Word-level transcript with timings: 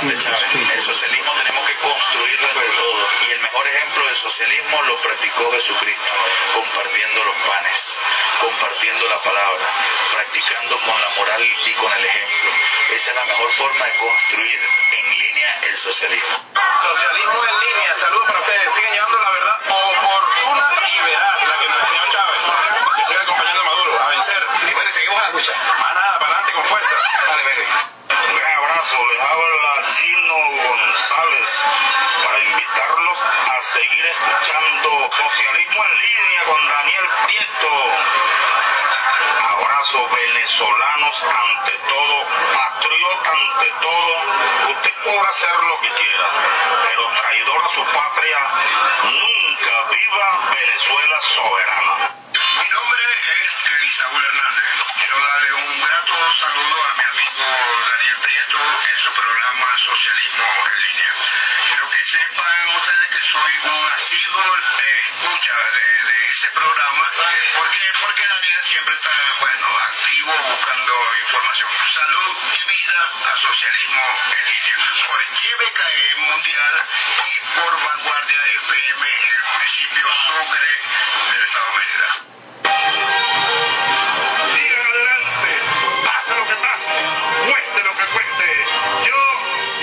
El 0.00 0.82
socialismo 0.82 1.30
tenemos 1.34 1.66
que 1.66 1.74
construirlo 1.74 2.48
entre 2.48 2.68
todos 2.70 3.08
y 3.28 3.32
el 3.32 3.40
mejor 3.40 3.68
ejemplo 3.68 4.06
del 4.06 4.16
socialismo 4.16 4.82
lo 4.82 4.96
practicó 5.02 5.52
Jesucristo, 5.52 6.12
compartiendo 6.54 7.22
los 7.22 7.36
panes, 7.36 7.98
compartiendo 8.40 9.08
la 9.10 9.22
palabra, 9.22 9.68
practicando 10.14 10.78
con 10.78 11.00
la 11.02 11.08
moral 11.10 11.42
y 11.42 11.74
con 11.74 11.92
el 11.92 12.02
ejemplo. 12.02 12.50
Esa 12.94 13.10
es 13.10 13.14
la 13.14 13.24
mejor 13.24 13.52
forma 13.52 13.84
de 13.84 13.98
construir 13.98 14.60
en 14.96 15.18
línea 15.18 15.58
el 15.68 15.76
socialismo. 15.76 16.46
Socialismo 16.82 17.44
en 17.44 17.60
línea, 17.60 17.96
saludos 17.98 18.26
para 18.26 18.40
ustedes. 18.40 18.74
Siguen 18.74 18.92
llevando 18.94 19.20
la 19.20 19.30
verdad 19.30 19.56
oportuna 19.68 20.88
y 20.88 21.04
veraz, 21.04 21.42
la 21.42 21.58
que 21.58 21.68
nos 21.68 21.80
enseñó 21.80 22.02
Chávez. 22.10 22.42
Que 22.96 23.04
siga 23.04 23.20
acompañando 23.20 23.60
a 23.60 23.64
Maduro, 23.64 24.00
a 24.00 24.08
vencer. 24.08 24.46
Y 24.66 24.72
bueno, 24.72 24.90
seguimos 24.92 25.22
a 25.22 25.26
la 25.26 25.30
lucha. 25.30 25.52
Más 25.52 25.94
nada, 25.94 26.18
para 26.18 26.32
adelante 26.32 26.52
con 26.52 26.64
fuerza. 26.64 26.96
Dale, 27.26 27.42
Berry. 27.44 27.99
Abrazo, 28.60 28.98
les 29.08 29.20
habla 29.20 29.88
Gino 29.96 30.38
González 30.50 31.48
para 32.22 32.38
invitarlos 32.40 33.18
a 33.22 33.62
seguir 33.62 34.04
escuchando 34.04 35.10
Socialismo 35.16 35.84
en 35.84 35.92
línea 35.98 36.44
con 36.44 36.68
Daniel 36.68 37.08
Prieto. 37.24 38.69
Abrazo 39.50 40.08
venezolanos 40.08 41.22
ante 41.22 41.78
todo, 41.88 42.26
patriota 42.52 43.30
ante 43.30 43.70
todo. 43.80 44.70
Usted 44.70 44.94
podrá 45.04 45.28
hacer 45.28 45.54
lo 45.54 45.80
que 45.80 45.90
quiera, 45.90 46.28
pero 46.84 47.12
traidor 47.14 47.64
a 47.64 47.68
su 47.68 47.84
patria, 47.84 48.38
nunca 49.04 49.82
viva 49.90 50.54
Venezuela 50.54 51.20
soberana. 51.34 52.20
Mi 52.30 52.68
nombre 52.68 53.02
es 53.12 53.72
Elisaúl 53.72 54.24
Hernández. 54.24 54.64
Quiero 54.98 55.16
darle 55.18 55.52
un 55.54 55.80
grato 55.80 56.34
saludo 56.34 56.76
a 56.84 56.94
mi 56.94 57.04
amigo 57.10 57.44
Daniel 57.90 58.16
Prieto 58.22 58.58
en 58.58 58.98
su 58.98 59.12
programa 59.12 59.66
Socialismo 59.76 60.44
en 60.66 60.80
línea. 60.80 61.12
Quiero 61.64 61.90
que 61.90 62.04
sepan 62.04 62.68
ustedes 62.76 63.08
que 63.08 63.22
soy 63.22 63.52
un 63.58 63.92
asiduo 63.92 64.56
escucha 65.10 65.56
de, 65.74 66.12
de 66.12 66.30
ese 66.30 66.50
programa. 66.52 67.02
porque 67.56 67.78
Porque 68.00 68.26
Daniel 68.26 68.62
siempre 68.62 68.89
está, 68.94 69.10
bueno, 69.40 69.66
activo 69.88 70.32
buscando 70.32 70.92
información. 71.22 71.70
Salud 71.94 72.36
y 72.42 72.60
vida 72.68 72.98
a 73.30 73.36
Socialismo 73.36 74.02
en 74.26 74.44
línea. 74.46 74.76
Por 75.06 75.20
YBKE 75.22 76.16
Mundial 76.16 76.74
y 77.24 77.40
por 77.54 77.72
Vanguardia 77.72 78.40
FM 78.62 79.02
en 79.06 79.32
el 79.34 79.44
municipio 79.52 80.06
Sucre 80.26 80.70
del 81.30 81.42
estado 81.42 81.66
de 81.66 81.74
Mérida. 81.80 82.08
Sigan 84.54 84.86
adelante, 84.86 85.50
pase 86.04 86.32
lo 86.34 86.44
que 86.46 86.56
pase, 86.56 86.92
cueste 87.46 87.80
lo 87.82 87.92
que 87.96 88.06
cueste. 88.06 88.48
Yo 89.06 89.20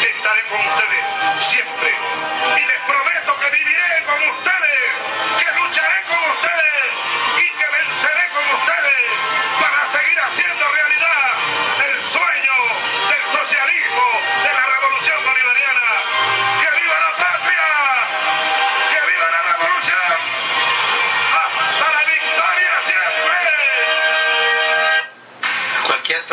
estaré 0.05 0.41
con 0.47 0.59
ustedes 0.67 1.03
siempre. 1.45 1.89
Y 2.57 2.65
les 2.65 2.81
prometo 2.81 3.39
que 3.39 3.49
viviré 3.51 4.03
con 4.05 4.21
ustedes, 4.29 4.83
que 5.39 5.51
lucharé 5.59 6.01
con 6.07 6.31
ustedes 6.31 6.76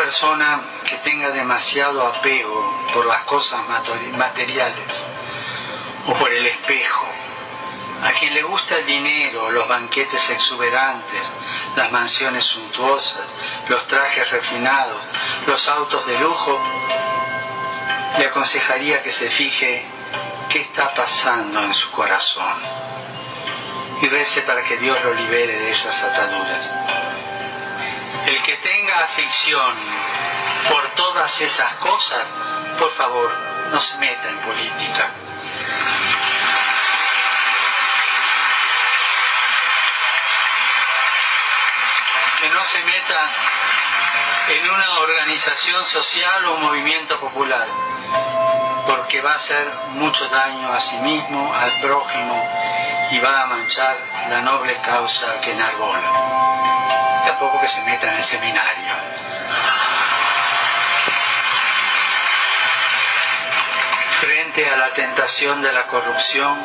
persona 0.05 0.61
que 0.87 0.99
tenga 0.99 1.31
demasiado 1.31 2.05
apego 2.05 2.85
por 2.93 3.07
las 3.07 3.23
cosas 3.23 3.61
materiales 4.13 5.03
o 6.05 6.13
por 6.13 6.31
el 6.31 6.45
espejo, 6.45 7.07
a 8.03 8.11
quien 8.11 8.35
le 8.35 8.43
gusta 8.43 8.75
el 8.75 8.85
dinero, 8.85 9.49
los 9.49 9.67
banquetes 9.67 10.29
exuberantes, 10.29 11.21
las 11.75 11.91
mansiones 11.91 12.45
suntuosas, 12.45 13.25
los 13.67 13.87
trajes 13.87 14.29
refinados, 14.29 15.01
los 15.47 15.67
autos 15.69 16.05
de 16.05 16.19
lujo, 16.19 16.61
le 18.19 18.27
aconsejaría 18.27 19.01
que 19.01 19.11
se 19.11 19.31
fije 19.31 19.83
qué 20.49 20.61
está 20.61 20.93
pasando 20.93 21.63
en 21.63 21.73
su 21.73 21.89
corazón 21.89 22.61
y 24.03 24.07
rece 24.07 24.43
para 24.43 24.63
que 24.65 24.77
Dios 24.77 25.03
lo 25.03 25.15
libere 25.15 25.61
de 25.61 25.71
esas 25.71 26.03
ataduras. 26.03 27.04
El 28.25 28.41
que 28.41 28.57
tenga 28.57 29.03
afición 29.03 29.75
por 30.67 30.91
todas 30.95 31.39
esas 31.41 31.75
cosas, 31.75 32.25
por 32.79 32.91
favor, 32.95 33.31
no 33.69 33.79
se 33.79 33.97
meta 33.99 34.29
en 34.29 34.39
política. 34.39 35.11
Que 42.41 42.49
no 42.49 42.63
se 42.63 42.83
meta 42.83 43.29
en 44.47 44.69
una 44.71 44.99
organización 45.01 45.83
social 45.85 46.45
o 46.47 46.57
movimiento 46.57 47.19
popular, 47.19 47.67
porque 48.87 49.21
va 49.21 49.33
a 49.33 49.35
hacer 49.35 49.71
mucho 49.89 50.27
daño 50.29 50.73
a 50.73 50.79
sí 50.79 50.97
mismo, 50.97 51.53
al 51.53 51.79
prójimo 51.79 53.07
y 53.11 53.19
va 53.19 53.43
a 53.43 53.45
manchar 53.45 53.97
la 54.29 54.41
noble 54.41 54.81
causa 54.81 55.41
que 55.41 55.51
enarbola 55.51 57.04
tampoco 57.35 57.59
que 57.59 57.67
se 57.67 57.81
meta 57.83 58.07
en 58.07 58.13
el 58.13 58.21
seminario. 58.21 58.93
Frente 64.21 64.69
a 64.69 64.77
la 64.77 64.93
tentación 64.93 65.61
de 65.61 65.73
la 65.73 65.85
corrupción, 65.87 66.57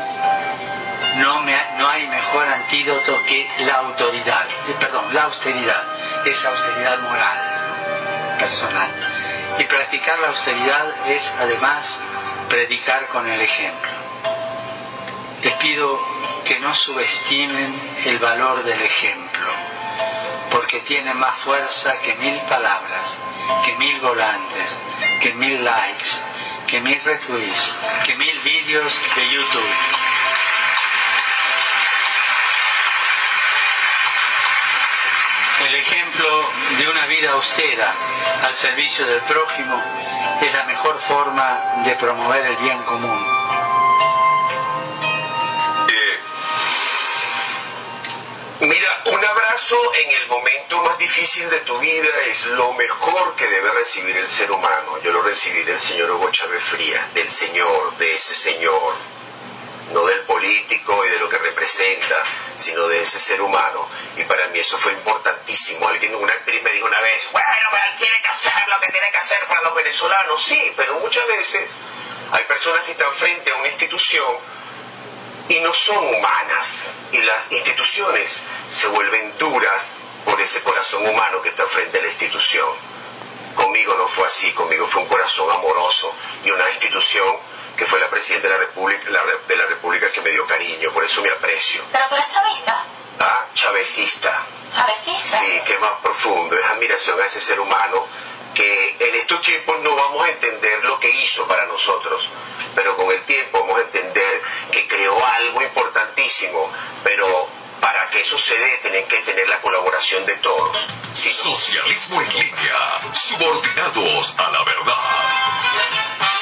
no, 1.16 1.42
no 1.76 1.88
hay 1.88 2.06
mejor 2.06 2.46
antídoto 2.46 3.20
que 3.24 3.48
la 3.58 3.74
autoridad, 3.78 4.46
eh, 4.68 4.76
perdón, 4.78 5.12
la 5.12 5.24
austeridad, 5.24 5.82
esa 6.24 6.50
austeridad 6.50 7.00
moral, 7.00 8.36
personal. 8.38 8.90
Y 9.58 9.64
practicar 9.64 10.20
la 10.20 10.28
austeridad 10.28 11.08
es 11.08 11.34
además 11.40 12.00
predicar 12.48 13.08
con 13.08 13.28
el 13.28 13.40
ejemplo. 13.40 13.90
Les 15.42 15.54
pido 15.54 15.98
que 16.44 16.60
no 16.60 16.72
subestimen 16.74 17.92
el 18.04 18.18
valor 18.20 18.62
del 18.62 18.80
ejemplo 18.82 19.59
porque 20.50 20.80
tiene 20.80 21.14
más 21.14 21.38
fuerza 21.40 21.98
que 22.00 22.14
mil 22.16 22.40
palabras, 22.42 23.18
que 23.64 23.76
mil 23.76 24.00
volantes, 24.00 24.80
que 25.20 25.32
mil 25.34 25.64
likes, 25.64 26.20
que 26.66 26.80
mil 26.80 27.00
retweets, 27.02 27.78
que 28.04 28.16
mil 28.16 28.40
vídeos 28.40 28.92
de 29.16 29.30
YouTube. 29.30 29.74
El 35.60 35.74
ejemplo 35.74 36.48
de 36.78 36.88
una 36.88 37.06
vida 37.06 37.32
austera 37.32 37.94
al 38.42 38.54
servicio 38.54 39.06
del 39.06 39.20
prójimo 39.22 39.82
es 40.40 40.52
la 40.54 40.64
mejor 40.64 40.98
forma 41.06 41.82
de 41.84 41.94
promover 41.96 42.46
el 42.46 42.56
bien 42.56 42.82
común. 42.84 43.49
Mira, 48.60 49.02
un 49.06 49.24
abrazo 49.24 49.94
en 49.94 50.10
el 50.10 50.26
momento 50.26 50.82
más 50.82 50.98
difícil 50.98 51.48
de 51.48 51.60
tu 51.60 51.78
vida 51.78 52.10
es 52.26 52.44
lo 52.48 52.74
mejor 52.74 53.34
que 53.34 53.46
debe 53.46 53.72
recibir 53.72 54.14
el 54.18 54.28
ser 54.28 54.52
humano. 54.52 54.98
Yo 54.98 55.12
lo 55.12 55.22
recibí 55.22 55.62
del 55.62 55.80
señor 55.80 56.10
Hugo 56.10 56.30
Chávez 56.30 56.62
Frías, 56.64 57.14
del 57.14 57.30
señor, 57.30 57.96
de 57.96 58.12
ese 58.12 58.34
señor, 58.34 58.96
no 59.94 60.04
del 60.04 60.24
político 60.24 61.06
y 61.06 61.08
de 61.08 61.20
lo 61.20 61.30
que 61.30 61.38
representa, 61.38 62.22
sino 62.54 62.86
de 62.86 63.00
ese 63.00 63.18
ser 63.18 63.40
humano. 63.40 63.88
Y 64.14 64.24
para 64.24 64.48
mí 64.48 64.58
eso 64.58 64.76
fue 64.76 64.92
importantísimo. 64.92 65.88
Alguien, 65.88 66.14
una 66.16 66.34
actriz 66.34 66.62
me 66.62 66.72
dijo 66.72 66.86
una 66.86 67.00
vez, 67.00 67.32
bueno, 67.32 67.46
pero 67.70 67.96
tiene 67.96 68.20
que 68.20 68.28
hacer 68.28 68.68
lo 68.68 68.78
que 68.78 68.92
tiene 68.92 69.06
que 69.10 69.16
hacer 69.16 69.38
para 69.48 69.62
los 69.62 69.74
venezolanos. 69.74 70.42
Sí, 70.42 70.70
pero 70.76 71.00
muchas 71.00 71.26
veces 71.28 71.74
hay 72.30 72.44
personas 72.44 72.84
que 72.84 72.92
están 72.92 73.12
frente 73.14 73.52
a 73.52 73.56
una 73.56 73.68
institución 73.68 74.59
y 75.50 75.60
no 75.60 75.74
son 75.74 76.14
humanas. 76.14 76.66
Y 77.12 77.18
las 77.18 77.50
instituciones 77.50 78.42
se 78.68 78.86
vuelven 78.86 79.36
duras 79.36 79.96
por 80.24 80.40
ese 80.40 80.62
corazón 80.62 81.06
humano 81.08 81.42
que 81.42 81.48
está 81.48 81.66
frente 81.66 81.98
a 81.98 82.02
la 82.02 82.08
institución. 82.08 82.68
Conmigo 83.56 83.94
no 83.96 84.06
fue 84.06 84.28
así, 84.28 84.52
conmigo 84.52 84.86
fue 84.86 85.02
un 85.02 85.08
corazón 85.08 85.50
amoroso 85.50 86.14
y 86.44 86.50
una 86.52 86.70
institución 86.70 87.36
que 87.76 87.84
fue 87.84 87.98
la 87.98 88.08
Presidenta 88.08 88.46
de 88.46 88.54
la 88.54 88.60
República, 88.60 89.10
la, 89.10 89.22
de 89.48 89.56
la 89.56 89.66
República 89.66 90.10
que 90.10 90.20
me 90.20 90.30
dio 90.30 90.46
cariño, 90.46 90.92
por 90.92 91.02
eso 91.02 91.20
me 91.20 91.30
aprecio. 91.30 91.82
Pero 91.90 92.04
tú 92.08 92.14
eres 92.14 92.32
chavista. 92.32 92.84
Ah, 93.18 93.46
chavecista. 93.52 94.46
Chavecista. 94.72 95.38
Sí, 95.40 95.60
que 95.66 95.74
es 95.74 95.80
más 95.80 95.98
profundo, 96.00 96.56
es 96.56 96.64
admiración 96.64 97.20
a 97.20 97.26
ese 97.26 97.40
ser 97.40 97.58
humano 97.58 98.06
que 98.54 98.96
en 98.98 99.14
estos 99.14 99.42
tiempos 99.42 99.80
no 99.80 99.94
vamos 99.94 100.24
a 100.24 100.30
entender 100.30 100.84
lo 100.84 100.98
que 100.98 101.10
hizo 101.10 101.46
para 101.46 101.66
nosotros, 101.66 102.28
pero 102.74 102.96
con 102.96 103.10
el 103.10 103.22
tiempo 103.24 103.60
vamos 103.60 103.78
a 103.78 103.82
entender 103.82 104.42
que 104.72 104.86
creó 104.86 105.24
algo 105.24 105.62
importantísimo, 105.62 106.70
pero 107.04 107.48
para 107.80 108.08
que 108.08 108.20
eso 108.20 108.38
se 108.38 108.58
dé 108.58 108.78
tienen 108.82 109.06
que 109.08 109.22
tener 109.22 109.48
la 109.48 109.60
colaboración 109.60 110.26
de 110.26 110.36
todos. 110.36 110.86
Socialismo 111.14 112.20
en 112.20 112.34
línea, 112.34 113.00
subordinados 113.14 114.34
a 114.38 114.50
la 114.50 114.64
verdad. 114.64 116.39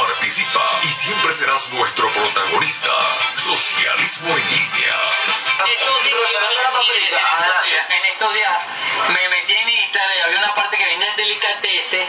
Participa 0.00 0.80
y 0.82 0.88
siempre 0.88 1.30
serás 1.34 1.68
nuestro 1.72 2.10
protagonista. 2.10 2.88
Socialismo 3.36 4.34
en 4.34 4.50
línea. 4.50 4.94
Días, 7.64 7.86
en 7.90 8.04
estos 8.06 8.32
días 8.32 8.66
me 9.08 9.28
metí 9.28 9.54
en 9.54 9.68
Instagram 9.68 10.16
y 10.16 10.20
había 10.20 10.38
una 10.38 10.54
parte 10.54 10.78
que 10.78 10.86
vendía 10.86 11.12
delicatessen 11.14 12.08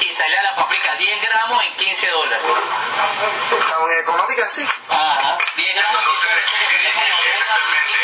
y 0.00 0.14
salía 0.14 0.42
la 0.42 0.54
paprika 0.54 0.94
10 0.94 1.20
gramos 1.20 1.64
en 1.64 1.74
15 1.74 2.10
dólares. 2.10 2.46
¿Tan 2.46 4.02
económica 4.02 4.48
sí? 4.48 4.64
Ajá, 4.88 5.36
10 5.56 5.74
gramos. 5.74 6.02
No 6.04 6.14
sé 6.14 6.30
eh, 6.30 6.90
exactamente 7.32 7.94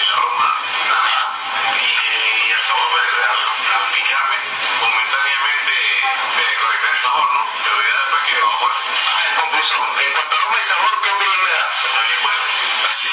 el 0.00 0.12
aroma 0.12 0.56
y, 1.78 2.50
el 2.50 2.58
sabor 2.58 3.00
al 3.78 3.92
picarme 3.94 4.36
momentáneamente 4.80 5.72
el 6.92 6.98
sabor, 6.98 7.32
¿no? 7.32 7.42
Pero 8.28 8.46
en 9.28 9.34
conclusión, 9.34 9.80
sabor, 10.64 11.02
¿qué 11.02 11.10
opinión 11.10 11.42
me 11.42 11.50
das? 11.50 11.88
También 11.92 12.22
bueno, 12.22 12.40
así, 12.86 13.08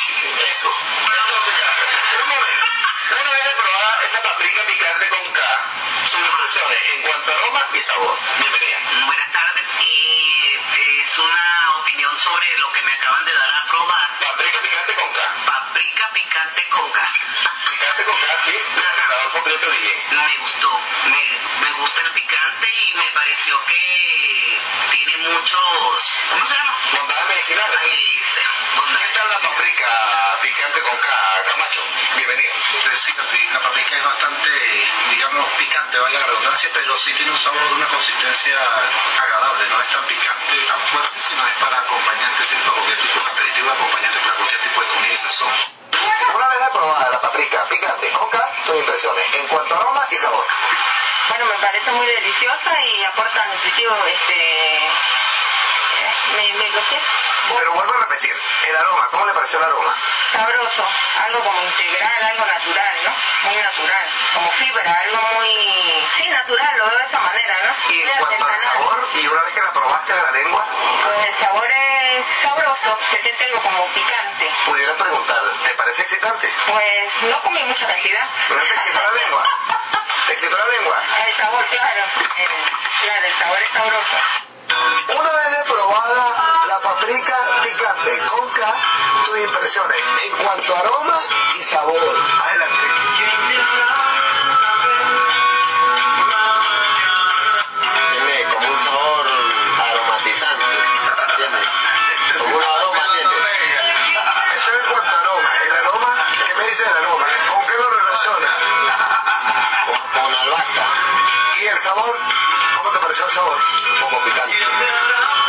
eso. 0.50 0.70
Entonces, 0.70 1.54
ya, 1.58 2.24
un 2.24 2.30
momento. 2.30 2.66
Una 3.10 3.34
vez 3.34 3.56
probada 3.56 4.04
esa 4.04 4.22
paprika 4.22 4.66
picante 4.68 5.10
con 5.10 5.34
K, 5.34 5.42
sus 6.06 6.20
impresiones 6.20 6.78
en 6.94 7.02
cuanto 7.02 7.32
a 7.32 7.36
aroma 7.36 7.62
y 7.74 7.80
sabor. 7.80 8.20
Bienvenida. 8.38 9.06
Buenas 9.06 9.32
tardes 9.32 9.66
y 9.82 11.02
es 11.02 11.18
una 11.18 11.59
opinión 12.00 12.18
sobre 12.18 12.58
lo 12.60 12.72
que 12.72 12.82
me 12.84 12.94
acaban 12.94 13.26
de 13.26 13.34
dar 13.34 13.54
a 13.54 13.68
probar. 13.68 14.20
Paprika 14.20 14.60
picante 14.62 14.96
con 14.96 15.12
K. 15.12 15.20
Paprika 15.46 16.10
picante 16.14 16.64
con 16.70 16.92
gas. 16.94 17.12
Picante 17.70 18.04
con 18.06 18.16
K, 18.16 18.26
sí, 18.40 18.56
Adolfo 19.18 19.44
Prieto. 19.44 19.70
Me 19.70 20.38
gustó, 20.38 20.80
me, 21.10 21.40
me 21.62 21.72
gusta 21.74 22.02
el 22.02 22.12
picante 22.14 22.68
y 22.88 22.94
me 22.98 23.12
pareció 23.12 23.62
que 23.66 24.62
tiene 24.92 25.18
muchos... 25.18 26.08
¿Cómo 26.30 26.46
se 26.46 26.56
llama? 26.56 26.78
Bondades 26.94 27.28
medicinales. 27.28 27.80
Ay, 27.82 28.20
sí, 28.24 28.40
¿Qué 28.80 29.10
tal 29.14 29.30
la 29.30 29.40
paprika 29.40 30.40
picante 30.42 30.82
con 30.82 30.98
K, 30.98 31.08
Camacho? 31.52 31.82
Bienvenido. 32.16 32.54
Sí, 32.96 33.14
la 33.52 33.60
paprika 33.60 33.96
es 33.98 34.04
bastante, 34.04 34.50
digamos, 35.10 35.52
picante, 35.54 36.00
vaya 36.00 36.20
la 36.20 36.26
redundancia, 36.28 36.70
pero 36.74 36.96
sí 36.98 37.14
tiene 37.14 37.32
un 37.32 37.40
sabor, 37.40 37.74
una 37.74 37.88
consistencia 37.88 38.58
agradable, 39.22 39.68
no 39.68 39.82
es 39.82 39.90
tan 39.90 40.06
picante, 40.08 40.66
tan 40.66 40.82
fuerte, 40.88 41.20
sino 41.28 41.46
es 41.46 41.56
para 41.58 41.80
acompañantes, 41.80 42.48
sí, 42.48 42.56
para 42.56 42.72
cualquier 42.72 42.98
tipo 43.00 43.20
de 43.20 43.32
aperitivo, 43.32 43.68
de 43.68 43.74
acompañante 43.74 44.20
para 44.20 44.36
cualquier 44.36 44.62
tipo 44.62 44.82
de 44.82 44.88
comida 44.88 45.14
y 45.14 45.18
sazón. 45.18 45.54
Una 46.36 46.48
vez 46.48 46.62
aprobada 46.62 47.10
la 47.10 47.20
paprika 47.20 47.68
picante 47.68 48.12
con 48.12 48.30
K, 48.30 48.50
tus 48.66 48.76
impresiones 48.78 49.26
en 49.34 49.48
cuanto 49.50 49.76
a 49.76 49.78
aroma 49.78 50.08
y 50.10 50.16
sabor. 50.16 50.46
Bueno, 51.28 51.46
me 51.46 51.60
parece 51.60 51.92
muy 51.92 52.08
deliciosa 52.08 52.82
y 52.82 53.04
aporta 53.04 53.46
nutritivo, 53.46 54.06
este... 54.06 54.89
Me, 56.40 56.54
me 56.54 56.68
enloquece. 56.68 57.06
Pero 57.54 57.74
vuelvo 57.74 57.94
a 57.94 57.98
repetir, 57.98 58.34
el 58.70 58.76
aroma, 58.78 59.08
¿cómo 59.12 59.26
le 59.26 59.34
pareció 59.34 59.60
el 59.60 59.66
aroma? 59.66 59.94
Sabroso, 60.32 60.88
algo 61.28 61.44
como 61.44 61.62
integral, 61.64 62.24
algo 62.32 62.46
natural, 62.46 62.96
¿no? 63.04 63.16
Muy 63.50 63.56
natural, 63.62 64.06
como 64.34 64.52
fibra, 64.52 64.98
algo 65.04 65.22
muy... 65.36 66.08
Sí, 66.16 66.30
natural, 66.30 66.78
lo 66.78 66.86
veo 66.88 66.98
de 67.00 67.06
esa 67.08 67.20
manera, 67.20 67.54
¿no? 67.66 67.92
Y 67.94 68.02
en 68.04 68.10
cuanto 68.20 68.46
al 68.46 68.56
sabor, 68.56 69.08
y 69.16 69.28
una 69.28 69.44
vez 69.44 69.54
que 69.54 69.62
la 69.64 69.74
probaste 69.74 70.14
de 70.14 70.22
la 70.22 70.32
lengua, 70.32 70.66
Pues 71.04 71.26
el 71.28 71.36
sabor 71.40 71.68
es 71.72 72.26
sabroso, 72.42 72.98
se 73.12 73.22
siente 73.22 73.44
algo 73.46 73.62
como 73.62 73.86
picante. 73.94 74.52
pudiera 74.66 74.96
preguntar, 74.98 75.42
¿te 75.64 75.70
parece 75.76 76.02
excitante? 76.04 76.54
Pues 76.68 77.22
no 77.24 77.42
comí 77.42 77.64
mucha 77.64 77.86
cantidad. 77.86 78.30
¿No 78.48 78.56
te 78.56 78.66
excitó 78.76 79.02
la 79.02 79.12
lengua? 79.12 79.44
¿Te 80.28 80.34
excitó 80.34 80.58
la 80.58 80.66
lengua? 80.68 81.04
El 81.28 81.36
sabor, 81.36 81.66
claro, 81.66 82.04
el, 82.38 82.48
claro, 83.04 83.26
el 83.26 83.34
sabor 83.34 83.58
es 83.62 83.72
sabroso. 83.74 84.18
Una 85.10 85.32
vez 85.34 85.58
de 85.58 85.64
probada 85.64 86.29
paprika 86.90 87.62
picante 87.64 88.18
con 88.26 88.50
K, 88.50 88.60
tus 89.26 89.40
impresiones 89.40 89.98
en 90.26 90.38
cuanto 90.44 90.76
a 90.76 90.80
aroma 90.80 91.20
y 91.56 91.64
sabor. 91.64 91.96
Adelante. 91.96 92.88
Tiene 98.12 98.54
como 98.54 98.68
un 98.70 98.80
sabor 98.80 99.28
aromatizante, 99.80 100.66
¿entiendes? 101.30 101.68
Como 102.40 102.58
un 102.58 102.64
aroma, 102.64 103.04
¿entiendes? 103.22 103.94
Eso 104.56 104.72
en 104.74 104.92
cuanto 104.92 105.16
a 105.16 105.20
aroma. 105.20 105.50
El 105.64 105.72
aroma, 105.78 106.26
¿qué 106.48 106.56
me 106.56 106.68
dice 106.70 106.84
del 106.86 106.98
aroma? 106.98 107.26
¿Con 107.52 107.68
qué 107.68 107.74
lo 107.78 107.90
relaciona? 107.90 108.52
Con, 109.86 110.22
con 110.22 110.36
albahaca, 110.36 110.88
¿Y 111.62 111.68
el 111.68 111.78
sabor? 111.78 112.18
¿Cómo 112.78 112.92
te 112.92 113.00
pareció 113.00 113.26
el 113.26 113.32
sabor? 113.32 113.60
un 113.60 114.00
poco 114.10 114.24
picante. 114.24 114.56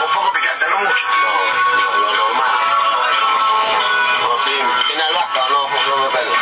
Un 0.02 0.14
poco 0.14 0.32
picante, 0.32 0.64
no 0.70 0.78
mucho. 0.78 1.06
No, 1.10 1.96
lo 1.98 2.16
normal. 2.16 2.50
No, 4.22 4.38
sí, 4.44 4.52
¿tiene 4.86 5.02
albahaca 5.02 5.48
no? 5.50 5.68
No 5.68 5.96
me 6.04 6.10
pego. 6.10 6.32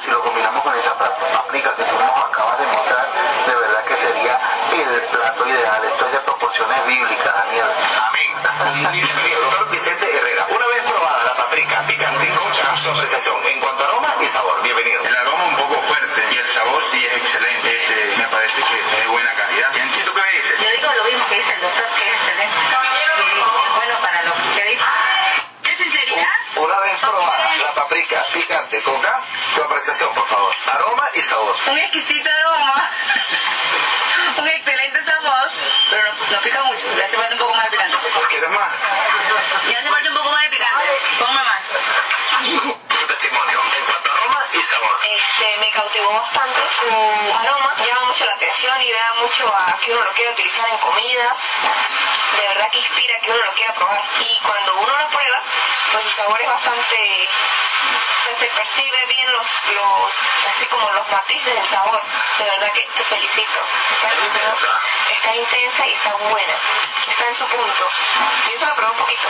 Si 0.00 0.10
lo 0.10 0.20
combinamos 0.22 0.62
con 0.62 0.74
esa 0.76 0.94
pa- 0.96 1.14
paprika 1.14 1.74
que 1.74 1.84
tú 1.84 1.92
nos 1.98 2.24
acabas 2.24 2.58
de 2.58 2.66
mostrar, 2.66 3.06
de 3.46 3.54
verdad 3.54 3.84
que 3.84 3.96
sería 3.96 4.40
el 4.72 5.00
plato 5.08 5.46
ideal. 5.48 5.84
Esto 5.84 6.06
es 6.06 6.12
de 6.12 6.18
proporciones 6.20 6.86
bíblicas, 6.86 7.34
Daniel. 7.34 7.66
Amén. 8.08 9.00
Doctor 9.40 9.70
Vicente 9.70 10.06
Herrera, 10.16 10.46
una 10.50 10.66
vez 10.68 10.82
probada 10.90 11.24
la 11.24 11.36
paprika 11.36 11.82
picante 11.86 12.28
con 12.34 12.76
su 12.78 12.90
apreciación 12.90 13.36
en 13.46 13.60
cuanto 13.60 13.82
a 13.84 13.86
aroma 13.88 14.14
y 14.20 14.26
sabor. 14.26 14.62
Bienvenido. 14.62 15.02
El 15.04 15.14
aroma 15.16 15.44
un 15.46 15.56
poco 15.56 15.82
fuerte 15.82 16.24
y 16.30 16.36
el 16.38 16.48
sabor 16.48 16.82
sí 16.84 17.04
es 17.04 17.16
excelente. 17.16 17.76
Este, 17.76 18.16
me 18.16 18.24
parece 18.28 18.62
que 18.62 18.80
es 18.80 18.96
de 19.00 19.06
buena 19.08 19.32
calidad. 19.34 19.68
¿Y 19.74 20.04
tú 20.04 20.12
qué 20.14 20.20
me 20.20 20.36
dices? 20.38 20.58
Yo 20.60 20.70
digo 20.70 20.92
lo 20.94 21.04
mismo 21.04 21.26
que 21.28 21.34
dice 21.36 21.52
el 21.54 21.60
doctor, 21.60 21.84
que 21.94 22.08
es 22.08 22.14
excelente. 22.16 22.56
Y 22.56 23.76
bueno 23.76 23.98
para 24.00 24.22
lo 24.24 24.32
que 24.54 24.64
dice. 24.70 24.84
¿Qué 25.62 25.76
sinceridad? 25.76 26.26
Una 26.56 26.78
vez 26.80 26.98
probada 27.00 27.56
la 27.56 27.74
paprika 27.74 28.24
picante 28.32 28.82
con 28.82 29.00
K, 29.00 29.22
tu 29.54 29.62
apreciación, 29.62 30.14
por 30.14 30.26
favor. 30.28 30.54
Aroma 30.72 31.08
y 31.14 31.20
sabor. 31.20 31.56
Un 31.70 31.78
exquisito 31.78 32.30
aroma, 32.30 32.90
un 34.38 34.48
excelente 34.48 35.04
sabor, 35.04 35.50
pero 35.90 36.12
no, 36.12 36.30
no 36.30 36.40
pica 36.42 36.62
mucho, 36.64 36.94
le 36.94 37.04
hace 37.04 37.16
falta 37.16 37.34
un 37.34 37.40
poco 37.40 37.54
más 37.54 37.64
de 37.64 37.70
picante. 37.70 37.96
¿Quieres 38.30 38.50
más? 38.50 38.72
Le 39.66 39.76
hace 39.76 39.90
falta 39.90 40.08
un 40.08 40.16
poco 40.16 40.30
más 40.30 40.42
de 40.42 40.48
picante, 40.48 40.84
ponme 41.18 41.42
más. 41.44 42.79
Me 46.20 46.36
cautivó 46.36 46.50
bastante. 46.50 46.60
Su 46.70 47.34
aroma 47.34 47.74
llama 47.76 48.06
mucho 48.06 48.24
la 48.24 48.32
atención 48.32 48.82
y 48.82 48.92
da 48.92 49.12
mucho 49.16 49.54
a 49.54 49.78
que 49.78 49.92
uno 49.92 50.04
lo 50.04 50.12
quiera 50.12 50.32
utilizar 50.32 50.68
en 50.70 50.78
comidas. 50.78 51.36
De 52.36 52.48
verdad 52.48 52.68
que 52.70 52.78
inspira 52.78 53.20
que 53.20 53.30
uno 53.30 53.44
lo 53.44 53.52
quiera 53.52 53.74
probar. 53.74 54.02
Y 54.20 54.38
cuando 54.44 54.74
uno 54.74 54.98
lo 54.98 55.08
prueba, 55.08 55.42
pues 55.92 56.04
su 56.04 56.10
sabor 56.10 56.40
es 56.40 56.48
bastante... 56.48 57.28
o 57.96 58.26
sea, 58.26 58.36
se 58.36 58.46
percibe 58.46 59.06
bien 59.06 59.32
los, 59.32 59.64
los, 59.74 60.12
así 60.48 60.66
como 60.66 60.90
los 60.92 61.08
matices 61.08 61.54
del 61.54 61.66
sabor. 61.66 62.00
De 62.38 62.44
verdad 62.44 62.72
que 62.72 62.86
te 62.94 63.04
felicito. 63.04 63.60
Está, 63.92 64.14
intensa. 64.14 64.80
está 65.10 65.36
intensa 65.36 65.86
y 65.86 65.92
está 65.92 66.14
buena. 66.14 66.56
Está 67.08 67.28
en 67.28 67.36
su 67.36 67.46
punto. 67.48 67.88
Y 68.48 68.52
eso 68.56 68.66
lo 68.66 68.74
probé 68.76 68.90
un 68.92 68.98
poquito. 68.98 69.28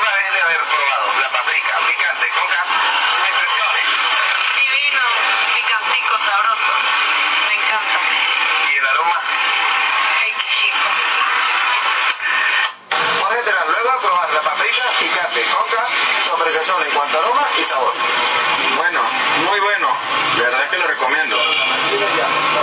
Una 0.00 0.12
vez 0.12 0.32
de 0.32 0.42
haber 0.42 0.64
probado 0.64 1.20
la 1.20 1.28
paprika 1.30 1.78
el 8.78 8.86
aroma. 8.86 9.20
Exquisito. 10.28 10.88
Por 13.20 13.28
general, 13.36 13.64
luego 13.68 13.92
de 13.92 13.98
probar 14.06 14.30
la 14.30 14.42
paprika 14.42 14.82
picante 14.98 15.44
tu 16.24 16.32
apreciación 16.32 16.82
en 16.82 16.90
cuanto 16.92 17.18
a 17.18 17.20
aroma 17.22 17.48
y 17.56 17.62
sabor. 17.62 17.92
Bueno, 18.76 19.02
muy 19.50 19.60
bueno. 19.60 19.96
De 20.36 20.42
verdad 20.42 20.70
que 20.70 20.78
lo 20.78 20.86
recomiendo. 20.86 21.36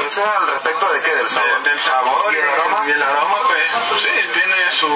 ¿Eso 0.06 0.22
es 0.22 0.28
al 0.28 0.48
respecto 0.48 0.94
de 0.94 1.02
qué? 1.02 1.16
Del 1.16 1.30
sabor. 1.30 1.64
De- 1.64 1.70
del 1.70 1.80
sabor 1.82 2.34
y 2.34 2.38
el 2.38 2.50
aroma. 2.50 2.84
Y 2.88 2.92
el 2.92 3.04
aroma, 3.04 3.38
pues, 3.48 3.72
sí, 4.02 4.10
tiene 4.34 4.72
su, 4.72 4.88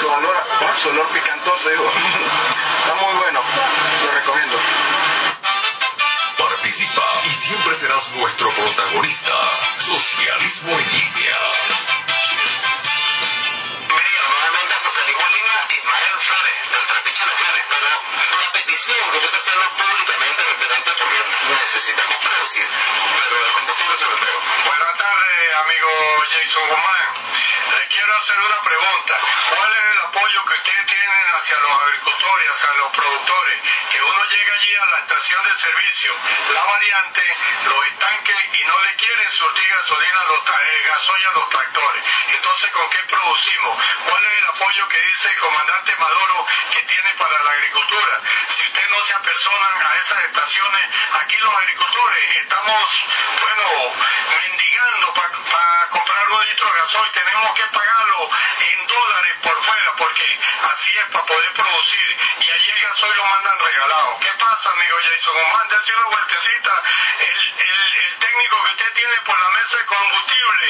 su 0.00 0.08
olor, 0.10 0.36
ah, 0.60 0.74
su 0.82 0.88
olor 0.88 1.08
picantoso, 1.08 1.68
digo. 1.70 1.90
Está 2.80 2.94
muy 2.94 3.14
bueno. 3.14 3.42
Lo 4.04 4.10
recomiendo. 4.12 4.56
Participa 6.38 7.02
y 7.24 7.28
siempre 7.30 7.74
serás 7.74 8.12
nuestro 8.12 8.50
protagonista. 8.54 9.29
Socialismo 10.30 10.70
en 10.70 11.49
eh, 40.62 40.82
gasoil 40.86 41.26
a 41.26 41.32
los 41.32 41.48
tractores. 41.48 42.04
Entonces, 42.28 42.70
¿con 42.72 42.90
qué 42.90 42.98
producimos? 43.08 43.84
¿Cuál 44.06 44.24
es 44.24 44.38
el 44.38 44.44
apoyo 44.46 44.88
que 44.88 45.00
dice 45.00 45.30
el 45.30 45.38
comandante 45.38 45.96
Maduro 45.96 46.46
que 46.72 46.82
tiene 46.82 47.14
para 47.14 47.42
la 47.42 47.50
agricultura? 47.52 48.20
Si 48.48 48.62
usted 48.66 48.88
no 48.90 49.04
se 49.04 49.14
apersonan 49.14 49.86
a 49.86 49.96
esas 49.96 50.24
estaciones, 50.24 50.94
aquí 51.22 51.36
los 51.38 51.54
agricultores 51.54 52.36
estamos, 52.36 52.82
bueno, 53.40 53.94
mendigando 54.42 55.14
para 55.14 55.86
comprar 55.88 56.28
un 56.28 56.46
litro 56.46 56.72
de 56.72 56.80
gasoil. 56.80 57.12
Tenemos 57.12 57.54
que 57.54 57.66
pagarlo 57.72 58.30
en 58.72 58.86
dólares 58.86 59.38
por 59.42 59.64
fuera, 59.64 59.92
porque 59.96 60.40
así 60.72 60.98
es 60.98 61.06
para 61.10 61.26
poder 61.26 61.52
producir. 61.52 62.18
Y 62.40 62.50
allí 62.50 62.70
el 62.70 62.80
gasoil 62.88 63.16
lo 63.16 63.24
mandan 63.24 63.58
regalado. 63.58 64.18
¿Qué 64.20 64.32
pasa, 64.38 64.70
amigo 64.70 64.96
Jason? 65.02 65.36
Mándese 65.52 65.94
una 65.94 66.06
vueltecita. 66.06 66.82
El, 67.20 67.60
el, 67.60 67.80
el 67.86 67.89
técnico 68.30 68.56
que 68.62 68.70
usted 68.70 68.92
tiene 68.94 69.14
por 69.26 69.38
la 69.38 69.50
mesa 69.50 69.78
de 69.78 69.86
combustible. 69.86 70.66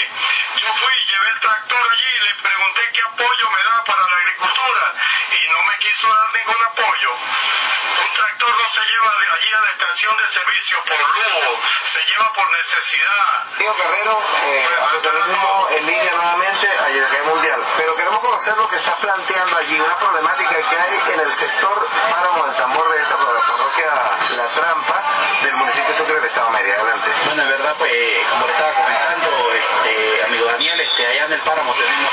Yo 0.57 0.73
fui, 0.73 0.95
llevé 1.05 1.29
el 1.31 1.41
tractor 1.41 1.85
allí 1.93 2.11
y 2.17 2.21
le 2.21 2.35
pregunté 2.43 2.81
qué 2.93 3.03
apoyo 3.03 3.51
me 3.51 3.63
da 3.65 3.85
para 3.85 4.01
la 4.01 4.17
agricultura. 4.17 4.85
Y 5.31 5.51
no 5.51 5.59
me 5.69 5.79
quiso 5.79 6.09
dar 6.09 6.29
ningún 6.33 6.63
apoyo. 6.65 7.11
Un 7.13 8.15
tractor 8.15 8.51
no 8.51 8.69
se 8.73 8.81
lleva 8.81 9.13
de 9.21 9.27
allí 9.29 9.53
a 9.53 9.61
la 9.61 9.71
estación 9.73 10.17
de 10.17 10.29
servicio 10.33 10.85
por 10.85 10.99
lujo, 10.99 11.61
se 11.85 12.01
lleva 12.11 12.33
por 12.33 12.51
necesidad. 12.51 13.57
Río 13.59 13.75
Guerrero, 13.75 14.23
eh, 14.43 15.77
en 15.77 15.87
línea 15.87 16.13
nuevamente 16.13 16.69
a 16.79 16.89
nivel 16.89 17.25
mundial. 17.25 17.61
Pero 17.77 17.97
queremos 17.97 18.21
conocer 18.21 18.57
lo 18.57 18.69
que 18.69 18.77
está 18.77 18.97
planteando 18.97 19.57
allí, 19.59 19.81
una 19.81 19.99
problemática 19.99 20.57
que 20.69 20.77
hay 20.77 21.13
en 21.15 21.21
el 21.21 21.33
sector 21.33 21.89
páramo 22.11 22.47
del 22.47 22.57
tambor 22.57 22.89
de 22.91 23.03
esta 23.03 23.17
parroquia 23.17 23.93
La 24.31 24.49
Trampa 24.55 25.03
del 25.43 25.55
municipio 25.55 25.89
de 25.89 25.95
Sucre 25.95 26.15
del 26.15 26.25
Estado 26.25 26.51
Media. 26.51 26.75
Adelante. 26.75 27.11
Bueno, 27.27 27.43
en 27.43 27.50
verdad, 27.51 27.75
pues, 27.79 27.93
como 28.31 28.47
le 28.47 28.53
estaba 28.53 28.73
comentando, 28.73 29.53
este, 29.55 30.25
amigo 30.25 30.47
Daniel, 30.47 30.81
este, 30.81 31.07
allá 31.07 31.25
en 31.25 31.33
el 31.33 31.41
páramo 31.41 31.75
tenemos 31.75 32.13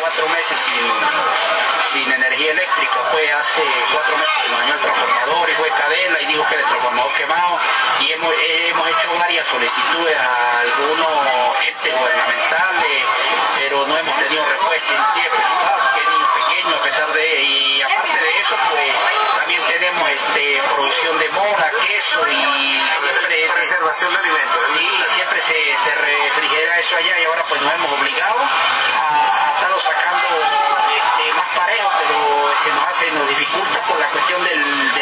cuatro 0.00 0.28
meses 0.28 0.58
sin, 0.58 0.92
sin 1.92 2.12
energía 2.12 2.52
eléctrica. 2.52 3.04
Fue 3.10 3.32
hace 3.32 3.62
cuatro 3.92 4.16
meses 4.16 4.32
que 4.42 4.50
nos 4.50 4.60
dañó 4.60 4.74
el 4.74 4.80
transformador 4.80 5.50
y 5.50 5.54
fue 5.54 5.68
cadena 5.70 6.20
y 6.20 6.26
dijo 6.26 6.46
que 6.48 6.54
el 6.56 6.64
transformador 6.64 7.12
quemado. 7.14 7.58
Y 8.00 8.12
hemos, 8.12 8.34
hemos 8.34 8.88
hecho 8.88 9.18
varias 9.18 9.46
solicitudes 9.46 10.16
a 10.18 10.60
algunos 10.60 11.26
entes 11.68 11.98
gubernamentales, 11.98 13.06
pero 13.58 13.86
no 13.86 13.96
hemos 13.96 14.18
tenido 14.18 14.44
respuesta. 14.44 15.14
Preocupado 15.14 15.78
porque 15.78 16.00
hay 16.00 16.06
niños 16.08 16.80
a 16.80 16.82
pesar 16.82 17.12
de. 17.12 17.42
Y 17.42 17.82
aparte 17.82 18.20
de 18.20 18.38
eso, 18.38 18.56
pues, 18.70 18.92
también 19.38 19.62
tenemos 19.68 20.08
este, 20.10 20.62
producción 20.74 21.18
de 21.18 21.28
mora, 21.30 21.72
queso 21.86 22.26
y 22.28 22.40
siempre. 23.00 23.61
Preservación 23.82 24.12
de 24.12 24.18
alimentos. 24.18 24.62
Sí, 24.74 25.04
siempre 25.16 25.40
se, 25.40 25.76
se 25.76 25.94
refrigera 25.96 26.78
eso 26.78 26.96
allá 26.96 27.18
y 27.18 27.24
ahora 27.24 27.44
pues 27.48 27.60
nos 27.60 27.74
hemos 27.74 27.98
obligado 27.98 28.38
a, 28.38 29.48
a 29.48 29.54
estarlo 29.54 29.80
sacando 29.80 30.26
este, 30.96 31.34
más 31.34 31.48
parejo, 31.56 31.90
pero 31.98 32.52
se 32.62 32.70
nos 32.70 32.88
hace, 32.88 33.10
nos 33.10 33.28
dificulta 33.28 33.80
por 33.88 33.98
la 33.98 34.08
cuestión 34.10 34.44
del, 34.44 34.92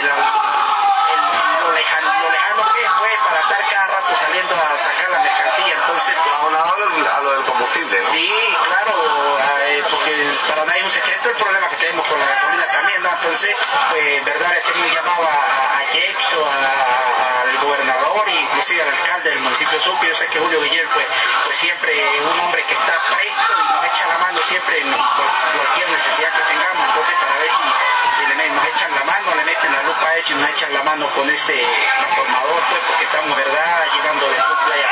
lo, 1.60 1.72
lejano, 1.72 2.12
lo 2.22 2.30
lejano 2.30 2.62
que 2.72 2.80
pues, 2.98 3.12
para 3.26 3.40
estar 3.40 3.68
cada 3.70 3.86
rato 3.86 4.16
saliendo 4.16 4.54
a 4.54 4.76
sacar 4.76 5.10
la 5.10 5.18
mercancía, 5.20 5.74
entonces 5.74 6.14
Aunado 6.40 6.74
a 6.74 7.20
lo 7.20 7.30
del 7.32 7.44
combustible, 7.44 8.00
¿no? 8.00 8.10
Sí, 8.10 8.56
claro, 8.66 9.38
eh, 9.60 9.84
porque 9.90 10.28
para 10.48 10.64
nadie 10.64 10.78
es 10.80 10.84
un 10.86 10.90
secreto 10.90 11.28
el 11.30 11.36
problema 11.36 11.68
que 11.68 11.76
tenemos 11.76 12.06
con 12.08 12.18
la 12.18 12.26
gasolina 12.26 12.66
también, 12.66 13.02
¿no? 13.02 13.10
Entonces, 13.10 13.50
pues, 13.90 14.24
verdad, 14.24 14.52
hacemos 14.58 14.86
un 14.86 14.94
llamado 14.94 15.22
a, 15.28 15.78
a 15.78 15.80
Jexo, 15.90 16.46
a- 16.46 16.50
a- 16.50 17.40
al 17.42 17.58
gobernador 17.58 18.28
e 18.28 18.40
inclusive 18.40 18.82
al 18.82 18.88
alcalde 18.88 19.30
del 19.30 19.40
municipio 19.40 19.78
de 19.78 19.84
Sucre. 19.84 20.08
Yo 20.08 20.14
sé 20.16 20.26
que 20.28 20.38
Julio 20.38 20.60
Guillén, 20.62 20.88
pues, 20.94 21.06
pues 21.44 21.58
siempre 21.58 21.92
es 22.16 22.24
un 22.24 22.40
hombre 22.40 22.64
que 22.64 22.74
está 22.74 22.92
presto 23.14 23.52
y 23.58 23.72
nos 23.74 23.84
echa 23.84 24.06
la 24.06 24.18
mano 24.18 24.38
siempre 24.48 24.80
en 24.80 24.92
cual- 24.92 25.52
cualquier 25.56 25.88
necesidad 25.90 26.32
que 26.32 26.42
tengamos. 26.54 26.88
Entonces, 26.88 27.14
para 27.20 27.36
ver 27.36 27.50
si, 27.50 28.16
si 28.22 28.26
le, 28.26 28.50
nos 28.50 28.64
echan 28.66 28.94
la 28.94 29.04
mano, 29.04 29.34
le 29.34 29.44
meten 29.44 29.72
la 29.72 29.82
lupa 29.82 30.06
a 30.08 30.14
ellos 30.14 30.30
y 30.30 30.34
nos 30.34 30.48
echan 30.50 30.72
la 30.74 30.82
mano 30.84 31.06
con 31.10 31.28
ese 31.28 31.39
transformador, 31.46 32.60
pues, 32.68 32.80
porque 32.86 33.04
estamos, 33.04 33.36
¿verdad?, 33.36 33.86
llevando 33.94 34.28
de 34.28 34.36
allá. 34.36 34.88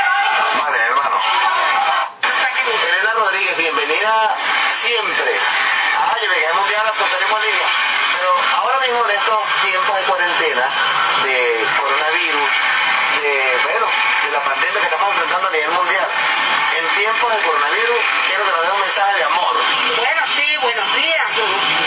Vale, 0.59 0.79
hermano. 0.79 1.21
Elena 2.89 3.13
Rodríguez, 3.15 3.57
bienvenida 3.57 4.37
siempre 4.67 5.39
a 5.39 6.15
Llegué 6.17 6.53
Mundial 6.55 6.87
a 6.87 6.91
en 6.91 7.43
Línea. 7.43 7.69
Pero 8.17 8.31
ahora 8.57 8.81
mismo 8.81 9.05
en 9.05 9.11
estos 9.11 9.63
tiempos 9.63 10.01
de 10.01 10.07
cuarentena, 10.07 10.69
de 11.25 11.67
coronavirus, 11.79 12.53
de, 13.21 13.61
bueno, 13.65 13.87
la 14.33 14.43
pandemia 14.45 14.81
que 14.81 14.87
estamos 14.87 15.09
enfrentando 15.11 15.49
a 15.49 15.51
nivel 15.51 15.71
mundial, 15.71 16.09
en 16.79 16.89
tiempos 16.93 17.35
de 17.37 17.43
coronavirus 17.43 17.99
quiero 18.27 18.45
dé 18.45 18.71
un 18.73 18.81
mensaje 18.81 19.19
de 19.19 19.25
amor. 19.25 19.57
Bueno, 19.97 20.23
sí, 20.27 20.57
buenos 20.61 20.95
días. 20.95 21.29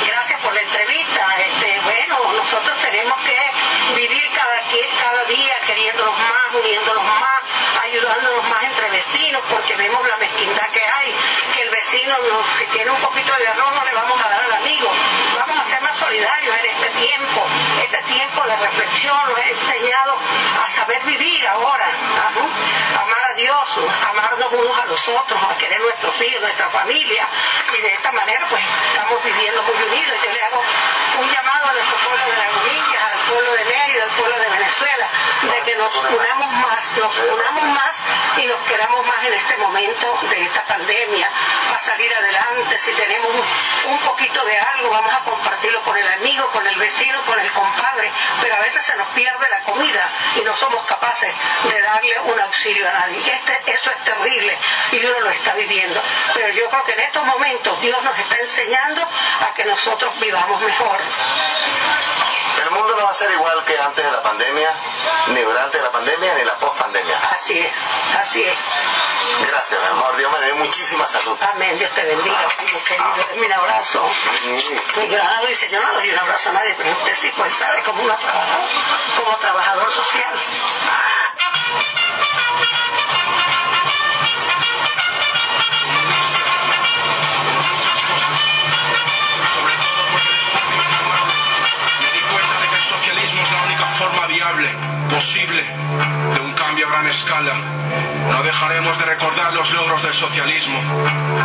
Gracias 0.07 0.39
por 0.41 0.53
la 0.53 0.62
entrevista. 0.62 1.36
Este, 1.38 1.79
bueno, 1.81 2.33
nosotros 2.33 2.77
tenemos 2.81 3.19
que 3.21 3.51
vivir 3.95 4.24
cada, 4.33 4.62
cada 5.01 5.24
día 5.25 5.55
queriéndonos 5.65 6.17
más, 6.17 6.53
uniéndonos 6.53 7.03
más, 7.03 7.41
ayudándonos 7.83 8.50
más 8.50 8.63
entre 8.63 8.89
vecinos, 8.89 9.43
porque 9.50 9.75
vemos 9.75 10.07
la 10.07 10.17
mezquindad 10.17 10.69
que 10.71 10.81
hay, 10.83 11.15
que 11.53 11.62
el 11.63 11.69
vecino, 11.69 12.15
no- 12.29 12.57
si 12.57 12.65
tiene 12.67 12.91
un 12.91 13.01
poquito 13.01 13.33
de 13.36 13.48
arroz, 13.48 13.74
no 13.74 13.83
le 13.83 13.93
vamos 13.93 14.24
a 14.24 14.29
dar 14.29 14.41
al 14.43 14.53
amigo. 14.53 14.91
Vamos 15.36 15.60
a 15.60 15.63
ser 15.63 15.81
más 15.81 15.98
solidarios 15.98 16.55
en 16.57 16.65
este 16.65 16.89
tiempo, 17.05 17.45
este 17.83 17.98
tiempo 18.03 18.43
de 18.43 18.57
reflexión, 18.57 19.17
nos 19.29 19.38
ha 19.38 19.43
enseñado 19.50 20.17
a 20.63 20.69
saber 20.69 21.03
vivir 21.03 21.48
ahora, 21.48 21.88
amar 22.39 23.23
a 23.29 23.33
Dios, 23.33 23.79
amarnos 24.09 24.51
unos 24.51 24.79
a 24.79 24.85
los 24.85 25.07
otros, 25.07 25.39
a 25.43 25.57
querer 25.57 25.79
nuestros 25.81 26.21
hijos, 26.21 26.41
nuestra 26.41 26.69
familia, 26.69 27.27
y 27.77 27.81
de 27.81 27.93
esta 27.93 28.11
manera 28.11 28.45
pues 28.50 28.63
estamos 28.88 29.23
viviendo 29.23 29.63
muy 29.63 29.75
unidos. 29.75 30.17
Yo 30.23 30.31
le 30.31 30.43
hago 30.43 30.63
un 31.19 31.31
llamado 31.31 31.69
a 31.69 31.73
nuestro 31.73 31.97
pueblo 31.97 32.25
de 32.25 32.38
Lagunillas, 32.38 33.03
al 33.13 33.19
pueblo 33.31 33.53
de 33.53 33.65
Mérida, 33.65 34.03
al 34.03 34.11
pueblo 34.11 34.39
de 34.39 34.50
Venezuela, 34.50 35.09
de 35.41 35.61
que 35.61 35.75
nos 35.75 35.95
unamos 35.95 36.51
más, 36.51 36.97
nos 36.97 37.17
unamos 37.17 37.63
más 37.63 37.95
y 38.38 38.45
nos 38.45 38.61
queramos 38.67 39.05
más 39.05 39.25
en 39.25 39.33
este 39.33 39.57
momento 39.57 40.19
de 40.29 40.43
esta 40.43 40.65
pandemia, 40.65 41.29
para 41.67 41.79
salir 41.79 42.13
adelante. 42.15 42.79
Si 42.79 42.93
tenemos 42.93 43.31
un, 43.33 43.91
un 43.91 44.00
poquito 44.00 44.43
de 44.45 44.57
algo, 44.57 44.89
vamos 44.89 45.13
a 45.13 45.19
compartirlo 45.23 45.81
con 45.83 45.97
el 45.97 46.07
amigo, 46.13 46.50
con 46.51 46.65
el 46.65 46.75
vecino, 46.77 47.21
con 47.25 47.39
el 47.39 47.51
compadre, 47.51 48.11
pero 48.41 48.55
a 48.55 48.59
veces 48.59 48.83
se 48.83 48.95
nos 48.97 49.07
pierde 49.09 49.45
la 49.50 49.63
comida 49.63 50.09
y 50.35 50.41
no 50.41 50.55
somos 50.55 50.85
capaces 50.85 51.33
de 51.63 51.81
darle 51.81 52.19
un 52.25 52.39
auxilio 52.39 52.87
a 52.87 52.93
nadie. 52.93 53.19
Este, 53.33 53.73
eso 53.73 53.91
es 53.91 54.03
terrible 54.03 54.57
y 54.91 55.05
uno 55.05 55.19
lo 55.21 55.29
está 55.31 55.53
viviendo. 55.53 56.01
Pero 56.33 56.49
yo 56.49 56.69
creo 56.69 56.83
que 56.83 56.93
en 56.93 56.99
estos 57.01 57.25
momentos 57.25 57.81
Dios 57.81 58.03
nos 58.03 58.17
está 58.19 58.35
enseñando 58.35 59.01
a 59.01 59.53
que 59.53 59.65
nosotros 59.65 60.19
vivamos 60.19 60.61
mejor. 60.61 60.99
El 62.61 62.71
mundo 62.71 62.95
no 62.95 63.03
va 63.05 63.11
a 63.11 63.13
ser 63.13 63.31
igual 63.31 63.63
que 63.65 63.77
antes 63.79 64.03
de 64.03 64.11
la 64.11 64.21
pandemia, 64.21 64.73
ni 65.27 65.41
durante 65.41 65.81
la 65.81 65.91
pandemia, 65.91 66.35
ni 66.35 66.43
la 66.43 66.55
post-pandemia. 66.57 67.17
Así 67.31 67.57
es, 67.57 67.71
así 68.21 68.43
es. 68.43 68.57
Gracias, 69.47 69.81
mi 69.81 69.87
amor. 69.87 70.15
Dios 70.17 70.31
me 70.31 70.39
dé 70.39 70.53
muchísima 70.53 71.07
salud. 71.07 71.37
Amén, 71.41 71.77
Dios 71.77 71.91
te 71.93 72.03
bendiga, 72.03 72.47
primo 72.57 72.83
querido. 72.83 73.45
Un 73.45 73.51
abrazo. 73.51 74.09
Grande, 74.95 75.47
dice, 75.47 75.69
yo 75.69 75.81
no 75.81 75.93
doy 75.93 76.11
un 76.11 76.19
abrazo 76.19 76.49
a 76.49 76.53
nadie, 76.53 76.75
pero 76.77 76.91
usted 76.91 77.15
sí, 77.15 77.31
pues 77.35 77.55
sabe, 77.55 77.81
como, 77.83 78.03
una 78.03 78.17
como 79.17 79.37
trabajador 79.37 79.91
social. 79.91 80.33
Es 94.60 94.90
posible, 95.21 95.63
de 96.33 96.39
un 96.39 96.51
cambio 96.53 96.87
a 96.87 96.89
gran 96.89 97.05
escala. 97.05 97.53
No 97.53 98.41
dejar 98.41 98.69
dejaremos 98.71 98.97
de 98.97 99.05
recordar 99.05 99.53
los 99.53 99.71
logros 99.71 100.01
del 100.01 100.13
socialismo, 100.15 100.79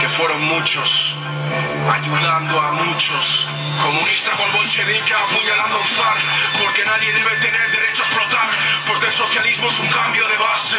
que 0.01 0.09
fueron 0.09 0.41
muchos, 0.45 1.15
ayudando 1.93 2.59
a 2.59 2.73
muchos. 2.73 3.47
Comunista 3.83 4.31
con 4.33 4.51
bolchevique 4.53 5.13
apuñalando 5.13 5.79
un 5.79 5.87
zar, 5.89 6.17
porque 6.59 6.85
nadie 6.87 7.13
debe 7.13 7.37
tener 7.37 7.71
derecho 7.71 8.03
a 8.03 8.07
explotar, 8.07 8.49
porque 8.89 9.07
el 9.07 9.13
socialismo 9.13 9.69
es 9.69 9.79
un 9.79 9.89
cambio 9.89 10.27
de 10.27 10.37
base, 10.39 10.79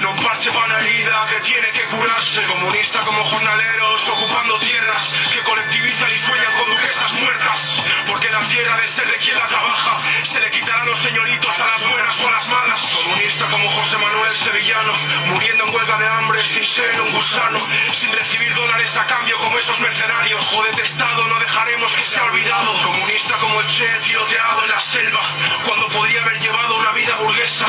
no 0.00 0.10
un 0.10 0.24
parche 0.24 0.50
para 0.50 0.66
una 0.66 0.78
herida 0.80 1.26
que 1.30 1.40
tiene 1.40 1.70
que 1.70 1.84
curarse. 1.84 2.42
Comunista 2.46 2.98
como 3.02 3.22
jornaleros 3.24 4.08
ocupando 4.08 4.58
tierras 4.58 5.30
que 5.32 5.40
colectivizan 5.42 6.10
y 6.10 6.16
sueñan 6.16 6.52
con 6.58 6.68
duquesas 6.68 7.12
muertas, 7.12 7.82
porque 8.08 8.28
la 8.30 8.40
tierra 8.40 8.76
de 8.78 8.88
ser 8.88 9.06
de 9.06 9.16
quien 9.18 9.38
la 9.38 9.46
trabaja 9.46 9.98
se 10.24 10.40
le 10.40 10.50
quitará 10.50 10.82
a 10.82 10.86
los 10.86 10.98
señoritos 10.98 11.60
a 11.60 11.66
las 11.66 11.88
buenas 11.88 12.16
las 12.30 12.48
malas. 12.48 12.80
Comunista 12.94 13.46
como 13.46 13.70
José 13.72 13.98
Manuel 13.98 14.32
Sevillano, 14.32 14.92
muriendo 15.26 15.64
en 15.64 15.74
huelga 15.74 15.98
de 15.98 16.08
hambre 16.08 16.42
sin 16.42 16.64
ser 16.64 17.00
un 17.00 17.12
gusano, 17.12 17.58
sin 17.94 18.12
recibir 18.12 18.54
dólares 18.54 18.96
a 18.96 19.06
cambio 19.06 19.38
como 19.38 19.58
esos 19.58 19.78
mercenarios. 19.80 20.52
O 20.52 20.62
detestado 20.62 21.26
no 21.26 21.38
dejaremos 21.38 21.92
que 21.94 22.04
sea 22.04 22.24
olvidado. 22.24 22.82
Comunista 22.82 23.36
como 23.38 23.60
el 23.60 23.66
Che 23.66 23.88
tiroteado 24.04 24.64
en 24.64 24.70
la 24.70 24.80
selva, 24.80 25.20
cuando 25.66 25.88
podría 25.88 26.22
haber 26.22 26.38
llevado 26.40 26.76
una 26.76 26.92
vida 26.92 27.16
burguesa. 27.16 27.66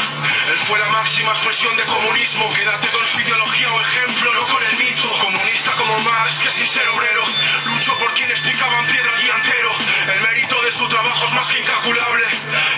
Él 0.48 0.60
fue 0.60 0.80
la 0.80 0.90
máxima 0.90 1.32
expresión 1.32 1.76
de 1.78 1.84
comunismo. 1.86 2.50
Quédate 2.54 2.90
con 2.92 3.06
su 3.06 3.20
ideología 3.20 3.72
o 3.72 3.82
ejemplo, 3.82 4.34
no 4.34 4.46
con 4.48 4.64
el 4.64 4.78
mito. 4.78 5.10
Comunista 5.20 5.72
como 5.74 6.00
Marx, 6.00 6.44
que 6.44 6.52
sin 6.52 6.68
ser 6.68 6.88
obrero, 6.90 7.24
luchó 7.66 7.98
por 7.98 8.14
quienes 8.14 8.40
picaban 8.42 8.86
piedra 8.86 9.18
día 9.18 9.36
entero. 9.36 9.72
El 10.14 10.22
mérito 10.22 10.62
de 10.62 10.72
su 10.72 10.88
trabajo 10.88 11.26
es 11.26 11.34
más 11.34 11.48
que 11.52 11.60
incalculable. 11.60 12.28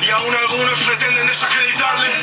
Y 0.01 0.09
aún 0.09 0.35
algunos 0.35 0.79
pretenden 0.79 1.27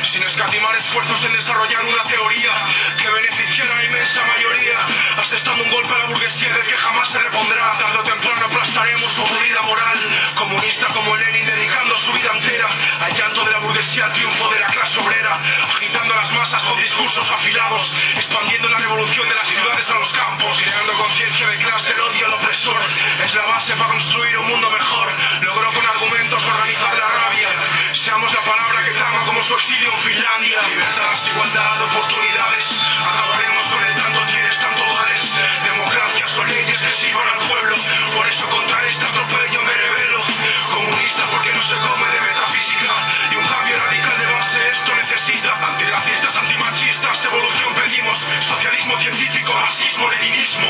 sin 0.04 0.22
escatimar 0.22 0.74
esfuerzos 0.76 1.24
en 1.24 1.32
desarrollar 1.32 1.84
una 1.84 2.02
teoría 2.04 2.62
que 2.96 3.10
beneficiara 3.10 3.72
a 3.72 3.76
la 3.76 3.84
inmensa 3.84 4.22
mayoría, 4.24 4.86
asestando 5.18 5.64
un 5.64 5.70
golpe 5.70 5.92
a 5.94 5.98
la 5.98 6.04
burguesía 6.06 6.52
del 6.52 6.62
que 6.64 6.76
jamás 6.76 7.08
se 7.10 7.18
repondrá. 7.18 7.72
Tarde 7.78 7.98
o 7.98 8.04
temprano 8.04 8.46
aplastaremos 8.46 9.12
su 9.12 9.20
aburrida 9.20 9.62
moral. 9.62 9.98
Comunista 10.34 10.86
como 10.88 11.16
Lenin, 11.16 11.46
dedicando 11.46 11.96
su 11.96 12.12
vida 12.12 12.30
entera 12.32 12.68
al 13.00 13.14
llanto 13.14 13.44
de 13.44 13.50
la 13.50 13.58
burguesía, 13.58 14.06
al 14.06 14.12
triunfo 14.12 14.48
de 14.48 14.60
la 14.60 14.68
clase 14.68 15.00
obrera, 15.00 15.40
agitando 15.68 16.14
a 16.14 16.16
las 16.16 16.32
masas 16.32 16.62
con 16.64 16.78
discursos 16.78 17.30
afilados, 17.30 17.92
expandiendo 18.16 18.68
la 18.68 18.78
revolución 18.78 19.28
de 19.28 19.34
las 19.34 19.46
ciudades 19.46 19.90
a 19.90 19.94
los 19.94 20.12
campos, 20.12 20.58
creando 20.62 20.92
conciencia 20.94 21.48
de 21.48 21.58
clase, 21.58 21.92
el 21.92 22.00
odio 22.00 22.26
al 22.26 22.34
opresor. 22.34 22.80
Es 23.24 23.34
la 23.34 23.46
base 23.46 23.76
para 23.76 23.90
construir 23.90 24.38
un 24.38 24.46
mundo 24.46 24.70
mejor. 24.70 25.12
Logró 25.42 25.72
con 25.72 25.86
argumentos 25.86 26.46
organizar 26.46 26.96
la 26.96 27.08
rabia. 27.08 27.63
Seamos 28.04 28.30
la 28.34 28.44
palabra 28.44 28.84
que 28.84 28.90
clama 28.90 29.22
como 29.22 29.42
su 29.42 29.54
exilio 29.54 29.90
en 29.90 29.98
Finlandia. 30.02 30.60
Libertad, 30.68 31.16
igualdad, 31.26 31.82
oportunidades. 31.84 32.86
Acabaremos 33.00 33.62
con 33.68 33.82
el 33.82 33.94
tanto 33.94 34.20
tienes, 34.26 34.58
tanto 34.60 34.84
vales. 34.84 35.34
Democracia 35.64 36.28
son 36.28 36.46
leyes 36.46 36.82
que 36.82 36.90
sirvan 36.90 37.26
al 37.30 37.48
pueblo. 37.48 37.76
Por 38.14 38.28
eso 38.28 38.46
contra 38.50 38.86
este 38.88 39.06
atropello 39.06 39.62
me 39.62 39.72
revelo. 39.72 40.22
Comunista 40.68 41.24
porque 41.30 41.50
no 41.54 41.62
se 41.62 41.76
come 41.76 42.10
de 42.10 42.20
metafísica. 42.20 43.08
Y 43.30 43.36
un 43.36 43.46
cambio 43.46 43.78
radical 43.78 44.18
de 44.18 44.26
base 44.26 44.68
esto 44.68 44.94
necesita. 44.96 45.54
Antirracistas, 45.54 46.36
antimachistas, 46.36 47.24
evolución 47.24 47.74
pedimos. 47.74 48.18
Socialismo 48.18 49.00
científico, 49.00 49.54
marxismo, 49.54 50.10
leninismo. 50.10 50.68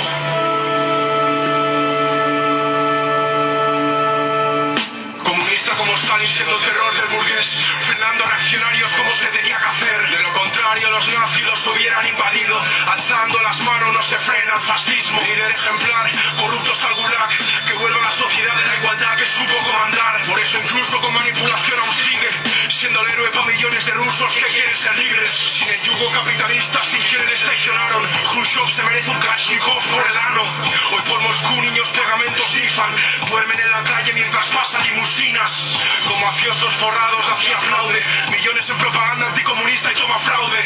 Comunista 5.25 5.77
como 5.77 5.95
Stalin 5.97 6.29
siendo 6.29 6.57
terror 6.59 6.95
del 6.95 7.04
frenando 8.05 8.25
a 8.25 8.29
reaccionarios 8.29 8.93
como 8.93 9.11
se 9.11 9.27
tenía 9.29 9.59
que 9.59 9.65
hacer. 9.65 10.11
De 10.11 10.23
lo 10.23 10.33
contrario, 10.35 10.91
los 10.91 11.09
nazis 11.09 11.45
los 11.45 11.67
hubieran 11.69 12.07
invadido. 12.07 12.63
Alzando 12.87 13.41
las 13.43 13.61
manos 13.61 13.95
no 13.95 14.03
se 14.03 14.19
frena 14.19 14.55
el 14.55 14.61
fascismo. 14.61 15.21
Líder 15.23 15.51
ejemplar, 15.51 16.11
corruptos 16.37 16.85
al 16.85 16.95
gulag, 16.95 17.31
que 17.67 17.75
vuelva 17.75 18.01
a 18.01 18.03
la 18.03 18.11
sociedad 18.11 18.57
de 18.57 18.67
la 18.67 18.77
igualdad 18.77 19.17
que 19.17 19.25
supo 19.25 19.57
comandar. 19.65 20.23
Por 20.27 20.39
eso 20.39 20.59
incluso 20.59 21.01
con 21.01 21.15
manipulación 21.15 21.81
aún 21.81 21.95
sigue, 21.95 22.31
siendo 22.71 23.01
el 23.01 23.13
héroe 23.13 23.31
para 23.31 23.47
millones 23.47 23.87
de 23.87 23.93
rusos 23.93 24.35
que 24.35 24.47
quieren 24.47 24.75
ser 24.75 24.97
libres. 24.97 25.31
Sin 25.31 25.69
el 25.69 25.81
yugo 25.83 26.11
capitalista, 26.11 26.85
sin 26.85 27.03
quienes 27.05 27.41
traicionaron, 27.41 28.07
Khrushchev 28.33 28.69
se 28.71 28.83
merece 28.83 29.11
un 29.11 29.21
Kalashnikov 29.21 29.83
por 29.91 30.07
el 30.07 30.17
ano. 30.17 30.43
Hoy 30.93 31.03
por 31.09 31.21
Moscú 31.21 31.63
niños 31.63 31.89
pegamentos 31.91 32.55
nifan, 32.55 32.95
duermen 33.29 33.61
en 33.61 33.71
la 33.71 33.83
calle 33.83 34.13
mientras 34.13 34.47
pasan 34.49 34.83
limusinas. 34.85 35.79
Como 36.07 36.27
mafiosos 36.27 36.75
forrados 36.75 37.27
hacía 37.31 37.59
millones 38.31 38.69
en 38.71 38.79
propaganda 38.79 39.29
anticomunista 39.29 39.93
y 39.93 39.95
toma 39.95 40.19
fraude. 40.19 40.63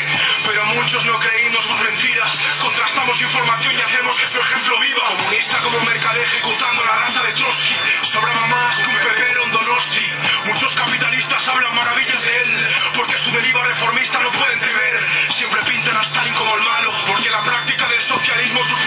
Pero 0.46 0.64
muchos 0.66 1.04
no 1.04 1.18
creímos 1.18 1.64
sus 1.64 1.80
mentiras, 1.80 2.58
contrastamos 2.62 3.20
información 3.20 3.74
y 3.76 3.80
hacemos 3.80 4.20
que 4.20 4.28
su 4.28 4.40
ejemplo 4.40 4.80
viva. 4.80 5.08
Comunista 5.08 5.60
como 5.60 5.80
Mercader 5.80 6.22
ejecutando 6.22 6.84
la 6.84 6.96
raza 6.96 7.22
de 7.22 7.32
Trotsky, 7.32 7.74
sobraba 8.02 8.46
más 8.46 8.78
que 8.78 8.88
un 8.88 8.98
pepero 8.98 9.44
en 9.44 9.52
Donosti. 9.52 10.12
Muchos 10.44 10.74
capitalistas 10.74 11.48
hablan 11.48 11.74
maravillas 11.74 12.22
de 12.22 12.40
él, 12.40 12.68
porque 12.94 13.18
su 13.18 13.30
deriva 13.30 13.62
reformista 13.64 14.18
no 14.20 14.30
pueden 14.30 14.60
temer. 14.60 14.98
Siempre 15.30 15.62
pintan 15.64 15.96
a 15.96 16.02
Stalin 16.02 16.34
como 16.34 16.56
el 16.56 16.62
malo, 16.62 16.92
porque 17.06 17.30
la 17.30 17.42
práctica 17.42 17.88
del 17.88 18.00
socialismo 18.00 18.62
sus 18.64 18.84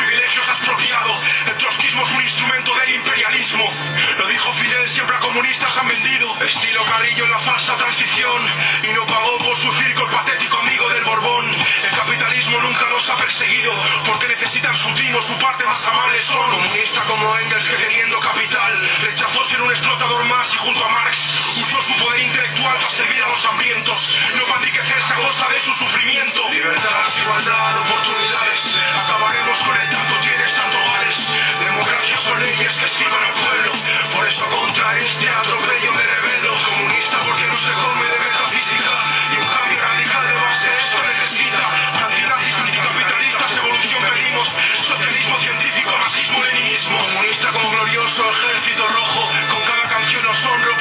su 15.19 15.37
parte 15.39 15.63
más 15.65 15.85
amable 15.87 16.17
son. 16.19 16.51
Comunista 16.51 17.01
como 17.07 17.37
Engels 17.37 17.67
que 17.67 17.75
teniendo 17.75 18.19
capital, 18.19 18.89
rechazó 19.01 19.43
ser 19.45 19.61
un 19.61 19.71
explotador 19.71 20.23
más 20.25 20.53
y 20.53 20.57
junto 20.57 20.85
a 20.85 20.89
Marx 20.89 21.53
usó 21.61 21.81
su 21.81 21.95
poder 21.97 22.19
intelectual 22.21 22.77
para 22.77 22.89
servir 22.91 23.23
a 23.23 23.27
los 23.29 23.45
hambrientos, 23.45 24.19
no 24.35 24.45
para 24.45 24.59
enriquecerse 24.59 25.13
a 25.13 25.15
costa 25.15 25.49
de 25.49 25.59
su 25.59 25.73
sufrimiento. 25.73 26.49
Libertad, 26.49 27.05
igualdad, 27.19 27.81
oportunidades, 27.81 28.79
acabaremos 28.95 29.59
con 29.63 29.77
el 29.77 29.89
tanto 29.89 30.19
tienes, 30.21 30.55
tanto 30.55 30.77
vales. 30.77 31.37
Democracia 31.59 32.17
son 32.17 32.39
leyes 32.39 32.77
que 32.79 32.87
sirvan 32.87 33.23
al 33.23 33.33
pueblo, 33.33 33.71
por 34.15 34.27
eso 34.27 34.45
contra 34.47 34.97
este 34.97 35.29
atropello 35.29 35.80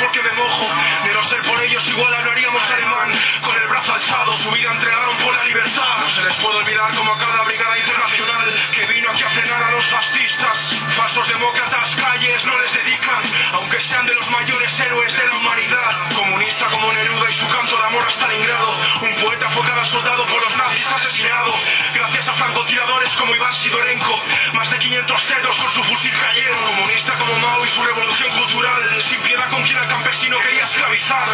porque 0.01 0.23
me 0.23 0.33
mojo. 0.33 0.67
De 1.05 1.15
no 1.15 1.23
ser 1.25 1.43
por 1.43 1.63
ellos 1.63 1.87
igual 1.89 2.15
hablaríamos 2.15 2.71
alemán, 2.71 3.13
con 3.43 3.57
el 3.57 3.69
brazo 3.69 3.95
alzado, 3.95 4.33
su 4.35 4.51
vida 4.51 4.71
entregaron 4.73 5.17
por 5.19 5.35
la 5.35 5.45
libertad. 5.45 5.99
No 6.01 6.09
se 6.09 6.23
les 6.23 6.35
puede 6.37 6.59
olvidar 6.59 6.95
como 6.95 7.13
a 7.13 7.19
cada 7.19 7.43
brigada 7.45 7.79
internacional 7.79 8.49
que 8.75 8.87
vino 8.87 9.11
aquí 9.11 9.23
a 9.23 9.31
frenar 9.31 9.63
a 9.63 9.71
los 9.73 9.87
fascistas. 9.87 10.85
Falsos 10.97 11.29
demócratas, 11.29 11.97
calles 11.97 12.45
no 12.47 12.59
les 12.59 12.73
dedican, 12.73 13.23
aunque 13.53 13.81
sean 13.81 14.07
de 14.07 14.15
los 14.15 14.31
mayores 14.31 14.81
héroes 14.81 15.13
de 15.13 15.27
la 15.27 15.37
humanidad. 15.37 16.13
Comunista 16.15 16.67
como 16.67 16.93
Neruda 16.93 17.31
y 17.31 17.35
su 17.35 17.49
canto 17.49 17.77
de 17.77 17.85
amor 17.85 18.05
a 18.05 18.11
Stalingrado, 18.11 18.79
un 19.03 19.23
poeta 19.23 19.49
fue 19.49 19.67
cada 19.67 19.85
soldado 19.85 20.27
por 20.27 20.43
los 20.43 20.57
nazis 20.57 20.87
asesinado. 20.87 21.55
Gracias 21.95 22.29
a 22.29 22.35
francotiradores 22.35 23.17
como 23.17 23.35
Iván 23.35 23.55
Sidorenko, 23.55 24.23
más 24.55 24.71
de 24.71 24.79
500 24.79 25.23
cerdos 25.23 25.57
con 25.57 25.71
su 25.71 25.85
fusil 25.85 26.13
cayeron. 26.19 26.59
Comunista 26.65 27.15
como 27.15 27.37
Mao 27.39 27.65
y 27.65 27.69
su 27.69 27.83
revolución 27.83 28.31
cultural, 28.37 29.01
sin 29.03 29.21
piedad 29.23 29.51
con 29.51 29.63
quien 29.65 29.79
campesino 29.91 30.39
quería 30.39 30.65
esclavizar. 30.65 31.29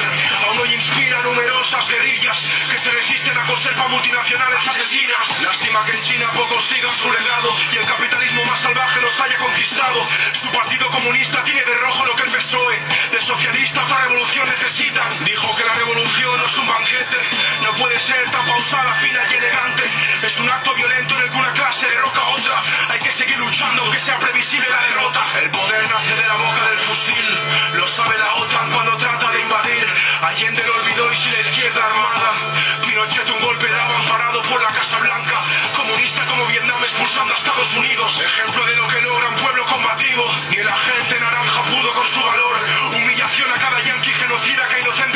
Aún 0.46 0.58
hoy 0.58 0.74
inspira 0.74 1.20
numerosas 1.20 1.88
guerrillas 1.88 2.38
que 2.70 2.78
se 2.78 2.90
resisten 2.90 3.36
a 3.36 3.46
conservar 3.46 3.88
multinacionales 3.90 4.66
asesinas. 4.66 5.42
Lástima 5.42 5.84
que 5.84 5.92
en 5.92 6.00
China 6.00 6.30
pocos 6.32 6.64
sigan 6.64 6.94
su 6.96 7.12
legado 7.12 7.50
y 7.70 7.76
el 7.76 7.86
capitalismo 7.86 8.44
más 8.44 8.58
salvaje 8.60 9.00
los 9.00 9.20
haya 9.20 9.36
conquistado. 9.36 10.02
Su 10.32 10.50
partido 10.50 10.88
comunista 10.90 11.44
tiene 11.44 11.64
de 11.64 11.74
rojo 11.74 12.06
lo 12.06 12.16
que 12.16 12.22
el 12.22 12.30
PSOE. 12.30 12.78
De 13.12 13.20
socialista 13.20 13.82
otra 13.82 13.98
revolución 13.98 14.46
necesita. 14.48 15.06
Dijo 15.24 15.54
que 15.56 15.64
la 15.64 15.74
revolución 15.74 16.36
no 16.36 16.46
es 16.46 16.58
un 16.58 16.66
banquete, 16.66 17.18
no 17.62 17.72
puede 17.72 18.00
ser 18.00 18.30
tan 18.30 18.46
pausada, 18.46 18.92
fina 18.94 19.20
y 19.30 19.34
elegante. 19.34 19.82
Es 20.22 20.40
un 20.40 20.48
acto 20.48 20.74
violento 20.74 21.14
en 21.14 21.22
el 21.24 21.30
que 21.30 21.36
una 21.36 21.52
clase 21.52 21.88
derroca 21.88 22.20
a 22.20 22.28
otra. 22.28 22.62
Hay 22.88 23.00
que 23.00 23.10
seguir 23.10 23.36
luchando 23.38 23.82
aunque 23.82 23.98
sea 23.98 24.18
previsible 24.18 24.68
la 24.70 24.82
derrota. 24.82 25.22
El 25.42 25.50
poder 25.50 25.90
nace 25.90 26.16
de 26.16 26.26
la 26.26 26.36
boca 26.36 26.70
del 26.70 26.78
fusil, 26.78 27.26
lo 27.74 27.86
sabe 27.86 28.18
la 28.18 28.34
Cuando 28.48 28.96
trata 28.96 29.30
de 29.30 29.40
invadir. 29.40 29.86
Allende 30.22 30.62
lo 30.62 30.74
olvidó 30.76 31.12
y 31.12 31.16
si 31.16 31.30
la 31.30 31.40
izquierda 31.40 31.84
armada. 31.84 32.80
Pinochet 32.84 33.28
un 33.30 33.40
golpe 33.40 33.68
daba 33.68 33.98
amparado 33.98 34.42
por 34.42 34.62
la 34.62 34.72
Casa 34.72 34.98
Blanca. 34.98 35.44
Comunista 35.76 36.24
como 36.26 36.46
Vietnam 36.46 36.78
expulsando 36.80 37.32
a 37.32 37.36
Estados 37.36 37.74
Unidos. 37.76 38.20
Ejemplo 38.20 38.64
de 38.66 38.76
lo 38.76 38.88
que 38.88 39.00
logra 39.00 39.28
un 39.28 39.34
pueblo 39.36 39.66
combativo. 39.66 40.30
Ni 40.50 40.56
el 40.56 40.68
agente 40.68 41.20
naranja 41.20 41.62
pudo 41.62 41.92
con 41.94 42.06
su 42.06 42.22
valor. 42.22 42.56
Humillación 42.94 43.50
a 43.50 43.54
cada 43.54 43.80
yanqui 43.80 44.10
genocida 44.10 44.68
que 44.68 44.80
inocentes 44.80 45.15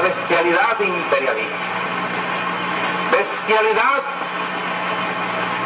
bestialidad 0.00 0.80
imperialista. 0.80 1.56
Bestialidad 3.10 4.02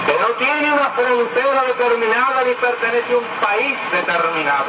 que 0.06 0.12
no 0.20 0.28
tiene 0.38 0.72
una 0.72 0.90
frontera 0.90 1.62
determinada 1.64 2.44
ni 2.44 2.54
pertenece 2.54 3.12
a 3.12 3.16
un 3.18 3.26
país 3.40 3.76
determinado. 3.92 4.66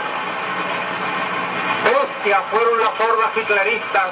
Bestias 1.83 2.41
fueron 2.49 2.79
las 2.79 2.99
hordas 2.99 3.31
hitleristas, 3.35 4.11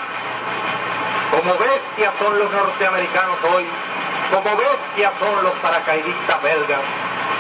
como 1.32 1.58
bestias 1.58 2.14
son 2.20 2.40
los 2.40 2.52
norteamericanos 2.52 3.38
hoy, 3.54 3.68
como 4.32 4.56
bestias 4.56 5.14
son 5.20 5.44
los 5.44 5.54
paracaidistas 5.56 6.42
belgas, 6.44 6.82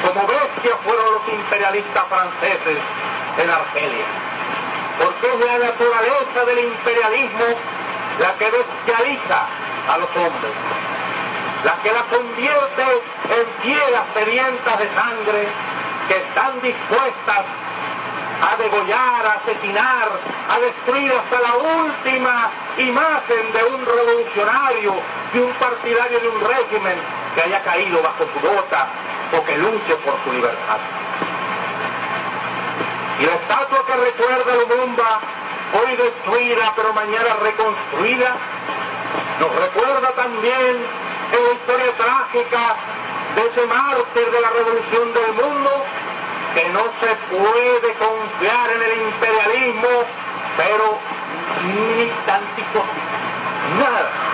como 0.01 0.27
bestias 0.27 0.77
fueron 0.83 1.13
los 1.13 1.27
imperialistas 1.29 2.03
franceses 2.09 2.77
en 3.37 3.49
Argelia. 3.49 4.05
Porque 4.97 5.27
es 5.27 5.39
la 5.45 5.57
naturaleza 5.59 6.45
del 6.45 6.59
imperialismo 6.59 7.45
la 8.19 8.33
que 8.35 8.51
bestializa 8.51 9.45
a 9.87 9.97
los 9.97 10.09
hombres, 10.15 10.53
la 11.63 11.75
que 11.81 11.91
la 11.91 12.03
convierte 12.03 12.83
en 13.29 13.61
fieras 13.61 14.03
sedientas 14.13 14.77
de 14.79 14.89
sangre 14.93 15.47
que 16.07 16.17
están 16.17 16.61
dispuestas 16.61 17.45
a 18.41 18.55
degollar, 18.57 19.25
a 19.25 19.33
asesinar, 19.41 20.09
a 20.49 20.59
destruir 20.59 21.11
hasta 21.11 21.39
la 21.39 21.55
última 21.55 22.51
imagen 22.77 23.53
de 23.53 23.63
un 23.63 23.85
revolucionario, 23.85 24.93
de 25.33 25.41
un 25.41 25.53
partidario 25.53 26.19
de 26.19 26.27
un 26.27 26.41
régimen 26.41 26.97
que 27.33 27.41
haya 27.41 27.63
caído 27.63 28.01
bajo 28.01 28.25
su 28.25 28.39
bota 28.39 28.87
o 29.33 29.43
que 29.43 29.57
luche 29.57 29.95
por 30.03 30.15
su 30.23 30.33
libertad. 30.33 30.79
Y 33.19 33.25
la 33.25 33.33
estatua 33.33 33.85
que 33.85 33.93
recuerda 33.93 34.53
a 34.53 34.55
Lumumba, 34.57 35.21
hoy 35.73 35.95
destruida 35.95 36.73
pero 36.75 36.93
mañana 36.93 37.35
reconstruida, 37.41 38.35
nos 39.39 39.55
recuerda 39.55 40.09
también 40.11 40.85
en 41.31 41.43
la 41.43 41.51
historia 41.53 41.97
trágica 41.97 42.75
de 43.35 43.47
ese 43.47 43.67
mártir 43.67 44.31
de 44.31 44.41
la 44.41 44.49
revolución 44.49 45.13
del 45.13 45.33
mundo, 45.33 45.85
que 46.53 46.69
no 46.69 46.83
se 47.01 47.15
puede 47.35 47.93
confiar 47.95 48.71
en 48.71 48.81
el 48.81 49.01
imperialismo, 49.07 49.89
pero 50.57 50.97
ni 51.63 52.05
tantico, 52.25 52.83
nada. 53.77 54.24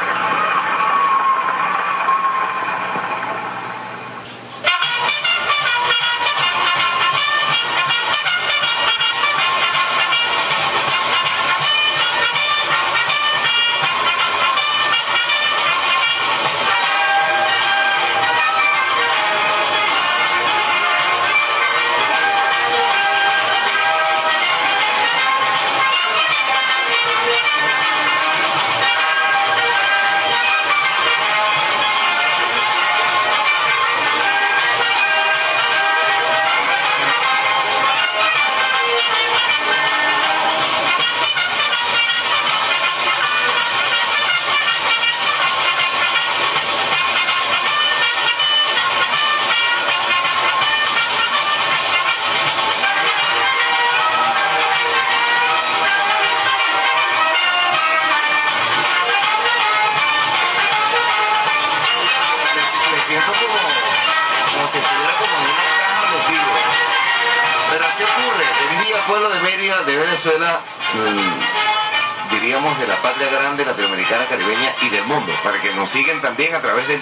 Nos 75.81 75.89
sigan 75.89 76.21
también 76.21 76.53
a 76.53 76.61
través 76.61 76.87
del 76.87 77.01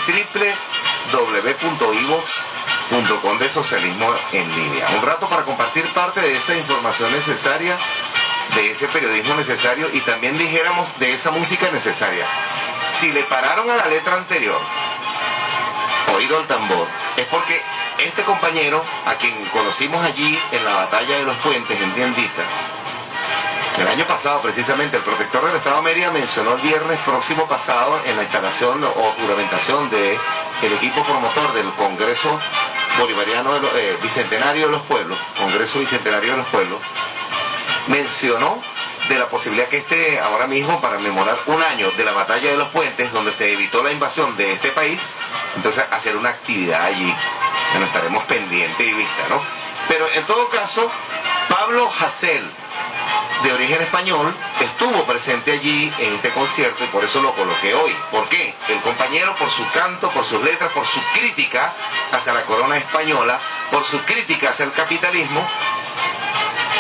www.ivox.com 1.12 3.38
de 3.38 3.50
socialismo 3.50 4.10
en 4.32 4.56
línea. 4.56 4.88
Un 4.96 5.02
rato 5.02 5.28
para 5.28 5.44
compartir 5.44 5.94
parte 5.94 6.22
de 6.22 6.32
esa 6.32 6.56
información 6.56 7.12
necesaria, 7.12 7.78
de 8.56 8.70
ese 8.70 8.88
periodismo 8.88 9.36
necesario 9.36 9.90
y 9.92 10.00
también 10.00 10.38
dijéramos 10.38 10.98
de 10.98 11.12
esa 11.12 11.30
música 11.32 11.70
necesaria. 11.72 12.26
Si 12.94 13.12
le 13.12 13.26
pararon 13.26 13.70
a 13.70 13.76
la 13.76 13.88
letra 13.88 14.16
anterior, 14.16 14.62
oído 16.16 16.38
al 16.38 16.48
tambor, 16.48 16.88
es 17.18 17.28
porque 17.28 17.62
este 17.98 18.24
compañero, 18.24 18.82
a 19.06 19.16
quien 19.16 19.44
conocimos 19.48 20.02
allí 20.02 20.40
en 20.54 20.64
la 20.64 20.76
batalla 20.76 21.18
de 21.18 21.26
los 21.26 21.36
puentes 21.40 21.82
en 21.82 21.94
Tienditas, 21.96 22.48
el 23.80 23.88
año 23.88 24.06
pasado 24.06 24.42
precisamente 24.42 24.98
el 24.98 25.04
protector 25.04 25.46
del 25.46 25.56
Estado 25.56 25.82
de 25.82 26.12
mencionó 26.12 26.56
el 26.56 26.62
viernes 26.62 27.00
próximo 27.00 27.48
pasado 27.48 28.02
en 28.06 28.18
la 28.18 28.24
instalación 28.24 28.84
o 28.84 29.14
juramentación 29.20 29.90
de 29.90 30.20
el 30.62 30.74
equipo 30.74 31.04
promotor 31.04 31.54
del 31.54 31.72
Congreso 31.76 32.40
Bolivariano 32.98 33.54
de 33.54 33.60
los- 33.62 33.74
eh, 33.76 33.98
Bicentenario 34.02 34.66
de 34.66 34.72
los 34.74 34.82
Pueblos, 34.82 35.18
Congreso 35.38 35.80
Bicentenario 35.80 36.32
de 36.32 36.38
los 36.38 36.48
Pueblos, 36.48 36.80
mencionó 37.88 38.62
de 39.08 39.18
la 39.18 39.30
posibilidad 39.30 39.68
que 39.70 39.78
este 39.78 40.20
ahora 40.20 40.46
mismo 40.48 40.82
para 40.82 41.00
memorar 41.00 41.38
un 41.48 41.62
año 41.64 41.90
de 41.92 42.04
la 42.04 42.12
batalla 42.12 42.52
de 42.52 42.58
los 42.58 42.68
puentes 42.70 43.12
donde 43.14 43.32
se 43.32 43.54
evitó 43.54 43.82
la 43.82 43.92
invasión 43.92 44.36
de 44.38 44.52
este 44.54 44.72
país, 44.72 45.02
entonces 45.56 45.86
hacer 45.90 46.18
una 46.18 46.30
actividad 46.30 46.84
allí. 46.84 47.16
Bueno, 47.72 47.86
estaremos 47.88 48.24
pendientes 48.26 48.86
y 48.86 48.94
vista, 48.94 49.28
¿no? 49.30 49.42
Pero 49.88 50.08
en 50.14 50.26
todo 50.26 50.50
caso, 50.50 50.92
Pablo 51.48 51.90
Hassel, 52.00 52.52
de 53.44 53.54
origen 53.54 53.82
español, 53.82 54.36
estuvo 54.60 55.06
presente 55.06 55.54
allí 55.54 55.94
en 55.98 56.16
este 56.16 56.32
concierto 56.32 56.84
y 56.84 56.88
por 56.88 57.04
eso 57.04 57.22
lo 57.22 57.34
coloqué 57.34 57.74
hoy. 57.74 57.96
¿Por 58.12 58.28
qué? 58.28 58.54
El 58.68 58.82
compañero 58.82 59.36
por 59.38 59.50
su 59.50 59.68
canto, 59.70 60.12
por 60.12 60.26
sus 60.26 60.42
letras, 60.44 60.72
por 60.72 60.86
su 60.86 61.02
crítica 61.14 61.74
hacia 62.12 62.34
la 62.34 62.46
corona 62.46 62.78
española, 62.78 63.40
por 63.72 63.84
su 63.86 64.04
crítica 64.04 64.50
hacia 64.50 64.66
el 64.66 64.74
capitalismo, 64.74 65.48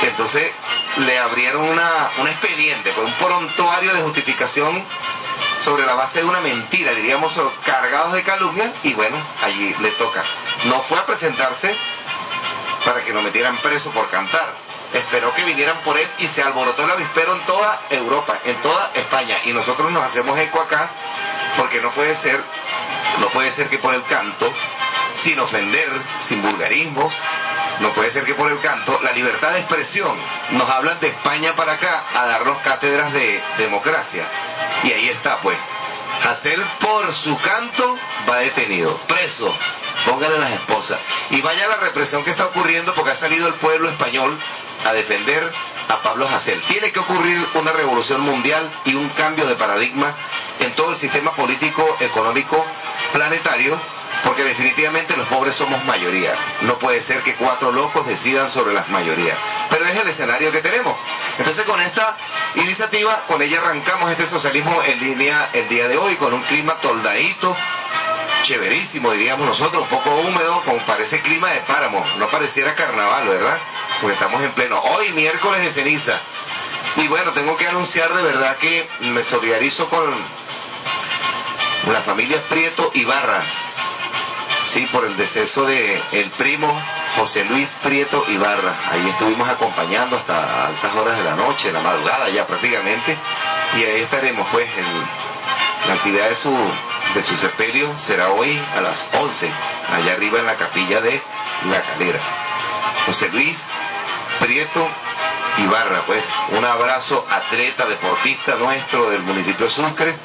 entonces 0.01 0.53
le 0.97 1.17
abrieron 1.17 1.63
una, 1.67 2.11
un 2.17 2.27
expediente, 2.27 2.93
un 2.99 3.11
prontuario 3.13 3.93
de 3.93 4.01
justificación 4.01 4.85
sobre 5.59 5.85
la 5.85 5.93
base 5.93 6.19
de 6.19 6.25
una 6.25 6.39
mentira, 6.39 6.93
diríamos, 6.93 7.39
cargados 7.65 8.13
de 8.13 8.23
calumnia, 8.23 8.73
y 8.83 8.93
bueno, 8.93 9.17
allí 9.41 9.75
le 9.79 9.91
toca. 9.91 10.23
No 10.65 10.81
fue 10.83 10.99
a 10.99 11.05
presentarse 11.05 11.75
para 12.85 13.03
que 13.03 13.13
lo 13.13 13.21
metieran 13.21 13.57
preso 13.57 13.91
por 13.91 14.09
cantar. 14.09 14.68
Esperó 14.93 15.33
que 15.33 15.43
vinieran 15.43 15.77
por 15.81 15.97
él 15.97 16.07
y 16.17 16.27
se 16.27 16.41
alborotó 16.41 16.83
el 16.83 16.91
avispero 16.91 17.35
en 17.35 17.45
toda 17.45 17.81
Europa, 17.89 18.39
en 18.43 18.55
toda 18.61 18.91
España. 18.95 19.37
Y 19.45 19.53
nosotros 19.53 19.91
nos 19.91 20.03
hacemos 20.03 20.37
eco 20.39 20.59
acá 20.61 20.89
porque 21.57 21.81
no 21.81 21.91
puede 21.91 22.15
ser, 22.15 22.43
no 23.19 23.29
puede 23.29 23.51
ser 23.51 23.69
que 23.69 23.77
por 23.77 23.93
el 23.93 24.03
canto, 24.03 24.51
sin 25.13 25.39
ofender, 25.39 25.89
sin 26.17 26.41
vulgarismos, 26.41 27.13
no 27.79 27.93
puede 27.93 28.11
ser 28.11 28.25
que 28.25 28.35
por 28.35 28.51
el 28.51 28.59
canto, 28.59 28.99
la 29.01 29.11
libertad 29.11 29.51
de 29.51 29.59
expresión, 29.59 30.17
nos 30.51 30.69
hablan 30.69 30.99
de 30.99 31.07
España 31.07 31.55
para 31.55 31.73
acá 31.73 32.05
a 32.15 32.25
darnos 32.25 32.57
cátedras 32.59 33.13
de 33.13 33.41
democracia. 33.57 34.25
Y 34.83 34.91
ahí 34.91 35.09
está, 35.09 35.39
pues. 35.41 35.57
Hacer 36.23 36.59
por 36.79 37.13
su 37.13 37.37
canto 37.37 37.97
va 38.29 38.37
detenido, 38.39 38.97
preso. 39.07 39.55
Póngale 40.05 40.39
las 40.39 40.51
esposas. 40.51 40.99
Y 41.29 41.41
vaya 41.41 41.67
la 41.67 41.77
represión 41.77 42.23
que 42.23 42.31
está 42.31 42.47
ocurriendo 42.47 42.93
porque 42.93 43.11
ha 43.11 43.15
salido 43.15 43.47
el 43.47 43.53
pueblo 43.55 43.89
español 43.89 44.37
a 44.85 44.93
defender 44.93 45.51
a 45.87 46.01
Pablo 46.01 46.27
Hasél. 46.27 46.61
Tiene 46.67 46.91
que 46.91 46.99
ocurrir 46.99 47.45
una 47.55 47.71
revolución 47.71 48.21
mundial 48.21 48.71
y 48.85 48.95
un 48.95 49.09
cambio 49.09 49.47
de 49.47 49.55
paradigma 49.55 50.15
en 50.59 50.73
todo 50.75 50.91
el 50.91 50.95
sistema 50.95 51.33
político, 51.35 51.97
económico, 51.99 52.65
planetario, 53.11 53.79
porque 54.23 54.43
definitivamente 54.43 55.15
los 55.15 55.27
pobres 55.27 55.55
somos 55.55 55.83
mayoría. 55.85 56.33
No 56.61 56.77
puede 56.77 56.99
ser 56.99 57.23
que 57.23 57.35
cuatro 57.35 57.71
locos 57.71 58.05
decidan 58.05 58.49
sobre 58.49 58.73
las 58.73 58.89
mayorías. 58.89 59.37
Pero 59.69 59.85
es 59.85 59.97
el 59.97 60.07
escenario 60.07 60.51
que 60.51 60.61
tenemos. 60.61 60.97
Entonces 61.37 61.65
con 61.65 61.79
esta 61.81 62.17
iniciativa, 62.55 63.23
con 63.27 63.41
ella 63.41 63.59
arrancamos 63.59 64.11
este 64.11 64.25
socialismo 64.27 64.81
en 64.83 64.99
línea 64.99 65.49
el 65.53 65.69
día 65.69 65.87
de 65.87 65.97
hoy, 65.97 66.15
con 66.17 66.33
un 66.33 66.43
clima 66.43 66.79
toldadito, 66.81 67.55
chéverísimo, 68.43 69.11
diríamos 69.11 69.47
nosotros, 69.47 69.83
un 69.83 69.89
poco 69.89 70.15
húmedo, 70.15 70.61
como 70.63 70.77
parece 70.79 71.21
clima 71.21 71.51
de 71.51 71.61
páramo, 71.61 72.05
no 72.17 72.29
pareciera 72.29 72.75
carnaval, 72.75 73.27
¿verdad? 73.27 73.57
Porque 74.01 74.13
estamos 74.13 74.41
en 74.43 74.53
pleno. 74.53 74.79
Hoy, 74.79 75.11
miércoles 75.11 75.61
de 75.61 75.71
ceniza, 75.71 76.19
Y 76.95 77.07
bueno, 77.07 77.33
tengo 77.33 77.55
que 77.57 77.67
anunciar 77.67 78.13
de 78.13 78.23
verdad 78.23 78.57
que 78.57 78.87
me 79.01 79.23
solidarizo 79.23 79.89
con 79.89 80.15
la 81.91 82.01
familia 82.01 82.41
Prieto 82.49 82.91
y 82.93 83.05
Barras, 83.05 83.65
sí, 84.65 84.87
por 84.91 85.05
el 85.05 85.15
deceso 85.17 85.65
de 85.65 86.01
el 86.11 86.29
primo 86.31 86.67
José 87.15 87.45
Luis 87.45 87.77
Prieto 87.81 88.25
Ibarra. 88.27 88.75
Ahí 88.91 89.09
estuvimos 89.09 89.47
acompañando 89.47 90.17
hasta 90.17 90.67
altas 90.67 90.95
horas 90.95 91.17
de 91.17 91.23
la 91.23 91.35
noche, 91.35 91.71
la 91.71 91.81
madrugada 91.81 92.29
ya 92.29 92.45
prácticamente, 92.47 93.17
y 93.75 93.83
ahí 93.83 94.01
estaremos 94.01 94.47
pues 94.51 94.69
en 94.77 94.85
la 95.87 95.93
actividad 95.93 96.29
de 96.29 96.35
su 96.35 96.55
de 97.13 97.23
su 97.23 97.35
sepelio 97.37 97.97
será 97.97 98.29
hoy 98.31 98.61
a 98.75 98.81
las 98.81 99.07
11, 99.13 99.49
allá 99.89 100.13
arriba 100.13 100.39
en 100.39 100.45
la 100.45 100.55
capilla 100.55 101.01
de 101.01 101.19
La 101.65 101.81
Calera. 101.81 102.19
José 103.05 103.29
Luis 103.29 103.71
Prieto 104.39 104.89
Ibarra, 105.57 106.05
pues. 106.05 106.25
Un 106.49 106.65
abrazo 106.65 107.25
atleta, 107.29 107.85
deportista 107.85 108.55
nuestro 108.55 109.09
del 109.09 109.23
municipio 109.23 109.65
de 109.65 109.71
Sucre, 109.71 110.15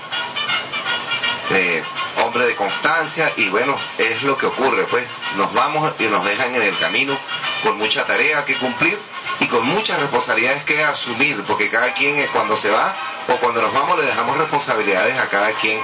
hombre 2.22 2.46
de 2.46 2.54
constancia 2.54 3.32
y 3.36 3.48
bueno, 3.50 3.76
es 3.98 4.22
lo 4.22 4.38
que 4.38 4.46
ocurre, 4.46 4.84
pues. 4.84 5.20
Nos 5.36 5.52
vamos 5.52 5.92
y 5.98 6.04
nos 6.04 6.24
dejan 6.24 6.54
en 6.54 6.62
el 6.62 6.78
camino 6.78 7.18
con 7.62 7.76
mucha 7.78 8.06
tarea 8.06 8.44
que 8.44 8.56
cumplir 8.58 8.98
y 9.40 9.48
con 9.48 9.66
muchas 9.66 9.98
responsabilidades 9.98 10.64
que 10.64 10.82
asumir, 10.84 11.42
porque 11.46 11.70
cada 11.70 11.92
quien 11.94 12.26
cuando 12.28 12.56
se 12.56 12.70
va 12.70 12.94
o 13.28 13.36
cuando 13.36 13.62
nos 13.62 13.72
vamos 13.72 13.98
le 13.98 14.06
dejamos 14.06 14.38
responsabilidades 14.38 15.18
a 15.18 15.28
cada 15.28 15.52
quien 15.52 15.80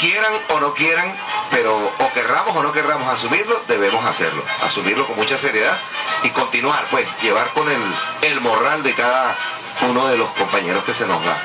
quieran 0.00 0.32
o 0.50 0.60
no 0.60 0.74
quieran, 0.74 1.16
pero 1.50 1.76
o 1.76 2.12
querramos 2.12 2.56
o 2.56 2.62
no 2.62 2.72
querramos 2.72 3.08
asumirlo, 3.08 3.62
debemos 3.68 4.04
hacerlo, 4.04 4.44
asumirlo 4.62 5.06
con 5.06 5.16
mucha 5.16 5.38
seriedad 5.38 5.78
y 6.22 6.30
continuar, 6.30 6.86
pues, 6.90 7.06
llevar 7.22 7.52
con 7.52 7.68
el, 7.70 7.82
el 8.22 8.40
morral 8.40 8.82
de 8.82 8.94
cada 8.94 9.36
uno 9.82 10.06
de 10.08 10.16
los 10.16 10.30
compañeros 10.30 10.84
que 10.84 10.94
se 10.94 11.06
nos 11.06 11.24
va. 11.26 11.36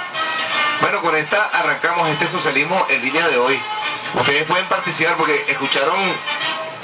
Bueno, 0.82 1.02
con 1.02 1.16
esta 1.16 1.44
arrancamos 1.46 2.10
este 2.10 2.28
socialismo 2.28 2.86
en 2.90 3.02
línea 3.02 3.28
de 3.28 3.38
hoy. 3.38 3.60
Ustedes 4.16 4.46
pueden 4.46 4.66
participar 4.68 5.18
porque 5.18 5.34
escucharon 5.48 5.98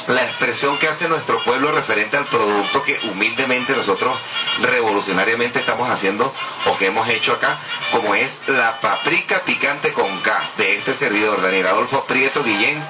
la 0.07 0.23
expresión 0.23 0.77
que 0.77 0.87
hace 0.87 1.07
nuestro 1.07 1.39
pueblo 1.43 1.71
referente 1.71 2.17
al 2.17 2.25
producto 2.27 2.83
que 2.83 2.99
humildemente 3.11 3.75
nosotros 3.75 4.17
revolucionariamente 4.61 5.59
estamos 5.59 5.89
haciendo 5.89 6.31
o 6.65 6.77
que 6.77 6.87
hemos 6.87 7.07
hecho 7.09 7.33
acá, 7.33 7.59
como 7.91 8.13
es 8.15 8.41
la 8.47 8.79
paprika 8.79 9.41
picante 9.43 9.93
con 9.93 10.21
K 10.21 10.49
de 10.57 10.77
este 10.77 10.93
servidor, 10.93 11.41
Daniel 11.41 11.67
Adolfo 11.67 12.05
Prieto 12.05 12.43
Guillén. 12.43 12.85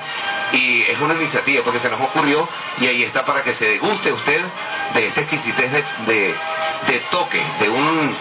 Y 0.51 0.83
es 0.83 0.99
una 1.01 1.15
iniciativa 1.15 1.63
porque 1.63 1.79
se 1.79 1.89
nos 1.89 1.99
ocurrió 2.01 2.47
y 2.77 2.87
ahí 2.87 3.03
está 3.03 3.25
para 3.25 3.43
que 3.43 3.51
se 3.51 3.67
deguste 3.67 4.11
usted 4.11 4.41
de 4.93 5.07
esta 5.07 5.21
exquisitez 5.21 5.71
de, 5.71 5.83
de, 6.05 6.35
de 6.87 6.99
toque, 7.09 7.41
de 7.59 7.69
un 7.69 8.15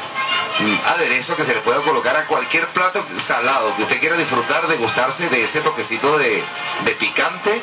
aderezo 0.85 1.37
que 1.37 1.45
se 1.45 1.55
le 1.55 1.61
pueda 1.63 1.83
colocar 1.83 2.17
a 2.17 2.27
cualquier 2.27 2.69
plato 2.69 3.05
salado 3.19 3.75
que 3.77 3.83
usted 3.83 4.01
quiera 4.01 4.17
disfrutar, 4.17 4.67
degustarse 4.69 5.29
de 5.29 5.43
ese 5.43 5.61
toquecito 5.61 6.17
de, 6.19 6.43
de 6.85 6.91
picante, 6.93 7.61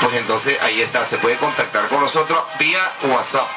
pues 0.00 0.14
entonces 0.14 0.60
ahí 0.60 0.82
está, 0.82 1.04
se 1.04 1.18
puede 1.18 1.36
contactar 1.36 1.88
con 1.88 2.00
nosotros 2.00 2.42
vía 2.58 2.92
WhatsApp 3.04 3.48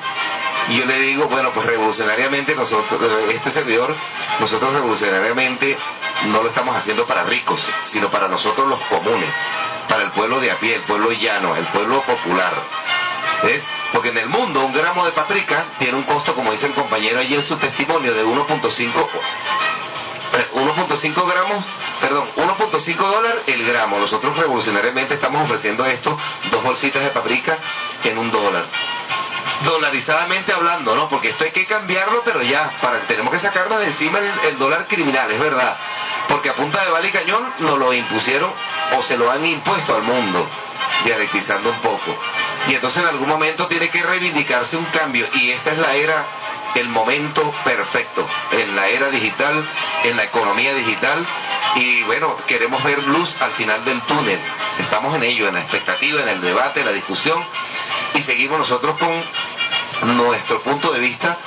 Y 0.69 0.79
yo 0.79 0.85
le 0.85 0.99
digo, 0.99 1.27
bueno, 1.27 1.51
pues 1.53 1.65
revolucionariamente 1.67 2.55
nosotros, 2.55 2.99
este 3.29 3.51
servidor, 3.51 3.95
nosotros 4.39 4.73
revolucionariamente 4.73 5.77
no 6.27 6.41
lo 6.41 6.49
estamos 6.49 6.75
haciendo 6.75 7.05
para 7.05 7.23
ricos, 7.23 7.71
sino 7.83 8.09
para 8.09 8.27
nosotros 8.27 8.67
los 8.67 8.79
comunes, 8.81 9.29
para 9.87 10.03
el 10.03 10.11
pueblo 10.11 10.39
de 10.39 10.51
a 10.51 10.59
pie, 10.59 10.75
el 10.75 10.83
pueblo 10.83 11.11
llano, 11.11 11.55
el 11.55 11.67
pueblo 11.67 12.01
popular. 12.01 12.63
¿Ves? 13.43 13.69
Porque 13.91 14.09
en 14.09 14.17
el 14.17 14.27
mundo 14.27 14.65
un 14.65 14.73
gramo 14.73 15.05
de 15.05 15.11
paprika 15.11 15.65
tiene 15.77 15.97
un 15.97 16.03
costo, 16.03 16.33
como 16.33 16.51
dice 16.51 16.67
el 16.67 16.73
compañero 16.73 17.19
allí 17.19 17.35
en 17.35 17.43
su 17.43 17.57
testimonio, 17.57 18.13
de 18.13 18.25
1.5 18.25 19.09
1.5 20.53 21.27
gramos, 21.27 21.65
perdón, 22.01 22.29
1.5 22.35 22.95
dólares 22.97 23.43
el 23.47 23.65
gramo. 23.65 23.99
Nosotros 23.99 24.37
revolucionariamente 24.37 25.13
estamos 25.13 25.43
ofreciendo 25.43 25.85
esto, 25.85 26.17
dos 26.51 26.63
bolsitas 26.63 27.03
de 27.03 27.09
paprika 27.09 27.57
en 28.03 28.17
un 28.17 28.31
dólar. 28.31 28.65
Dolarizadamente 29.63 30.51
hablando, 30.51 30.95
¿no? 30.95 31.07
Porque 31.07 31.29
esto 31.29 31.45
hay 31.45 31.51
que 31.51 31.65
cambiarlo, 31.65 32.21
pero 32.25 32.41
ya, 32.41 32.73
para 32.81 33.07
tenemos 33.07 33.31
que 33.31 33.39
sacarnos 33.39 33.79
de 33.79 33.85
encima 33.85 34.19
el, 34.19 34.57
dólar 34.57 34.87
criminal, 34.87 35.31
es 35.31 35.39
verdad. 35.39 35.77
Porque 36.27 36.49
a 36.49 36.55
punta 36.55 36.83
de 36.83 36.91
bala 36.91 37.07
y 37.07 37.11
cañón 37.11 37.53
nos 37.59 37.77
lo 37.77 37.93
impusieron 37.93 38.51
o 38.97 39.03
se 39.03 39.17
lo 39.17 39.31
han 39.31 39.45
impuesto 39.45 39.95
al 39.95 40.03
mundo, 40.03 40.47
dialectizando 41.05 41.69
un 41.69 41.79
poco. 41.79 42.17
Y 42.67 42.75
entonces 42.75 43.03
en 43.03 43.09
algún 43.09 43.29
momento 43.29 43.67
tiene 43.67 43.89
que 43.89 44.03
reivindicarse 44.03 44.75
un 44.75 44.85
cambio. 44.85 45.27
Y 45.33 45.51
esta 45.51 45.71
es 45.71 45.77
la 45.77 45.95
era 45.95 46.25
el 46.75 46.89
momento 46.89 47.53
perfecto 47.63 48.27
en 48.51 48.75
la 48.75 48.87
era 48.89 49.09
digital, 49.09 49.67
en 50.03 50.17
la 50.17 50.23
economía 50.25 50.73
digital 50.73 51.25
y 51.75 52.03
bueno, 52.03 52.35
queremos 52.47 52.83
ver 52.83 53.03
luz 53.07 53.41
al 53.41 53.51
final 53.53 53.83
del 53.85 54.01
túnel. 54.01 54.39
Estamos 54.79 55.15
en 55.15 55.23
ello, 55.23 55.47
en 55.47 55.55
la 55.55 55.61
expectativa, 55.61 56.21
en 56.21 56.29
el 56.29 56.41
debate, 56.41 56.81
en 56.81 56.85
la 56.85 56.91
discusión 56.91 57.43
y 58.13 58.21
seguimos 58.21 58.59
nosotros 58.59 58.97
con 58.97 60.17
nuestro 60.17 60.61
punto 60.61 60.91
de 60.91 60.99
vista 60.99 61.37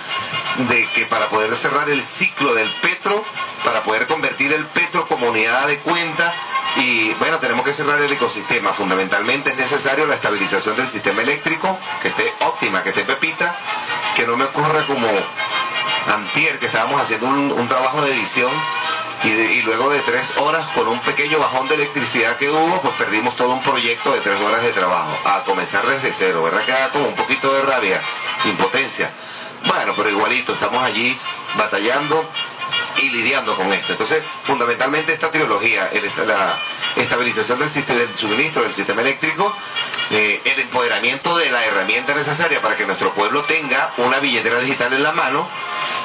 de 0.68 0.86
que 0.88 1.06
para 1.06 1.28
poder 1.28 1.54
cerrar 1.54 1.88
el 1.90 2.02
ciclo 2.02 2.54
del 2.54 2.70
petro, 2.80 3.22
para 3.64 3.82
poder 3.82 4.06
convertir 4.06 4.52
el 4.52 4.66
petro 4.66 5.06
como 5.06 5.28
unidad 5.28 5.66
de 5.68 5.78
cuenta 5.80 6.34
y 6.76 7.12
bueno, 7.14 7.38
tenemos 7.38 7.64
que 7.64 7.72
cerrar 7.72 8.00
el 8.00 8.12
ecosistema. 8.12 8.72
Fundamentalmente 8.72 9.50
es 9.50 9.56
necesario 9.56 10.06
la 10.06 10.16
estabilización 10.16 10.76
del 10.76 10.86
sistema 10.86 11.22
eléctrico, 11.22 11.76
que 12.02 12.08
esté 12.08 12.32
óptima, 12.40 12.82
que 12.82 12.90
esté 12.90 13.04
pepita, 13.04 13.56
que 14.18 14.26
no 14.26 14.36
me 14.36 14.46
ocurra 14.46 14.84
como 14.84 15.06
antier, 16.08 16.58
que 16.58 16.66
estábamos 16.66 17.00
haciendo 17.00 17.28
un, 17.28 17.68
trabajo 17.68 18.02
de 18.02 18.10
edición 18.10 18.50
y, 19.22 19.30
de, 19.30 19.52
y, 19.52 19.62
luego 19.62 19.90
de 19.90 20.00
tres 20.00 20.36
horas 20.38 20.66
con 20.74 20.88
un 20.88 20.98
pequeño 21.02 21.38
bajón 21.38 21.68
de 21.68 21.76
electricidad 21.76 22.36
que 22.36 22.50
hubo, 22.50 22.82
pues 22.82 22.94
perdimos 22.96 23.36
todo 23.36 23.52
un 23.52 23.62
proyecto 23.62 24.12
de 24.12 24.20
tres 24.20 24.40
horas 24.40 24.62
de 24.62 24.72
trabajo, 24.72 25.16
a 25.24 25.44
comenzar 25.44 25.86
desde 25.86 26.12
cero, 26.12 26.42
¿verdad? 26.42 26.64
Que 26.64 26.72
da 26.72 26.90
como 26.90 27.06
un 27.06 27.14
poquito 27.14 27.52
de 27.54 27.62
rabia, 27.62 28.02
impotencia. 28.44 29.08
Bueno, 29.64 29.92
pero 29.96 30.10
igualito, 30.10 30.52
estamos 30.52 30.82
allí 30.82 31.16
batallando 31.56 32.28
y 33.00 33.10
lidiando 33.10 33.54
con 33.56 33.72
esto. 33.72 33.92
Entonces, 33.92 34.22
fundamentalmente 34.44 35.12
esta 35.12 35.30
trilogía, 35.30 35.88
el, 35.92 36.10
la 36.26 36.58
estabilización 36.96 37.58
del, 37.58 37.68
del 37.86 38.16
suministro 38.16 38.62
del 38.62 38.72
sistema 38.72 39.02
eléctrico, 39.02 39.54
eh, 40.10 40.40
el 40.44 40.60
empoderamiento 40.60 41.36
de 41.36 41.50
la 41.50 41.64
herramienta 41.64 42.14
necesaria 42.14 42.60
para 42.62 42.76
que 42.76 42.86
nuestro 42.86 43.12
pueblo 43.12 43.42
tenga 43.42 43.92
una 43.98 44.18
billetera 44.18 44.60
digital 44.60 44.92
en 44.92 45.02
la 45.02 45.12
mano, 45.12 45.48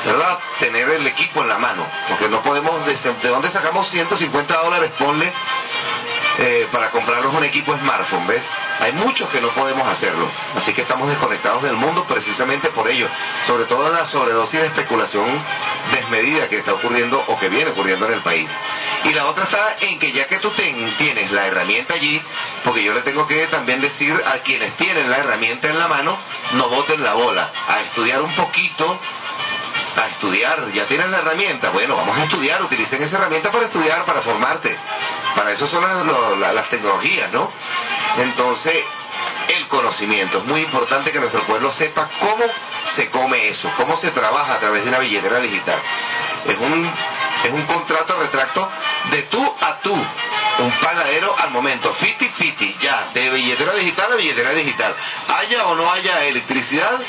¿verdad? 0.06 0.40
Tener 0.60 0.90
el 0.90 1.08
equipo 1.08 1.42
en 1.42 1.50
la 1.50 1.58
mano, 1.58 1.86
porque 2.10 2.28
no 2.28 2.42
podemos, 2.44 2.86
¿de, 2.86 2.94
de 2.96 3.30
dónde 3.30 3.50
sacamos 3.50 3.88
150 3.90 4.58
dólares? 4.58 4.92
Ponle 5.00 5.32
eh, 6.40 6.68
para 6.72 6.90
comprarnos 6.90 7.34
un 7.34 7.44
equipo 7.44 7.76
smartphone, 7.78 8.28
¿ves? 8.28 8.50
Hay 8.80 8.94
muchos 8.94 9.30
que 9.30 9.40
no 9.40 9.50
podemos 9.50 9.88
hacerlo, 9.88 10.28
así 10.56 10.74
que 10.74 10.82
estamos 10.82 11.08
desconectados 11.10 11.62
del 11.64 11.76
mundo 11.76 12.06
precisamente 12.08 12.70
por 12.70 12.90
ello, 12.90 13.08
sobre 13.46 13.66
todo 13.66 13.92
la 13.92 14.06
sobredosis 14.06 14.60
de 14.60 14.68
especulación 14.68 15.26
desmedida 15.92 16.50
que 16.50 16.58
está 16.58 16.74
ocurriendo 16.74 17.24
o 17.28 17.38
que 17.38 17.50
viene 17.50 17.72
ocurriendo 17.72 18.08
en 18.08 18.14
el 18.14 18.22
país. 18.22 18.52
Y 19.04 19.14
la 19.14 19.28
otra 19.28 19.44
está 19.44 19.76
en 19.82 20.00
que 20.00 20.12
ya 20.12 20.28
que 20.28 20.40
tú 20.40 20.50
ten, 20.52 20.92
tienes 20.98 21.32
la 21.32 21.46
herramienta 21.48 21.94
allí, 21.94 22.22
porque 22.64 22.84
yo 22.84 22.94
le 22.94 23.02
tengo 23.02 23.28
que 23.28 23.46
también 23.48 23.82
decir 23.82 24.20
a 24.26 24.40
quienes 24.40 24.76
tienen 24.78 25.10
la 25.10 25.18
herramienta 25.18 25.70
en 25.70 25.78
la 25.78 25.88
mano, 25.88 26.18
no 26.54 26.70
boten 26.70 27.04
la 27.04 27.14
bola, 27.14 27.52
a 27.68 27.82
estudiar 27.82 28.22
un 28.22 28.34
poquito 28.36 29.00
a 29.96 30.08
estudiar, 30.08 30.72
ya 30.72 30.88
tienen 30.88 31.12
la 31.12 31.20
herramienta, 31.20 31.70
bueno, 31.70 31.96
vamos 31.96 32.18
a 32.18 32.24
estudiar, 32.24 32.62
utilicen 32.64 33.02
esa 33.02 33.18
herramienta 33.18 33.52
para 33.52 33.66
estudiar, 33.66 34.06
para 34.06 34.22
formarte, 34.22 34.76
para 35.36 35.52
eso 35.52 35.68
son 35.68 35.84
las, 35.84 36.06
las, 36.38 36.54
las 36.54 36.70
tecnologías, 36.70 37.32
¿no? 37.32 37.52
Entonces, 38.18 38.84
el 39.48 39.68
conocimiento, 39.68 40.40
es 40.40 40.46
muy 40.46 40.62
importante 40.62 41.12
que 41.12 41.20
nuestro 41.20 41.44
pueblo 41.44 41.70
sepa 41.70 42.10
cómo 42.20 42.46
se 42.86 43.10
come 43.10 43.50
eso, 43.50 43.72
cómo 43.78 43.98
se 43.98 44.12
trabaja 44.12 44.56
a 44.56 44.60
través 44.60 44.84
de 44.84 44.90
una 44.90 45.00
billetera 45.00 45.40
digital. 45.40 45.80
Es 46.46 46.58
un, 46.58 46.94
es 47.44 47.52
un 47.52 47.62
contrato 47.64 48.18
retracto 48.20 48.70
de 49.12 49.24
tú 49.24 49.56
a 49.62 49.80
tú, 49.80 49.94
un 49.94 50.72
pagadero 50.82 51.36
al 51.38 51.52
momento, 51.52 51.94
fiti 51.94 52.28
fiti, 52.30 52.76
ya, 52.80 53.10
de 53.14 53.30
billetera 53.32 53.74
digital 53.74 54.14
a 54.14 54.16
billetera 54.16 54.52
digital. 54.52 54.96
Haya 55.36 55.66
o 55.68 55.76
no 55.76 55.92
haya 55.92 56.24
electricidad, 56.26 57.00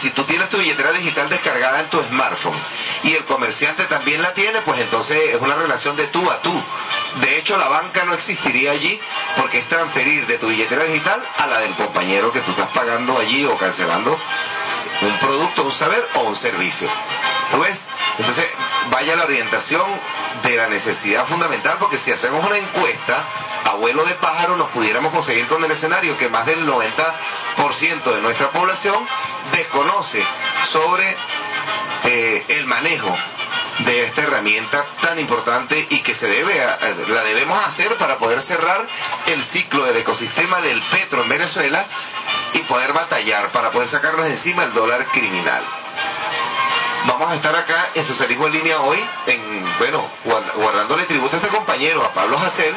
si 0.00 0.10
tú 0.10 0.24
tienes 0.24 0.48
tu 0.48 0.56
billetera 0.56 0.92
digital 0.92 1.28
descargada 1.28 1.80
en 1.80 1.90
tu 1.90 2.02
smartphone 2.02 2.56
y 3.02 3.14
el 3.14 3.24
comerciante 3.26 3.84
también 3.84 4.22
la 4.22 4.32
tiene, 4.32 4.60
pues 4.62 4.80
entonces 4.80 5.34
es 5.34 5.40
una 5.40 5.54
relación 5.54 5.94
de 5.96 6.06
tú 6.06 6.30
a 6.30 6.40
tú. 6.40 6.52
De 7.20 7.38
hecho, 7.38 7.58
la 7.58 7.68
banca 7.68 8.04
no 8.04 8.14
existiría 8.14 8.72
allí 8.72 8.98
porque 9.36 9.58
es 9.58 9.68
transferir 9.68 10.26
de 10.26 10.38
tu 10.38 10.48
billetera 10.48 10.84
digital 10.84 11.22
a 11.36 11.46
la 11.46 11.60
del 11.60 11.74
compañero 11.74 12.32
que 12.32 12.40
tú 12.40 12.52
estás 12.52 12.70
pagando 12.70 13.18
allí 13.18 13.44
o 13.44 13.56
cancelando 13.58 14.18
un 15.02 15.18
producto, 15.18 15.64
un 15.64 15.72
saber 15.72 16.08
o 16.14 16.20
un 16.20 16.36
servicio. 16.36 16.88
Entonces, 18.18 18.46
vaya 18.90 19.16
la 19.16 19.24
orientación 19.24 19.84
de 20.42 20.56
la 20.56 20.68
necesidad 20.68 21.26
fundamental, 21.26 21.78
porque 21.78 21.96
si 21.96 22.12
hacemos 22.12 22.44
una 22.44 22.58
encuesta, 22.58 23.24
abuelo 23.64 24.04
de 24.04 24.14
pájaro, 24.14 24.56
nos 24.56 24.70
pudiéramos 24.70 25.12
conseguir 25.12 25.46
con 25.48 25.64
el 25.64 25.70
escenario 25.70 26.16
que 26.16 26.28
más 26.28 26.46
del 26.46 26.66
90% 26.66 28.14
de 28.14 28.22
nuestra 28.22 28.50
población 28.50 29.06
desconoce 29.52 30.24
sobre 30.64 31.16
eh, 32.04 32.44
el 32.48 32.66
manejo 32.66 33.14
de 33.80 34.04
esta 34.04 34.22
herramienta 34.22 34.84
tan 35.00 35.18
importante 35.18 35.86
y 35.88 36.02
que 36.02 36.14
se 36.14 36.26
debe 36.26 36.54
la 36.56 37.22
debemos 37.24 37.64
hacer 37.64 37.96
para 37.96 38.18
poder 38.18 38.42
cerrar 38.42 38.86
el 39.26 39.42
ciclo 39.42 39.86
del 39.86 39.96
ecosistema 39.96 40.60
del 40.60 40.82
petro 40.82 41.22
en 41.22 41.28
Venezuela 41.30 41.86
y 42.54 42.58
poder 42.60 42.92
batallar 42.92 43.50
para 43.52 43.70
poder 43.70 43.88
sacarnos 43.88 44.26
encima 44.26 44.64
el 44.64 44.72
dólar 44.72 45.06
criminal. 45.06 45.64
Vamos 47.06 47.30
a 47.30 47.34
estar 47.34 47.54
acá 47.56 47.90
en 47.94 48.04
Socialismo 48.04 48.46
en 48.46 48.52
Línea 48.52 48.80
hoy, 48.80 49.04
en, 49.26 49.78
bueno, 49.78 50.06
guardándole 50.56 51.04
tributo 51.06 51.36
a 51.36 51.40
este 51.40 51.50
compañero, 51.50 52.04
a 52.04 52.12
Pablo 52.12 52.38
Jacel, 52.38 52.76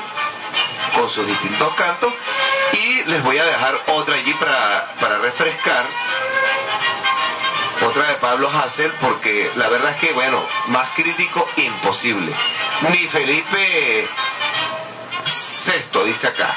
con 0.96 1.10
sus 1.10 1.28
distintos 1.28 1.74
cantos, 1.76 2.14
y 2.72 3.04
les 3.04 3.22
voy 3.24 3.38
a 3.38 3.46
dejar 3.46 3.80
otra 3.88 4.16
allí 4.16 4.34
para, 4.36 4.94
para 5.00 5.18
refrescar 5.20 5.86
otra 7.82 8.08
de 8.08 8.16
Pablo 8.16 8.50
Hassel, 8.50 8.92
porque 9.02 9.52
la 9.56 9.68
verdad 9.68 9.92
es 9.92 9.98
que, 9.98 10.14
bueno, 10.14 10.48
más 10.68 10.92
crítico 10.92 11.48
imposible. 11.58 12.34
Ni 12.90 13.08
Felipe 13.08 14.08
VI 15.66 16.04
dice 16.06 16.28
acá. 16.28 16.56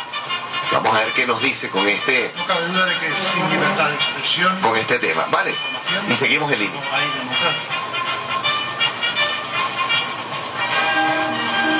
Vamos 0.72 0.94
a 0.94 0.98
ver 1.00 1.12
qué 1.12 1.26
nos 1.26 1.40
dice 1.40 1.70
con 1.70 1.86
este. 1.86 2.32
No 2.36 2.46
cabe 2.46 2.66
duda 2.68 2.86
de 2.86 2.98
que 2.98 3.12
sin 3.32 3.50
libertad 3.50 3.88
de 3.88 3.94
expresión. 3.94 4.60
Con 4.60 4.76
este 4.76 4.98
tema, 4.98 5.26
¿vale? 5.30 5.54
Y 6.08 6.14
seguimos 6.14 6.50
en 6.52 6.58
línea. 6.58 6.82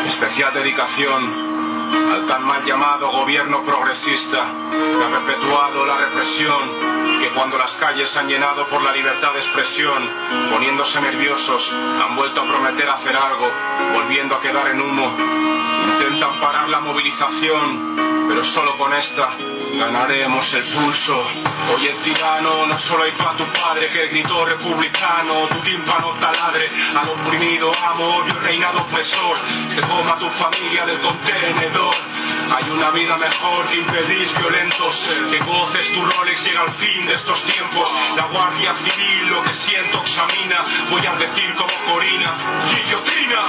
Especial 0.07 0.55
dedicación 0.55 1.56
al 1.93 2.27
tan 2.27 2.45
mal 2.45 2.65
llamado 2.65 3.09
gobierno 3.09 3.65
progresista 3.65 4.47
que 4.71 5.05
ha 5.05 5.11
perpetuado 5.11 5.85
la 5.85 5.97
represión, 5.97 7.19
que 7.21 7.31
cuando 7.31 7.59
las 7.59 7.77
calles 7.77 8.17
han 8.17 8.29
llenado 8.29 8.67
por 8.67 8.83
la 8.83 8.93
libertad 8.93 9.33
de 9.33 9.39
expresión, 9.39 10.09
poniéndose 10.51 11.01
nerviosos, 11.01 11.73
han 11.73 12.17
vuelto 12.17 12.43
a 12.43 12.47
prometer 12.47 12.89
hacer 12.89 13.17
algo, 13.17 13.51
volviendo 13.93 14.37
a 14.37 14.41
quedar 14.41 14.69
en 14.69 14.81
humo. 14.81 15.17
Intentan 15.87 16.41
parar 16.41 16.69
la 16.69 16.81
movilización, 16.81 18.27
pero 18.29 18.45
solo 18.45 18.77
con 18.77 18.93
esta 18.93 19.37
ganaremos 19.79 20.55
el 20.55 20.65
pulso. 20.65 21.23
Hoy 21.69 21.87
el 21.87 21.97
tirano 21.99 22.67
no 22.67 22.79
solo 22.79 23.05
hay 23.05 23.13
para 23.13 23.37
tu 23.37 23.45
padre 23.45 23.89
que 23.89 24.09
gritó 24.09 24.45
republicano, 24.45 25.49
tu 25.49 25.61
tímpano 25.61 26.15
taladre, 26.19 26.69
al 26.97 27.09
oprimido 27.11 27.73
amo, 27.75 28.05
odio 28.17 28.35
reinado 28.41 28.81
opresor, 28.81 29.37
te 29.75 29.81
coma 29.83 30.17
tu 30.17 30.29
familia 30.31 30.87
del 30.87 31.01
contenedor. 31.01 31.86
Lord 31.87 32.16
Hay 32.55 32.71
una 32.71 32.91
vida 32.91 33.17
mejor 33.17 33.67
que 33.67 33.79
impedís 33.79 34.39
violentos, 34.39 35.15
que 35.31 35.39
goces 35.39 35.93
tu 35.93 36.05
Rolex 36.05 36.45
llega 36.45 36.63
al 36.63 36.73
fin 36.73 37.07
de 37.07 37.15
estos 37.15 37.43
tiempos. 37.45 37.89
La 38.17 38.27
Guardia 38.27 38.75
Civil 38.75 39.31
lo 39.31 39.43
que 39.43 39.53
siento 39.53 40.01
examina, 40.01 40.63
voy 40.91 41.05
a 41.07 41.15
decir 41.15 41.55
como 41.55 41.73
Corina, 41.93 42.37
guillotina. 42.71 43.43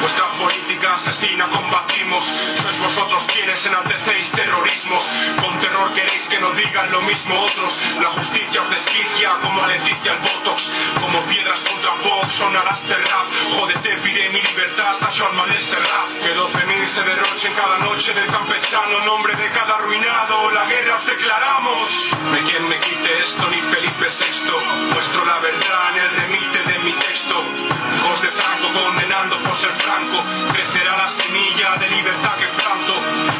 Vuestra 0.00 0.30
política 0.32 0.94
asesina 0.94 1.46
combatimos, 1.48 2.24
sois 2.62 2.78
vosotros 2.80 3.26
quienes 3.32 3.64
enaltecéis 3.66 4.30
terrorismo. 4.32 4.98
Con 5.42 5.58
terror 5.58 5.92
queréis 5.94 6.28
que 6.28 6.38
no 6.38 6.50
digan 6.52 6.90
lo 6.90 7.02
mismo 7.02 7.40
otros. 7.40 7.76
La 8.00 8.10
justicia 8.10 8.62
os 8.62 8.70
desquicia 8.70 9.38
como 9.42 9.62
a 9.62 9.68
Leticia 9.68 10.12
el 10.12 10.18
Botox, 10.20 10.70
como 11.00 11.22
piedras 11.26 11.60
contra 11.60 11.92
Vox 11.94 12.32
sonarás 12.32 12.86
de 12.88 12.96
rap. 12.96 13.26
Jódete, 13.58 13.96
pide 13.98 14.30
mi 14.30 14.40
libertad 14.40 14.90
hasta 14.90 15.10
Sean 15.10 15.36
Manel 15.36 15.62
Serrat. 15.62 16.08
Que 16.22 16.34
12.000 16.34 16.86
se 16.86 17.02
derrochen 17.02 17.54
cada 17.54 17.78
noche 17.78 18.12
del 18.14 18.26
campechano, 18.38 19.00
nombre 19.04 19.34
de 19.34 19.50
cada 19.50 19.76
arruinado, 19.76 20.50
la 20.50 20.64
guerra 20.66 20.94
os 20.94 21.06
declaramos. 21.06 22.10
De 22.32 22.42
quien 22.42 22.68
me 22.68 22.78
quite 22.78 23.18
esto, 23.18 23.48
ni 23.48 23.60
Felipe 23.60 24.06
VI, 24.06 24.92
muestro 24.92 25.24
la 25.24 25.38
verdad 25.38 25.96
en 25.96 26.02
el 26.02 26.10
remite 26.10 26.62
de 26.62 26.78
mi 26.80 26.92
texto. 26.92 27.34
Hijos 27.34 28.22
de 28.22 28.28
Franco 28.28 28.68
condenando 28.72 29.42
por 29.42 29.54
ser 29.56 29.70
franco, 29.70 30.22
crecerá 30.52 30.96
la 30.98 31.08
semilla 31.08 31.76
de 31.78 31.88
libertad 31.88 32.36
que 32.38 32.46
planto. 32.48 32.94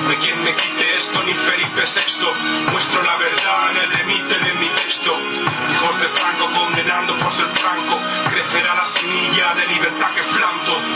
De 0.08 0.16
quien 0.18 0.42
me 0.42 0.54
quite 0.54 0.96
esto, 0.96 1.22
ni 1.22 1.34
Felipe 1.34 1.82
VI, 1.82 2.70
muestro 2.72 3.02
la 3.02 3.16
verdad 3.16 3.70
en 3.70 3.76
el 3.76 3.90
remite 3.90 4.38
de 4.38 4.52
mi 4.54 4.68
texto. 4.68 5.12
Hijos 5.12 6.00
de 6.00 6.08
Franco 6.08 6.48
condenando 6.58 7.18
por 7.18 7.30
ser 7.32 7.48
franco, 7.56 8.00
crecerá 8.30 8.74
la 8.74 8.84
semilla 8.84 9.54
de 9.54 9.66
libertad 9.66 10.10
que. 10.12 10.27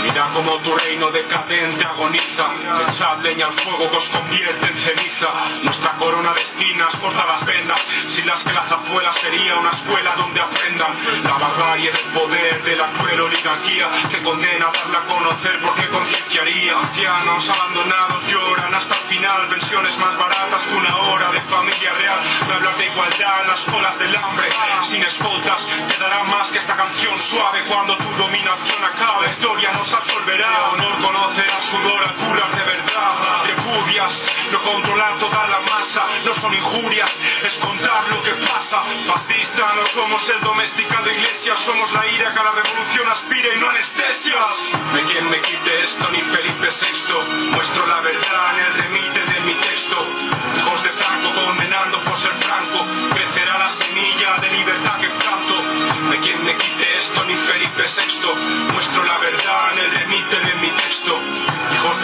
Mira 0.02 0.28
como 0.28 0.58
tu 0.58 0.74
reino 0.74 1.10
decadente 1.12 1.84
agoniza, 1.84 2.46
echad 2.88 3.20
leña 3.22 3.46
al 3.46 3.52
fuego 3.52 3.88
que 3.90 3.96
os 3.96 4.10
convierte 4.10 4.66
en 4.66 4.76
ceniza. 4.76 5.28
Nuestra 5.62 5.92
corona 5.96 6.32
de 6.32 6.42
espinas 6.42 6.96
corta 6.96 7.24
las 7.24 7.44
vendas, 7.44 7.80
sin 8.08 8.26
las 8.26 8.42
que 8.42 8.52
la 8.52 8.62
zazuela 8.62 9.12
sería 9.12 9.56
una 9.56 9.70
escuela 9.70 10.16
donde 10.16 10.40
aprendan 10.40 10.96
la 11.22 11.38
barbarie 11.38 11.92
del 11.92 12.06
poder 12.12 12.62
de 12.64 12.76
la 12.76 12.86
cruel 12.88 13.20
oligarquía 13.20 13.88
que 14.10 14.22
condena 14.22 14.68
a 14.68 14.72
darla 14.72 14.98
a 14.98 15.06
conocer 15.06 15.60
porque 15.60 15.88
concienciaría. 15.88 16.78
Ancianos 16.78 17.48
abandonados 17.48 18.26
lloran 18.26 18.74
hasta 18.74 18.94
el 18.96 19.02
final, 19.02 19.48
pensiones 19.48 19.96
más 19.98 20.16
baratas 20.16 20.66
que 20.66 20.74
una 20.74 20.96
hora 20.96 21.30
de 21.30 21.40
familia 21.42 21.92
real. 21.92 22.18
Me 22.48 22.54
hablar 22.54 22.76
de 22.76 22.86
igualdad 22.86 23.42
en 23.42 23.48
las 23.48 23.64
colas 23.66 23.98
del 23.98 24.16
hambre, 24.16 24.48
sin 24.82 25.02
escoltas, 25.02 25.66
te 25.88 25.96
dará 25.98 26.24
más 26.24 26.50
que 26.50 26.58
esta 26.58 26.76
canción 26.76 27.18
suave 27.20 27.62
cuando 27.68 27.96
tu 27.96 28.10
dominación 28.16 28.84
acabe. 28.84 29.28
Historia 29.28 29.72
nos 29.92 29.94
absolverá, 29.94 30.70
honor 30.70 30.98
conocerá 31.00 31.60
sudor 31.60 32.04
a 32.04 32.14
curas 32.14 32.56
de 32.56 32.64
verdad. 32.64 33.44
Repudias, 33.44 34.34
no 34.50 34.58
controlar 34.60 35.18
toda 35.18 35.46
la 35.48 35.60
masa, 35.60 36.06
no 36.24 36.32
son 36.32 36.54
injurias, 36.54 37.10
es 37.42 37.58
contar 37.58 38.08
lo 38.08 38.22
que 38.22 38.32
pasa. 38.46 38.80
Fascista, 38.82 39.74
no 39.74 39.84
somos 39.86 40.26
el 40.30 40.40
domesticado 40.40 41.10
iglesia, 41.10 41.56
somos 41.56 41.92
la 41.92 42.06
ira 42.06 42.32
que 42.32 42.38
a 42.38 42.44
la 42.44 42.52
revolución 42.52 43.08
aspira 43.08 43.48
y 43.54 43.60
no 43.60 43.68
anestesias. 43.68 44.72
De 44.94 45.02
quien 45.04 45.28
me 45.28 45.40
quite 45.40 45.80
esto, 45.80 46.08
ni 46.10 46.20
Felipe 46.20 46.68
VI, 46.68 47.50
muestro 47.50 47.86
la 47.86 48.00
verdad 48.00 48.58
en 48.58 48.64
el 48.66 48.74
remite 48.74 49.20
de 49.20 49.40
mi 49.40 49.54
texto. 49.54 49.96
Hijos 50.56 50.82
de 50.84 50.90
Franco 50.90 51.34
condenando 51.34 52.02
por 52.02 52.16
ser 52.16 52.32
franco, 52.40 52.86
crecerá 53.14 53.58
la 53.58 53.70
semilla 53.70 54.38
de 54.40 54.50
libertad 54.50 55.00
que 55.00 55.10
planto. 55.10 55.52
De 56.10 56.18
quien 56.20 56.44
me 56.44 56.56
quite 56.56 56.96
esto, 56.96 57.11
ni 57.32 57.38
Felipe 57.38 57.84
VI, 57.84 58.72
muestro 58.72 59.02
la 59.04 59.16
verdad 59.18 59.72
en 59.72 59.78
el 59.78 59.90
remite 59.90 60.38
de 60.38 60.54
mi 60.60 60.70
texto. 60.70 61.51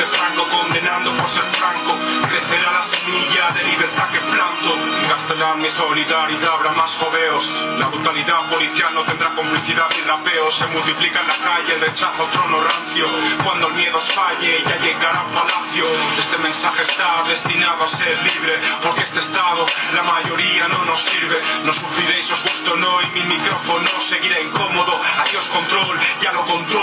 Franco 0.08 0.46
condenando 0.48 1.16
por 1.16 1.28
ser 1.28 1.44
franco, 1.52 1.98
crecerá 2.28 2.72
la 2.72 2.82
semilla 2.82 3.50
de 3.52 3.64
libertad 3.64 4.08
que 4.10 4.20
planto. 4.20 4.74
Encarcelan 5.04 5.60
mi 5.60 5.68
solidaridad, 5.68 6.54
habrá 6.54 6.72
más 6.72 6.94
jodeos. 6.96 7.44
La 7.78 7.88
brutalidad 7.88 8.48
policial 8.50 8.94
no 8.94 9.04
tendrá 9.04 9.34
complicidad 9.34 9.86
y 9.96 10.00
rapeos. 10.02 10.54
Se 10.54 10.66
multiplica 10.68 11.20
en 11.20 11.28
la 11.28 11.36
calle 11.36 11.74
el 11.74 11.80
rechazo 11.80 12.24
trono 12.32 12.60
rancio. 12.62 13.06
Cuando 13.44 13.68
el 13.68 13.74
miedo 13.74 14.00
falle, 14.00 14.64
ya 14.64 14.76
llegará 14.78 15.20
al 15.20 15.30
palacio. 15.30 15.84
Este 16.18 16.38
mensaje 16.38 16.82
está 16.82 17.22
destinado 17.26 17.84
a 17.84 17.88
ser 17.88 18.18
libre, 18.22 18.58
porque 18.82 19.02
este 19.02 19.20
estado, 19.20 19.66
la 19.92 20.02
mayoría 20.02 20.68
no 20.68 20.84
nos 20.84 21.00
sirve. 21.00 21.40
No 21.64 21.72
sufriréis, 21.72 22.30
os 22.32 22.42
gusto 22.42 22.76
no, 22.76 23.02
y 23.02 23.06
mi 23.10 23.22
micrófono 23.36 23.88
seguirá 24.00 24.40
incómodo. 24.40 25.00
Adiós 25.18 25.44
control, 25.50 26.00
ya 26.20 26.32
lo 26.32 26.42
contó. 26.44 26.78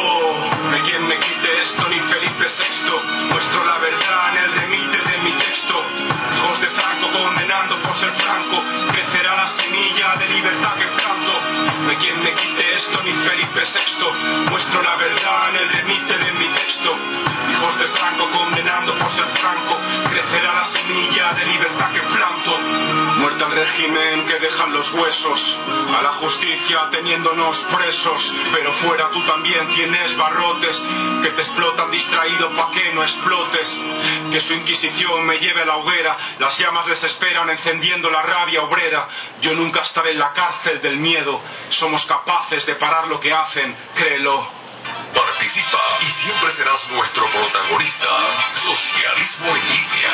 De 0.71 0.81
quien 0.81 1.07
me 1.07 1.17
quite 1.17 1.61
esto, 1.61 1.87
ni 1.87 1.99
Felipe 1.99 2.45
VI. 2.45 2.84
Muestro 3.29 3.63
la 3.65 3.77
verdad 3.77 4.29
en 4.29 4.43
el 4.43 4.53
remite 4.53 4.97
de 4.97 5.17
mi 5.19 5.31
texto. 5.33 5.73
Hijos 6.35 6.61
de 6.61 6.67
Franco 6.69 7.07
condenando 7.11 7.81
por 7.81 7.93
ser 7.95 8.11
franco. 8.13 8.63
Crecerá 8.91 9.35
la 9.35 9.47
semilla 9.47 10.15
de 10.17 10.29
libertad 10.29 10.75
que 10.77 10.87
planto. 10.87 11.87
De 11.87 11.95
quien 11.97 12.21
me 12.23 12.33
quite 12.33 12.73
esto, 12.73 13.01
ni 13.03 13.11
Felipe 13.11 13.61
VI. 13.61 14.49
Muestro 14.49 14.81
la 14.81 14.95
verdad 14.95 15.49
en 15.49 15.55
el 15.57 15.69
remite 15.69 16.17
de 16.17 16.31
mi 16.33 16.47
texto. 16.49 16.91
Hijos 17.49 17.79
de 17.79 17.87
Franco 17.87 18.29
condenando 18.29 18.97
por 18.97 19.09
ser 19.09 19.27
franco. 19.27 19.79
Crecerá 20.09 20.53
la 20.53 20.63
semilla 20.63 21.33
de 21.33 21.45
libertad 21.45 21.91
que 21.91 22.01
planto. 22.01 22.84
Muerte 23.25 23.43
al 23.43 23.55
régimen 23.55 24.27
que 24.27 24.37
dejan 24.37 24.71
los 24.71 24.93
huesos. 24.93 25.59
A 25.67 25.99
la 26.03 26.13
justicia 26.13 26.91
teniéndonos 26.91 27.57
presos. 27.75 28.35
Pero 28.53 28.71
fuera 28.71 29.09
tú 29.09 29.19
también 29.21 29.67
tienes 29.69 30.15
barrotes 30.15 30.79
que 31.23 31.29
te 31.29 31.41
explotan 31.41 31.89
distraído 31.89 32.55
pa' 32.55 32.69
que 32.69 32.93
no 32.93 33.01
explotes. 33.01 33.81
Que 34.31 34.39
su 34.39 34.53
inquisición 34.53 35.25
me 35.25 35.39
lleve 35.39 35.63
a 35.63 35.65
la 35.65 35.77
hoguera. 35.77 36.15
Las 36.37 36.59
llamas 36.59 36.85
les 36.87 37.03
esperan 37.03 37.49
encendiendo 37.49 38.11
la 38.11 38.21
rabia 38.21 38.61
obrera. 38.61 39.07
Yo 39.41 39.55
nunca 39.55 39.81
estaré 39.81 40.11
en 40.11 40.19
la 40.19 40.31
cárcel 40.31 40.79
del 40.79 40.97
miedo. 40.97 41.41
Somos 41.69 42.05
capaces 42.05 42.63
de 42.67 42.75
parar 42.75 43.07
lo 43.07 43.19
que 43.19 43.33
hacen, 43.33 43.75
créelo. 43.95 44.64
Participa 45.13 45.79
y 46.01 46.05
siempre 46.05 46.51
serás 46.51 46.89
nuestro 46.89 47.25
protagonista. 47.31 48.07
Socialismo 48.53 49.47
en 49.55 49.69
línea. 49.69 50.11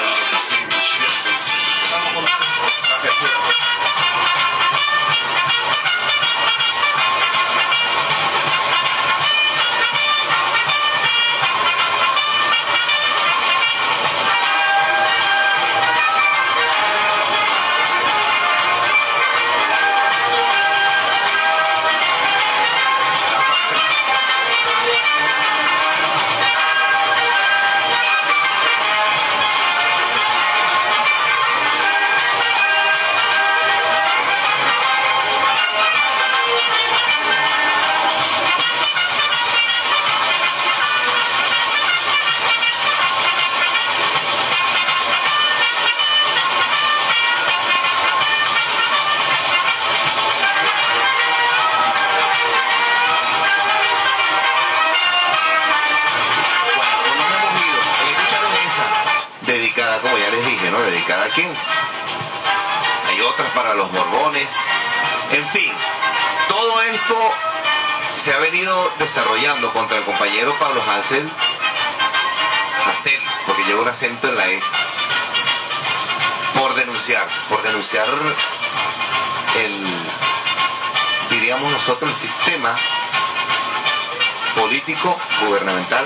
Político, 84.71 85.17
gubernamental 85.41 86.05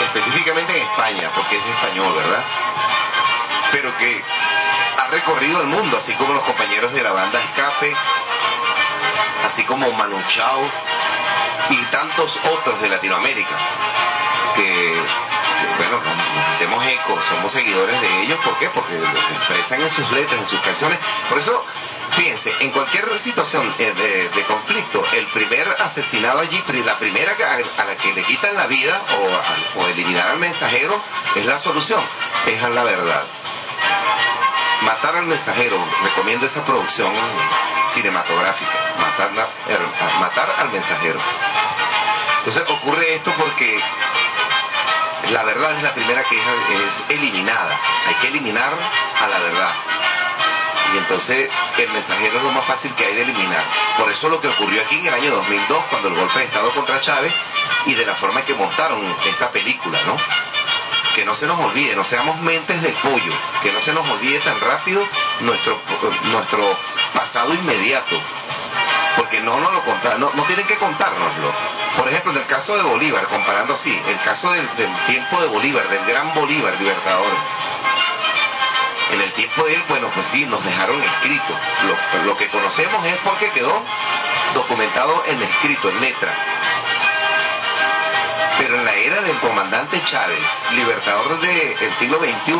específicamente 0.00 0.76
en 0.76 0.82
España, 0.84 1.30
porque 1.34 1.56
es 1.56 1.66
español, 1.66 2.14
¿verdad? 2.14 2.44
Pero 3.72 3.96
que 3.96 4.22
ha 4.96 5.08
recorrido 5.08 5.60
el 5.60 5.66
mundo, 5.66 5.98
así 5.98 6.14
como 6.14 6.34
los 6.34 6.44
compañeros 6.44 6.92
de 6.92 7.02
la 7.02 7.10
banda 7.10 7.40
Escape, 7.40 7.92
así 9.44 9.64
como 9.64 9.90
Manu 9.90 10.22
Chao 10.28 10.62
y 11.70 11.84
tantos 11.86 12.38
otros 12.44 12.80
de 12.80 12.90
Latinoamérica, 12.90 13.56
que, 14.54 15.02
bueno, 15.76 16.00
hacemos 16.50 16.84
eco, 16.86 17.18
somos 17.28 17.52
seguidores 17.52 18.00
de 18.00 18.22
ellos, 18.22 18.38
¿por 18.44 18.58
qué? 18.58 18.68
Porque 18.70 18.98
lo 18.98 19.06
expresan 19.08 19.82
en 19.82 19.90
sus 19.90 20.10
letras, 20.12 20.40
en 20.40 20.46
sus 20.46 20.60
canciones. 20.60 20.98
Por 21.28 21.38
eso 21.38 21.64
Fíjense, 22.12 22.52
en 22.60 22.70
cualquier 22.70 23.16
situación 23.18 23.72
eh, 23.78 23.92
de, 23.92 24.28
de, 24.30 24.44
conflicto, 24.44 25.04
el 25.12 25.26
primer 25.28 25.68
asesinado 25.78 26.40
allí, 26.40 26.60
la 26.84 26.98
primera 26.98 27.32
a, 27.32 27.84
la 27.84 27.96
que 27.96 28.12
le 28.12 28.24
quitan 28.24 28.56
la 28.56 28.66
vida 28.66 29.00
o, 29.76 29.80
o, 29.80 29.86
eliminar 29.86 30.30
al 30.30 30.38
mensajero 30.38 31.00
es 31.36 31.44
la 31.44 31.58
solución, 31.58 32.02
es 32.46 32.60
la 32.62 32.82
verdad. 32.82 33.24
Matar 34.82 35.16
al 35.16 35.26
mensajero, 35.26 35.78
recomiendo 36.02 36.46
esa 36.46 36.64
producción 36.64 37.12
cinematográfica, 37.86 38.94
matar, 38.98 39.30
matar 40.18 40.54
al 40.58 40.72
mensajero. 40.72 41.20
Entonces 42.38 42.64
ocurre 42.68 43.14
esto 43.14 43.32
porque 43.36 43.80
la 45.28 45.42
verdad 45.42 45.76
es 45.76 45.82
la 45.82 45.94
primera 45.94 46.24
que 46.24 46.36
es 46.36 47.04
eliminada, 47.08 47.78
hay 48.06 48.14
que 48.14 48.28
eliminar 48.28 48.76
a 49.20 49.26
la 49.28 49.38
verdad 49.38 49.72
y 50.92 50.98
entonces 50.98 51.48
el 51.78 51.90
mensajero 51.90 52.38
es 52.38 52.42
lo 52.42 52.52
más 52.52 52.64
fácil 52.64 52.92
que 52.94 53.04
hay 53.04 53.14
de 53.14 53.22
eliminar. 53.22 53.64
Por 53.96 54.10
eso 54.10 54.28
lo 54.28 54.40
que 54.40 54.48
ocurrió 54.48 54.82
aquí 54.82 54.98
en 54.98 55.06
el 55.06 55.14
año 55.14 55.30
2002, 55.36 55.84
cuando 55.90 56.08
el 56.08 56.14
golpe 56.14 56.38
de 56.38 56.44
Estado 56.46 56.70
contra 56.70 57.00
Chávez, 57.00 57.32
y 57.86 57.94
de 57.94 58.04
la 58.04 58.14
forma 58.14 58.40
en 58.40 58.46
que 58.46 58.54
montaron 58.54 59.00
esta 59.26 59.50
película, 59.50 59.98
¿no? 60.06 60.16
Que 61.14 61.24
no 61.24 61.34
se 61.34 61.46
nos 61.46 61.58
olvide, 61.58 61.94
no 61.96 62.04
seamos 62.04 62.40
mentes 62.40 62.80
de 62.82 62.90
pollo, 63.02 63.32
que 63.62 63.72
no 63.72 63.80
se 63.80 63.92
nos 63.92 64.08
olvide 64.08 64.40
tan 64.40 64.60
rápido 64.60 65.04
nuestro, 65.40 65.80
nuestro 66.24 66.76
pasado 67.14 67.54
inmediato, 67.54 68.20
porque 69.16 69.40
no 69.40 69.58
nos 69.58 69.72
lo 69.72 69.84
contaron, 69.84 70.20
no, 70.20 70.44
tienen 70.44 70.66
que 70.66 70.76
contárnoslo. 70.78 71.52
Por 71.96 72.08
ejemplo, 72.08 72.32
en 72.32 72.38
el 72.38 72.46
caso 72.46 72.76
de 72.76 72.82
Bolívar, 72.82 73.26
comparando 73.26 73.74
así, 73.74 73.96
el 74.06 74.18
caso 74.20 74.50
del, 74.52 74.68
tiempo 75.06 75.40
de 75.40 75.46
Bolívar, 75.48 75.88
del 75.88 76.04
gran 76.06 76.32
Bolívar 76.34 76.74
libertador, 76.80 77.32
en 79.12 79.20
el 79.20 79.32
tiempo 79.32 79.64
de 79.64 79.74
él, 79.74 79.84
bueno, 79.88 80.08
pues 80.14 80.26
sí, 80.26 80.46
nos 80.46 80.64
dejaron 80.64 81.02
escrito. 81.02 81.58
Lo, 82.24 82.36
que 82.36 82.48
conocemos 82.48 83.04
es 83.04 83.16
porque 83.18 83.50
quedó 83.50 83.82
documentado 84.54 85.24
en 85.26 85.42
escrito, 85.42 85.90
en 85.90 86.00
letra. 86.00 86.32
Pero 88.58 88.76
en 88.76 88.84
la 88.84 88.94
era 88.94 89.20
del 89.22 89.38
comandante 89.38 90.00
Chávez, 90.04 90.64
libertador 90.72 91.40
del 91.40 91.92
siglo 91.92 92.20
XXI, 92.20 92.52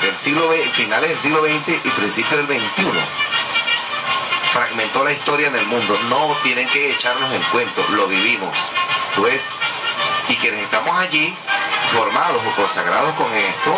del, 0.00 0.16
siglo, 0.16 0.50
finales 0.72 1.10
del 1.10 1.18
siglo 1.18 1.42
XX 1.42 1.68
y 1.84 1.90
principios 1.90 2.48
del 2.48 2.60
XXI, 2.60 2.90
fragmentó 4.52 5.04
la 5.04 5.12
historia 5.12 5.48
en 5.48 5.56
el 5.56 5.66
mundo. 5.66 5.98
No 6.08 6.36
tienen 6.42 6.68
que 6.68 6.92
echarnos 6.92 7.32
el 7.32 7.42
cuento, 7.46 7.84
lo 7.90 8.06
vivimos. 8.06 8.54
¿Tú 9.14 9.22
ves? 9.22 9.42
Y 10.28 10.36
quienes 10.36 10.60
estamos 10.60 10.96
allí, 10.96 11.34
formados 11.92 12.42
o 12.46 12.56
consagrados 12.56 13.14
con 13.14 13.32
esto, 13.32 13.74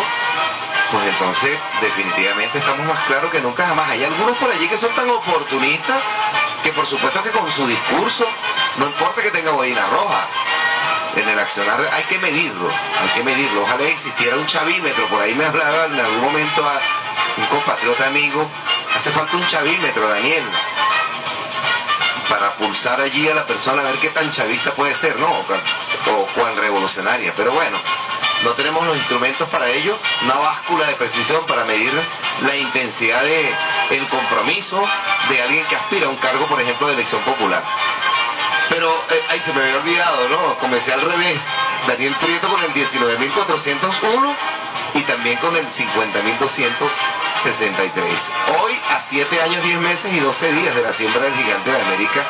pues 0.91 1.07
entonces 1.07 1.59
definitivamente 1.81 2.59
estamos 2.59 2.85
más 2.85 2.99
claros 3.07 3.31
que 3.31 3.41
nunca 3.41 3.67
jamás. 3.67 3.89
Hay 3.89 4.03
algunos 4.03 4.37
por 4.37 4.51
allí 4.51 4.67
que 4.67 4.77
son 4.77 4.93
tan 4.93 5.09
oportunistas 5.09 6.01
que 6.63 6.71
por 6.71 6.85
supuesto 6.85 7.23
que 7.23 7.31
con 7.31 7.51
su 7.51 7.67
discurso, 7.67 8.27
no 8.77 8.85
importa 8.85 9.21
que 9.21 9.31
tenga 9.31 9.51
boina 9.51 9.87
roja, 9.87 10.27
en 11.15 11.29
el 11.29 11.39
accionar 11.39 11.79
hay 11.91 12.03
que 12.03 12.17
medirlo, 12.19 12.69
hay 12.69 13.09
que 13.09 13.23
medirlo. 13.23 13.63
Ojalá 13.63 13.83
existiera 13.83 14.37
un 14.37 14.45
chavímetro, 14.45 15.07
por 15.07 15.21
ahí 15.21 15.33
me 15.33 15.45
hablaba 15.45 15.85
en 15.85 15.99
algún 15.99 16.21
momento 16.21 16.67
a 16.67 16.79
un 17.37 17.45
compatriota 17.47 18.05
amigo, 18.05 18.49
hace 18.95 19.11
falta 19.11 19.37
un 19.37 19.47
chavímetro, 19.47 20.07
Daniel, 20.07 20.43
para 22.29 22.53
pulsar 22.55 23.01
allí 23.01 23.27
a 23.29 23.35
la 23.35 23.45
persona 23.45 23.81
a 23.81 23.85
ver 23.85 23.99
qué 23.99 24.09
tan 24.09 24.31
chavista 24.31 24.73
puede 24.73 24.93
ser, 24.95 25.17
¿no? 25.17 25.27
O, 25.27 26.27
cuán 26.35 26.55
revolucionaria. 26.57 27.33
Pero 27.35 27.51
bueno, 27.51 27.77
no 28.43 28.51
tenemos 28.51 28.85
los 28.85 28.97
instrumentos 28.97 29.47
para 29.49 29.67
ello, 29.69 29.97
una 30.23 30.37
báscula 30.37 30.87
de 30.87 30.95
precisión 30.95 31.45
para 31.45 31.63
medir 31.65 31.93
la 32.41 32.55
intensidad 32.55 33.23
de 33.23 33.55
compromiso 34.09 34.83
de 35.29 35.41
alguien 35.41 35.65
que 35.65 35.75
aspira 35.75 36.07
a 36.07 36.09
un 36.09 36.17
cargo, 36.17 36.47
por 36.47 36.59
ejemplo, 36.59 36.87
de 36.87 36.93
elección 36.93 37.21
popular. 37.23 37.63
Pero 38.69 38.89
eh, 39.09 39.23
ahí 39.29 39.39
se 39.39 39.53
me 39.53 39.61
había 39.61 39.77
olvidado, 39.77 40.29
¿no? 40.29 40.57
Comencé 40.59 40.93
al 40.93 41.01
revés. 41.01 41.41
Daniel 41.87 42.15
Prieto 42.15 42.47
con 42.49 42.63
el 42.63 42.73
19.401 42.73 44.35
y 44.93 45.01
también 45.03 45.39
con 45.39 45.55
el 45.55 45.65
50.263. 45.67 48.59
Hoy, 48.59 48.77
a 48.89 48.99
7 48.99 49.41
años, 49.41 49.63
10 49.63 49.79
meses 49.79 50.13
y 50.13 50.19
12 50.19 50.51
días 50.53 50.75
de 50.75 50.83
la 50.83 50.93
siembra 50.93 51.23
del 51.23 51.33
gigante 51.35 51.71
de 51.71 51.81
América 51.81 52.23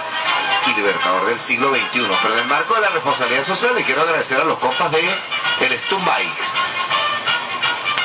y 0.67 0.73
libertador 0.75 1.25
del 1.25 1.39
siglo 1.39 1.69
XXI. 1.69 2.07
Pero 2.21 2.33
en 2.33 2.39
el 2.39 2.47
marco 2.47 2.75
de 2.75 2.81
la 2.81 2.89
responsabilidad 2.89 3.43
social 3.43 3.73
le 3.75 3.83
quiero 3.83 4.03
agradecer 4.03 4.39
a 4.39 4.45
los 4.45 4.59
compas 4.59 4.91
de 4.91 4.99
el 4.99 5.69
Bike 5.69 6.43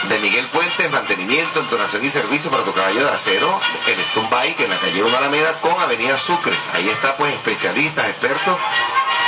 de 0.09 0.19
Miguel 0.21 0.47
Puente, 0.49 0.89
mantenimiento, 0.89 1.61
entonación 1.61 2.05
y 2.05 2.09
servicio 2.09 2.51
para 2.51 2.65
tu 2.65 2.73
caballo 2.73 3.05
de 3.05 3.11
acero, 3.11 3.61
el 3.87 3.99
Bike 4.31 4.61
en 4.61 4.71
la 4.71 4.79
calle 4.79 5.03
Una 5.03 5.19
Alameda 5.19 5.61
con 5.61 5.79
Avenida 5.81 6.17
Sucre. 6.17 6.57
Ahí 6.73 6.89
está 6.89 7.17
pues 7.17 7.35
especialistas, 7.35 8.09
expertos 8.09 8.59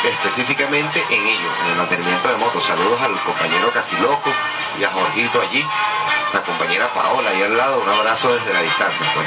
específicamente 0.05 1.05
en 1.11 1.27
ello, 1.27 1.51
en 1.63 1.67
el 1.73 1.77
mantenimiento 1.77 2.29
de 2.29 2.37
motos. 2.37 2.65
Saludos 2.65 3.01
al 3.01 3.21
compañero 3.23 3.73
Casiloco 3.73 4.33
y 4.79 4.85
a 4.85 4.91
Jorgito 4.91 5.41
allí, 5.41 5.65
la 6.33 6.43
compañera 6.43 6.93
Paola 6.93 7.31
ahí 7.31 7.43
al 7.43 7.57
lado, 7.57 7.81
un 7.81 7.89
abrazo 7.89 8.33
desde 8.33 8.53
la 8.53 8.63
distancia 8.63 9.11
pues. 9.15 9.27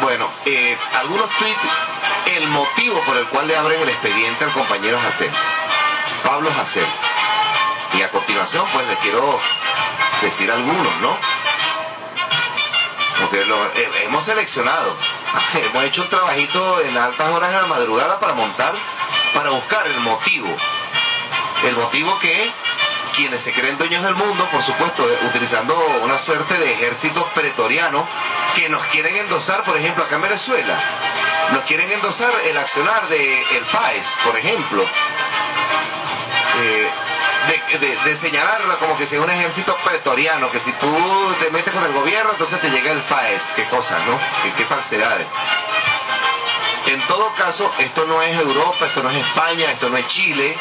Bueno, 0.00 0.30
eh, 0.46 0.78
algunos 0.94 1.28
tweets, 1.38 2.36
el 2.36 2.48
motivo 2.48 3.00
por 3.04 3.16
el 3.16 3.26
cual 3.26 3.48
le 3.48 3.56
abren 3.56 3.82
el 3.82 3.88
expediente 3.88 4.44
al 4.44 4.52
compañero 4.52 4.98
Jacel, 5.00 5.32
Pablo 6.24 6.50
Jacel. 6.54 6.86
Y 7.94 8.02
a 8.02 8.10
continuación, 8.10 8.66
pues 8.72 8.86
les 8.86 8.98
quiero 8.98 9.40
decir 10.22 10.50
algunos, 10.52 10.96
¿no? 11.00 11.16
Porque 13.18 13.40
eh, 13.40 13.90
hemos 14.04 14.24
seleccionado, 14.24 14.96
hemos 15.54 15.84
hecho 15.84 16.02
un 16.02 16.08
trabajito 16.08 16.80
en 16.82 16.96
altas 16.96 17.30
horas 17.30 17.52
de 17.52 17.60
la 17.60 17.66
madrugada 17.66 18.20
para 18.20 18.34
montar 18.34 18.74
para 19.32 19.50
buscar 19.50 19.86
el 19.86 19.98
motivo. 20.00 20.54
El 21.64 21.76
motivo 21.76 22.18
que 22.18 22.50
quienes 23.16 23.40
se 23.40 23.52
creen 23.52 23.76
dueños 23.78 24.02
del 24.04 24.14
mundo, 24.14 24.48
por 24.50 24.62
supuesto, 24.62 25.04
utilizando 25.26 25.76
una 26.02 26.18
suerte 26.18 26.54
de 26.54 26.72
ejército 26.72 27.28
pretoriano 27.34 28.06
que 28.54 28.68
nos 28.68 28.86
quieren 28.86 29.16
endosar, 29.16 29.64
por 29.64 29.76
ejemplo, 29.76 30.04
acá 30.04 30.16
en 30.16 30.22
Venezuela, 30.22 30.78
nos 31.52 31.64
quieren 31.64 31.90
endosar 31.90 32.32
el 32.44 32.56
accionar 32.56 33.08
de 33.08 33.42
el 33.56 33.64
por 34.24 34.38
ejemplo. 34.38 34.84
Eh, 36.60 36.90
de, 38.04 38.16
señalarlo 38.16 38.78
como 38.78 38.96
que 38.98 39.06
sea 39.06 39.20
un 39.20 39.30
ejército 39.30 39.76
pretoriano, 39.84 40.50
que 40.50 40.60
si 40.60 40.72
tú 40.72 41.34
te 41.40 41.50
metes 41.50 41.72
con 41.72 41.84
el 41.84 41.92
gobierno, 41.92 42.32
entonces 42.32 42.60
te 42.60 42.70
llega 42.70 42.90
el 42.92 43.00
FAES, 43.00 43.52
qué 43.56 43.64
cosas, 43.64 44.04
¿no? 44.06 44.18
Qué 44.56 44.64
falsedades. 44.64 45.26
En 46.88 47.06
todo 47.06 47.34
caso, 47.34 47.70
esto 47.78 48.06
no 48.06 48.22
es 48.22 48.34
Europa, 48.34 48.86
esto 48.86 49.02
no 49.02 49.10
es 49.10 49.16
España, 49.18 49.70
esto 49.72 49.90
no 49.90 49.98
es 49.98 50.06
Chile, 50.06 50.56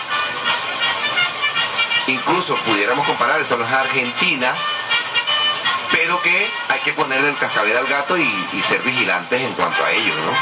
incluso 2.07 2.57
pudiéramos 2.65 3.07
comparar, 3.07 3.39
esto 3.39 3.55
no 3.55 3.63
es 3.63 3.71
Argentina, 3.71 4.53
pero 5.89 6.21
que 6.21 6.51
hay 6.67 6.79
que 6.81 6.91
ponerle 6.91 7.29
el 7.29 7.37
cascabel 7.37 7.77
al 7.77 7.87
gato 7.87 8.17
y, 8.17 8.27
ser 8.61 8.81
vigilantes 8.81 9.41
en 9.41 9.53
cuanto 9.53 9.81
a 9.85 9.91
ello, 9.91 10.13
¿no? 10.15 10.33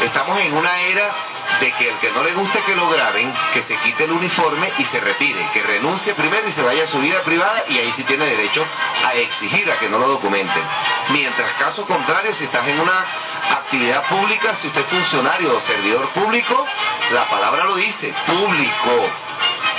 Estamos 0.00 0.40
en 0.40 0.56
una 0.56 0.80
era 0.80 1.14
de 1.60 1.72
que 1.72 1.88
el 1.88 1.98
que 1.98 2.10
no 2.12 2.22
le 2.22 2.32
guste 2.32 2.62
que 2.64 2.74
lo 2.74 2.88
graben, 2.88 3.32
que 3.52 3.62
se 3.62 3.76
quite 3.76 4.04
el 4.04 4.12
uniforme 4.12 4.72
y 4.78 4.84
se 4.84 5.00
retire, 5.00 5.46
que 5.52 5.62
renuncie 5.62 6.14
primero 6.14 6.48
y 6.48 6.52
se 6.52 6.62
vaya 6.62 6.84
a 6.84 6.86
su 6.86 7.00
vida 7.00 7.22
privada 7.22 7.64
y 7.68 7.78
ahí 7.78 7.92
sí 7.92 8.04
tiene 8.04 8.24
derecho 8.24 8.64
a 9.04 9.14
exigir 9.14 9.70
a 9.70 9.78
que 9.78 9.88
no 9.88 9.98
lo 9.98 10.08
documenten. 10.08 10.62
Mientras 11.10 11.52
caso 11.54 11.86
contrario, 11.86 12.32
si 12.32 12.44
estás 12.44 12.66
en 12.66 12.80
una 12.80 13.06
actividad 13.50 14.08
pública, 14.08 14.54
si 14.54 14.68
usted 14.68 14.80
es 14.80 14.86
funcionario 14.86 15.56
o 15.56 15.60
servidor 15.60 16.08
público, 16.10 16.66
la 17.10 17.28
palabra 17.28 17.64
lo 17.64 17.74
dice, 17.74 18.14
público 18.26 19.10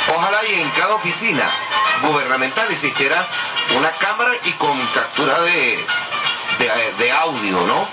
Ojalá 0.08 0.44
y 0.46 0.62
en 0.62 0.70
cada 0.72 0.96
oficina 0.96 1.50
gubernamental 2.02 2.72
existiera 2.72 3.28
una 3.78 3.92
cámara 3.94 4.32
y 4.44 4.52
con 4.54 4.86
captura 4.88 5.42
de, 5.42 5.86
de, 6.98 7.12
audio, 7.12 7.62
¿no? 7.62 7.88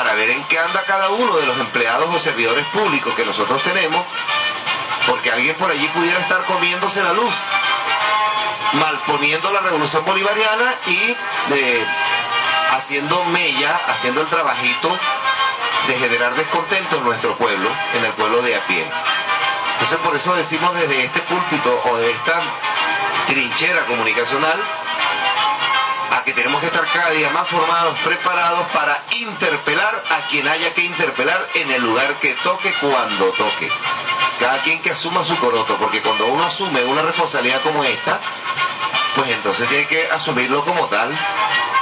Para 0.00 0.14
ver 0.14 0.30
en 0.30 0.42
qué 0.44 0.58
anda 0.58 0.82
cada 0.86 1.10
uno 1.10 1.36
de 1.36 1.46
los 1.46 1.58
empleados 1.58 2.08
o 2.14 2.18
servidores 2.18 2.66
públicos 2.68 3.14
que 3.14 3.26
nosotros 3.26 3.62
tenemos, 3.62 4.06
porque 5.06 5.30
alguien 5.30 5.54
por 5.56 5.70
allí 5.70 5.86
pudiera 5.88 6.20
estar 6.20 6.46
comiéndose 6.46 7.02
la 7.02 7.12
luz, 7.12 7.34
malponiendo 8.72 9.52
la 9.52 9.60
revolución 9.60 10.02
bolivariana 10.02 10.76
y 10.86 11.16
de, 11.50 11.86
haciendo 12.70 13.26
mella, 13.26 13.78
haciendo 13.88 14.22
el 14.22 14.28
trabajito 14.28 14.88
de 15.86 15.94
generar 15.98 16.34
descontento 16.34 16.96
en 16.96 17.04
nuestro 17.04 17.36
pueblo, 17.36 17.70
en 17.92 18.02
el 18.02 18.12
pueblo 18.14 18.40
de 18.40 18.56
a 18.56 18.66
pie. 18.66 18.86
Entonces 19.72 19.98
por 19.98 20.16
eso 20.16 20.34
decimos 20.34 20.72
desde 20.76 21.04
este 21.04 21.20
púlpito 21.20 21.78
o 21.84 21.98
de 21.98 22.10
esta 22.10 22.40
trinchera 23.26 23.84
comunicacional 23.84 24.64
que 26.30 26.42
tenemos 26.42 26.60
que 26.60 26.68
estar 26.68 26.86
cada 26.92 27.10
día 27.10 27.30
más 27.30 27.48
formados, 27.48 27.98
preparados 28.04 28.68
para 28.68 29.02
interpelar 29.10 30.04
a 30.08 30.28
quien 30.28 30.46
haya 30.46 30.72
que 30.74 30.82
interpelar 30.82 31.48
en 31.54 31.72
el 31.72 31.82
lugar 31.82 32.20
que 32.20 32.34
toque, 32.44 32.72
cuando 32.80 33.32
toque. 33.32 33.68
Cada 34.38 34.62
quien 34.62 34.80
que 34.80 34.92
asuma 34.92 35.24
su 35.24 35.36
coroto, 35.38 35.76
porque 35.78 36.00
cuando 36.00 36.26
uno 36.26 36.44
asume 36.44 36.84
una 36.84 37.02
responsabilidad 37.02 37.60
como 37.62 37.82
esta, 37.82 38.20
pues 39.16 39.28
entonces 39.30 39.68
tiene 39.68 39.88
que 39.88 40.08
asumirlo 40.08 40.64
como 40.64 40.86
tal, 40.86 41.12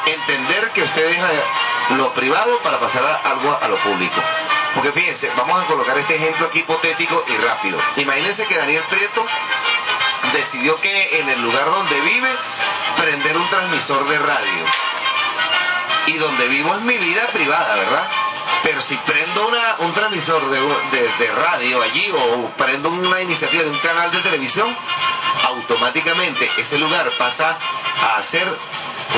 entender 0.06 0.70
que 0.70 0.84
usted 0.84 1.08
deja 1.08 1.28
lo 1.90 2.14
privado 2.14 2.58
para 2.62 2.80
pasar 2.80 3.20
algo 3.24 3.58
a 3.60 3.68
lo 3.68 3.76
público. 3.80 4.18
Porque 4.74 4.92
fíjense, 4.92 5.30
vamos 5.36 5.62
a 5.62 5.66
colocar 5.66 5.98
este 5.98 6.16
ejemplo 6.16 6.46
aquí 6.46 6.60
hipotético 6.60 7.22
y 7.28 7.36
rápido. 7.36 7.78
Imagínense 7.96 8.46
que 8.46 8.56
Daniel 8.56 8.82
Prieto 8.88 9.26
decidió 10.32 10.80
que 10.80 11.20
en 11.20 11.28
el 11.28 11.40
lugar 11.42 11.66
donde 11.66 12.00
vive 12.00 12.30
prender 12.96 13.36
un 13.36 13.48
transmisor 13.48 14.06
de 14.08 14.18
radio. 14.18 14.64
Y 16.06 16.14
donde 16.14 16.48
vivo 16.48 16.74
es 16.74 16.80
mi 16.82 16.96
vida 16.96 17.26
privada, 17.32 17.76
¿verdad? 17.76 18.08
Pero 18.62 18.80
si 18.80 18.96
prendo 18.96 19.46
una, 19.46 19.76
un 19.78 19.92
transmisor 19.92 20.48
de, 20.50 20.60
de, 21.18 21.32
radio 21.32 21.82
allí 21.82 22.10
o 22.10 22.50
prendo 22.56 22.88
una 22.90 23.20
iniciativa 23.20 23.62
de 23.62 23.70
un 23.70 23.78
canal 23.78 24.10
de 24.10 24.20
televisión, 24.20 24.74
automáticamente 25.44 26.50
ese 26.56 26.78
lugar 26.78 27.10
pasa 27.18 27.56
a 28.16 28.22
ser 28.22 28.48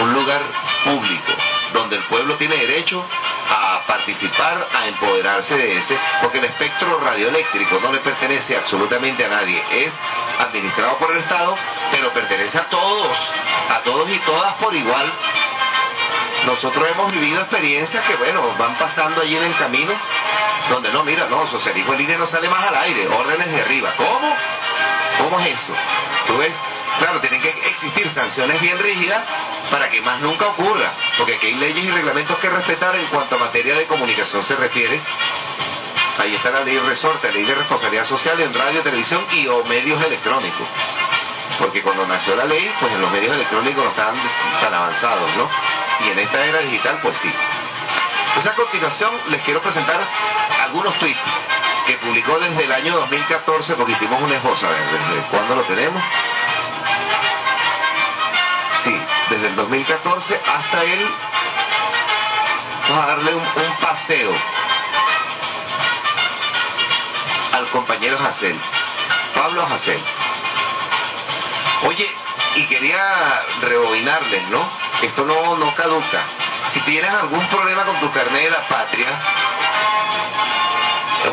un 0.02 0.12
lugar 0.12 0.42
público, 0.84 1.32
donde 1.72 1.96
el 1.96 2.02
pueblo 2.04 2.36
tiene 2.36 2.56
derecho 2.56 3.04
a 3.48 3.82
participar, 3.86 4.68
a 4.72 4.86
empoderarse 4.86 5.56
de 5.56 5.76
ese, 5.76 5.98
porque 6.20 6.38
el 6.38 6.44
espectro 6.44 7.00
radioeléctrico 7.00 7.80
no 7.80 7.92
le 7.92 7.98
pertenece 7.98 8.56
absolutamente 8.56 9.24
a 9.24 9.28
nadie, 9.28 9.62
es 9.72 9.98
administrado 10.40 10.98
por 10.98 11.10
el 11.12 11.18
Estado, 11.18 11.56
pero 11.90 12.12
pertenece 12.12 12.58
a 12.58 12.68
todos, 12.68 13.16
a 13.70 13.80
todos 13.80 14.10
y 14.10 14.18
todas 14.20 14.54
por 14.54 14.74
igual. 14.74 15.12
Nosotros 16.46 16.88
hemos 16.90 17.12
vivido 17.12 17.40
experiencias 17.40 18.02
que, 18.04 18.16
bueno, 18.16 18.54
van 18.58 18.78
pasando 18.78 19.20
allí 19.20 19.36
en 19.36 19.44
el 19.44 19.56
camino, 19.56 19.92
donde 20.70 20.90
no, 20.92 21.04
mira, 21.04 21.26
no, 21.28 21.46
socialismo 21.46 21.92
en 21.92 21.98
línea 21.98 22.18
no 22.18 22.26
sale 22.26 22.48
más 22.48 22.66
al 22.66 22.76
aire, 22.76 23.08
órdenes 23.08 23.50
de 23.50 23.60
arriba. 23.60 23.92
¿Cómo? 23.96 24.34
¿Cómo 25.18 25.38
es 25.40 25.48
eso? 25.48 25.74
Tú 26.26 26.38
ves, 26.38 26.62
claro, 26.98 27.20
tienen 27.20 27.42
que 27.42 27.50
existir 27.68 28.08
sanciones 28.08 28.60
bien 28.60 28.78
rígidas 28.78 29.22
para 29.70 29.90
que 29.90 30.00
más 30.00 30.20
nunca 30.20 30.46
ocurra, 30.46 30.92
porque 31.18 31.34
aquí 31.34 31.48
hay 31.48 31.54
leyes 31.54 31.84
y 31.84 31.90
reglamentos 31.90 32.38
que 32.38 32.48
respetar 32.48 32.94
en 32.96 33.06
cuanto 33.06 33.36
a 33.36 33.38
materia 33.38 33.76
de 33.76 33.86
comunicación 33.86 34.42
se 34.42 34.56
refiere. 34.56 35.00
Ahí 36.20 36.34
está 36.34 36.50
la 36.50 36.60
ley 36.60 36.78
resorte, 36.78 37.32
ley 37.32 37.44
de 37.44 37.54
responsabilidad 37.54 38.04
social 38.04 38.38
en 38.42 38.52
radio, 38.52 38.82
televisión 38.82 39.24
y 39.32 39.46
o 39.46 39.64
medios 39.64 40.02
electrónicos. 40.04 40.68
Porque 41.58 41.82
cuando 41.82 42.06
nació 42.06 42.36
la 42.36 42.44
ley, 42.44 42.70
pues 42.78 42.92
en 42.92 43.00
los 43.00 43.10
medios 43.10 43.34
electrónicos 43.34 43.82
no 43.82 43.90
estaban 43.90 44.16
tan 44.60 44.74
avanzados, 44.74 45.34
¿no? 45.36 45.48
Y 46.04 46.10
en 46.10 46.18
esta 46.18 46.44
era 46.44 46.58
digital, 46.60 47.00
pues 47.02 47.16
sí. 47.16 47.32
Pues 48.34 48.46
a 48.46 48.54
continuación 48.54 49.10
les 49.28 49.40
quiero 49.42 49.62
presentar 49.62 50.06
algunos 50.62 50.92
tweets 50.98 51.18
que 51.86 51.94
publicó 51.94 52.38
desde 52.38 52.64
el 52.64 52.72
año 52.72 52.96
2014, 52.96 53.74
porque 53.76 53.92
hicimos 53.92 54.20
una 54.20 54.36
esboza, 54.36 54.68
a 54.68 54.70
ver, 54.72 54.90
¿desde 54.90 55.22
cuándo 55.30 55.56
lo 55.56 55.62
tenemos? 55.62 56.02
Sí, 58.84 58.94
desde 59.30 59.46
el 59.48 59.56
2014 59.56 60.40
hasta 60.46 60.84
el... 60.84 61.08
Vamos 62.88 63.04
a 63.04 63.06
darle 63.06 63.34
un, 63.34 63.44
paseo 63.80 64.34
compañero 67.70 68.18
Jacel, 68.18 68.58
Pablo 69.34 69.66
Jacel. 69.66 70.00
Oye, 71.84 72.06
y 72.56 72.64
quería 72.66 73.42
rebobinarles, 73.62 74.48
¿no? 74.48 74.68
Esto 75.02 75.24
no, 75.24 75.56
no 75.56 75.74
caduca. 75.74 76.20
Si 76.66 76.80
tienes 76.80 77.10
algún 77.10 77.46
problema 77.48 77.84
con 77.84 77.98
tu 78.00 78.10
carnet 78.12 78.44
de 78.44 78.50
la 78.50 78.66
patria, 78.68 79.08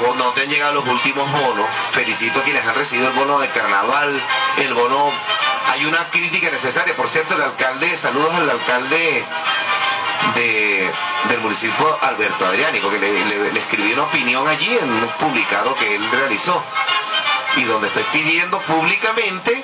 o 0.08 0.16
no 0.16 0.34
te 0.34 0.42
han 0.42 0.50
llegado 0.50 0.74
los 0.74 0.88
últimos 0.88 1.32
bonos, 1.32 1.68
felicito 1.92 2.40
a 2.40 2.44
quienes 2.44 2.66
han 2.66 2.76
recibido 2.76 3.10
el 3.10 3.16
bono 3.16 3.40
de 3.40 3.50
carnaval, 3.50 4.22
el 4.58 4.74
bono 4.74 5.12
hay 5.68 5.86
una 5.86 6.10
crítica 6.10 6.50
necesaria. 6.50 6.96
Por 6.96 7.08
cierto, 7.08 7.36
el 7.36 7.42
alcalde, 7.42 7.98
saludos 7.98 8.34
al 8.34 8.50
alcalde 8.50 9.26
de, 10.36 10.91
del 11.30 11.39
municipio 11.39 11.97
Alberto 12.01 12.45
Adriani, 12.45 12.80
porque 12.80 12.99
le, 12.99 13.51
le, 13.51 13.59
escribí 13.59 13.93
una 13.93 14.03
opinión 14.03 14.47
allí 14.47 14.78
en 14.78 14.89
un 14.89 15.07
publicado 15.20 15.76
que 15.76 15.95
él 15.95 16.09
realizó. 16.11 16.63
Y 17.55 17.63
donde 17.63 17.88
estoy 17.88 18.03
pidiendo 18.11 18.61
públicamente 18.61 19.63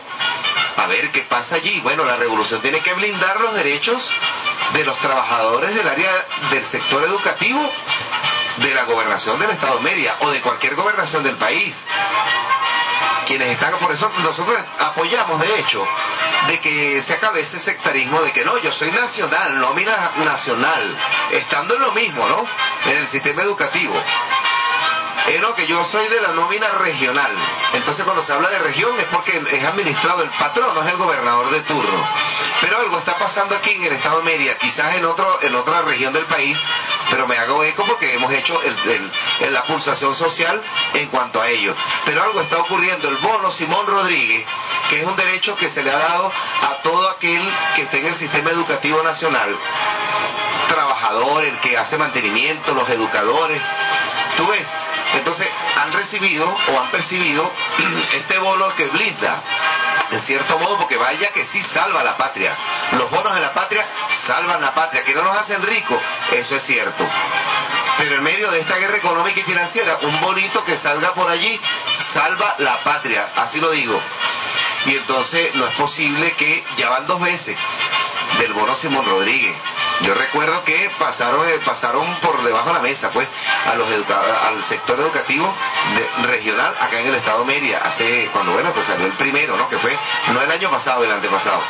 a 0.77 0.87
ver 0.87 1.11
qué 1.11 1.21
pasa 1.21 1.55
allí. 1.55 1.79
Bueno, 1.81 2.05
la 2.05 2.15
revolución 2.15 2.61
tiene 2.61 2.79
que 2.79 2.93
blindar 2.93 3.39
los 3.39 3.53
derechos 3.53 4.11
de 4.73 4.83
los 4.85 4.97
trabajadores 4.97 5.75
del 5.75 5.87
área 5.87 6.11
del 6.49 6.63
sector 6.63 7.03
educativo 7.03 7.71
de 8.57 8.73
la 8.73 8.83
gobernación 8.85 9.39
del 9.39 9.51
Estado 9.51 9.79
Media 9.81 10.15
o 10.19 10.29
de 10.29 10.41
cualquier 10.41 10.75
gobernación 10.75 11.23
del 11.23 11.37
país 11.37 11.85
quienes 13.25 13.49
están, 13.51 13.77
por 13.79 13.91
eso 13.91 14.11
nosotros 14.19 14.57
apoyamos 14.79 15.39
de 15.39 15.59
hecho 15.59 15.85
de 16.47 16.59
que 16.59 17.01
se 17.01 17.13
acabe 17.13 17.41
ese 17.41 17.59
sectarismo 17.59 18.21
de 18.21 18.31
que 18.31 18.43
no, 18.43 18.57
yo 18.57 18.71
soy 18.71 18.91
nacional, 18.91 19.59
nómina 19.59 20.11
nacional, 20.25 20.97
estando 21.31 21.75
en 21.75 21.81
lo 21.81 21.91
mismo, 21.93 22.27
¿no? 22.27 22.45
En 22.85 22.97
el 22.97 23.07
sistema 23.07 23.43
educativo. 23.43 23.93
Eh, 25.27 25.39
no, 25.39 25.55
que 25.55 25.67
yo 25.67 25.83
soy 25.85 26.07
de 26.09 26.19
la 26.21 26.33
nómina 26.33 26.69
regional. 26.69 27.31
Entonces 27.73 28.03
cuando 28.03 28.23
se 28.23 28.33
habla 28.33 28.49
de 28.49 28.59
región 28.59 28.99
es 28.99 29.05
porque 29.05 29.41
es 29.51 29.63
administrado 29.63 30.21
el 30.21 30.29
patrón, 30.31 30.75
no 30.75 30.81
es 30.81 30.87
el 30.87 30.97
gobernador 30.97 31.49
de 31.49 31.61
turno. 31.61 32.05
Pero 32.59 32.79
algo 32.79 32.97
está 32.97 33.17
pasando 33.17 33.55
aquí 33.55 33.71
en 33.71 33.85
el 33.85 33.93
estado 33.93 34.17
de 34.19 34.23
Mérida, 34.23 34.57
quizás 34.57 34.95
en, 34.95 35.05
otro, 35.05 35.41
en 35.41 35.55
otra 35.55 35.81
región 35.81 36.11
del 36.11 36.25
país, 36.25 36.61
pero 37.09 37.25
me 37.27 37.37
hago 37.37 37.63
eco 37.63 37.85
porque 37.85 38.13
hemos 38.13 38.31
hecho 38.33 38.61
el, 38.61 39.53
la 39.53 39.63
pulsación 39.63 40.13
social 40.13 40.61
en 40.93 41.07
cuanto 41.07 41.41
a 41.41 41.47
ello. 41.47 41.73
Pero 42.05 42.23
algo 42.23 42.41
está 42.41 42.57
ocurriendo. 42.57 43.07
El 43.07 43.17
bono 43.17 43.51
Simón 43.51 43.87
Rodríguez, 43.87 44.45
que 44.89 45.01
es 45.01 45.07
un 45.07 45.15
derecho 45.15 45.55
que 45.55 45.69
se 45.69 45.83
le 45.83 45.91
ha 45.91 45.97
dado 45.97 46.31
a 46.61 46.81
todo 46.81 47.09
aquel 47.09 47.41
que 47.75 47.83
esté 47.83 47.99
en 47.99 48.07
el 48.07 48.15
sistema 48.15 48.51
educativo 48.51 49.01
nacional, 49.03 49.57
trabajador, 50.67 51.45
el 51.45 51.57
que 51.59 51.77
hace 51.77 51.97
mantenimiento, 51.97 52.73
los 52.73 52.89
educadores. 52.89 53.61
Tú 54.37 54.47
ves, 54.47 54.67
Entonces 55.13 55.47
han 55.75 55.93
recibido 55.93 56.47
o 56.69 56.79
han 56.79 56.89
percibido 56.91 57.51
este 58.13 58.37
bono 58.39 58.73
que 58.75 58.85
blinda, 58.85 59.43
en 60.11 60.19
cierto 60.19 60.57
modo, 60.59 60.77
porque 60.77 60.97
vaya 60.97 61.29
que 61.29 61.43
sí 61.43 61.61
salva 61.61 62.03
la 62.03 62.17
patria. 62.17 62.55
Los 62.93 63.09
bonos 63.11 63.33
de 63.33 63.41
la 63.41 63.53
patria 63.53 63.85
salvan 64.09 64.61
la 64.61 64.73
patria, 64.73 65.03
que 65.03 65.13
no 65.13 65.23
nos 65.23 65.37
hacen 65.37 65.61
ricos, 65.61 65.99
eso 66.31 66.55
es 66.55 66.63
cierto. 66.63 67.05
Pero 67.97 68.15
en 68.15 68.23
medio 68.23 68.49
de 68.51 68.59
esta 68.59 68.77
guerra 68.77 68.97
económica 68.97 69.39
y 69.39 69.43
financiera, 69.43 69.99
un 70.01 70.21
bonito 70.21 70.63
que 70.65 70.77
salga 70.77 71.13
por 71.13 71.29
allí 71.29 71.59
salva 71.99 72.55
la 72.57 72.83
patria, 72.83 73.29
así 73.35 73.59
lo 73.59 73.71
digo. 73.71 73.99
Y 74.85 74.97
entonces 74.97 75.53
no 75.55 75.67
es 75.67 75.75
posible 75.75 76.31
que 76.33 76.63
ya 76.77 76.89
van 76.89 77.07
dos 77.07 77.19
veces 77.21 77.57
del 78.39 78.53
bono 78.53 78.75
Simón 78.75 79.05
Rodríguez. 79.05 79.55
Yo 80.01 80.13
recuerdo 80.13 80.63
que 80.63 80.89
pasaron, 80.97 81.47
eh, 81.47 81.59
pasaron 81.63 82.05
por 82.15 82.43
debajo 82.43 82.69
de 82.69 82.73
la 82.73 82.81
mesa, 82.81 83.11
pues, 83.11 83.27
a 83.65 83.75
los 83.75 83.87
al 83.87 84.61
sector 84.63 84.99
educativo 84.99 85.53
regional 86.23 86.75
acá 86.79 86.99
en 86.99 87.07
el 87.07 87.15
estado 87.15 87.39
de 87.39 87.53
Mérida, 87.53 87.79
hace, 87.79 88.29
cuando 88.33 88.53
bueno, 88.53 88.73
pues 88.73 88.87
salió 88.87 89.05
el 89.05 89.13
primero, 89.13 89.55
¿no? 89.55 89.69
Que 89.69 89.77
fue, 89.77 89.95
no 90.33 90.41
el 90.41 90.51
año 90.51 90.69
pasado, 90.69 91.03
el 91.03 91.11
antepasado. 91.11 91.61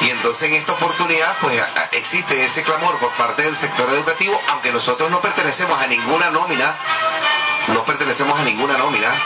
Y 0.00 0.10
entonces 0.10 0.48
en 0.48 0.54
esta 0.54 0.72
oportunidad 0.72 1.38
pues 1.40 1.60
existe 1.92 2.44
ese 2.44 2.62
clamor 2.62 2.98
por 2.98 3.12
parte 3.12 3.42
del 3.42 3.56
sector 3.56 3.90
educativo, 3.90 4.40
aunque 4.48 4.70
nosotros 4.70 5.10
no 5.10 5.20
pertenecemos 5.20 5.80
a 5.80 5.86
ninguna 5.86 6.30
nómina, 6.30 6.76
no 7.68 7.84
pertenecemos 7.84 8.38
a 8.38 8.42
ninguna 8.42 8.76
nómina, 8.78 9.22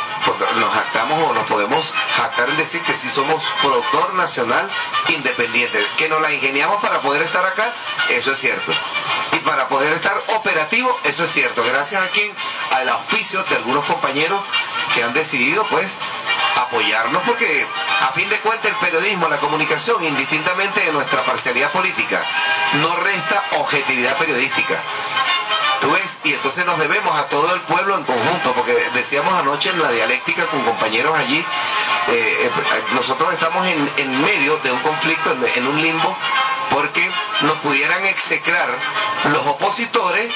nos 0.56 0.74
jactamos 0.74 1.30
o 1.30 1.34
nos 1.34 1.46
podemos 1.46 1.92
jactar 2.16 2.50
en 2.50 2.56
decir 2.56 2.82
que 2.82 2.92
sí 2.92 3.08
somos 3.08 3.42
productor 3.60 4.14
nacional 4.14 4.68
independiente, 5.08 5.84
que 5.96 6.08
nos 6.08 6.20
la 6.20 6.32
ingeniamos 6.32 6.80
para 6.80 7.00
poder 7.00 7.22
estar 7.22 7.44
acá, 7.44 7.72
eso 8.08 8.32
es 8.32 8.38
cierto. 8.38 8.72
Y 9.32 9.38
para 9.40 9.68
poder 9.68 9.92
estar 9.92 10.20
operativo, 10.36 10.98
eso 11.04 11.24
es 11.24 11.30
cierto. 11.30 11.62
Gracias 11.62 12.02
a 12.02 12.10
quien, 12.10 12.34
al 12.72 12.88
auspicio 12.88 13.42
de 13.44 13.56
algunos 13.56 13.84
compañeros 13.84 14.42
que 14.94 15.02
han 15.02 15.14
decidido 15.14 15.64
pues 15.66 15.96
apoyarnos 16.56 17.22
porque 17.24 17.66
a 18.00 18.12
fin 18.12 18.28
de 18.28 18.40
cuentas 18.40 18.72
el 18.72 18.76
periodismo, 18.76 19.28
la 19.28 19.38
comunicación, 19.38 20.02
indistintamente 20.04 20.80
de 20.80 20.92
nuestra 20.92 21.24
parcialidad 21.24 21.72
política, 21.72 22.24
no 22.74 22.96
resta 22.96 23.44
objetividad 23.58 24.18
periodística. 24.18 24.82
¿Tú 25.80 25.90
ves? 25.90 26.20
Y 26.24 26.34
entonces 26.34 26.64
nos 26.64 26.78
debemos 26.78 27.12
a 27.18 27.26
todo 27.26 27.52
el 27.54 27.60
pueblo 27.62 27.96
en 27.96 28.04
conjunto, 28.04 28.54
porque 28.54 28.72
decíamos 28.94 29.34
anoche 29.34 29.70
en 29.70 29.82
la 29.82 29.90
dialéctica 29.90 30.46
con 30.46 30.62
compañeros 30.62 31.16
allí, 31.18 31.38
eh, 31.38 31.44
eh, 32.08 32.50
nosotros 32.92 33.32
estamos 33.32 33.66
en, 33.66 34.24
medio 34.24 34.58
de 34.58 34.70
un 34.70 34.80
conflicto, 34.80 35.32
en, 35.32 35.66
un 35.66 35.82
limbo, 35.82 36.16
porque 36.70 37.10
nos 37.42 37.56
pudieran 37.56 38.04
execrar 38.06 38.76
los 39.24 39.44
opositores 39.46 40.30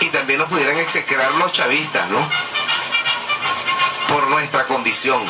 y 0.00 0.08
también 0.08 0.38
nos 0.38 0.48
pudieran 0.48 0.78
execrar 0.78 1.32
los 1.34 1.52
chavistas, 1.52 2.08
¿no? 2.08 2.28
Por 4.08 4.28
nuestra 4.28 4.66
condición. 4.66 5.22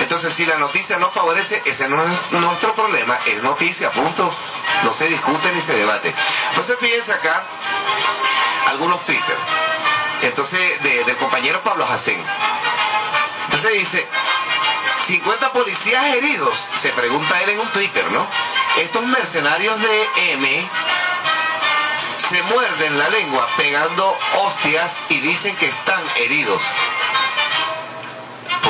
Entonces, 0.00 0.32
si 0.34 0.44
la 0.44 0.56
noticia 0.58 0.98
no 0.98 1.10
favorece, 1.10 1.62
ese 1.64 1.88
no 1.88 2.02
es 2.02 2.32
nuestro 2.32 2.74
problema, 2.74 3.20
es 3.26 3.42
noticia, 3.42 3.92
punto. 3.92 4.34
No 4.82 4.92
se 4.92 5.08
discute 5.08 5.52
ni 5.52 5.60
se 5.60 5.74
debate. 5.74 6.12
Entonces, 6.50 6.76
fíjense 6.80 7.12
acá 7.12 7.44
algunos 8.66 9.04
Twitter. 9.04 9.36
Entonces, 10.22 10.82
del 10.82 11.16
compañero 11.16 11.62
Pablo 11.62 11.86
Jacén. 11.86 12.22
Entonces 13.44 13.72
dice, 13.74 14.08
50 15.06 15.52
policías 15.52 16.16
heridos, 16.16 16.68
se 16.74 16.90
pregunta 16.90 17.40
él 17.42 17.50
en 17.50 17.60
un 17.60 17.68
Twitter, 17.68 18.10
¿no? 18.10 18.26
Estos 18.76 19.04
mercenarios 19.06 19.80
de 19.80 20.08
M 20.32 20.70
se 22.16 22.42
muerden 22.42 22.98
la 22.98 23.08
lengua 23.10 23.48
pegando 23.56 24.16
hostias 24.38 24.98
y 25.10 25.20
dicen 25.20 25.54
que 25.56 25.66
están 25.66 26.02
heridos. 26.16 26.62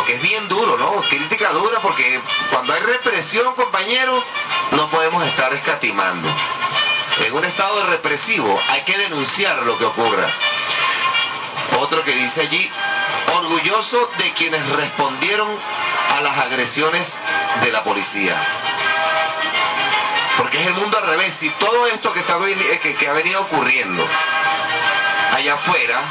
Porque 0.04 0.16
es 0.16 0.22
bien 0.22 0.48
duro, 0.48 0.76
¿no? 0.76 1.00
Crítica 1.08 1.50
dura 1.52 1.80
porque 1.80 2.20
cuando 2.50 2.74
hay 2.74 2.80
represión, 2.82 3.54
compañero, 3.54 4.22
no 4.72 4.90
podemos 4.90 5.24
estar 5.24 5.54
escatimando 5.54 6.28
en 7.20 7.32
un 7.32 7.44
estado 7.44 7.86
represivo 7.86 8.60
hay 8.68 8.82
que 8.82 8.98
denunciar 8.98 9.62
lo 9.62 9.78
que 9.78 9.84
ocurra. 9.86 10.28
Otro 11.78 12.02
que 12.02 12.12
dice 12.12 12.42
allí, 12.42 12.70
orgulloso 13.34 14.10
de 14.18 14.32
quienes 14.34 14.68
respondieron 14.68 15.48
a 16.10 16.20
las 16.20 16.36
agresiones 16.36 17.18
de 17.62 17.72
la 17.72 17.82
policía. 17.82 18.46
Porque 20.36 20.60
es 20.60 20.66
el 20.66 20.74
mundo 20.74 20.98
al 20.98 21.06
revés. 21.06 21.32
Si 21.32 21.48
todo 21.50 21.86
esto 21.86 22.12
que, 22.12 22.20
está, 22.20 22.38
que, 22.82 22.94
que 22.94 23.08
ha 23.08 23.12
venido 23.12 23.40
ocurriendo 23.40 24.06
allá 25.34 25.54
afuera, 25.54 26.02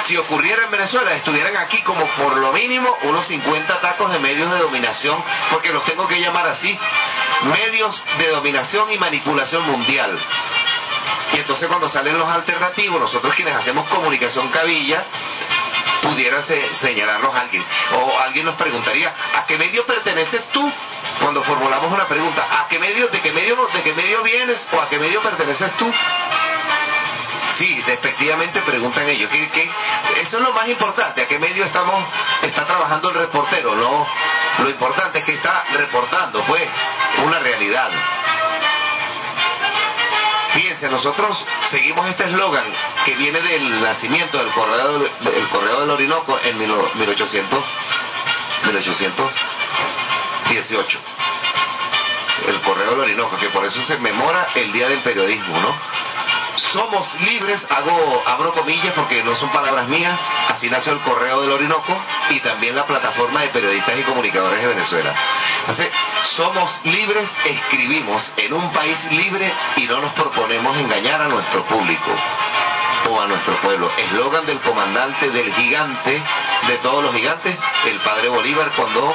si 0.00 0.16
ocurriera 0.16 0.64
en 0.64 0.70
Venezuela, 0.70 1.12
estuvieran 1.12 1.56
aquí 1.56 1.82
como 1.82 2.06
por 2.16 2.36
lo 2.36 2.52
mínimo 2.52 2.96
unos 3.02 3.26
50 3.26 3.80
tacos 3.80 4.10
de 4.12 4.18
medios 4.18 4.50
de 4.50 4.58
dominación, 4.58 5.22
porque 5.50 5.70
los 5.70 5.84
tengo 5.84 6.08
que 6.08 6.20
llamar 6.20 6.46
así, 6.48 6.78
medios 7.44 8.02
de 8.18 8.28
dominación 8.28 8.90
y 8.90 8.98
manipulación 8.98 9.64
mundial. 9.64 10.18
Y 11.32 11.36
entonces 11.38 11.68
cuando 11.68 11.88
salen 11.88 12.18
los 12.18 12.28
alternativos, 12.28 13.00
nosotros 13.00 13.34
quienes 13.34 13.54
hacemos 13.54 13.88
comunicación 13.88 14.48
cabilla, 14.48 15.04
pudiera 16.02 16.42
señalarnos 16.42 17.34
a 17.34 17.40
alguien. 17.42 17.64
O 17.92 18.18
alguien 18.18 18.46
nos 18.46 18.56
preguntaría, 18.56 19.14
¿a 19.34 19.46
qué 19.46 19.58
medio 19.58 19.84
perteneces 19.86 20.44
tú? 20.46 20.72
Cuando 21.20 21.42
formulamos 21.42 21.92
una 21.92 22.08
pregunta, 22.08 22.46
¿a 22.50 22.68
qué 22.68 22.78
medio, 22.78 23.08
de 23.08 23.20
qué 23.20 23.32
medio, 23.32 23.68
de 23.74 23.82
qué 23.82 23.92
medio 23.94 24.22
vienes 24.22 24.68
o 24.72 24.80
a 24.80 24.88
qué 24.88 24.98
medio 24.98 25.20
perteneces 25.20 25.70
tú? 25.76 25.92
Sí, 27.50 27.82
despectivamente 27.86 28.60
preguntan 28.62 29.08
ellos. 29.08 29.30
¿qué, 29.30 29.70
Eso 30.20 30.38
es 30.38 30.42
lo 30.42 30.52
más 30.52 30.68
importante. 30.68 31.22
¿A 31.22 31.28
qué 31.28 31.38
medio 31.38 31.64
estamos, 31.64 32.04
está 32.42 32.66
trabajando 32.66 33.10
el 33.10 33.16
reportero? 33.16 33.74
No, 33.74 34.06
lo 34.58 34.70
importante 34.70 35.20
es 35.20 35.24
que 35.24 35.34
está 35.34 35.64
reportando, 35.72 36.42
pues, 36.44 36.68
una 37.24 37.38
realidad. 37.40 37.90
Fíjense, 40.52 40.90
nosotros 40.90 41.46
seguimos 41.66 42.08
este 42.08 42.24
eslogan 42.24 42.64
que 43.04 43.14
viene 43.14 43.40
del 43.40 43.80
nacimiento 43.82 44.38
del 44.38 44.52
correo 44.52 44.98
del, 44.98 45.48
correo 45.48 45.80
del 45.80 45.90
Orinoco 45.90 46.40
en 46.42 46.58
1800, 46.58 47.64
1818 48.64 50.98
el 52.48 52.60
correo 52.62 52.90
del 52.90 53.00
Orinoco, 53.00 53.36
que 53.36 53.48
por 53.50 53.64
eso 53.64 53.80
se 53.82 53.98
memora 53.98 54.48
el 54.54 54.72
Día 54.72 54.88
del 54.88 55.00
Periodismo, 55.00 55.60
¿no? 55.60 55.74
Somos 56.72 57.20
libres, 57.22 57.66
abro 57.70 58.52
comillas 58.52 58.92
porque 58.94 59.22
no 59.24 59.34
son 59.34 59.50
palabras 59.50 59.88
mías, 59.88 60.32
así 60.48 60.68
nació 60.68 60.92
el 60.92 61.00
Correo 61.00 61.40
del 61.40 61.52
Orinoco 61.52 61.96
y 62.30 62.40
también 62.40 62.76
la 62.76 62.86
plataforma 62.86 63.42
de 63.42 63.48
periodistas 63.48 63.98
y 63.98 64.02
comunicadores 64.02 64.60
de 64.60 64.68
Venezuela. 64.68 65.14
Entonces, 65.60 65.90
somos 66.24 66.80
libres, 66.84 67.36
escribimos 67.44 68.32
en 68.36 68.52
un 68.52 68.72
país 68.72 69.10
libre 69.10 69.52
y 69.76 69.86
no 69.86 70.00
nos 70.00 70.12
proponemos 70.12 70.76
engañar 70.76 71.22
a 71.22 71.28
nuestro 71.28 71.64
público 71.64 72.10
o 73.10 73.20
a 73.20 73.26
nuestro 73.26 73.60
pueblo. 73.62 73.90
Eslogan 73.96 74.46
del 74.46 74.60
comandante 74.60 75.30
del 75.30 75.52
gigante, 75.54 76.22
de 76.68 76.78
todos 76.78 77.02
los 77.02 77.14
gigantes, 77.14 77.56
el 77.86 77.98
padre 78.00 78.28
Bolívar, 78.28 78.70
cuando 78.76 79.14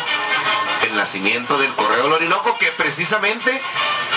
el 0.84 0.96
nacimiento 0.96 1.58
del 1.58 1.74
Correo 1.76 2.10
del 2.10 2.30
que 2.60 2.72
precisamente 2.74 3.62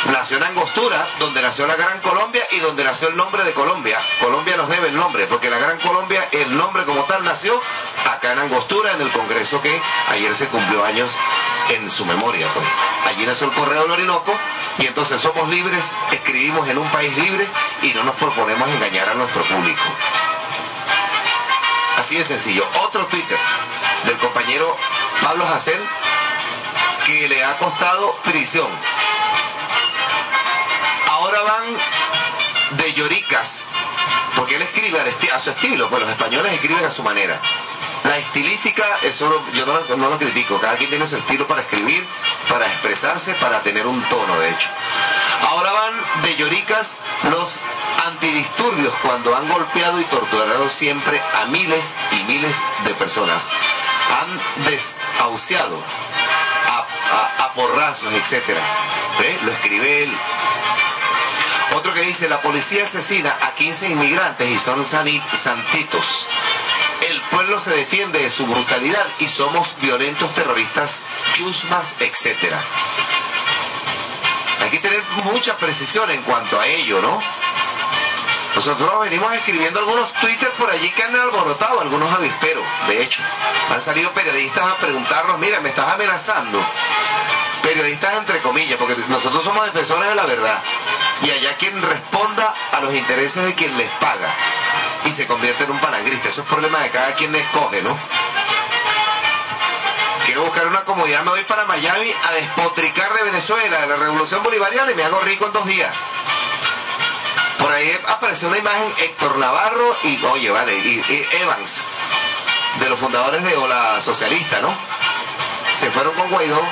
nació 0.06 0.36
en 0.36 0.44
Angostura, 0.44 1.06
donde 1.18 1.42
nació 1.42 1.66
la 1.66 1.76
Gran 1.76 2.00
Colombia 2.00 2.44
y 2.50 2.59
donde 2.61 2.84
nació 2.84 3.09
el 3.09 3.16
nombre 3.16 3.44
de 3.44 3.52
Colombia. 3.52 3.98
Colombia 4.20 4.56
nos 4.56 4.68
debe 4.68 4.88
el 4.88 4.96
nombre, 4.96 5.26
porque 5.26 5.50
la 5.50 5.59
Gran 5.59 5.78
Colombia, 5.80 6.28
el 6.30 6.56
nombre 6.56 6.84
como 6.84 7.04
tal, 7.04 7.24
nació 7.24 7.61
acá 8.09 8.32
en 8.32 8.38
Angostura, 8.40 8.94
en 8.94 9.00
el 9.00 9.11
Congreso 9.11 9.61
que 9.61 9.80
ayer 10.09 10.34
se 10.34 10.48
cumplió 10.48 10.84
años 10.84 11.11
en 11.70 11.90
su 11.90 12.04
memoria. 12.06 12.48
Pues. 12.54 12.66
Allí 13.06 13.26
nació 13.26 13.48
el 13.48 13.54
Correo 13.54 13.86
del 13.86 14.09
y 14.78 14.86
entonces 14.86 15.20
somos 15.20 15.48
libres, 15.48 15.96
escribimos 16.12 16.68
en 16.68 16.78
un 16.78 16.88
país 16.90 17.16
libre 17.16 17.48
y 17.82 17.92
no 17.92 18.04
nos 18.04 18.14
proponemos 18.16 18.68
engañar 18.68 19.09
a 19.09 19.14
nuestro 19.14 19.44
público. 19.44 19.82
Así 21.96 22.16
de 22.16 22.24
sencillo. 22.24 22.64
Otro 22.80 23.06
Twitter 23.06 23.38
del 24.04 24.18
compañero 24.18 24.76
Pablo 25.20 25.44
Jacel 25.46 25.84
que 27.09 27.26
le 27.26 27.42
ha 27.42 27.56
costado 27.56 28.14
prisión. 28.22 28.68
Ahora 31.06 31.40
van 31.40 32.76
de 32.76 32.92
lloricas, 32.92 33.64
porque 34.36 34.56
él 34.56 34.62
escribe 34.62 35.00
a 35.32 35.38
su 35.40 35.50
estilo, 35.50 35.88
pues 35.88 36.02
los 36.02 36.11
españoles 36.11 36.52
escriben 36.52 36.84
a 36.84 36.90
su 36.90 37.02
manera. 37.02 37.40
La 38.04 38.18
estilística, 38.18 38.98
eso 39.02 39.42
yo 39.54 39.64
no, 39.64 39.96
no, 39.96 40.11
lo 40.11 40.18
critico, 40.18 40.61
cada 40.61 40.76
quien 40.76 40.90
tiene 40.90 41.06
su 41.06 41.16
estilo 41.16 41.46
para 41.46 41.62
escribir, 41.62 42.06
para 42.48 42.66
expresarse, 42.66 43.34
para 43.34 43.62
tener 43.62 43.86
un 43.86 44.02
tono, 44.09 44.38
de 44.38 44.50
hecho. 44.50 44.68
Ahora 45.48 45.72
van 45.72 46.22
de 46.22 46.36
lloricas 46.36 46.96
los 47.30 47.59
antidisturbios 48.04 48.92
cuando 49.02 49.34
han 49.34 49.48
golpeado 49.48 49.98
y 49.98 50.04
torturado 50.04 50.68
siempre 50.68 51.20
a 51.20 51.46
miles 51.46 51.96
y 52.12 52.22
miles 52.24 52.62
de 52.84 52.94
personas. 52.94 53.50
Han 54.11 54.64
desahuciado 54.64 55.82
a, 57.11 57.52
porrazos, 57.54 58.12
etcétera. 58.12 58.64
Lo 59.42 59.52
escribe 59.52 60.04
él. 60.04 60.18
Otro 61.74 61.92
que 61.92 62.00
dice, 62.00 62.28
la 62.28 62.40
policía 62.40 62.84
asesina 62.84 63.36
a 63.40 63.54
15 63.54 63.90
inmigrantes 63.90 64.48
y 64.48 64.59
son 64.59 64.84
santitos. 64.84 66.28
pueblo 67.30 67.61
se 67.61 67.70
defiende 67.70 68.20
de 68.20 68.30
su 68.30 68.46
brutalidad 68.46 69.06
y 69.18 69.28
somos 69.28 69.76
violentos 69.80 70.34
terroristas, 70.34 71.02
chusmas, 71.34 71.96
etcétera. 72.00 72.62
Hay 74.61 74.70
que 74.70 74.80
tener 74.80 75.02
mucha 75.24 75.56
precisión 75.56 76.11
en 76.11 76.22
cuanto 76.22 76.59
a 76.59 76.66
ello, 76.66 77.00
¿no? 77.00 77.22
Nosotros 78.55 79.01
venimos 79.01 79.32
escribiendo 79.34 79.80
algunos 79.80 80.12
Twitter 80.14 80.51
por 80.59 80.70
allí 80.70 80.90
que 80.90 81.03
han 81.03 81.14
alborotado 81.14 81.80
algunos 81.80 82.12
avisperos, 82.12 82.64
de 82.88 83.03
hecho. 83.03 83.22
Han 83.70 83.80
salido 83.80 84.12
periodistas 84.12 84.64
a 84.64 84.76
preguntarnos, 84.78 85.38
mira, 85.38 85.61
me 85.61 85.68
estás 85.68 85.88
amenazando. 85.94 86.64
Periodistas 87.62 88.16
entre 88.18 88.40
comillas, 88.40 88.78
porque 88.78 88.96
nosotros 89.09 89.44
somos 89.44 89.64
defensores 89.66 90.09
de 90.09 90.14
la 90.14 90.26
verdad. 90.26 90.62
Y 91.22 91.30
allá 91.30 91.57
quien 91.57 91.80
responda 91.82 92.55
a 92.72 92.80
los 92.80 92.94
intereses 92.94 93.44
de 93.44 93.55
quien 93.55 93.76
les 93.76 93.90
paga 93.99 94.34
y 95.05 95.11
se 95.11 95.26
convierte 95.26 95.64
en 95.64 95.70
un 95.72 95.80
palagrista. 95.80 96.28
Eso 96.28 96.42
es 96.42 96.49
problema 96.49 96.80
de 96.80 96.90
cada 96.90 97.14
quien 97.14 97.34
escoge, 97.34 97.82
¿no? 97.82 97.99
Quiero 100.26 100.44
buscar 100.44 100.66
una 100.66 100.84
comodidad, 100.84 101.24
me 101.24 101.30
voy 101.30 101.44
para 101.44 101.64
Miami 101.64 102.12
a 102.22 102.32
despotricar 102.32 103.14
de 103.14 103.22
Venezuela, 103.22 103.80
de 103.80 103.86
la 103.86 103.96
revolución 103.96 104.42
bolivariana 104.42 104.92
y 104.92 104.94
me 104.94 105.03
hago 105.05 105.20
rico 105.20 105.46
en 105.46 105.53
dos 105.53 105.66
días. 105.66 105.94
Por 107.59 107.72
ahí 107.72 107.91
apareció 108.07 108.49
una 108.49 108.59
imagen 108.59 108.93
Héctor 108.99 109.36
Navarro 109.39 109.97
y, 110.05 110.24
oye, 110.24 110.51
vale, 110.51 110.76
y, 110.76 111.26
Evans, 111.32 111.84
de 112.78 112.89
los 112.89 112.99
fundadores 112.99 113.43
de 113.43 113.57
Ola 113.57 114.01
Socialista, 114.01 114.61
¿no? 114.61 114.74
Se 115.72 115.91
fueron 115.91 116.14
con 116.14 116.30
Guaidó. 116.30 116.62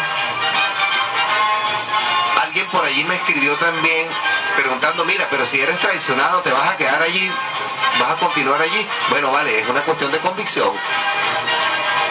Alguien 2.43 2.67
por 2.69 2.85
allí 2.85 3.05
me 3.05 3.17
escribió 3.17 3.57
también 3.57 4.09
preguntando, 4.57 5.05
mira, 5.05 5.27
pero 5.31 5.45
si 5.45 5.61
eres 5.61 5.79
traicionado, 5.81 6.43
¿te 6.43 6.51
vas 6.51 6.71
a 6.71 6.77
quedar 6.77 7.03
allí? 7.03 7.31
¿Vas 7.99 8.11
a 8.11 8.17
continuar 8.17 8.61
allí? 8.61 8.87
Bueno, 9.11 9.33
vale, 9.33 9.59
es 9.59 9.69
una 9.69 9.83
cuestión 9.83 10.13
de 10.13 10.19
convicción. 10.19 10.73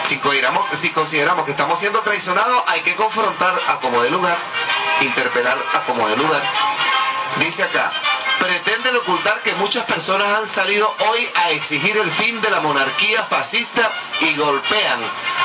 Si 0.04 0.18
consideramos, 0.18 0.78
si 0.78 0.90
consideramos 0.90 1.44
que 1.44 1.50
estamos 1.50 1.78
siendo 1.78 2.00
traicionados, 2.00 2.62
hay 2.66 2.82
que 2.82 2.94
confrontar 2.94 3.60
a 3.66 3.76
como 3.80 4.02
de 4.02 4.10
lugar, 4.10 4.38
interpelar 5.00 5.58
a 5.74 5.80
como 5.84 6.06
de 6.08 6.16
lugar. 6.16 6.42
Dice 7.40 7.64
acá, 7.64 7.92
pretenden 8.46 8.94
ocultar 8.96 9.42
que 9.42 9.52
muchas 9.54 9.84
personas 9.86 10.38
han 10.38 10.46
salido 10.46 10.94
hoy 11.10 11.28
a 11.34 11.50
exigir 11.50 11.96
el 11.96 12.12
fin 12.12 12.40
de 12.40 12.48
la 12.48 12.60
monarquía 12.60 13.24
fascista 13.24 13.90
y 14.20 14.36
golpean 14.36 15.00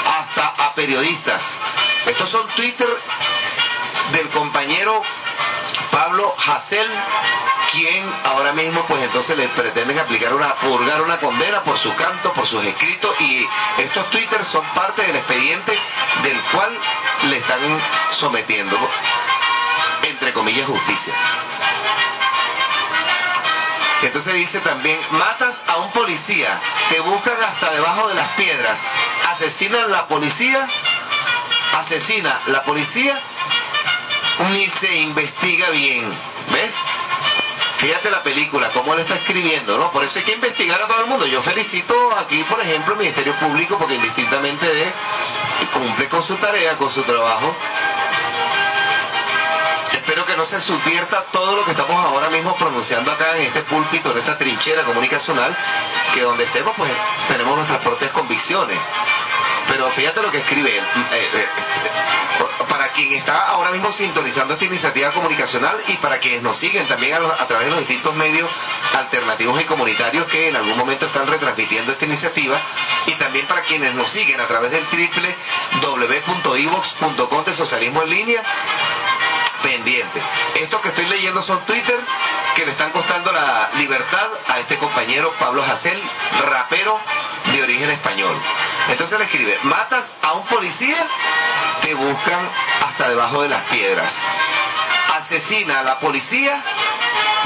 hasta 0.06 0.48
a 0.50 0.76
periodistas. 0.76 1.58
Estos 2.06 2.30
son 2.30 2.48
Twitter 2.50 2.88
del 4.12 4.30
compañero 4.30 5.02
Pablo 5.90 6.36
Hassel, 6.46 6.88
quien 7.72 8.14
ahora 8.24 8.54
mismo 8.54 8.86
pues 8.86 9.04
entonces 9.04 9.36
le 9.36 9.48
pretenden 9.50 9.98
aplicar 9.98 10.36
una, 10.36 10.54
purgar 10.58 11.02
una 11.02 11.18
condena 11.18 11.64
por 11.64 11.80
su 11.80 11.96
canto, 11.96 12.34
por 12.34 12.46
sus 12.46 12.64
escritos 12.64 13.20
y 13.20 13.48
estos 13.80 14.12
Twitter 14.12 14.44
son 14.44 14.64
parte 14.76 15.02
del 15.02 15.16
expediente 15.16 15.76
del 16.22 16.40
cual 16.52 16.78
le 17.24 17.38
están 17.38 17.82
sometiendo, 18.12 18.78
entre 20.04 20.34
comillas, 20.34 20.68
justicia. 20.68 21.16
Entonces 24.02 24.34
dice 24.34 24.60
también, 24.62 25.00
matas 25.12 25.64
a 25.68 25.78
un 25.78 25.92
policía, 25.92 26.60
te 26.90 27.00
buscan 27.02 27.36
hasta 27.42 27.72
debajo 27.72 28.08
de 28.08 28.16
las 28.16 28.30
piedras, 28.30 28.88
asesinan 29.30 29.92
la 29.92 30.08
policía, 30.08 30.68
asesina 31.78 32.42
la 32.48 32.64
policía, 32.64 33.20
ni 34.52 34.68
se 34.68 34.96
investiga 34.96 35.70
bien. 35.70 36.12
¿Ves? 36.52 36.76
Fíjate 37.78 38.12
la 38.12 38.22
película, 38.22 38.70
cómo 38.72 38.94
le 38.96 39.02
está 39.02 39.16
escribiendo, 39.16 39.78
¿no? 39.78 39.92
Por 39.92 40.04
eso 40.04 40.20
hay 40.20 40.26
que 40.26 40.34
investigar 40.34 40.82
a 40.82 40.88
todo 40.88 41.02
el 41.02 41.08
mundo. 41.08 41.26
Yo 41.26 41.42
felicito 41.42 42.16
aquí, 42.16 42.44
por 42.44 42.62
ejemplo, 42.62 42.94
el 42.94 43.00
Ministerio 43.00 43.36
Público, 43.40 43.78
porque 43.78 43.96
indistintamente 43.96 44.68
de 44.68 44.94
cumple 45.74 46.08
con 46.10 46.22
su 46.22 46.36
tarea, 46.36 46.78
con 46.78 46.92
su 46.92 47.02
trabajo, 47.04 47.56
que 50.32 50.38
no 50.38 50.46
se 50.46 50.62
subvierta 50.62 51.26
todo 51.34 51.58
lo 51.58 51.66
que 51.66 51.72
estamos 51.72 51.94
ahora 51.94 52.30
mismo 52.30 52.56
pronunciando 52.56 53.12
acá 53.12 53.36
en 53.36 53.44
este 53.44 53.64
púlpito, 53.64 54.12
en 54.12 54.20
esta 54.20 54.38
trinchera 54.38 54.84
comunicacional, 54.84 55.54
que 56.14 56.22
donde 56.22 56.46
estemos 56.46 56.74
pues 56.78 56.92
tenemos 57.28 57.54
nuestras 57.58 57.82
propias 57.82 58.12
convicciones. 58.12 58.80
Pero 59.68 59.90
fíjate 59.92 60.22
lo 60.22 60.32
que 60.32 60.38
escribe 60.38 60.78
él. 60.78 60.86
Eh, 61.12 61.30
eh, 61.34 61.48
para 62.70 62.81
quien 62.92 63.14
está 63.14 63.48
ahora 63.48 63.72
mismo 63.72 63.92
sintonizando 63.92 64.54
esta 64.54 64.66
iniciativa 64.66 65.12
comunicacional 65.12 65.78
y 65.88 65.96
para 65.98 66.20
quienes 66.20 66.42
nos 66.42 66.58
siguen 66.58 66.86
también 66.88 67.14
a, 67.16 67.48
través 67.48 67.66
de 67.68 67.72
los 67.72 67.80
distintos 67.80 68.16
medios 68.16 68.50
alternativos 68.98 69.62
y 69.62 69.66
comunitarios 69.66 70.28
que 70.28 70.50
en 70.50 70.56
algún 70.56 70.78
momento 70.78 71.06
están 71.06 71.28
retransmitiendo 71.28 71.92
esta 71.92 72.06
iniciativa 72.06 72.62
y 73.06 73.14
también 73.16 73.48
para 73.48 73.62
quienes 73.64 73.94
nos 73.96 74.10
siguen 74.10 74.40
a 74.40 74.48
través 74.48 74.72
del 74.72 74.86
triple 74.88 75.36
www.ivox.com 75.82 77.46
de 77.46 77.54
socialismo 77.54 78.02
en 78.04 78.10
línea 78.10 78.44
pendiente. 79.62 80.22
Estos 80.56 80.82
que 80.82 80.90
estoy 80.90 81.06
leyendo 81.06 81.42
son 81.42 81.66
Twitter 81.66 82.00
que 82.56 82.66
le 82.66 82.72
están 82.72 82.92
costando 82.92 83.32
la 83.32 83.70
libertad 83.76 84.28
a 84.48 84.60
este 84.60 84.78
compañero 84.78 85.34
Pablo 85.40 85.64
Hassel, 85.64 86.02
rapero 86.46 87.00
de 87.46 87.64
origen 87.64 87.92
español. 87.92 88.36
Entonces 88.90 89.18
le 89.18 89.26
escribe, 89.26 89.58
matas 89.64 90.14
a 90.22 90.34
un 90.34 90.46
policía, 90.48 90.98
te 91.82 91.94
buscan 91.94 92.50
debajo 93.10 93.44
de 93.44 93.50
las 93.50 93.64
piedras. 93.64 94.14
Asesina 95.16 95.80
a 95.80 95.84
la 95.84 96.00
policía, 96.00 96.64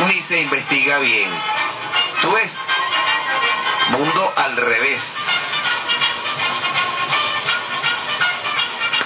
ni 0.07 0.21
se 0.21 0.39
investiga 0.41 0.99
bien. 0.99 1.29
Tú 2.21 2.31
ves, 2.31 2.59
mundo 3.89 4.33
al 4.35 4.57
revés. 4.57 5.29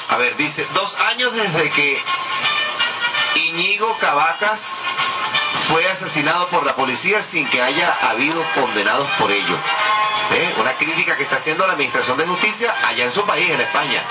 A 0.09 0.17
ver, 0.17 0.35
dice, 0.37 0.67
dos 0.73 0.99
años 0.99 1.33
desde 1.33 1.69
que 1.71 2.01
Iñigo 3.35 3.97
Cavacas 3.99 4.69
fue 5.67 5.87
asesinado 5.87 6.49
por 6.49 6.65
la 6.65 6.75
policía 6.75 7.21
sin 7.21 7.47
que 7.49 7.61
haya 7.61 7.91
habido 8.09 8.43
condenados 8.53 9.09
por 9.19 9.31
ello. 9.31 9.55
¿Eh? 10.31 10.55
Una 10.57 10.73
crítica 10.77 11.15
que 11.15 11.23
está 11.23 11.37
haciendo 11.37 11.65
la 11.65 11.73
Administración 11.73 12.17
de 12.17 12.25
Justicia 12.25 12.75
allá 12.83 13.05
en 13.05 13.11
su 13.11 13.25
país, 13.25 13.49
en 13.49 13.61
España. 13.61 14.03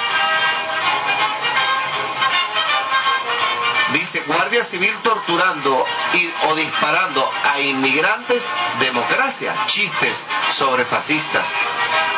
Guardia 4.26 4.64
Civil 4.64 4.94
torturando 5.02 5.84
y, 6.14 6.30
o 6.48 6.54
disparando 6.54 7.30
a 7.44 7.60
inmigrantes, 7.60 8.44
democracia, 8.80 9.54
chistes 9.66 10.26
sobre 10.50 10.84
fascistas, 10.84 11.54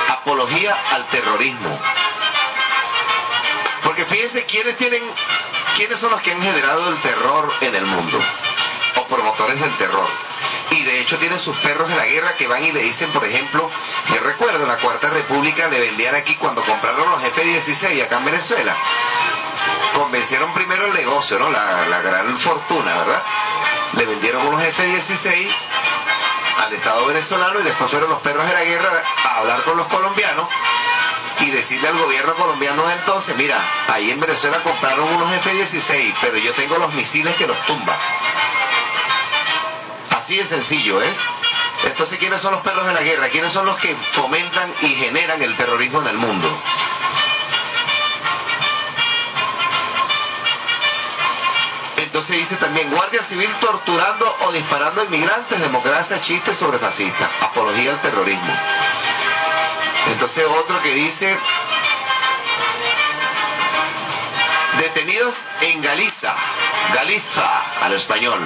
apología 0.08 0.76
al 0.90 1.08
terrorismo. 1.08 1.78
Porque 3.82 4.04
fíjense 4.04 4.44
quiénes 4.46 4.76
tienen 4.76 5.02
¿quiénes 5.76 5.98
son 5.98 6.10
los 6.10 6.20
que 6.20 6.32
han 6.32 6.42
generado 6.42 6.88
el 6.90 7.00
terror 7.00 7.50
en 7.60 7.74
el 7.74 7.86
mundo? 7.86 8.20
O 8.96 9.06
promotores 9.06 9.58
del 9.60 9.76
terror. 9.78 10.06
Y 10.70 10.84
de 10.84 11.00
hecho 11.00 11.18
tienen 11.18 11.38
sus 11.38 11.56
perros 11.58 11.88
de 11.88 11.96
la 11.96 12.06
guerra 12.06 12.36
que 12.36 12.46
van 12.46 12.62
y 12.62 12.70
le 12.70 12.82
dicen, 12.82 13.10
por 13.12 13.24
ejemplo, 13.24 13.70
yo 14.08 14.20
recuerdo 14.20 14.66
la 14.66 14.78
Cuarta 14.78 15.10
República 15.10 15.68
le 15.68 15.80
vendían 15.80 16.14
aquí 16.14 16.36
cuando 16.36 16.62
compraron 16.64 17.10
los 17.10 17.22
F-16 17.24 18.04
acá 18.04 18.18
en 18.18 18.24
Venezuela. 18.26 18.76
Convencieron 19.94 20.52
primero 20.54 20.86
el 20.86 20.94
negocio, 20.94 21.38
¿no? 21.38 21.50
La, 21.50 21.86
la 21.86 22.00
gran 22.00 22.38
fortuna, 22.38 22.98
¿verdad? 22.98 23.22
Le 23.92 24.06
vendieron 24.06 24.46
unos 24.46 24.62
F-16 24.62 25.48
al 26.64 26.72
Estado 26.72 27.06
venezolano 27.06 27.60
y 27.60 27.62
después 27.62 27.90
fueron 27.90 28.10
los 28.10 28.20
perros 28.20 28.46
de 28.46 28.52
la 28.52 28.64
guerra 28.64 29.02
a 29.24 29.36
hablar 29.38 29.62
con 29.64 29.76
los 29.76 29.86
colombianos 29.88 30.48
y 31.40 31.50
decirle 31.50 31.88
al 31.88 31.98
gobierno 31.98 32.34
colombiano 32.36 32.88
entonces, 32.90 33.34
mira, 33.36 33.58
ahí 33.88 34.10
en 34.10 34.20
Venezuela 34.20 34.62
compraron 34.62 35.08
unos 35.12 35.32
F-16, 35.32 36.14
pero 36.20 36.36
yo 36.36 36.52
tengo 36.54 36.78
los 36.78 36.92
misiles 36.92 37.34
que 37.36 37.46
los 37.46 37.60
tumba. 37.66 37.98
Así 40.10 40.36
de 40.36 40.44
sencillo 40.44 41.00
es. 41.00 41.18
Entonces, 41.84 42.18
¿quiénes 42.18 42.40
son 42.42 42.52
los 42.52 42.62
perros 42.62 42.86
de 42.86 42.92
la 42.92 43.00
guerra? 43.00 43.30
¿Quiénes 43.30 43.52
son 43.52 43.64
los 43.64 43.78
que 43.78 43.96
fomentan 44.12 44.70
y 44.82 44.88
generan 44.88 45.40
el 45.40 45.56
terrorismo 45.56 46.02
en 46.02 46.08
el 46.08 46.18
mundo? 46.18 46.62
Entonces 52.10 52.38
dice 52.38 52.56
también, 52.56 52.90
Guardia 52.90 53.22
Civil 53.22 53.48
torturando 53.60 54.36
o 54.40 54.50
disparando 54.50 55.00
a 55.00 55.04
inmigrantes, 55.04 55.60
democracia, 55.60 56.20
chistes 56.20 56.56
sobre 56.56 56.80
fascistas, 56.80 57.30
apología 57.40 57.92
al 57.92 58.02
terrorismo. 58.02 58.52
Entonces 60.08 60.44
otro 60.44 60.82
que 60.82 60.92
dice, 60.92 61.38
detenidos 64.80 65.40
en 65.60 65.80
Galiza, 65.82 66.34
Galiza 66.94 67.62
al 67.80 67.92
español, 67.92 68.40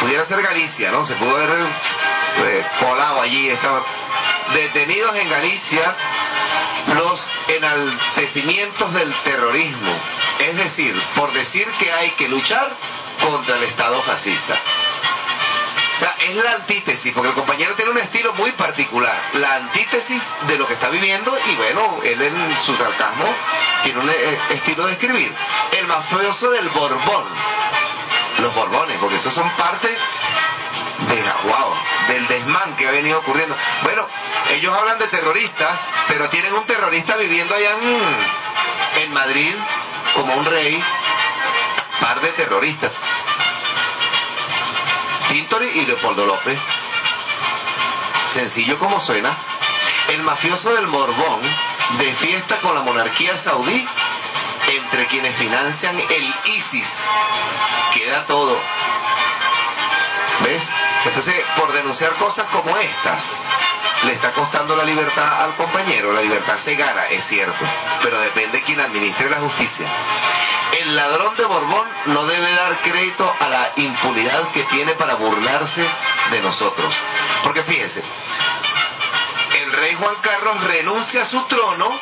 pudiera 0.00 0.26
ser 0.26 0.42
Galicia, 0.42 0.92
¿no? 0.92 1.06
Se 1.06 1.14
pudo 1.14 1.38
haber 1.38 1.66
eh, 2.36 2.66
colado 2.80 3.18
allí, 3.18 3.48
estaba. 3.48 3.82
Detenidos 4.52 5.16
en 5.16 5.28
Galicia 5.28 5.96
los 6.94 7.28
enaltecimientos 7.48 8.92
del 8.92 9.12
terrorismo, 9.24 9.92
es 10.38 10.56
decir, 10.56 11.00
por 11.16 11.32
decir 11.32 11.66
que 11.78 11.90
hay 11.90 12.10
que 12.10 12.28
luchar 12.28 12.70
contra 13.22 13.56
el 13.56 13.64
Estado 13.64 14.02
fascista. 14.02 14.60
O 15.94 15.96
sea, 15.96 16.16
es 16.18 16.34
la 16.34 16.52
antítesis, 16.54 17.12
porque 17.12 17.28
el 17.28 17.34
compañero 17.34 17.74
tiene 17.76 17.92
un 17.92 17.98
estilo 17.98 18.34
muy 18.34 18.50
particular, 18.52 19.16
la 19.34 19.56
antítesis 19.56 20.32
de 20.48 20.58
lo 20.58 20.66
que 20.66 20.74
está 20.74 20.88
viviendo 20.88 21.32
y 21.46 21.54
bueno, 21.54 22.00
él 22.02 22.20
en 22.20 22.60
su 22.60 22.76
sarcasmo 22.76 23.32
tiene 23.84 24.00
un 24.00 24.10
eh, 24.10 24.38
estilo 24.50 24.86
de 24.86 24.92
escribir. 24.94 25.32
El 25.70 25.86
mafioso 25.86 26.50
del 26.50 26.68
Borbón, 26.70 27.24
los 28.38 28.54
Borbones, 28.54 28.98
porque 28.98 29.16
esos 29.16 29.32
son 29.32 29.48
parte 29.56 29.88
de, 30.98 31.22
wow, 31.48 31.74
del 32.08 32.26
desmán 32.28 32.76
que 32.76 32.88
ha 32.88 32.90
venido 32.90 33.18
ocurriendo. 33.18 33.56
Bueno, 33.82 34.06
ellos 34.50 34.76
hablan 34.76 34.98
de 34.98 35.08
terroristas, 35.08 35.88
pero 36.08 36.28
tienen 36.30 36.52
un 36.54 36.64
terrorista 36.66 37.16
viviendo 37.16 37.54
allá 37.54 37.72
en, 37.72 39.02
en 39.02 39.12
Madrid 39.12 39.54
como 40.14 40.34
un 40.34 40.44
rey, 40.44 40.82
par 42.00 42.20
de 42.20 42.28
terroristas. 42.32 42.92
Tintori 45.28 45.66
y 45.66 45.86
Leopoldo 45.86 46.26
López. 46.26 46.58
Sencillo 48.28 48.78
como 48.78 49.00
suena. 49.00 49.36
El 50.08 50.22
mafioso 50.22 50.74
del 50.74 50.86
Borbón 50.86 51.40
de 51.98 52.14
fiesta 52.14 52.60
con 52.60 52.74
la 52.74 52.82
monarquía 52.82 53.38
saudí 53.38 53.86
entre 54.68 55.06
quienes 55.06 55.34
financian 55.36 55.98
el 55.98 56.34
ISIS. 56.44 57.04
Queda 57.94 58.26
todo. 58.26 58.60
¿Ves? 60.42 60.68
Entonces, 61.04 61.34
por 61.56 61.72
denunciar 61.72 62.16
cosas 62.16 62.48
como 62.50 62.76
estas, 62.76 63.38
le 64.04 64.12
está 64.12 64.32
costando 64.32 64.76
la 64.76 64.84
libertad 64.84 65.44
al 65.44 65.54
compañero. 65.56 66.12
La 66.12 66.22
libertad 66.22 66.56
se 66.56 66.74
gana, 66.74 67.06
es 67.06 67.24
cierto, 67.24 67.64
pero 68.02 68.18
depende 68.20 68.58
de 68.58 68.64
quien 68.64 68.80
administre 68.80 69.30
la 69.30 69.40
justicia. 69.40 69.86
El 70.80 70.96
ladrón 70.96 71.36
de 71.36 71.44
Borbón 71.44 71.86
no 72.06 72.26
debe 72.26 72.52
dar 72.52 72.80
crédito 72.82 73.32
a 73.38 73.48
la 73.48 73.72
impunidad 73.76 74.50
que 74.52 74.64
tiene 74.64 74.94
para 74.94 75.14
burlarse 75.14 75.88
de 76.30 76.40
nosotros. 76.40 76.94
Porque 77.44 77.62
fíjense, 77.62 78.02
el 79.62 79.72
rey 79.72 79.94
Juan 79.94 80.16
Carlos 80.20 80.64
renuncia 80.64 81.22
a 81.22 81.26
su 81.26 81.40
trono 81.44 81.98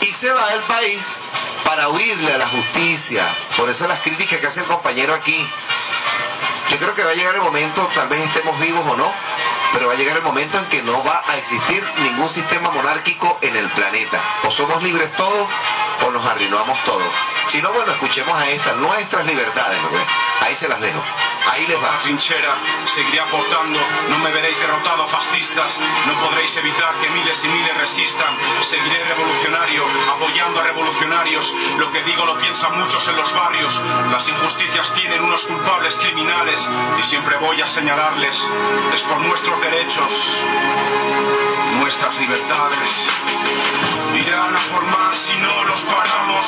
y 0.00 0.12
se 0.12 0.30
va 0.32 0.50
del 0.50 0.62
país 0.62 1.18
para 1.64 1.88
huirle 1.90 2.32
a 2.32 2.38
la 2.38 2.48
justicia. 2.48 3.26
Por 3.56 3.68
eso 3.68 3.86
las 3.86 4.00
críticas 4.00 4.40
que 4.40 4.46
hace 4.46 4.60
el 4.60 4.66
compañero 4.66 5.14
aquí. 5.14 5.46
Yo 6.70 6.78
creo 6.78 6.94
que 6.94 7.02
va 7.02 7.12
a 7.12 7.14
llegar 7.14 7.34
el 7.34 7.40
momento, 7.40 7.88
tal 7.94 8.08
vez 8.08 8.26
estemos 8.26 8.58
vivos 8.60 8.84
o 8.86 8.96
no, 8.96 9.10
pero 9.72 9.86
va 9.86 9.94
a 9.94 9.96
llegar 9.96 10.16
el 10.16 10.22
momento 10.22 10.58
en 10.58 10.66
que 10.66 10.82
no 10.82 11.02
va 11.02 11.22
a 11.26 11.38
existir 11.38 11.82
ningún 11.98 12.28
sistema 12.28 12.70
monárquico 12.70 13.38
en 13.40 13.56
el 13.56 13.68
planeta. 13.70 14.20
O 14.44 14.50
somos 14.50 14.82
libres 14.82 15.10
todos 15.16 15.48
o 16.06 16.10
nos 16.10 16.24
arruinamos 16.24 16.82
todos. 16.84 17.12
Si 17.48 17.62
no, 17.62 17.72
bueno, 17.72 17.92
escuchemos 17.92 18.36
a 18.36 18.48
estas, 18.50 18.76
nuestras 18.76 19.24
libertades. 19.24 19.78
Ahí 20.40 20.54
se 20.56 20.68
las 20.68 20.80
dejo. 20.80 21.02
Ahí 21.50 21.66
les 21.66 21.82
va. 21.82 21.98
trinchera 22.00 22.56
seguiré 22.84 23.20
aportando, 23.20 23.80
no 24.08 24.18
me 24.18 24.30
veréis 24.32 24.58
derrotado 24.58 25.06
fascistas, 25.06 25.78
no 26.06 26.20
podréis 26.20 26.56
evitar 26.56 26.94
que 27.00 27.08
miles 27.10 27.42
y 27.44 27.48
miles 27.48 27.76
resistan. 27.76 28.36
Seguiré 28.70 29.04
revolucionario, 29.04 29.84
apoyando 30.10 30.60
a 30.60 30.62
revolucionarios. 30.64 31.54
Lo 31.78 31.90
que 31.90 32.02
digo 32.04 32.24
lo 32.24 32.38
piensan 32.38 32.78
muchos 32.78 33.06
en 33.08 33.16
los 33.16 33.32
barrios. 33.34 33.82
Las 34.10 34.28
injusticias 34.28 34.92
tienen 34.94 35.22
unos 35.22 35.44
culpables 35.46 35.96
criminales 35.96 36.68
y 36.98 37.02
siempre 37.02 37.36
voy 37.36 37.60
a 37.60 37.66
señalarles. 37.66 38.36
Es 38.92 39.02
por 39.02 39.20
nuestros 39.20 39.60
derechos, 39.60 40.40
nuestras 41.74 42.18
libertades. 42.18 43.10
Irán 44.14 44.54
a 44.54 44.58
formar 44.58 45.16
si 45.16 45.36
no 45.36 45.64
los 45.64 45.80
paramos, 45.82 46.44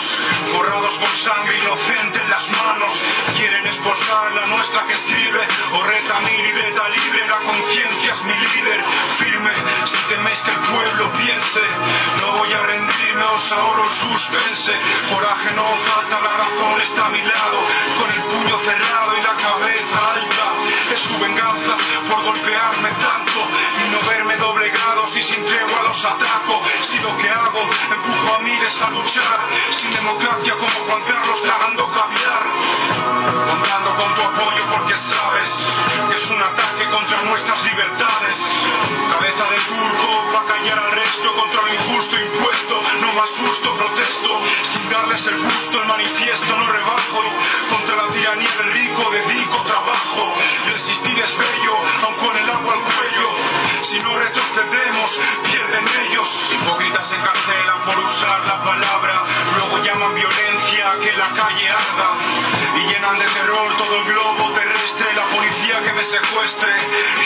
forrados 0.53 0.99
con 0.99 1.09
sangre 1.09 1.59
inocente 1.59 2.21
en 2.21 2.31
las 2.31 2.51
manos. 2.51 2.93
Quieren 3.37 3.67
esposar 3.67 4.33
la 4.33 4.47
nuestra 4.47 4.87
que 4.91 4.97
escribe, 4.97 5.47
o 5.73 5.83
reta 5.85 6.21
mi 6.21 6.37
libreta 6.37 6.89
libre, 6.89 7.29
la 7.29 7.39
conciencia 7.39 8.13
es 8.13 8.25
mi 8.25 8.35
líder. 8.35 8.85
Firme, 9.19 9.53
si 9.87 10.15
teméis 10.15 10.43
que 10.43 10.51
el 10.51 10.59
pueblo 10.59 11.13
piense, 11.13 11.63
no 12.21 12.33
voy 12.39 12.53
a 12.53 12.63
rendirme, 12.63 13.25
os 13.25 13.53
ahorro 13.53 13.85
el 13.85 13.91
suspense. 13.91 14.75
Coraje 15.11 15.53
no 15.55 15.65
falta, 15.87 16.21
la 16.21 16.33
razón 16.39 16.81
está 16.81 17.07
a 17.07 17.11
mi 17.11 17.23
lado, 17.23 17.59
con 17.99 18.11
el 18.11 18.23
puño 18.25 18.59
cerrado 18.59 19.17
y 19.17 19.23
la 19.23 19.35
cabeza 19.37 19.99
alta. 20.11 20.47
Es 20.93 21.01
su 21.01 21.19
venganza 21.19 21.77
por 22.09 22.25
golpearme 22.25 22.91
tanto 22.91 23.41
y 23.85 23.91
no 23.91 24.09
verme 24.09 24.37
doblegado 24.37 25.07
si 25.07 25.23
sin 25.23 25.45
tregua 25.47 25.83
los 25.83 26.05
ataco. 26.05 26.63
Si 26.83 26.99
lo 26.99 27.17
que 27.17 27.29
hago 27.29 27.61
empujo 27.61 28.35
a 28.35 28.39
miles 28.41 28.83
a 28.83 28.91
luchar, 28.91 29.39
sin 29.71 29.93
democracia 29.93 30.55
como 30.55 30.87
Juan 30.87 31.03
Carlos 31.05 31.43
tragando 31.43 31.93
caviar. 31.93 32.43
Contando 33.51 33.90
porque 34.47 34.97
sabes 34.97 35.49
que 36.09 36.17
es 36.17 36.31
un 36.31 36.43
ataque 36.43 36.87
contra 36.89 37.23
nuestras 37.23 37.63
libertades. 37.65 38.37
Cabeza 39.11 39.45
de 39.45 39.59
turco 39.69 40.33
va 40.35 40.41
a 40.41 40.47
callar 40.47 40.79
al 40.79 40.93
resto 40.93 41.35
contra 41.35 41.63
lo 41.63 41.75
injusto 41.75 42.17
impuesto. 42.17 42.81
No 43.01 43.13
me 43.13 43.21
asusto, 43.21 43.77
protesto 43.77 44.41
sin 44.65 44.89
darles 44.89 45.27
el 45.27 45.39
gusto. 45.43 45.81
El 45.83 45.89
manifiesto 45.89 46.57
no 46.57 46.67
rebajo 46.67 47.23
contra 47.71 47.97
la 47.97 48.09
tiranía 48.09 48.51
del 48.59 48.73
rico 48.73 49.11
dedico 49.11 49.57
trabajo. 49.67 50.35
Resistir 50.73 51.19
es 51.19 51.37
bello, 51.37 51.77
aun 52.03 52.15
con 52.15 52.37
el 52.37 52.51
agua 52.51 52.75
al 52.75 52.81
cuello. 52.81 53.29
Si 53.83 53.99
no 53.99 54.19
pierden 55.45 55.85
ellos. 56.07 56.29
Hipócritas 56.53 57.07
se 57.09 57.17
encarcelan 57.17 57.85
por 57.85 57.99
usar 57.99 58.47
la 58.47 58.61
palabra. 58.61 59.25
Luego 59.57 59.79
llaman 59.79 60.15
violencia 60.15 60.97
que 61.03 61.13
la 61.13 61.31
calle 61.31 61.69
arda. 61.71 62.11
Y 62.77 62.81
llenan 62.89 63.19
de 63.19 63.27
terror 63.27 63.77
todo 63.77 63.97
el 63.97 64.05
globo 64.05 64.51
terrestre. 64.53 65.13
La 65.15 65.25
policía 65.27 65.83
que 65.83 65.93
me 65.93 66.03
secuestre. 66.03 66.73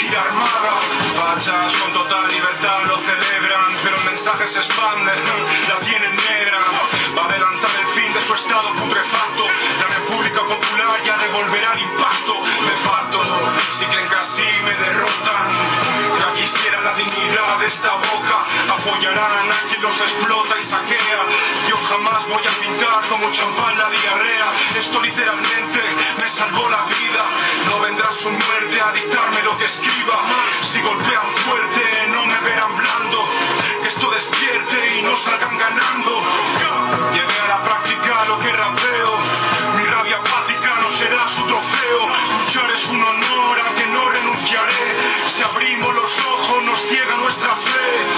Ir 0.03 0.17
armada. 0.17 0.75
Fachas 1.17 1.75
con 1.75 1.93
total 1.93 2.29
libertad 2.29 2.85
lo 2.87 2.99
celebran. 2.99 3.77
Pero 3.83 3.97
el 3.99 4.05
mensaje 4.05 4.47
se 4.47 4.59
expande. 4.59 5.13
La 5.69 5.77
tienen 5.81 6.15
negra. 6.15 6.61
Va 7.17 7.23
a 7.23 7.25
adelantar 7.27 7.71
el 7.81 7.87
fin 7.89 8.13
de 8.13 8.23
su 8.23 8.35
estado 8.35 8.73
putrefacto. 8.75 9.47
La 9.81 9.87
República 9.89 10.41
Popular 10.41 11.03
ya 11.05 11.19
devolverá 11.19 11.73
el 11.75 11.83
impacto. 11.83 12.41
Me 12.63 12.89
parto. 12.89 13.21
Si 13.79 13.85
creen 13.87 14.09
que 14.09 14.17
así 14.17 14.47
me 14.63 14.75
derrotan. 14.75 16.19
Ya 16.19 16.33
quisiera 16.35 16.81
la 16.81 16.95
dignidad 16.95 17.14
de 17.59 17.67
esta 17.67 17.95
boca. 17.95 18.47
Apoyarán 18.73 19.51
a 19.51 19.69
quien 19.69 19.83
los 19.83 20.01
explota 20.01 20.59
y 20.59 20.63
saquea. 20.63 21.21
Yo 21.69 21.77
jamás 21.77 22.27
voy 22.29 22.43
a 22.47 22.51
pintar 22.61 23.09
como 23.09 23.31
champán 23.31 23.79
la 23.79 23.91
diarrea. 23.91 24.53
Esto 24.77 25.01
literalmente 25.01 25.81
me 26.21 26.29
salvó 26.29 26.69
la 26.71 26.83
vida. 26.85 27.25
No 27.67 27.81
vendrá 27.81 28.11
su 28.13 28.31
muerte 28.31 28.81
a 28.81 28.93
dictarme 28.93 29.43
lo 29.43 29.57
que 29.59 29.67
escriba. 29.67 30.25
Si 30.73 30.81
golpean 30.81 31.31
fuerte, 31.45 32.07
no 32.13 32.25
me 32.25 32.41
verán 32.41 32.77
blando. 32.77 33.29
Que 33.83 33.89
esto 33.89 34.11
despierte 34.11 34.99
y 34.99 35.03
no 35.03 35.15
salgan 35.17 35.59
ganando. 35.59 36.13
Llevé 37.13 37.41
a 37.41 37.49
la 37.49 37.63
práctica 37.63 38.25
lo 38.25 38.39
que 38.39 38.53
rapeo. 38.53 39.19
Mi 39.77 39.85
rabia 39.85 40.17
apática 40.17 40.77
no 40.81 40.89
será 40.91 41.29
su 41.29 41.45
trofeo. 41.47 42.09
Luchar 42.39 42.71
es 42.71 42.89
un 42.89 43.03
honor 43.03 43.61
al 43.61 43.75
que 43.75 43.87
no 43.87 44.09
renunciaré. 44.09 44.97
Si 45.29 45.43
abrimos 45.43 45.94
los 46.15 46.27
ojos 46.27 46.63
nos 46.65 46.81
ciega 46.81 47.17
nuestra 47.17 47.55
fe. 47.57 47.71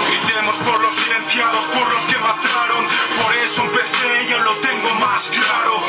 Gritemos 0.07 0.55
por 0.57 0.79
los 0.81 0.93
silenciados, 0.95 1.65
por 1.65 1.91
los 1.91 2.05
que 2.05 2.17
mataron. 2.17 2.87
Por 3.21 3.33
eso 3.37 3.63
empecé 3.63 4.23
y 4.23 4.29
lo 4.29 4.55
tengo 4.59 4.89
más 4.95 5.29
claro. 5.29 5.81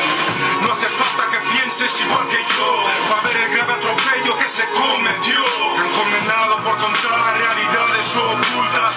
No 0.61 0.73
hace 0.73 0.89
falta 0.89 1.29
que 1.31 1.39
pienses 1.51 2.01
igual 2.01 2.27
que 2.27 2.37
yo. 2.37 2.83
Va 3.11 3.17
a 3.19 3.21
ver 3.21 3.37
el 3.37 3.55
grave 3.55 3.73
atropello 3.73 4.37
que 4.37 4.47
se 4.47 4.65
cometió. 4.69 5.39
Han 5.77 5.91
condenado 5.91 6.63
por 6.63 6.77
contar 6.77 7.37
realidades 7.37 8.15
ocultas, 8.15 8.95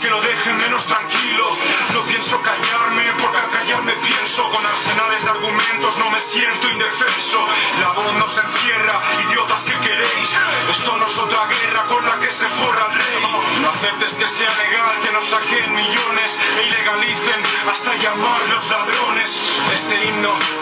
Que 0.00 0.10
lo 0.10 0.20
dejen 0.20 0.58
menos 0.58 0.84
tranquilo. 0.84 1.56
No 1.94 2.02
pienso 2.02 2.40
callarme 2.42 3.02
porque 3.20 3.38
al 3.38 3.50
callarme 3.50 3.92
pienso. 3.94 4.46
Con 4.50 4.64
arsenales 4.66 5.24
de 5.24 5.30
argumentos 5.30 5.98
no 5.98 6.10
me 6.10 6.20
siento 6.20 6.68
indefenso. 6.68 7.46
La 7.80 7.92
voz 7.92 8.14
nos 8.14 8.36
encierra, 8.36 9.00
idiotas 9.26 9.64
que 9.64 9.78
queréis. 9.78 10.40
Esto 10.68 10.96
no 10.98 11.06
es 11.06 11.18
otra 11.18 11.46
guerra 11.46 11.86
con 11.86 12.04
la 12.04 12.20
que 12.20 12.30
se 12.30 12.46
forra 12.46 12.88
el 12.90 12.98
rey. 12.98 13.60
No 13.62 13.70
aceptes 13.70 14.14
que 14.14 14.28
sea 14.28 14.54
legal 14.56 15.00
que 15.02 15.12
nos 15.12 15.24
saquen 15.26 15.74
millones 15.74 16.38
e 16.58 16.62
ilegalicen 16.62 17.42
hasta 17.68 17.94
llamarlos 17.96 18.68
ladrones. 18.68 19.25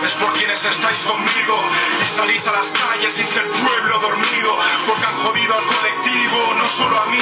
Es 0.02 0.14
por 0.14 0.32
quienes 0.34 0.64
estáis 0.64 1.00
conmigo 1.04 1.56
y 2.02 2.06
salís 2.06 2.46
a 2.46 2.52
las 2.52 2.66
calles 2.72 3.12
sin 3.12 3.26
ser 3.26 3.48
pueblo 3.50 3.98
dormido. 4.00 4.58
Porque 4.86 5.04
han 5.06 5.16
jodido 5.16 5.54
al 5.54 5.66
colectivo, 5.66 6.54
no 6.56 6.68
solo 6.68 6.98
a 6.98 7.06
mí. 7.06 7.18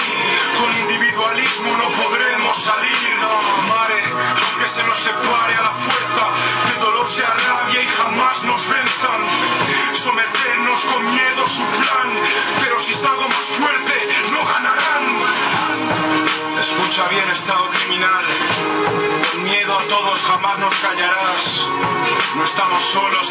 Con 0.58 0.76
individualismo 0.78 1.76
no 1.76 1.88
podremos 1.90 2.56
salir. 2.58 2.92
No, 3.20 3.62
mare, 3.68 4.02
aunque 4.50 4.68
se 4.68 4.82
nos 4.84 4.98
separe 4.98 5.54
a 5.54 5.62
la 5.62 5.72
fuerza, 5.72 6.28
el 6.74 6.80
dolor 6.80 7.02
rabia 7.02 7.51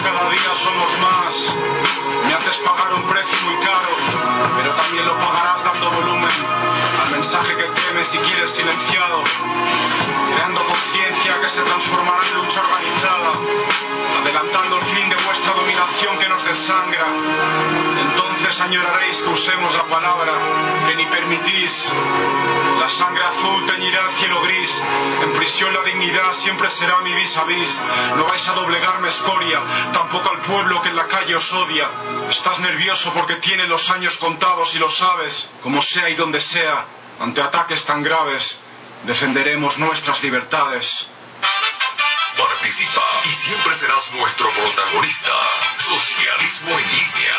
días 0.03 0.57
somos 0.57 0.99
más. 0.99 1.55
Me 2.25 2.33
haces 2.33 2.57
pagar 2.59 2.93
un 2.93 3.03
precio 3.07 3.37
muy 3.45 3.55
caro, 3.63 3.89
pero 4.55 4.73
también 4.73 5.05
lo 5.05 5.15
pagarás 5.17 5.63
mensaje 7.41 7.55
que 7.55 7.81
temes 7.81 8.15
y 8.15 8.17
quieres 8.19 8.51
silenciado, 8.51 9.23
creando 10.27 10.63
conciencia 10.63 11.39
que 11.41 11.49
se 11.49 11.61
transformará 11.61 12.21
en 12.27 12.35
lucha 12.35 12.61
organizada, 12.61 13.33
adelantando 14.21 14.77
el 14.77 14.83
fin 14.85 15.09
de 15.09 15.15
vuestra 15.15 15.53
dominación 15.53 16.19
que 16.19 16.29
nos 16.29 16.43
desangra. 16.45 17.07
Entonces 17.99 18.61
añoraréis 18.61 19.21
que 19.21 19.29
usemos 19.29 19.73
la 19.75 19.85
palabra 19.85 20.33
que 20.87 20.95
ni 20.95 21.05
permitís. 21.07 21.93
La 22.79 22.89
sangre 22.89 23.23
azul 23.23 23.65
teñirá 23.65 24.05
el 24.05 24.11
cielo 24.11 24.41
gris. 24.41 24.83
En 25.23 25.33
prisión 25.33 25.73
la 25.73 25.83
dignidad 25.83 26.33
siempre 26.33 26.69
será 26.69 26.99
mi 27.01 27.13
vis 27.13 27.37
a 27.37 27.43
vis. 27.43 27.81
No 28.15 28.25
vais 28.25 28.47
a 28.47 28.53
doblegarme 28.53 29.07
escoria, 29.07 29.61
tampoco 29.93 30.29
al 30.29 30.39
pueblo 30.39 30.81
que 30.81 30.89
en 30.89 30.95
la 30.95 31.07
calle 31.07 31.35
os 31.35 31.53
odia. 31.53 31.89
Estás 32.29 32.59
nervioso 32.59 33.13
porque 33.13 33.35
tiene 33.35 33.67
los 33.67 33.89
años 33.89 34.17
contados 34.17 34.75
y 34.75 34.79
lo 34.79 34.89
sabes. 34.89 35.51
Como 35.61 35.81
sea 35.81 36.09
y 36.09 36.15
donde 36.15 36.39
sea, 36.39 36.85
ante 37.21 37.41
ataques 37.41 37.85
tan 37.85 38.01
graves, 38.01 38.59
defenderemos 39.03 39.77
nuestras 39.77 40.23
libertades. 40.23 41.07
Participa 42.35 43.07
y 43.25 43.29
siempre 43.29 43.75
serás 43.75 44.11
nuestro 44.13 44.49
protagonista. 44.51 45.31
Socialismo 45.77 46.79
en 46.79 46.91
línea. 46.91 47.37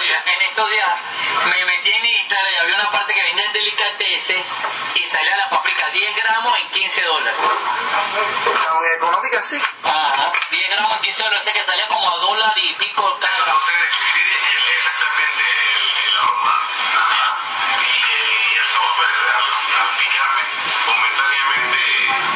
Días, 0.00 0.22
en 0.26 0.40
estos 0.50 0.70
días 0.70 1.00
me 1.46 1.64
metí 1.64 1.90
en 1.90 2.04
Instagram 2.04 2.52
y 2.52 2.56
había 2.58 2.74
una 2.76 2.90
parte 2.90 3.12
que 3.12 3.22
vendía 3.22 3.46
en 3.46 3.52
delicatessen 3.52 4.44
y 4.94 5.08
salía 5.08 5.36
la 5.36 5.50
paprika 5.50 5.90
10 5.90 6.16
gramos 6.16 6.54
en 6.58 6.68
15 6.70 7.04
dólares. 7.04 7.40
¿Está 7.40 8.74
muy 8.74 8.86
económica, 8.96 9.42
sí? 9.42 9.60
Ajá, 9.82 10.32
10 10.50 10.70
gramos 10.70 10.92
en 10.96 11.00
15 11.02 11.22
dólares, 11.22 11.40
o 11.40 11.44
sea 11.44 11.52
que 11.52 11.64
salía 11.64 11.88
como 11.88 12.08
a 12.08 12.16
dólar 12.16 12.52
y 12.56 12.74
pico 12.76 13.18
cada 13.20 13.46
No 13.46 13.58
sé 13.60 13.72
describir 13.72 14.39
exactamente 14.80 15.44
el, 15.44 16.08
el 16.08 16.16
aroma 16.16 16.56
y 17.80 18.56
el 18.56 18.66
sabor, 18.66 19.06
al, 19.36 19.48
al 19.80 19.90
picarme 19.98 20.42
momentáneamente 20.86 21.80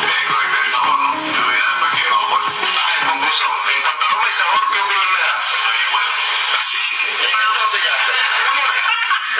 eh, 0.05 0.28
el 0.64 0.70
sabor, 0.70 0.99
¿no? 0.99 1.11
Pero 1.24 1.53
ya 1.57 1.66
después 1.72 1.92
que 2.03 2.11
no, 2.11 2.28
pues, 2.28 2.45
ah, 2.76 2.92
en 3.01 3.09
conclusión, 3.09 3.51
en 3.74 3.82
cuanto 3.82 4.05
a 4.05 4.09
aroma 4.09 4.28
y 4.28 4.32
sabor, 4.32 4.61
¿qué 4.72 4.80
opinión 4.80 5.12
le 5.14 5.20
das? 5.24 5.59
Igual. 5.88 6.05
Así 6.61 6.78
que, 6.88 7.09
entonces 7.09 7.80
ya, 7.82 7.97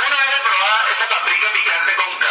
una 0.07 0.16
vez 0.16 0.40
probada 0.40 0.84
esa 0.90 1.09
paprika 1.09 1.46
picante 1.52 1.94
con 1.96 2.18
K, 2.18 2.26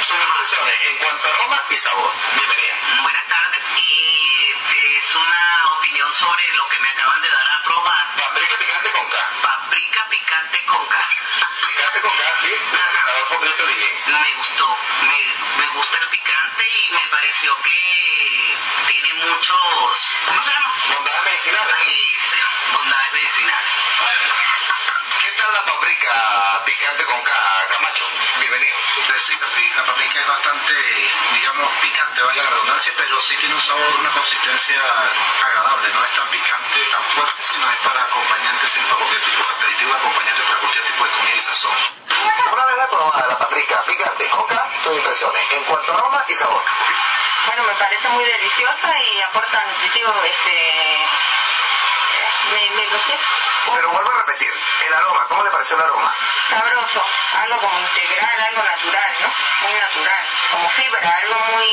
sus 0.00 0.18
impresiones 0.22 0.74
en 0.90 0.98
cuanto 0.98 1.26
a 1.26 1.30
aroma 1.34 1.60
y 1.70 1.76
sabor. 1.76 2.12
Bienvenida. 2.34 2.74
Buenas 3.02 3.26
tardes 3.26 3.64
y 3.76 4.96
es 4.96 5.14
una 5.16 5.72
opinión 5.76 6.14
sobre 6.14 6.46
lo 6.54 6.68
que 6.68 6.78
me 6.78 6.88
acaban 6.88 7.20
de 7.20 7.30
dar 7.30 7.48
a 7.48 7.62
probar. 7.64 8.14
Paprika 8.14 8.56
picante 8.58 8.90
con 8.92 9.08
K. 9.08 9.43
Paprika 9.74 10.06
picante 10.08 10.64
con 10.66 10.86
K. 10.86 10.96
Picante 11.66 12.00
con 12.00 12.10
K, 12.12 12.22
sí, 12.38 12.54
Adolfo 13.10 13.40
Prieto 13.40 13.66
DJ. 13.66 14.02
Me 14.06 14.34
gustó, 14.34 14.78
me, 15.02 15.34
me 15.58 15.68
gusta 15.70 15.98
el 15.98 16.08
picante 16.10 16.62
y 16.62 16.92
me 16.92 17.08
pareció 17.10 17.56
que 17.56 18.56
tiene 18.86 19.14
muchos, 19.14 20.10
¿cómo 20.26 20.42
se 20.42 20.52
llama? 20.52 20.74
Bondades 20.94 21.24
medicinales. 21.24 21.76
Sí, 21.86 22.00
sí, 22.30 22.38
bondades 22.72 23.12
medicinales. 23.14 23.72
¿Qué 25.20 25.30
tal 25.38 25.52
la 25.52 25.64
paprika 25.64 26.62
picante 26.64 27.04
con 27.04 27.22
K, 27.22 27.30
Camacho? 27.70 28.04
Bienvenido. 28.40 28.76
Sí, 29.16 29.32
sí, 29.54 29.70
la 29.76 29.84
paprika 29.84 30.20
es 30.20 30.26
bastante, 30.26 30.74
digamos, 31.32 31.70
picante, 31.80 32.22
vaya 32.22 32.42
la 32.42 32.50
redundancia, 32.50 32.92
pero 32.96 33.20
sí 33.20 33.36
tiene 33.36 33.54
un 33.54 33.62
sabor, 33.62 33.96
una 33.96 34.10
consistencia 34.10 34.76
agradable, 35.46 35.88
no 35.94 36.04
es 36.04 36.12
tan 36.14 36.28
picante, 36.28 36.80
tan 36.90 37.02
fuerte, 37.04 37.42
sino 37.44 37.70
es 37.70 37.78
para 37.78 38.02
acompañantes, 38.02 38.72
para 38.72 38.96
cualquier 38.96 39.22
tipo 39.22 39.42
de 39.42 39.54
aperitivo, 39.54 39.94
acompañante 39.94 40.42
para 40.42 40.58
cualquier 40.58 40.84
tipo 40.84 41.04
de 41.04 41.10
comida 41.10 41.36
y 41.36 41.40
sazón. 41.40 41.76
Una 42.52 42.66
vez 42.66 42.78
aprobada 42.80 43.26
la 43.28 43.38
paprika 43.38 43.84
picante 43.84 44.28
con 44.30 44.46
K, 44.46 44.70
tus 44.82 44.96
impresiones 44.96 45.52
en 45.52 45.64
cuanto 45.64 45.92
a 45.92 45.94
aroma 45.94 46.24
y 46.28 46.34
sabor. 46.34 46.64
Bueno, 47.46 47.62
me 47.64 47.74
parece 47.76 48.08
muy 48.08 48.24
deliciosa 48.24 48.98
y 48.98 49.22
aporta 49.22 49.64
nutritivo, 49.64 50.12
este... 50.24 51.06
Me, 52.50 52.70
me 52.76 52.86
gustó. 52.86 53.14
Pero 53.74 53.90
vuelvo 53.90 54.10
a 54.10 54.14
repetir, 54.18 54.52
el 54.86 54.94
aroma, 54.94 55.24
¿cómo 55.28 55.42
le 55.44 55.50
pareció 55.50 55.76
el 55.76 55.82
aroma? 55.82 56.14
Sabroso, 56.48 57.02
algo 57.38 57.58
como 57.58 57.78
integral, 57.80 58.40
algo 58.48 58.62
natural, 58.62 59.14
¿no? 59.20 59.28
Muy 59.62 59.72
natural, 59.80 60.24
como 60.52 60.68
fibra, 60.70 61.10
algo 61.22 61.38
muy... 61.52 61.66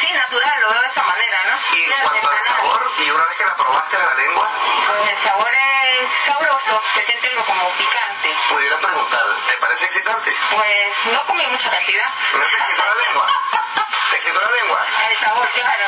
Sí, 0.00 0.12
natural, 0.12 0.60
lo 0.60 0.70
veo 0.70 0.80
de 0.82 0.88
esa 0.88 1.02
manera, 1.04 1.38
¿no? 1.44 1.76
Y 1.76 1.82
en 1.84 2.00
cuanto 2.00 2.30
al 2.30 2.38
sabor, 2.40 2.90
y 2.98 3.10
una 3.10 3.24
vez 3.26 3.36
que 3.36 3.44
la 3.46 3.56
probaste 3.56 3.96
en 3.96 4.04
la 4.06 4.14
lengua, 4.14 4.48
Pues 4.88 5.10
el 5.12 5.22
sabor 5.22 5.50
es 5.54 6.12
sabroso, 6.26 6.82
se 6.94 7.06
siente 7.06 7.28
algo 7.28 7.44
como 7.44 7.70
picante. 7.76 8.36
pudiera 8.48 8.78
preguntar, 8.78 9.22
¿te 9.46 9.56
parece 9.58 9.84
excitante? 9.84 10.36
Pues 10.50 11.12
no 11.12 11.24
comí 11.26 11.46
mucha 11.46 11.70
cantidad. 11.70 12.10
¿No 12.32 12.40
te 12.40 12.82
la 12.82 12.94
lengua? 12.94 13.36
¿Te 14.10 14.16
excitó 14.16 14.40
la 14.40 14.50
lengua? 14.50 14.86
El 15.08 15.18
sabor, 15.18 15.48
claro. 15.50 15.84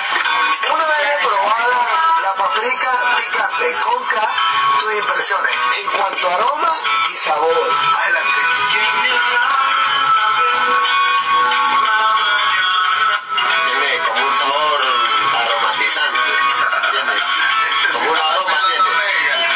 Una 0.74 0.86
vez 0.86 1.18
probada 1.22 2.20
la 2.22 2.34
paprika 2.34 3.16
picante 3.16 3.80
con 3.80 4.04
K, 4.06 4.14
tus 4.78 4.94
impresiones 4.94 5.52
en 5.82 5.90
cuanto 5.90 6.30
a 6.30 6.34
aroma 6.34 6.72
y 7.08 7.14
sabor. 7.14 7.52
Adelante. 7.52 8.40
Tiene 13.64 13.98
como 14.04 14.26
un 14.26 14.34
sabor 14.34 14.80
aromatizante. 15.34 16.32
Como 17.92 18.10
un 18.10 18.18
aroma, 18.18 18.58
¿entiendes? 18.76 19.46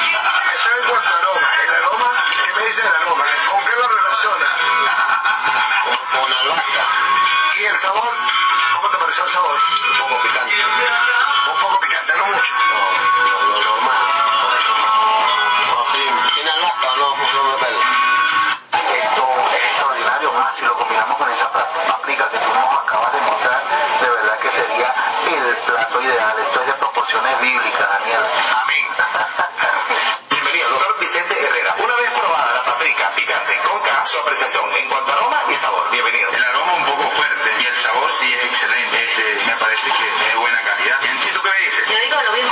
Eso 0.54 0.68
en 0.80 0.88
cuanto 0.90 1.14
a 1.14 1.18
aroma. 1.18 1.48
El 1.62 1.74
aroma, 1.74 2.24
¿qué 2.44 2.52
me 2.52 2.66
dice 2.66 2.80
el 2.82 2.88
aroma? 2.88 3.24
¿Con 3.48 3.64
qué 3.64 3.72
lo 3.76 3.88
relaciona? 3.88 4.48
Con, 5.84 6.20
con 6.20 6.32
albahaca. 6.32 6.84
¿Y 7.58 7.64
el 7.64 7.76
sabor? 7.76 8.35
¿Cómo 9.16 9.24
te 9.30 10.28
pareció 10.28 10.42
el 10.42 10.45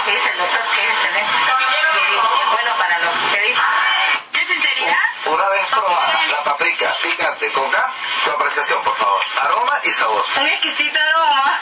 que 0.04 0.10
dice 0.10 0.30
el 0.30 0.38
doctor, 0.38 0.60
que 0.68 0.84
es 0.84 0.90
excelente. 0.90 1.32
Y 2.10 2.16
es 2.16 2.50
bueno 2.50 2.76
para 2.76 2.98
los 2.98 3.18
que 3.32 3.40
dicen. 3.40 3.64
¿Qué 4.32 4.46
sinceridad? 4.46 4.98
Una 5.26 5.48
vez 5.48 5.66
probada 5.70 6.20
la 6.28 6.44
paprika 6.44 6.94
picante 7.02 7.52
con 7.52 7.70
K, 7.70 7.92
tu 8.24 8.30
apreciación, 8.32 8.82
por 8.84 8.96
favor. 8.96 9.22
Aroma 9.40 9.80
y 9.82 9.90
sabor. 9.90 10.24
Un 10.40 10.46
exquisito 10.48 11.00
aroma. 11.00 11.60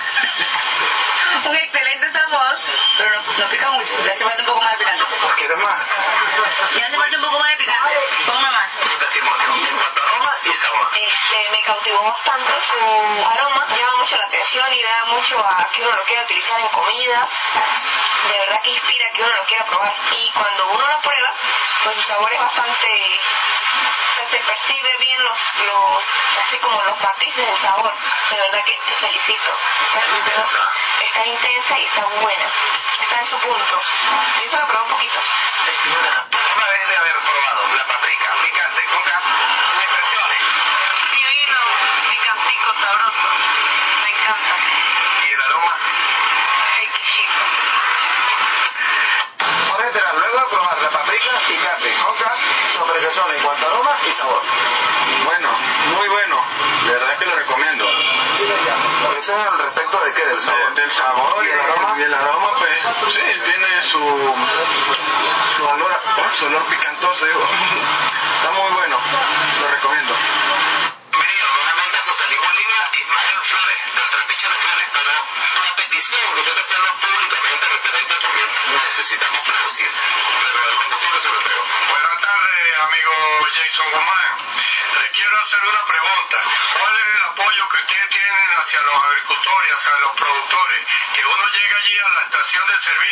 Un 1.45 1.57
excelente 1.57 2.12
sabor. 2.12 2.59
Pero 2.99 3.11
no, 3.14 3.32
no 3.38 3.49
pica 3.49 3.70
mucho. 3.70 3.99
Le 4.03 4.12
hace 4.12 4.24
falta 4.24 4.40
un 4.40 4.47
poco 4.47 4.62
más 4.62 4.72
de 4.72 4.78
picante. 4.78 5.05
¿Quieres 5.38 5.59
más? 5.59 5.86
Le 6.74 6.84
hace 6.84 6.97
falta 6.97 7.16
un 7.16 7.22
poco 7.22 7.38
más 7.38 7.51
de 7.51 7.57
picante. 7.57 7.95
Póngame 8.26 8.51
más. 8.51 8.70
Testimonio 8.99 9.68
en 9.70 9.76
cuanto 9.78 10.01
a 10.01 10.05
aroma 10.11 10.36
y 10.45 10.49
sabor. 10.51 10.88
Este, 10.93 11.51
me 11.51 11.61
cautivó 11.64 12.03
bastante 12.03 12.53
su 12.62 13.26
aroma, 13.26 13.66
llama 13.68 13.97
mucho 13.99 14.16
la 14.16 14.26
atención 14.26 14.62
mucho 15.23 15.39
a 15.39 15.68
que 15.70 15.83
uno 15.83 15.95
lo 15.95 16.05
quiera 16.05 16.23
utilizar 16.23 16.61
en 16.61 16.68
comidas. 16.68 17.31
De 18.25 18.39
verdad 18.39 18.61
que 18.62 18.70
inspira 18.70 19.11
que 19.14 19.23
uno 19.23 19.33
lo 19.33 19.45
quiera 19.45 19.64
probar. 19.64 19.95
Y 20.11 20.31
cuando 20.33 20.66
uno 20.66 20.87
lo 20.87 21.01
prueba, 21.01 21.33
pues 21.85 21.97
su 21.97 22.03
sabor 22.03 22.33
es 22.33 22.41
bastante, 22.41 22.70
o 22.70 24.16
sea, 24.16 24.29
se 24.29 24.39
percibe 24.39 24.91
bien 24.99 25.23
los, 25.23 25.55
los, 25.66 26.05
así 26.43 26.59
como 26.59 26.83
los 26.83 27.01
matices 27.01 27.47
del 27.47 27.59
sabor. 27.59 27.93
De 28.31 28.37
verdad 28.37 28.64
que 28.64 28.79
te 28.85 28.95
felicito. 28.95 29.59
Está 31.05 31.27
intensa 31.27 31.79
y 31.79 31.85
está 31.85 32.05
buena. 32.05 32.47
Está 33.01 33.20
en 33.20 33.27
su 33.29 33.39
punto. 33.39 33.81
Yo 34.43 34.51
solo 34.51 34.66
probé 34.66 34.83
un 34.83 34.91
poquito. 34.91 35.20
Y 61.43 61.49
el 61.49 61.61
aroma. 61.61 61.97
El 61.99 62.15
aroma, 62.15 62.51
pues, 62.59 63.15
sí, 63.15 63.21
tiene 63.45 63.83
su, 63.83 63.99
su 65.57 65.65
olor, 65.67 66.01
su 66.39 66.47
olor 66.47 66.65
picantoso, 66.69 67.27
digo. 67.27 67.41
Está 68.37 68.51
muy 68.53 68.73
bueno. 68.73 68.97
Lo 69.61 69.71
recomiendo. 69.71 70.15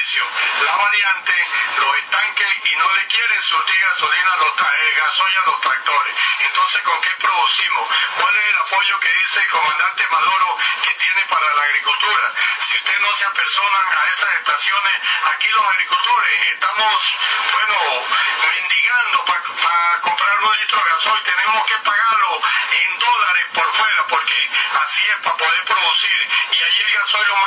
La 0.01 0.76
variante, 0.76 1.34
los 1.76 1.96
estanques 1.98 2.48
y 2.64 2.76
no 2.76 2.94
le 2.94 3.07
quieren 3.07 3.42
surtir 3.42 3.80
gasolina 3.80 4.36
los 4.36 4.61
eh, 4.61 4.94
gasoil 4.96 5.36
a 5.36 5.51
los 5.51 5.61
tractores. 5.61 6.16
Entonces, 6.40 6.82
¿con 6.82 7.01
qué 7.03 7.11
producimos? 7.18 7.88
¿Cuál 8.16 8.36
es 8.36 8.46
el 8.46 8.57
apoyo 8.57 9.01
que 9.01 9.12
dice 9.12 9.40
el 9.40 9.51
comandante 9.51 10.07
Maduro 10.09 10.57
que 10.82 10.94
tiene 10.94 11.26
para 11.26 11.55
la 11.55 11.62
agricultura? 11.62 12.32
Si 12.61 12.76
usted 12.76 12.98
no 12.98 13.12
se 13.12 13.24
apersonan 13.26 13.98
a 13.98 14.07
esas 14.07 14.32
estaciones, 14.40 15.03
aquí 15.34 15.48
los 15.48 15.66
agricultores 15.66 16.46
estamos, 16.51 17.05
bueno, 17.53 18.07
mendigando 18.55 19.24
para 19.26 20.01
comprar 20.01 20.40
un 20.40 20.57
litro 20.61 20.82
de 20.82 20.90
gasoil, 20.90 21.22
tenemos 21.24 21.66
que 21.66 21.78
pagarlo 21.84 22.40
en 22.72 22.98
dólares 22.98 23.46
por 23.53 23.72
fuera, 23.74 24.07
porque 24.09 24.51
así 24.82 25.05
es 25.11 25.22
para 25.24 25.36
poder 25.36 25.64
producir, 25.64 26.28
y 26.53 26.62
allí 26.62 26.80
el 26.80 26.92
gasoil. 26.98 27.39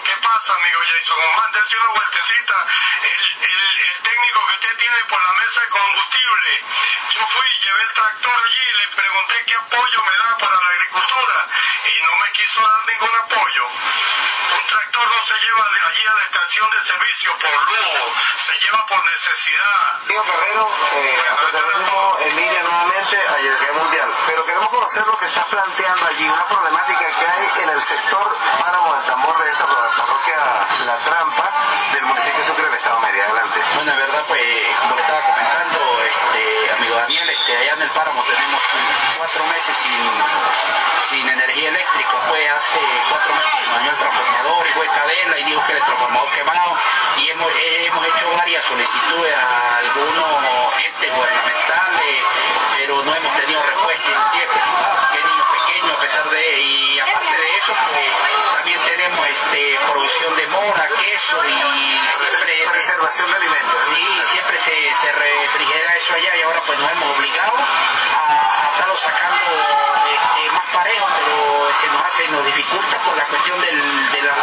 ¿Qué 0.00 0.16
pasa, 0.22 0.54
amigo 0.54 0.80
Jason? 0.88 1.18
Mándese 1.36 1.76
una 1.76 1.88
vueltecita. 1.90 2.66
El, 3.02 3.44
el, 3.44 3.78
el 3.78 4.02
técnico 4.02 4.46
que 4.46 4.52
usted 4.54 4.76
tiene 4.78 5.04
por 5.04 5.20
la 5.20 5.32
mesa 5.32 5.60
de 5.60 5.68
combustible, 5.68 6.64
yo 7.12 7.26
fui, 7.26 7.46
llevé 7.62 7.82
el 7.82 7.92
tractor 7.92 8.40
allí 8.40 8.62
y 8.62 8.72
le 8.72 8.88
pregunté 8.96 9.11
allí 16.42 16.58
a 16.58 16.66
la 16.66 16.66
estación 16.66 16.68
de 16.70 16.80
servicio 16.86 17.30
por 17.38 17.50
lujo, 17.50 18.14
se 18.36 18.52
lleva 18.64 18.86
por 18.86 19.04
necesidad. 19.04 20.06
Diego 20.06 20.24
Carrero, 20.24 20.68
eh, 20.94 21.22
en 22.26 22.36
línea 22.36 22.62
nuevamente 22.62 23.16
a 23.16 23.38
Yergué 23.38 23.72
Mundial. 23.72 24.10
Pero 24.26 24.44
queremos 24.44 24.68
conocer 24.68 25.06
lo 25.06 25.16
que 25.18 25.26
está 25.26 25.44
planteando 25.46 26.06
allí, 26.06 26.28
una 26.28 26.46
problemática 26.46 27.04
que 27.18 27.26
hay 27.26 27.62
en 27.62 27.68
el 27.70 27.82
sector 27.82 28.36
Páramo 28.60 28.94
del 28.94 29.04
Tambor 29.06 29.38
de 29.38 29.50
esta 29.50 29.66
parroquia 29.66 30.66
La 30.80 30.98
Trampa 30.98 31.50
del 31.92 32.02
municipio 32.04 32.38
de 32.38 32.44
Sucre 32.44 32.64
del 32.64 32.74
Estado 32.74 33.00
de 33.00 33.06
Mérida. 33.06 33.24
Adelante. 33.24 33.60
Bueno, 33.74 33.92
en 33.92 33.98
verdad, 33.98 34.24
pues, 34.26 34.42
como 34.80 34.96
le 34.96 35.02
estaba 35.02 35.22
comentando, 35.22 36.02
este, 36.02 36.72
amigo 36.72 36.96
Daniel, 36.96 37.30
este, 37.42 37.56
allá 37.56 37.72
en 37.74 37.82
el 37.82 37.90
páramo 37.90 38.22
tenemos 38.22 38.62
cuatro 39.18 39.46
meses 39.46 39.76
sin, 39.76 39.92
sin 41.10 41.28
energía 41.28 41.70
eléctrica. 41.70 42.20
Fue 42.28 42.48
hace 42.48 42.80
cuatro 43.08 43.34
meses 43.34 43.52
que 43.64 43.70
dañó 43.70 43.90
el 43.90 43.98
transformador 43.98 44.66
y 44.68 44.72
fue 44.72 44.86
cadena 44.86 45.38
y 45.38 45.44
dijo 45.44 45.66
que 45.66 45.72
el 45.72 45.84
transformador 45.84 46.32
quemado. 46.32 46.76
Y 47.16 47.30
hemos, 47.30 47.52
hemos 47.56 48.06
hecho 48.06 48.30
varias 48.30 48.64
solicitudes 48.64 49.34
Preservación 63.12 63.30
de 63.30 63.36
alimentos. 63.36 63.82
Sí, 63.94 64.22
siempre 64.32 64.58
se, 64.58 64.70
se 64.70 65.12
refrigera 65.12 65.96
eso 65.96 66.14
allá 66.14 66.34
y 66.34 66.42
ahora 66.42 66.62
pues 66.66 66.78
nos 66.78 66.90
hemos 66.92 67.18
obligado 67.18 67.58
a, 67.58 68.62
a 68.62 68.70
estarlo 68.72 68.96
sacando 68.96 69.36
este, 70.08 70.50
más 70.50 70.64
parejo, 70.72 71.06
pero 71.18 71.68
se 71.78 71.86
nos 71.88 72.04
hace, 72.06 72.28
nos 72.28 72.44
dificulta 72.46 72.98
por 73.04 73.14
la 73.16 73.26
cuestión 73.26 73.60
del, 73.60 74.12
de 74.12 74.22
la, 74.22 74.34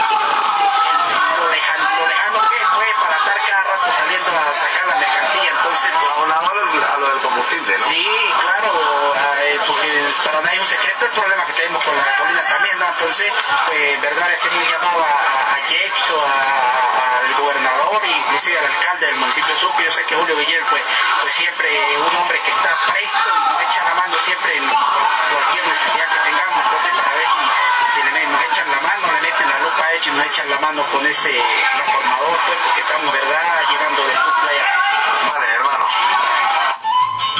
lo, 1.37 1.49
lejano, 1.49 1.89
lo 1.99 2.07
lejano 2.07 2.49
que 2.49 2.55
es 2.61 2.67
pues, 2.75 2.89
para 3.01 3.15
estar 3.17 3.37
cada 3.49 3.63
rato 3.63 3.91
saliendo 3.91 4.31
a 4.31 4.53
sacar 4.53 4.87
la 4.87 4.95
mercancía, 4.95 5.49
entonces... 5.51 5.91
Aunado 6.17 6.49
a 6.51 6.53
lo- 6.99 7.09
del 7.09 7.21
combustible, 7.21 7.77
¿no? 7.77 7.85
Sí, 7.87 8.07
claro, 8.41 9.13
eh, 9.41 9.59
porque 9.65 10.13
para 10.25 10.41
nadie 10.41 10.55
es 10.55 10.61
un 10.61 10.67
secreto 10.67 11.05
el 11.05 11.11
problema 11.11 11.45
que 11.45 11.53
tenemos 11.53 11.83
con 11.83 11.95
la 11.95 12.03
gasolina 12.03 12.43
también, 12.43 12.77
¿no? 12.79 12.87
Entonces, 12.89 13.33
pues, 13.67 14.01
verdad, 14.01 14.29
hacemos 14.33 14.57
un 14.63 14.69
llamado 14.71 15.03
a, 15.03 15.53
a 15.55 15.55
Jexo, 15.67 16.25
a- 16.25 17.19
al 17.19 17.33
gobernador 17.35 18.03
e 18.03 18.11
inclusive 18.11 18.59
al 18.59 18.65
alcalde 18.65 19.05
del 19.07 19.15
municipio 19.15 19.53
de 19.53 19.59
Sucre. 19.59 19.85
Yo 19.85 19.91
sé 19.91 20.05
que 20.05 20.15
Julio 20.15 20.35
Guillén, 20.37 20.65
pues, 20.69 20.83
pues 21.21 21.33
siempre 21.35 21.93
es 21.95 21.99
un 22.01 22.15
hombre 22.17 22.41
que 22.41 22.49
está 22.51 22.69
presto 22.91 23.29
y 23.35 23.53
nos 23.53 23.61
echa 23.61 23.78
mano 23.99 24.15
siempre 24.25 24.57
en 24.57 24.65
cualquier 24.65 25.67
necesidad 25.67 26.07
que 26.07 26.19
tengamos. 26.29 26.63
Entonces, 26.63 27.01
para 27.01 27.15
ver 27.15 27.25
si, 27.25 27.99
si 27.99 28.03
le, 28.03 28.27
nos 28.27 28.41
echan 28.43 28.71
la 28.71 28.79
mano, 28.79 29.11
le 29.11 29.21
meten 29.21 29.49
la 29.49 29.59
lupa 29.59 29.83
a 29.83 29.91
ellos 29.93 30.07
y 30.07 30.11
nos 30.11 30.25
echan 30.25 30.49
la 30.49 30.59
mano 30.59 30.85
con 30.91 31.05
ese 31.05 31.31
transformador, 31.73 32.37
pues, 32.47 32.59
porque 32.63 32.81
estamos, 32.81 33.11
¿verdad?, 33.11 33.61
llevando 33.69 34.07
de 34.07 34.15
Sucre 34.15 34.49
allá. 34.49 35.33
Vale, 35.33 35.47
hermano. 35.47 35.85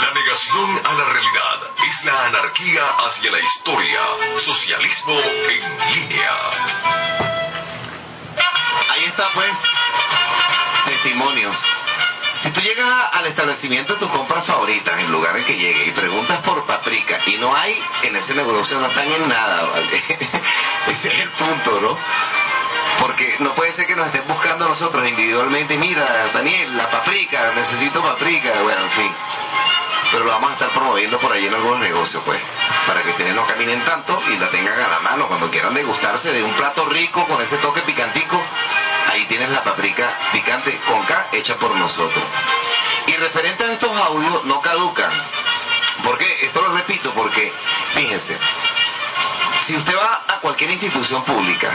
La 0.02 0.12
negación 0.12 0.82
a 0.86 0.94
la 0.94 1.06
realidad 1.06 1.60
es 1.88 2.06
la 2.06 2.26
anarquía 2.26 2.88
hacia 3.06 3.32
la 3.32 3.40
historia. 3.40 4.02
Socialismo 4.38 5.20
en 5.20 5.94
línea. 5.94 6.36
Ahí 8.92 9.06
está 9.06 9.30
pues, 9.34 9.58
testimonios. 10.86 11.66
Si 12.40 12.52
tú 12.52 12.62
llegas 12.62 13.10
al 13.12 13.26
establecimiento 13.26 13.96
de 13.96 14.00
tus 14.00 14.10
compras 14.12 14.46
favoritas, 14.46 14.98
en 14.98 15.12
lugar 15.12 15.36
en 15.36 15.44
que 15.44 15.58
llegues, 15.58 15.90
y 15.90 15.92
preguntas 15.92 16.40
por 16.42 16.66
paprika, 16.66 17.20
y 17.26 17.38
no 17.38 17.54
hay, 17.54 17.78
en 18.04 18.16
ese 18.16 18.34
negocio 18.34 18.80
no 18.80 18.88
están 18.88 19.12
en 19.12 19.28
nada, 19.28 19.66
¿vale? 19.66 19.88
Ese 20.88 21.10
es 21.10 21.20
el 21.20 21.30
punto, 21.32 21.82
¿no? 21.82 21.98
Porque 23.02 23.36
no 23.40 23.54
puede 23.56 23.74
ser 23.74 23.88
que 23.88 23.96
nos 23.98 24.06
estén 24.08 24.26
buscando 24.26 24.70
nosotros 24.70 25.06
individualmente, 25.06 25.78
mira, 25.78 26.30
Daniel, 26.34 26.78
la 26.78 26.90
paprika, 26.90 27.52
necesito 27.56 28.02
paprika, 28.02 28.54
bueno, 28.64 28.84
en 28.84 28.92
fin. 28.92 29.14
Pero 30.10 30.24
lo 30.24 30.32
vamos 30.32 30.52
a 30.52 30.54
estar 30.54 30.72
promoviendo 30.72 31.20
por 31.20 31.34
ahí 31.34 31.46
en 31.46 31.54
algunos 31.54 31.80
negocios, 31.80 32.24
pues, 32.26 32.40
para 32.88 33.04
que 33.04 33.10
ustedes 33.10 33.36
no 33.36 33.46
caminen 33.48 33.84
tanto 33.84 34.18
y 34.30 34.38
la 34.38 34.50
tengan 34.50 34.80
a 34.80 34.88
la 34.88 35.00
mano 35.02 35.28
cuando 35.28 35.52
quieran 35.52 35.74
degustarse 35.74 36.32
de 36.32 36.42
un 36.42 36.54
plato 36.54 36.86
rico 36.86 37.28
con 37.28 37.42
ese 37.42 37.58
toque 37.58 37.82
picantico. 37.82 38.42
Ahí 39.20 39.26
tienes 39.26 39.50
la 39.50 39.66
paprika 39.66 40.18
picante 40.32 40.80
con 40.88 41.04
K 41.04 41.28
hecha 41.34 41.58
por 41.58 41.76
nosotros. 41.76 42.24
Y 43.06 43.12
referente 43.18 43.66
a 43.66 43.74
estos 43.74 43.92
audios, 43.94 44.46
no 44.46 44.62
caducan. 44.62 45.12
¿Por 46.04 46.18
qué? 46.18 46.46
Esto 46.46 46.62
lo 46.62 46.70
repito 46.74 47.12
porque, 47.14 47.52
fíjense, 47.96 48.38
si 49.58 49.76
usted 49.76 49.94
va 49.98 50.22
a 50.26 50.40
cualquier 50.40 50.72
institución 50.72 51.26
pública 51.26 51.70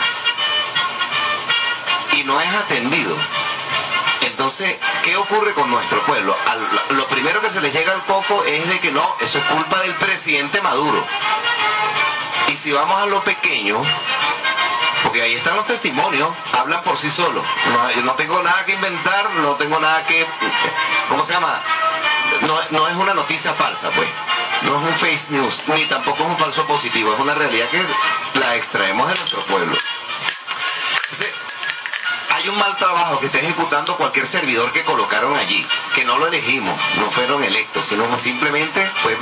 y 2.12 2.24
no 2.24 2.40
es 2.40 2.50
atendido, 2.54 3.14
entonces, 4.22 4.78
¿qué 5.02 5.14
ocurre 5.18 5.52
con 5.52 5.70
nuestro 5.70 6.02
pueblo? 6.06 6.34
Al- 6.46 6.96
lo 6.96 7.06
primero 7.08 7.42
que 7.42 7.50
se 7.50 7.60
les 7.60 7.74
llega 7.74 7.92
al 7.92 8.06
coco 8.06 8.42
es 8.44 8.66
de 8.66 8.80
que 8.80 8.90
no, 8.90 9.16
eso 9.20 9.38
es 9.38 9.44
culpa 9.44 9.80
del 9.80 9.94
presidente 9.96 10.62
Maduro. 10.62 11.04
Y 12.48 12.56
si 12.56 12.72
vamos 12.72 13.02
a 13.02 13.04
lo 13.04 13.22
pequeño, 13.22 13.82
porque 15.14 15.26
ahí 15.26 15.34
están 15.34 15.54
los 15.54 15.66
testimonios, 15.68 16.28
hablan 16.52 16.82
por 16.82 16.98
sí 16.98 17.08
solos. 17.08 17.46
No, 17.66 17.90
yo 17.92 18.02
no 18.02 18.14
tengo 18.14 18.42
nada 18.42 18.64
que 18.64 18.72
inventar, 18.72 19.30
no 19.30 19.54
tengo 19.54 19.78
nada 19.78 20.04
que... 20.06 20.26
¿Cómo 21.08 21.24
se 21.24 21.34
llama? 21.34 21.62
No, 22.40 22.58
no 22.70 22.88
es 22.88 22.96
una 22.96 23.14
noticia 23.14 23.54
falsa, 23.54 23.92
pues. 23.92 24.08
No 24.62 24.76
es 24.76 24.82
un 24.82 24.94
face 24.96 25.26
news, 25.30 25.62
ni 25.68 25.86
tampoco 25.86 26.24
es 26.24 26.28
un 26.30 26.36
falso 26.36 26.66
positivo, 26.66 27.14
es 27.14 27.20
una 27.20 27.32
realidad 27.32 27.68
que 27.68 27.86
la 28.40 28.56
extraemos 28.56 29.06
de 29.06 29.14
nuestro 29.14 29.44
pueblo. 29.44 29.76
Entonces, 31.04 31.32
hay 32.30 32.48
un 32.48 32.58
mal 32.58 32.76
trabajo 32.76 33.20
que 33.20 33.26
está 33.26 33.38
ejecutando 33.38 33.96
cualquier 33.96 34.26
servidor 34.26 34.72
que 34.72 34.82
colocaron 34.82 35.36
allí, 35.36 35.64
que 35.94 36.04
no 36.04 36.18
lo 36.18 36.26
elegimos, 36.26 36.76
no 36.96 37.12
fueron 37.12 37.44
electos, 37.44 37.84
sino 37.84 38.16
simplemente 38.16 38.84
fue 38.96 39.16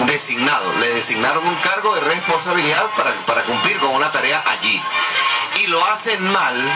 designado, 0.00 0.72
le 0.74 0.94
designaron 0.94 1.46
un 1.46 1.56
cargo 1.56 1.94
de 1.94 2.00
responsabilidad 2.00 2.86
para, 2.96 3.12
para 3.26 3.42
cumplir 3.42 3.78
con 3.78 3.94
una 3.94 4.12
tarea 4.12 4.42
allí. 4.46 4.82
Y 5.60 5.66
lo 5.68 5.84
hacen 5.86 6.30
mal, 6.30 6.72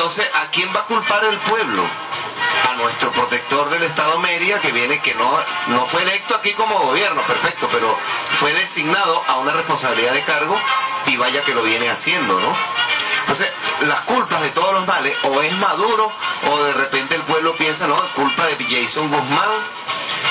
entonces, 0.00 0.26
¿a 0.34 0.46
quién 0.50 0.74
va 0.74 0.80
a 0.80 0.84
culpar 0.84 1.24
el 1.24 1.38
pueblo? 1.40 1.86
A 2.70 2.74
nuestro 2.74 3.12
protector 3.12 3.70
del 3.70 3.82
Estado 3.82 4.18
Mérida, 4.18 4.60
que 4.60 4.72
viene, 4.72 5.00
que 5.00 5.14
no, 5.14 5.30
no 5.68 5.86
fue 5.86 6.02
electo 6.02 6.34
aquí 6.34 6.52
como 6.54 6.78
gobierno, 6.78 7.22
perfecto, 7.22 7.68
pero 7.70 7.98
fue 8.38 8.52
designado 8.54 9.22
a 9.26 9.38
una 9.38 9.52
responsabilidad 9.52 10.12
de 10.12 10.22
cargo 10.24 10.58
y 11.06 11.16
vaya 11.16 11.44
que 11.44 11.54
lo 11.54 11.62
viene 11.62 11.90
haciendo, 11.90 12.40
¿no? 12.40 12.54
Entonces, 13.20 13.50
las 13.80 14.00
culpas 14.02 14.40
de 14.42 14.50
todos 14.50 14.72
los 14.72 14.86
males, 14.86 15.16
o 15.22 15.42
es 15.42 15.52
Maduro, 15.58 16.12
o 16.50 16.62
de 16.64 16.72
repente 16.72 17.14
el 17.14 17.22
pueblo 17.22 17.54
piensa, 17.56 17.86
no, 17.86 17.96
culpa 18.14 18.46
de 18.46 18.56
Jason 18.68 19.08
Guzmán. 19.08 19.48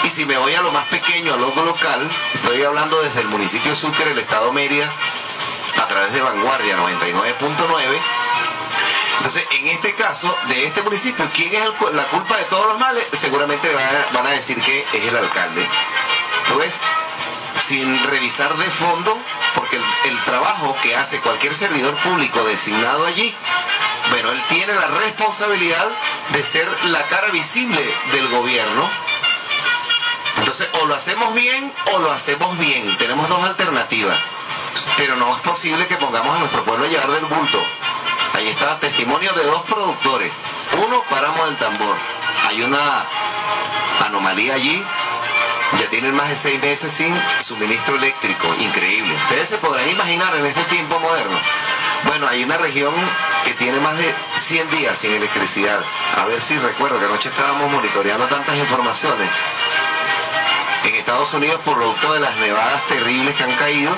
Y 0.03 0.10
si 0.10 0.26
me 0.26 0.38
voy 0.38 0.53
a 0.56 0.61
lo 0.61 0.72
más 0.72 0.88
pequeño, 0.88 1.34
a 1.34 1.38
lo 1.38 1.53
local, 1.53 2.10
estoy 2.34 2.64
hablando 2.64 3.02
desde 3.02 3.22
el 3.22 3.28
municipio 3.28 3.72
de 3.72 3.76
Sucre, 3.76 4.11
el 4.11 4.20
estado 4.20 4.52
Mérida, 4.53 4.91
a 5.78 5.88
través 5.88 6.14
de 6.14 6.22
Vanguardia 6.22 6.78
99.9. 6.78 8.02
Entonces, 9.18 9.45
en 9.52 9.68
este 9.68 9.94
caso, 9.95 10.34
de 10.48 10.66
este 10.66 10.82
municipio, 10.82 11.30
¿quién 11.34 11.53
es 11.53 11.61
el 11.61 11.95
la 11.95 12.06
culpa 12.06 12.38
de 12.38 12.45
todos 12.45 12.68
los 12.68 12.80
males? 12.80 13.06
Seguramente 13.14 13.70
van 13.74 13.84
a, 13.84 14.14
van 14.14 14.28
a 14.28 14.32
decir 14.32 14.61
que 14.61 14.86
es 14.94 15.03
el 15.03 15.18
alcalde. 15.18 15.68
Entonces, 16.48 16.80
sin 17.57 18.03
revisar 18.06 18.56
de 18.56 18.72
fondo, 18.72 19.18
porque 19.56 19.76
el, 19.76 19.84
el, 20.06 20.24
trabajo 20.24 20.76
que 20.82 20.95
hace 20.95 21.20
cualquier 21.20 21.53
servidor 21.53 21.95
público 21.98 22.44
designado 22.45 23.06
allí, 23.06 23.36
bueno, 24.10 24.32
él 24.32 24.41
tiene 24.49 24.74
la 24.74 24.88
responsabilidad 24.88 25.88
de 26.30 26.44
ser 26.44 26.68
la 26.86 27.07
cara 27.07 27.30
visible 27.30 27.82
del 28.11 28.28
gobierno. 28.30 28.90
Entonces, 30.50 30.82
o 30.82 30.88
lo 30.88 30.96
hacemos 30.96 31.32
bien 31.36 31.72
o 31.94 32.00
lo 32.00 32.12
hacemos 32.12 32.58
bien. 32.58 32.98
Tenemos 32.98 33.30
dos 33.30 33.44
alternativas. 33.44 34.18
Pero 34.98 35.16
no 35.16 35.36
es 35.36 35.42
posible 35.42 35.86
que 35.86 35.96
pongamos 35.98 36.36
a 36.36 36.40
nuestro 36.40 36.64
pueblo 36.64 36.86
a 36.86 36.88
llevar 36.88 37.12
del 37.12 37.26
bulto. 37.26 37.64
Ahí 38.34 38.48
está 38.48 38.80
testimonio 38.80 39.32
de 39.34 39.44
dos 39.44 39.62
productores. 39.66 40.32
Uno, 40.76 41.04
paramos 41.08 41.46
del 41.50 41.58
tambor. 41.58 41.96
Hay 42.48 42.64
una 42.64 43.06
anomalía 44.00 44.56
allí. 44.56 44.84
Ya 45.78 45.88
tienen 45.92 46.16
más 46.16 46.30
de 46.30 46.36
seis 46.36 46.60
meses 46.60 46.92
sin 46.94 47.16
suministro 47.46 47.98
eléctrico. 47.98 48.52
Increíble. 48.56 49.14
Ustedes 49.22 49.50
se 49.50 49.60
podrán 49.60 49.88
imaginar 49.88 50.36
en 50.36 50.48
este 50.48 50.64
tiempo 50.64 51.00
moderno. 51.00 51.40
Bueno, 52.06 52.28
hay 52.28 52.44
una 52.44 52.58
región 52.58 52.96
que 53.46 53.54
tiene 53.54 53.80
más 53.80 54.00
de 54.00 54.16
100 54.36 54.72
días 54.72 54.98
sin 54.98 55.12
electricidad. 55.12 55.80
A 56.18 56.26
ver 56.26 56.42
si 56.42 56.58
recuerdo 56.58 56.98
que 56.98 57.06
anoche 57.06 57.30
estábamos 57.30 57.70
monitoreando 57.70 58.28
tantas 58.28 58.58
informaciones. 58.58 59.30
En 60.84 60.96
Estados 60.96 61.34
Unidos, 61.34 61.62
por 61.66 61.76
producto 61.76 62.14
de 62.14 62.20
las 62.20 62.38
nevadas 62.38 62.88
terribles 62.88 63.36
que 63.36 63.44
han 63.44 63.56
caído, 63.56 63.96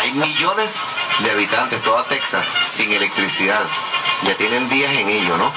hay 0.00 0.12
millones 0.12 0.76
de 1.20 1.30
habitantes, 1.30 1.82
toda 1.82 2.04
Texas, 2.04 2.44
sin 2.66 2.92
electricidad. 2.92 3.62
Ya 4.22 4.36
tienen 4.36 4.68
días 4.68 4.92
en 4.92 5.08
ello, 5.08 5.36
¿no? 5.36 5.52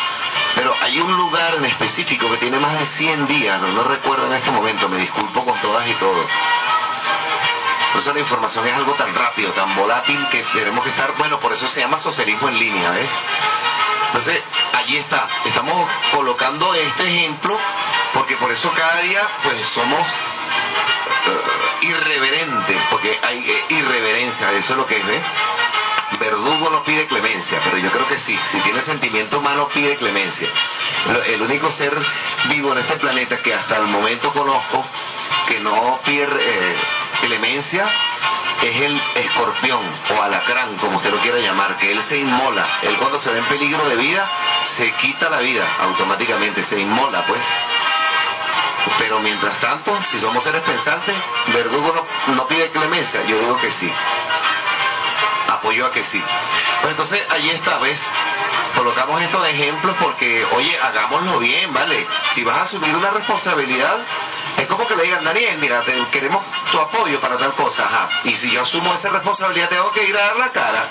Pero 0.56 0.74
hay 0.82 1.00
un 1.00 1.16
lugar 1.16 1.56
en 1.56 1.66
específico 1.66 2.30
que 2.30 2.38
tiene 2.38 2.60
más 2.60 2.80
de 2.80 2.86
100 2.86 3.28
días, 3.28 3.62
no, 3.62 3.68
no 3.70 3.84
recuerdo 3.84 4.28
en 4.28 4.34
este 4.34 4.52
momento, 4.52 4.90
me 4.90 4.98
disculpo 4.98 5.46
con 5.46 5.60
todas 5.62 5.88
y 5.88 5.94
todos. 5.94 6.26
Por 7.92 8.02
eso 8.02 8.14
la 8.14 8.20
información 8.20 8.68
es 8.68 8.74
algo 8.74 8.94
tan 8.94 9.14
rápido, 9.16 9.52
tan 9.54 9.76
volátil 9.76 10.28
que 10.30 10.44
tenemos 10.54 10.84
que 10.84 10.92
estar, 10.92 11.14
bueno, 11.18 11.40
por 11.40 11.54
eso 11.54 11.68
se 11.68 11.82
llama 11.82 11.98
socialismo 11.98 12.48
en 12.50 12.60
línea, 12.60 12.92
¿ves? 12.92 13.10
Entonces, 14.10 14.42
allí 14.74 14.98
está, 14.98 15.30
estamos 15.46 15.88
colocando 16.12 16.74
este 16.74 17.08
ejemplo 17.08 17.60
porque 18.14 18.38
por 18.38 18.52
eso 18.52 18.72
cada 18.76 19.02
día 19.02 19.22
pues 19.44 19.68
somos 19.68 20.02
uh, 20.02 21.86
irreverentes, 21.86 22.78
porque 22.90 23.16
hay 23.22 23.38
eh, 23.38 23.66
irreverencia, 23.70 24.52
eso 24.54 24.74
es 24.74 24.78
lo 24.78 24.88
que 24.88 24.98
es, 24.98 25.06
¿ves? 25.06 25.22
Verdugo 26.20 26.72
no 26.72 26.84
pide 26.84 27.06
clemencia, 27.06 27.62
pero 27.64 27.78
yo 27.78 27.92
creo 27.92 28.08
que 28.08 28.18
sí, 28.18 28.38
si 28.46 28.60
tiene 28.62 28.82
sentimiento 28.82 29.38
humano 29.40 29.70
pide 29.74 29.96
clemencia. 29.96 30.50
El 31.28 31.42
único 31.44 31.72
ser 31.72 31.96
vivo 32.46 32.74
en 32.74 32.80
este 32.80 32.96
planeta 32.96 33.38
que 33.42 33.54
hasta 33.54 33.78
el 33.78 33.86
momento 33.86 34.34
conozco 34.34 34.84
que 35.48 35.60
no 35.60 36.00
pide 36.04 36.26
eh, 36.26 36.76
clemencia 37.22 37.88
es 38.62 38.82
el 38.82 39.02
escorpión 39.16 39.82
o 40.10 40.22
alacrán, 40.22 40.78
como 40.78 40.98
usted 40.98 41.12
lo 41.12 41.20
quiera 41.20 41.40
llamar, 41.40 41.78
que 41.78 41.92
él 41.92 42.02
se 42.04 42.18
inmola. 42.18 42.68
Él 42.82 42.98
cuando 42.98 43.20
se 43.20 43.32
ve 43.32 43.40
en 43.40 43.46
peligro 43.46 43.88
de 43.88 43.96
vida, 43.96 44.30
se 44.64 44.94
quita 44.96 45.30
la 45.30 45.40
vida 45.40 45.66
automáticamente, 45.80 46.62
se 46.62 46.80
inmola, 46.80 47.26
pues. 47.26 47.46
Pero 48.98 49.20
mientras 49.20 49.60
tanto, 49.60 50.02
si 50.04 50.20
somos 50.20 50.44
seres 50.44 50.62
pensantes, 50.64 51.16
verdugo 51.54 52.06
no, 52.28 52.36
no 52.36 52.48
pide 52.48 52.70
clemencia, 52.72 53.24
yo 53.24 53.40
digo 53.40 53.58
que 53.58 53.72
sí. 53.72 53.92
Apoyo 55.48 55.86
a 55.86 55.92
que 55.92 56.04
sí. 56.04 56.22
Pues 56.82 56.92
entonces, 56.92 57.22
allí 57.30 57.50
esta 57.50 57.78
vez 57.80 58.02
colocamos 58.76 59.22
estos 59.22 59.48
ejemplos 59.48 59.96
porque, 60.00 60.46
oye, 60.52 60.78
hagámoslo 60.80 61.40
bien, 61.40 61.74
¿vale? 61.74 62.06
Si 62.32 62.44
vas 62.44 62.58
a 62.58 62.62
asumir 62.64 62.96
una 62.96 63.10
responsabilidad, 63.10 64.00
es 64.60 64.68
como 64.68 64.86
que 64.86 64.96
le 64.96 65.04
digan, 65.04 65.24
Daniel, 65.24 65.58
mira, 65.60 65.84
te, 65.84 65.94
queremos 66.12 66.44
tu 66.72 66.80
apoyo 66.80 67.20
para 67.22 67.38
tal 67.38 67.56
cosa, 67.56 67.86
ajá. 67.86 68.10
Y 68.26 68.34
si 68.34 68.52
yo 68.52 68.62
asumo 68.62 68.94
esa 68.94 69.10
responsabilidad, 69.10 69.70
tengo 69.70 69.92
que 69.94 70.04
ir 70.04 70.18
a 70.18 70.26
dar 70.26 70.36
la 70.36 70.52
cara. 70.52 70.90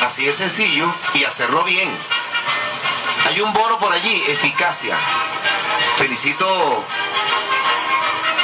Así 0.00 0.28
es 0.28 0.36
sencillo 0.36 0.92
y 1.14 1.22
hacerlo 1.24 1.62
bien. 1.62 1.96
Hay 3.28 3.40
un 3.40 3.52
bono 3.52 3.78
por 3.78 3.92
allí, 3.92 4.22
eficacia. 4.26 4.98
Felicito 5.96 6.84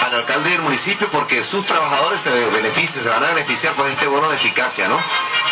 al 0.05 0.15
alcalde 0.15 0.51
del 0.51 0.63
municipio 0.63 1.11
porque 1.11 1.43
sus 1.43 1.67
trabajadores 1.67 2.21
se 2.21 2.31
benefician, 2.31 3.03
se 3.03 3.09
van 3.09 3.25
a 3.25 3.29
beneficiar 3.29 3.75
con 3.75 3.91
este 3.91 4.07
bono 4.07 4.29
de 4.29 4.37
eficacia, 4.37 4.87
¿no? 4.87 5.01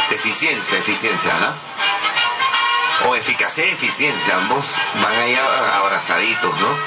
De 0.09 0.17
eficiencia, 0.17 0.79
eficiencia, 0.79 1.35
¿no? 1.41 3.09
O 3.09 3.17
eficacia 3.17 3.67
y 3.67 3.71
eficiencia, 3.71 4.37
ambos 4.37 4.79
van 5.03 5.13
ahí 5.13 5.35
abrazaditos, 5.35 6.57
¿no? 6.61 6.79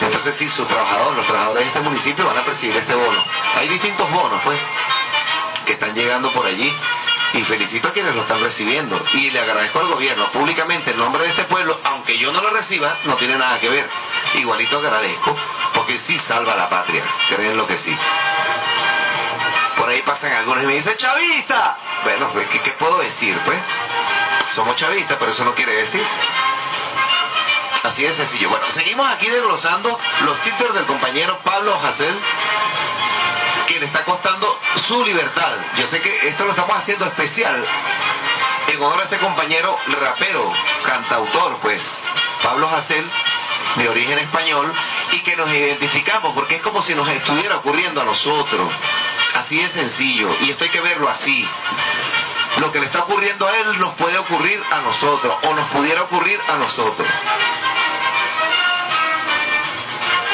Entonces 0.00 0.34
sí, 0.34 0.48
sus 0.48 0.66
trabajadores, 0.66 1.16
los 1.16 1.26
trabajadores 1.26 1.62
de 1.62 1.68
este 1.68 1.80
municipio 1.80 2.26
van 2.26 2.38
a 2.38 2.44
percibir 2.44 2.76
este 2.76 2.94
bono. 2.94 3.22
Hay 3.56 3.68
distintos 3.68 4.10
bonos, 4.10 4.40
pues, 4.42 4.58
que 5.66 5.74
están 5.74 5.94
llegando 5.94 6.30
por 6.32 6.46
allí 6.46 6.72
y 7.34 7.44
felicito 7.44 7.88
a 7.88 7.92
quienes 7.92 8.14
lo 8.14 8.22
están 8.22 8.40
recibiendo 8.40 9.00
y 9.12 9.30
le 9.30 9.40
agradezco 9.40 9.78
al 9.80 9.86
gobierno 9.88 10.32
públicamente 10.32 10.90
en 10.90 10.98
nombre 10.98 11.22
de 11.24 11.30
este 11.30 11.44
pueblo, 11.44 11.78
aunque 11.84 12.18
yo 12.18 12.32
no 12.32 12.40
lo 12.40 12.50
reciba, 12.50 12.96
no 13.04 13.16
tiene 13.16 13.36
nada 13.36 13.60
que 13.60 13.68
ver. 13.68 13.88
Igualito 14.34 14.78
agradezco, 14.78 15.36
porque 15.74 15.98
sí 15.98 16.18
salva 16.18 16.56
la 16.56 16.68
patria, 16.68 17.04
creen 17.28 17.56
lo 17.56 17.66
que 17.66 17.76
sí. 17.76 17.96
Por 19.76 19.88
ahí 19.88 20.02
pasan 20.02 20.32
algunos 20.32 20.64
y 20.64 20.66
me 20.66 20.74
dicen, 20.74 20.96
chavista. 20.96 21.78
Bueno, 22.04 22.30
pues, 22.32 22.48
¿qué, 22.48 22.60
qué 22.60 22.72
puedo 22.72 22.98
decir? 22.98 23.38
Pues, 23.44 23.58
somos 24.50 24.76
chavistas, 24.76 25.16
pero 25.18 25.30
eso 25.30 25.44
no 25.44 25.54
quiere 25.54 25.76
decir. 25.76 26.04
Así 27.82 28.02
de 28.02 28.12
sencillo. 28.12 28.50
Bueno, 28.50 28.66
seguimos 28.68 29.10
aquí 29.10 29.28
desglosando 29.28 29.98
los 30.22 30.42
títulos 30.42 30.74
del 30.74 30.86
compañero 30.86 31.38
Pablo 31.44 31.74
Hassel 31.82 32.14
que 33.66 33.80
le 33.80 33.86
está 33.86 34.04
costando 34.04 34.58
su 34.88 35.04
libertad. 35.04 35.52
Yo 35.76 35.86
sé 35.86 36.00
que 36.02 36.28
esto 36.28 36.44
lo 36.44 36.50
estamos 36.50 36.76
haciendo 36.76 37.06
especial 37.06 37.64
en 38.66 38.82
honor 38.82 39.00
a 39.00 39.04
este 39.04 39.18
compañero 39.18 39.78
rapero, 39.86 40.52
cantautor, 40.84 41.58
pues, 41.62 41.94
Pablo 42.42 42.68
Hassel, 42.68 43.08
de 43.76 43.88
origen 43.88 44.18
español, 44.18 44.72
y 45.12 45.20
que 45.20 45.36
nos 45.36 45.48
identificamos, 45.50 46.34
porque 46.34 46.56
es 46.56 46.62
como 46.62 46.82
si 46.82 46.94
nos 46.94 47.08
estuviera 47.08 47.56
ocurriendo 47.56 48.00
a 48.00 48.04
nosotros. 48.04 48.72
Así 49.34 49.62
de 49.62 49.68
sencillo, 49.68 50.34
y 50.40 50.50
esto 50.50 50.64
hay 50.64 50.70
que 50.70 50.80
verlo 50.80 51.08
así. 51.08 51.48
Lo 52.60 52.70
que 52.70 52.78
le 52.78 52.86
está 52.86 53.00
ocurriendo 53.00 53.46
a 53.46 53.56
él 53.56 53.78
nos 53.78 53.94
puede 53.94 54.18
ocurrir 54.18 54.62
a 54.70 54.80
nosotros, 54.80 55.34
o 55.42 55.54
nos 55.54 55.70
pudiera 55.70 56.02
ocurrir 56.02 56.38
a 56.46 56.56
nosotros. 56.56 57.08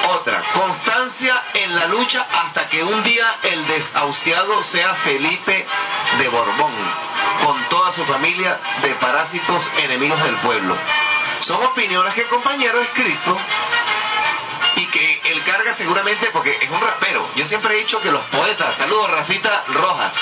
Otra, 0.08 0.42
constancia 0.52 1.40
en 1.54 1.74
la 1.76 1.86
lucha 1.86 2.26
hasta 2.32 2.68
que 2.68 2.82
un 2.82 3.02
día 3.04 3.36
el 3.44 3.66
desahuciado 3.68 4.60
sea 4.64 4.94
Felipe 4.94 5.66
de 6.18 6.28
Borbón, 6.28 6.72
con 7.44 7.68
toda 7.68 7.92
su 7.92 8.04
familia 8.04 8.58
de 8.82 8.90
parásitos 8.94 9.70
enemigos 9.78 10.20
del 10.24 10.36
pueblo. 10.38 10.76
Son 11.40 11.62
opiniones 11.62 12.14
que 12.14 12.22
el 12.22 12.28
compañero 12.28 12.78
ha 12.78 12.82
escrito 12.82 13.38
y 14.76 14.86
que 14.86 15.20
él 15.24 15.42
carga 15.44 15.74
seguramente 15.74 16.30
porque 16.32 16.58
es 16.60 16.70
un 16.70 16.80
rapero. 16.80 17.26
Yo 17.34 17.46
siempre 17.46 17.74
he 17.74 17.78
dicho 17.78 18.00
que 18.00 18.10
los 18.10 18.24
poetas, 18.26 18.74
saludos 18.74 19.10
Rafita 19.10 19.64
Roja, 19.68 20.12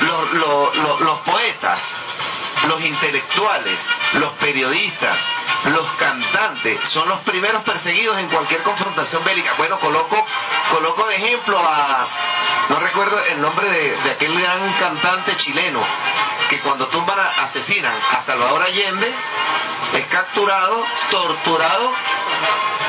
los, 0.00 0.32
los, 0.32 1.00
los, 1.00 1.18
poetas 1.20 1.96
los 2.66 2.80
intelectuales, 2.82 3.88
los 4.14 4.32
periodistas, 4.34 5.30
los 5.66 5.86
cantantes 5.92 6.88
son 6.88 7.08
los 7.08 7.20
primeros 7.20 7.62
perseguidos 7.62 8.18
en 8.18 8.28
cualquier 8.28 8.62
confrontación 8.62 9.24
bélica. 9.24 9.54
Bueno, 9.56 9.78
coloco, 9.78 10.26
coloco 10.72 11.06
de 11.06 11.16
ejemplo 11.16 11.58
a, 11.58 12.08
no 12.68 12.80
recuerdo 12.80 13.22
el 13.24 13.40
nombre 13.40 13.68
de, 13.68 13.96
de 14.02 14.10
aquel 14.10 14.40
gran 14.40 14.72
cantante 14.74 15.36
chileno, 15.36 15.80
que 16.48 16.60
cuando 16.60 16.88
tumban, 16.88 17.18
a, 17.18 17.42
asesinan 17.42 17.96
a 18.10 18.20
Salvador 18.20 18.62
Allende, 18.62 19.12
es 19.94 20.06
capturado, 20.06 20.84
torturado. 21.10 21.92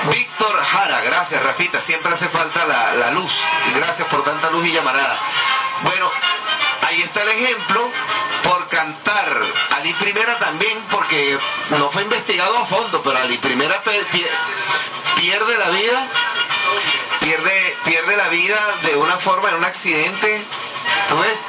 Víctor 0.09 0.63
Jara, 0.63 1.01
gracias 1.01 1.43
Rafita, 1.43 1.81
siempre 1.81 2.13
hace 2.13 2.29
falta 2.29 2.65
la, 2.65 2.93
la 2.93 3.11
luz, 3.11 3.31
gracias 3.75 4.07
por 4.07 4.23
tanta 4.23 4.49
luz 4.49 4.65
y 4.65 4.71
llamarada. 4.71 5.19
Bueno, 5.83 6.09
ahí 6.89 7.01
está 7.03 7.21
el 7.21 7.29
ejemplo 7.29 7.91
por 8.43 8.67
cantar. 8.67 9.45
Ali 9.71 9.93
Primera 9.93 10.39
también, 10.39 10.83
porque 10.89 11.37
no 11.71 11.89
fue 11.89 12.03
investigado 12.03 12.57
a 12.57 12.65
fondo, 12.65 13.01
pero 13.03 13.17
Ali 13.19 13.37
Primera 13.37 13.81
pierde 13.83 15.57
la 15.57 15.69
vida, 15.69 16.07
pierde, 17.19 17.77
pierde 17.85 18.17
la 18.17 18.29
vida 18.29 18.57
de 18.83 18.95
una 18.95 19.17
forma 19.17 19.49
en 19.49 19.55
un 19.55 19.65
accidente, 19.65 20.45
¿tú 21.07 21.19
ves? 21.19 21.47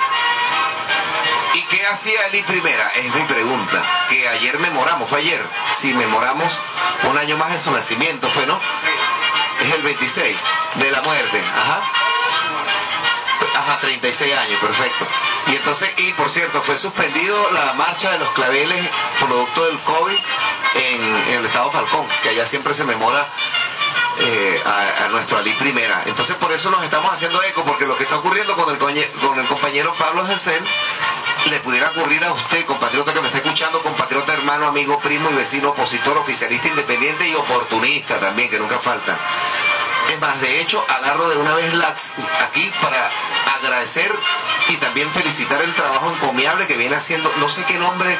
Y 1.54 1.62
¿Qué 1.64 1.86
hacía 1.86 2.26
Eli 2.26 2.42
Primera? 2.42 2.90
Es 2.90 3.12
mi 3.12 3.24
pregunta. 3.24 4.06
Que 4.08 4.28
ayer 4.28 4.58
memoramos, 4.60 5.08
fue 5.08 5.20
ayer. 5.20 5.44
Sí, 5.72 5.92
memoramos 5.92 6.60
un 7.04 7.18
año 7.18 7.36
más 7.36 7.52
de 7.52 7.58
su 7.58 7.70
nacimiento, 7.72 8.28
fue, 8.30 8.46
¿no? 8.46 8.60
Es 9.60 9.74
el 9.74 9.82
26 9.82 10.36
de 10.74 10.90
la 10.90 11.02
muerte. 11.02 11.42
Ajá. 11.56 11.82
Ajá, 13.60 13.78
36 13.78 14.34
años, 14.34 14.58
perfecto. 14.58 15.06
Y 15.48 15.56
entonces, 15.56 15.92
y 15.98 16.12
por 16.14 16.30
cierto, 16.30 16.62
fue 16.62 16.78
suspendido 16.78 17.50
la 17.50 17.74
marcha 17.74 18.12
de 18.12 18.18
los 18.18 18.30
claveles 18.30 18.88
producto 19.18 19.66
del 19.66 19.78
COVID 19.80 20.18
en, 20.76 21.16
el 21.34 21.44
estado 21.44 21.70
Falcón, 21.70 22.06
que 22.22 22.30
allá 22.30 22.46
siempre 22.46 22.72
se 22.72 22.84
memora 22.84 23.28
eh, 24.18 24.62
a, 24.64 25.08
nuestro 25.08 25.36
Ali 25.36 25.52
Primera. 25.52 26.04
Entonces 26.06 26.36
por 26.36 26.50
eso 26.52 26.70
nos 26.70 26.82
estamos 26.84 27.12
haciendo 27.12 27.42
eco, 27.42 27.62
porque 27.64 27.86
lo 27.86 27.98
que 27.98 28.04
está 28.04 28.16
ocurriendo 28.16 28.54
con 28.54 28.72
el, 28.72 28.78
con 28.78 29.38
el 29.38 29.46
compañero 29.46 29.92
Pablo 29.98 30.26
Gesell 30.26 30.64
le 31.48 31.60
pudiera 31.60 31.90
ocurrir 31.90 32.22
a 32.24 32.32
usted, 32.32 32.66
compatriota 32.66 33.14
que 33.14 33.20
me 33.20 33.28
está 33.28 33.38
escuchando, 33.38 33.82
compatriota 33.82 34.34
hermano, 34.34 34.66
amigo, 34.66 34.98
primo 35.00 35.30
y 35.30 35.34
vecino, 35.34 35.70
opositor, 35.70 36.18
oficialista, 36.18 36.68
independiente 36.68 37.26
y 37.26 37.34
oportunista 37.34 38.20
también, 38.20 38.50
que 38.50 38.58
nunca 38.58 38.78
falta. 38.78 39.16
Es 40.10 40.20
más, 40.20 40.40
de 40.40 40.60
hecho, 40.60 40.84
agarro 40.88 41.28
de 41.28 41.36
una 41.36 41.54
vez 41.54 41.72
lax 41.72 42.14
aquí 42.42 42.70
para 42.80 43.10
agradecer 43.56 44.12
y 44.68 44.76
también 44.76 45.10
felicitar 45.12 45.62
el 45.62 45.72
trabajo 45.74 46.10
encomiable 46.10 46.66
que 46.66 46.76
viene 46.76 46.96
haciendo, 46.96 47.32
no 47.36 47.48
sé 47.48 47.64
qué 47.64 47.78
nombre, 47.78 48.18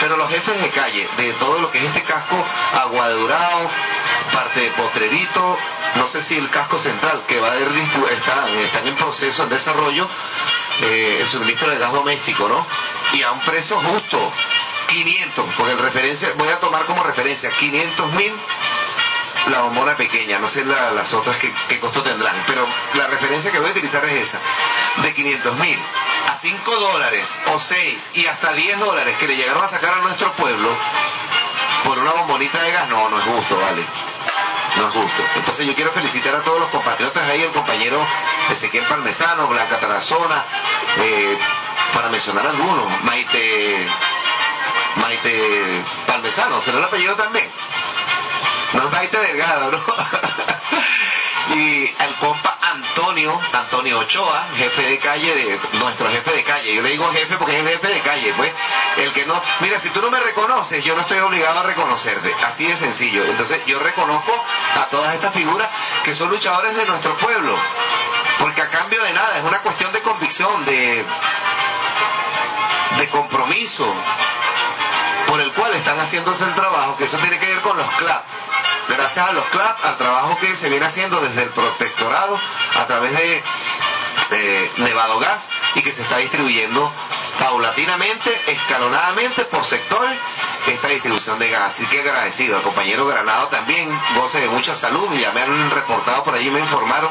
pero 0.00 0.16
los 0.16 0.30
jefes 0.30 0.60
de 0.60 0.70
calle 0.70 1.08
de 1.16 1.32
todo 1.34 1.60
lo 1.60 1.70
que 1.70 1.78
es 1.78 1.84
este 1.84 2.02
casco 2.02 2.36
Agua 2.72 3.08
de 3.08 3.14
Dorado, 3.14 3.70
parte 4.32 4.60
de 4.60 4.70
Potrerito, 4.70 5.58
no 5.96 6.06
sé 6.06 6.22
si 6.22 6.36
el 6.36 6.48
casco 6.50 6.78
central 6.78 7.24
que 7.26 7.40
va 7.40 7.48
a 7.48 7.52
haber 7.52 7.68
están 7.76 8.86
en 8.86 8.96
proceso, 8.96 9.42
en 9.42 9.50
desarrollo, 9.50 10.08
eh, 10.82 11.18
el 11.20 11.26
suministro 11.28 11.70
de 11.70 11.78
gas 11.78 11.92
doméstico, 11.92 12.48
¿no? 12.48 12.66
Y 13.12 13.22
a 13.22 13.32
un 13.32 13.40
precio 13.40 13.76
justo, 13.80 14.32
500, 14.88 15.44
porque 15.56 15.72
el 15.72 15.78
referencia, 15.78 16.32
voy 16.36 16.48
a 16.48 16.60
tomar 16.60 16.84
como 16.86 17.02
referencia 17.02 17.50
500 17.58 18.12
mil 18.12 18.32
la 19.48 19.60
bombona 19.62 19.96
pequeña, 19.96 20.38
no 20.38 20.46
sé 20.48 20.64
la- 20.64 20.90
las 20.90 21.12
otras 21.14 21.36
que, 21.38 21.50
qué 21.68 21.78
costo 21.80 22.02
tendrán, 22.02 22.42
pero 22.46 22.66
la 22.94 23.06
referencia 23.06 23.50
que 23.50 23.58
voy 23.58 23.68
a 23.68 23.70
utilizar 23.72 24.04
es 24.04 24.22
esa, 24.28 24.40
de 25.02 25.14
500 25.14 25.56
mil 25.56 25.78
a 26.28 26.34
5 26.34 26.70
dólares 26.76 27.38
o 27.46 27.58
6 27.58 28.10
y 28.14 28.26
hasta 28.26 28.52
10 28.52 28.78
dólares 28.78 29.16
que 29.18 29.26
le 29.26 29.36
llegaron 29.36 29.62
a 29.64 29.68
sacar 29.68 29.94
a 29.94 29.98
nuestro 30.02 30.32
pueblo 30.32 30.68
por 31.84 31.98
una 31.98 32.10
bombonita 32.12 32.60
de 32.62 32.72
gas, 32.72 32.88
no, 32.90 33.08
no 33.08 33.18
es 33.18 33.24
justo, 33.24 33.58
vale. 33.58 33.82
No 34.76 34.88
es 34.88 34.94
justo. 34.94 35.22
Entonces 35.36 35.66
yo 35.66 35.74
quiero 35.74 35.92
felicitar 35.92 36.34
a 36.36 36.42
todos 36.42 36.60
los 36.60 36.70
compatriotas 36.70 37.22
ahí, 37.28 37.42
el 37.42 37.52
compañero 37.52 38.04
Ezequiel 38.50 38.84
Parmesano, 38.84 39.46
Blanca 39.48 39.80
Tarazona, 39.80 40.44
eh, 40.98 41.38
para 41.92 42.08
mencionar 42.08 42.46
algunos, 42.46 43.02
Maite, 43.02 43.86
Maite 44.96 45.82
Parmesano, 46.06 46.60
¿será 46.60 46.78
el 46.78 46.84
apellido 46.84 47.16
también? 47.16 47.48
No 48.74 48.86
es 48.86 48.92
Maite 48.92 49.18
Delgado, 49.18 49.70
¿no? 49.72 49.78
y 51.54 51.94
al 51.98 52.16
compa 52.16 52.58
Antonio, 52.60 53.40
Antonio 53.52 53.98
Ochoa, 54.00 54.48
jefe 54.56 54.82
de 54.82 54.98
calle, 54.98 55.34
de 55.34 55.60
nuestro 55.78 56.10
jefe 56.10 56.32
de 56.32 56.44
calle. 56.44 56.74
Yo 56.74 56.82
le 56.82 56.90
digo 56.90 57.08
jefe 57.10 57.36
porque 57.36 57.56
es 57.56 57.62
el 57.62 57.68
jefe 57.68 57.88
de 57.88 58.00
calle, 58.00 58.34
pues. 58.36 58.52
El 58.96 59.12
que 59.12 59.24
no, 59.26 59.40
mira, 59.60 59.78
si 59.78 59.90
tú 59.90 60.02
no 60.02 60.10
me 60.10 60.20
reconoces, 60.20 60.84
yo 60.84 60.94
no 60.94 61.02
estoy 61.02 61.18
obligado 61.18 61.60
a 61.60 61.62
reconocerte. 61.62 62.34
Así 62.44 62.66
de 62.66 62.76
sencillo. 62.76 63.24
Entonces 63.24 63.64
yo 63.66 63.78
reconozco 63.78 64.44
a 64.74 64.88
todas 64.88 65.14
estas 65.14 65.32
figuras 65.32 65.68
que 66.04 66.14
son 66.14 66.28
luchadores 66.28 66.76
de 66.76 66.84
nuestro 66.86 67.16
pueblo. 67.16 67.56
Porque 68.38 68.62
a 68.62 68.68
cambio 68.68 69.02
de 69.02 69.12
nada, 69.12 69.38
es 69.38 69.44
una 69.44 69.60
cuestión 69.60 69.92
de 69.92 70.00
convicción, 70.02 70.64
de, 70.64 71.04
de 72.98 73.08
compromiso 73.08 73.94
por 75.28 75.40
el 75.40 75.52
cual 75.52 75.74
están 75.74 76.00
haciéndose 76.00 76.44
el 76.44 76.54
trabajo, 76.54 76.96
que 76.96 77.04
eso 77.04 77.18
tiene 77.18 77.38
que 77.38 77.46
ver 77.46 77.60
con 77.60 77.76
los 77.76 77.86
CLAP. 77.96 78.24
Gracias 78.88 79.28
a 79.28 79.32
los 79.32 79.44
CLAP, 79.46 79.84
al 79.84 79.98
trabajo 79.98 80.38
que 80.38 80.56
se 80.56 80.70
viene 80.70 80.86
haciendo 80.86 81.20
desde 81.20 81.42
el 81.42 81.50
protectorado 81.50 82.40
a 82.74 82.86
través 82.86 83.12
de, 83.12 83.42
Nevado 84.78 85.18
Gas 85.20 85.50
y 85.74 85.82
que 85.82 85.90
se 85.90 86.02
está 86.02 86.18
distribuyendo 86.18 86.92
paulatinamente, 87.38 88.30
escalonadamente 88.46 89.44
por 89.46 89.64
sectores 89.64 90.18
esta 90.66 90.88
distribución 90.88 91.38
de 91.38 91.50
gas. 91.50 91.74
Así 91.74 91.86
que 91.86 92.00
agradecido 92.00 92.56
al 92.56 92.62
compañero 92.62 93.06
Granado 93.06 93.48
también, 93.48 93.88
goce 94.14 94.40
de 94.40 94.48
mucha 94.48 94.74
salud, 94.74 95.08
ya 95.14 95.32
me 95.32 95.42
han 95.42 95.70
reportado 95.70 96.24
por 96.24 96.34
allí, 96.34 96.50
me 96.50 96.60
informaron 96.60 97.10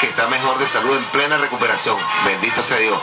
que 0.00 0.08
está 0.08 0.26
mejor 0.26 0.58
de 0.58 0.66
salud 0.66 0.96
en 0.96 1.04
plena 1.06 1.38
recuperación. 1.38 1.96
Bendito 2.24 2.62
sea 2.62 2.78
Dios. 2.78 3.00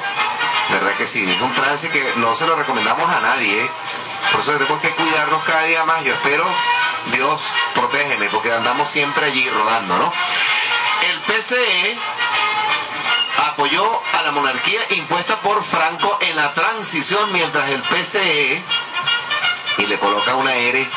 ¿Verdad 0.70 0.96
que 0.98 1.08
sí? 1.08 1.30
Es 1.30 1.42
un 1.42 1.54
trance 1.54 1.90
que 1.90 2.14
no 2.18 2.34
se 2.36 2.46
lo 2.48 2.56
recomendamos 2.56 3.10
a 3.10 3.20
nadie, 3.20 3.66
¿eh? 3.66 3.70
Eso 4.42 4.54
tenemos 4.54 4.82
que 4.82 4.90
cuidarnos 4.96 5.44
cada 5.44 5.66
día 5.66 5.86
más. 5.86 6.04
Yo 6.04 6.16
espero, 6.16 6.44
Dios, 7.14 7.44
protégeme, 7.76 8.28
porque 8.30 8.52
andamos 8.52 8.88
siempre 8.88 9.28
allí 9.28 9.48
rodando, 9.48 10.00
¿no? 10.00 10.12
El 11.04 11.22
PCE 11.22 11.96
apoyó 13.38 14.02
a 14.14 14.24
la 14.24 14.32
monarquía 14.32 14.82
impuesta 14.90 15.42
por 15.42 15.64
Franco 15.64 16.18
en 16.22 16.36
la 16.36 16.54
transición, 16.54 17.32
mientras 17.32 17.70
el 17.70 17.84
PCE, 17.84 18.64
y 19.78 19.86
le 19.86 20.00
coloca 20.00 20.34
una 20.34 20.56
R 20.56 20.90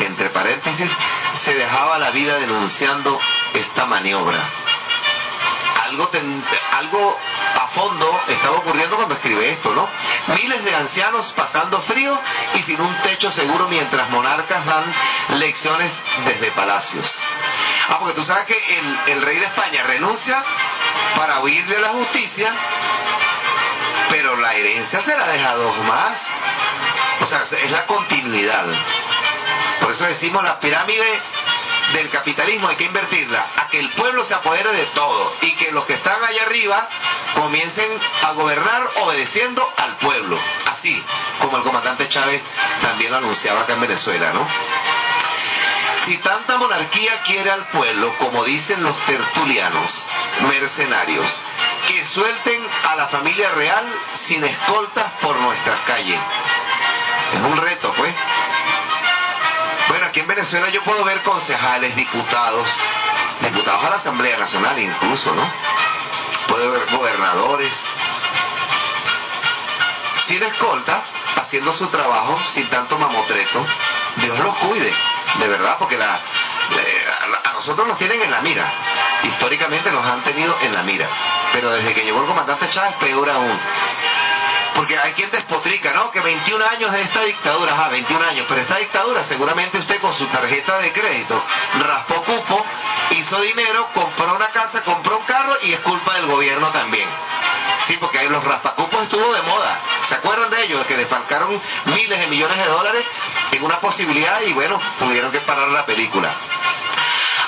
entre 0.00 0.30
paréntesis, 0.30 0.96
se 1.34 1.54
dejaba 1.54 2.00
la 2.00 2.10
vida 2.10 2.38
denunciando 2.38 3.20
esta 3.54 3.86
maniobra. 3.86 4.40
Algo, 5.88 7.18
a 7.54 7.68
fondo 7.68 8.20
estaba 8.28 8.58
ocurriendo 8.58 8.96
cuando 8.96 9.14
escribe 9.14 9.50
esto, 9.50 9.72
¿no? 9.74 9.88
Miles 10.34 10.62
de 10.64 10.74
ancianos 10.74 11.32
pasando 11.32 11.80
frío 11.80 12.18
y 12.54 12.62
sin 12.62 12.80
un 12.80 12.94
techo 13.02 13.30
seguro 13.30 13.68
mientras 13.68 14.10
monarcas 14.10 14.66
dan 14.66 14.84
lecciones 15.38 16.04
desde 16.26 16.50
palacios. 16.52 17.20
Ah, 17.88 17.96
porque 17.98 18.14
tú 18.14 18.22
sabes 18.22 18.44
que 18.44 18.80
el, 19.06 19.22
rey 19.22 19.38
de 19.38 19.46
España 19.46 19.82
renuncia 19.84 20.44
para 21.16 21.40
huirle 21.40 21.78
a 21.78 21.80
la 21.80 21.88
justicia, 21.88 22.54
pero 24.10 24.36
la 24.36 24.54
herencia 24.54 25.00
se 25.00 25.16
la 25.16 25.26
deja 25.28 25.54
dos 25.54 25.76
más. 25.84 26.30
O 27.20 27.26
sea, 27.26 27.40
es 27.40 27.70
la 27.70 27.86
continuidad. 27.86 28.66
Por 29.80 29.92
eso 29.92 30.04
decimos 30.04 30.44
la 30.44 30.60
pirámide 30.60 31.20
del 31.92 32.10
capitalismo 32.10 32.68
hay 32.68 32.76
que 32.76 32.84
invertirla 32.84 33.46
a 33.56 33.68
que 33.68 33.78
el 33.78 33.88
pueblo 33.90 34.24
se 34.24 34.34
apodere 34.34 34.72
de 34.72 34.86
todo 34.86 35.34
y 35.40 35.54
que 35.54 35.72
los 35.72 35.86
que 35.86 35.94
están 35.94 36.22
allá 36.22 36.42
arriba 36.42 36.88
comiencen 37.34 37.90
a 38.24 38.32
gobernar 38.32 38.90
obedeciendo 39.02 39.66
al 39.76 39.96
pueblo, 39.96 40.38
así 40.66 41.02
como 41.40 41.56
el 41.56 41.62
comandante 41.62 42.08
Chávez 42.08 42.42
también 42.82 43.12
lo 43.12 43.18
anunciaba 43.18 43.62
acá 43.62 43.74
en 43.74 43.80
Venezuela, 43.80 44.32
¿no? 44.32 44.46
Si 46.04 46.16
tanta 46.18 46.56
monarquía 46.56 47.22
quiere 47.22 47.50
al 47.50 47.66
pueblo, 47.66 48.14
como 48.18 48.44
dicen 48.44 48.82
los 48.82 48.96
tertulianos, 49.00 50.02
mercenarios, 50.48 51.36
que 51.86 52.04
suelten 52.04 52.66
a 52.88 52.96
la 52.96 53.08
familia 53.08 53.50
real 53.50 53.84
sin 54.14 54.44
escoltas 54.44 55.12
por 55.20 55.36
nuestras 55.36 55.80
calles. 55.82 56.18
Es 57.34 57.40
un 57.40 57.56
reto, 57.58 57.92
pues. 57.96 58.14
Aquí 60.18 60.22
en 60.24 60.34
Venezuela 60.34 60.68
yo 60.70 60.82
puedo 60.82 61.04
ver 61.04 61.22
concejales, 61.22 61.94
diputados, 61.94 62.68
diputados 63.40 63.84
a 63.84 63.90
la 63.90 63.96
Asamblea 63.98 64.36
Nacional 64.36 64.76
incluso, 64.76 65.32
¿no? 65.32 65.48
Puedo 66.48 66.72
ver 66.72 66.90
gobernadores, 66.90 67.70
sin 70.22 70.42
escolta, 70.42 71.04
haciendo 71.36 71.72
su 71.72 71.86
trabajo, 71.86 72.36
sin 72.48 72.68
tanto 72.68 72.98
mamotreto. 72.98 73.64
Dios 74.16 74.36
los 74.40 74.56
cuide, 74.56 74.92
de 75.38 75.46
verdad, 75.46 75.76
porque 75.78 75.96
la, 75.96 76.16
eh, 76.16 77.06
a 77.44 77.52
nosotros 77.52 77.86
nos 77.86 77.96
tienen 77.96 78.20
en 78.20 78.32
la 78.32 78.40
mira. 78.40 78.72
Históricamente 79.22 79.92
nos 79.92 80.04
han 80.04 80.24
tenido 80.24 80.58
en 80.62 80.74
la 80.74 80.82
mira. 80.82 81.08
Pero 81.52 81.70
desde 81.70 81.94
que 81.94 82.02
llegó 82.02 82.22
el 82.22 82.26
comandante 82.26 82.68
Chávez, 82.70 82.94
peor 82.94 83.30
aún. 83.30 83.56
Porque 84.78 84.96
hay 84.96 85.12
quien 85.14 85.28
despotrica, 85.32 85.92
¿no? 85.92 86.12
Que 86.12 86.20
21 86.20 86.64
años 86.64 86.92
de 86.92 87.02
esta 87.02 87.24
dictadura, 87.24 87.72
ajá, 87.72 87.88
21 87.88 88.24
años, 88.24 88.46
pero 88.48 88.60
esta 88.60 88.76
dictadura 88.76 89.24
seguramente 89.24 89.76
usted 89.76 90.00
con 90.00 90.14
su 90.14 90.24
tarjeta 90.26 90.78
de 90.78 90.92
crédito 90.92 91.42
raspó 91.80 92.22
cupo, 92.22 92.64
hizo 93.10 93.40
dinero, 93.40 93.88
compró 93.92 94.36
una 94.36 94.50
casa, 94.50 94.84
compró 94.84 95.18
un 95.18 95.24
carro 95.24 95.56
y 95.62 95.72
es 95.72 95.80
culpa 95.80 96.14
del 96.14 96.26
gobierno 96.26 96.68
también. 96.68 97.08
Sí, 97.80 97.96
porque 97.98 98.22
los 98.28 98.44
raspacupos 98.44 99.02
estuvo 99.02 99.34
de 99.34 99.42
moda. 99.42 99.80
¿Se 100.02 100.14
acuerdan 100.14 100.48
de 100.48 100.66
ellos? 100.66 100.86
Que 100.86 100.96
desfalcaron 100.96 101.60
miles 101.86 102.20
de 102.20 102.28
millones 102.28 102.58
de 102.58 102.66
dólares 102.66 103.04
en 103.50 103.64
una 103.64 103.80
posibilidad 103.80 104.42
y 104.42 104.52
bueno, 104.52 104.80
tuvieron 105.00 105.32
que 105.32 105.40
parar 105.40 105.70
la 105.70 105.86
película. 105.86 106.30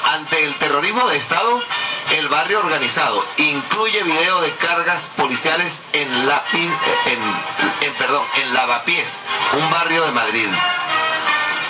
Ante 0.02 0.44
el 0.44 0.57
terrorismo 0.57 1.07
de 1.09 1.19
Estado, 1.19 1.62
el 2.11 2.28
barrio 2.28 2.59
organizado 2.61 3.24
incluye 3.37 4.03
video 4.03 4.41
de 4.41 4.55
cargas 4.57 5.07
policiales 5.16 5.82
en, 5.93 6.28
Lapi- 6.28 6.78
en, 7.07 7.23
en, 7.81 7.95
perdón, 7.95 8.27
en 8.37 8.53
Lavapiés, 8.55 9.20
un 9.53 9.70
barrio 9.70 10.05
de 10.05 10.11
Madrid. 10.12 10.49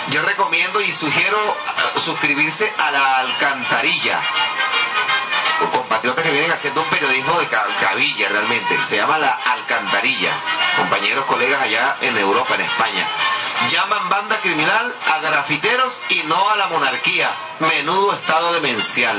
Yo 0.09 0.21
recomiendo 0.23 0.81
y 0.81 0.91
sugiero 0.91 1.37
eh, 1.37 1.99
suscribirse 1.99 2.73
a 2.77 2.91
la 2.91 3.17
alcantarilla. 3.19 4.19
compatriotas 5.71 6.23
que 6.25 6.31
vienen 6.31 6.51
haciendo 6.51 6.81
un 6.81 6.89
periodismo 6.89 7.39
de 7.39 7.47
cabilla 7.47 8.29
realmente. 8.29 8.81
Se 8.83 8.97
llama 8.97 9.19
la 9.19 9.29
alcantarilla. 9.31 10.33
Compañeros, 10.77 11.25
colegas 11.25 11.61
allá 11.61 11.97
en 12.01 12.17
Europa, 12.17 12.55
en 12.55 12.61
España. 12.61 13.07
Llaman 13.69 14.09
banda 14.09 14.39
criminal 14.41 14.95
a 15.07 15.19
grafiteros 15.19 16.01
y 16.09 16.23
no 16.23 16.49
a 16.49 16.55
la 16.55 16.67
monarquía. 16.67 17.29
Menudo 17.59 18.13
estado 18.13 18.53
demencial 18.53 19.17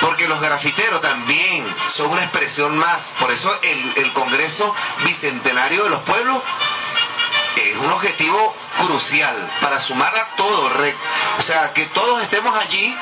porque 0.00 0.28
los 0.28 0.40
grafiteros 0.40 1.00
también 1.00 1.66
son 1.88 2.10
una 2.10 2.22
expresión 2.22 2.76
más. 2.78 3.14
Por 3.18 3.30
eso 3.30 3.54
el, 3.62 3.92
el 3.96 4.12
Congreso 4.12 4.74
Bicentenario 5.04 5.84
de 5.84 5.90
los 5.90 6.02
Pueblos 6.02 6.42
es 7.56 7.76
un 7.76 7.90
objetivo 7.92 8.54
crucial 8.78 9.50
para 9.60 9.80
sumar 9.80 10.14
a 10.14 10.36
todos, 10.36 10.72
o 11.38 11.42
sea, 11.42 11.72
que 11.72 11.86
todos 11.86 12.22
estemos 12.22 12.54
allí, 12.54 12.96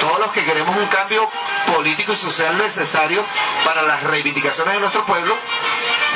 todos 0.00 0.18
los 0.18 0.32
que 0.32 0.44
queremos 0.44 0.76
un 0.76 0.86
cambio 0.86 1.28
político 1.74 2.12
y 2.12 2.16
social 2.16 2.56
necesario 2.58 3.24
para 3.64 3.82
las 3.82 4.02
reivindicaciones 4.02 4.74
de 4.74 4.80
nuestro 4.80 5.04
pueblo, 5.06 5.36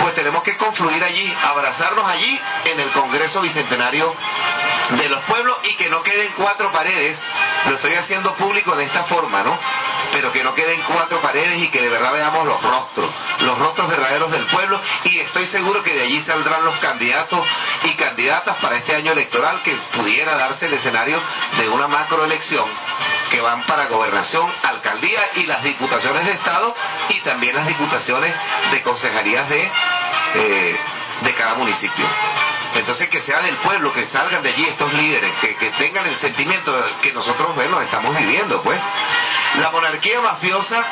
pues 0.00 0.14
tenemos 0.14 0.42
que 0.42 0.56
confluir 0.56 1.02
allí, 1.02 1.34
abrazarnos 1.42 2.06
allí 2.06 2.40
en 2.64 2.80
el 2.80 2.90
Congreso 2.92 3.40
Bicentenario 3.40 4.14
de 4.90 5.08
los 5.08 5.20
Pueblos 5.24 5.56
y 5.64 5.74
que 5.74 5.88
no 5.88 6.02
queden 6.02 6.32
cuatro 6.36 6.70
paredes, 6.70 7.26
lo 7.66 7.74
estoy 7.74 7.94
haciendo 7.94 8.34
público 8.34 8.76
de 8.76 8.84
esta 8.84 9.04
forma, 9.04 9.42
¿no? 9.42 9.58
Pero 10.12 10.32
que 10.32 10.44
no 10.44 10.54
queden 10.54 10.80
cuatro 10.82 11.20
paredes 11.20 11.58
y 11.58 11.68
que 11.68 11.80
de 11.80 11.88
verdad 11.88 12.12
veamos 12.12 12.46
los 12.46 12.62
rostros, 12.62 13.10
los 13.40 13.58
rostros 13.58 13.88
verdaderos 13.88 14.30
del 14.30 14.46
pueblo 14.46 14.80
y 15.04 15.18
estoy 15.18 15.46
seguro 15.46 15.82
que 15.82 15.94
de 15.94 16.02
allí 16.02 16.20
saldrán 16.20 16.64
los 16.64 16.76
candidatos 16.78 17.40
y 17.84 17.90
candidatas 17.94 18.56
para 18.56 18.76
este 18.76 18.94
año 18.94 19.12
electoral 19.12 19.62
que 19.62 19.74
pudiera 19.92 20.36
darse 20.36 20.66
el 20.66 20.74
escenario 20.74 21.20
de 21.58 21.68
una 21.68 21.88
macroelección 21.88 22.66
que 23.30 23.40
van 23.40 23.62
para 23.64 23.86
gobernación, 23.86 24.48
alcaldía 24.62 25.20
y 25.36 25.44
las 25.44 25.62
diputaciones 25.62 26.24
de 26.24 26.32
Estado 26.32 26.74
y 27.08 27.20
también 27.20 27.56
las 27.56 27.66
diputaciones 27.66 28.32
de 28.70 28.82
consejerías 28.82 29.48
de, 29.48 29.70
eh, 30.34 30.76
de 31.22 31.34
cada 31.34 31.54
municipio. 31.54 32.06
Entonces 32.74 33.08
que 33.08 33.20
sea 33.20 33.40
del 33.40 33.56
pueblo, 33.56 33.92
que 33.92 34.04
salgan 34.04 34.42
de 34.42 34.50
allí 34.50 34.64
estos 34.66 34.92
líderes, 34.92 35.32
que, 35.40 35.70
tengan 35.78 36.06
el 36.06 36.14
sentimiento 36.14 36.74
que 37.02 37.12
nosotros 37.12 37.54
bueno, 37.54 37.80
estamos 37.80 38.16
viviendo, 38.16 38.62
pues. 38.62 38.78
La 39.58 39.70
monarquía 39.70 40.20
mafiosa 40.20 40.84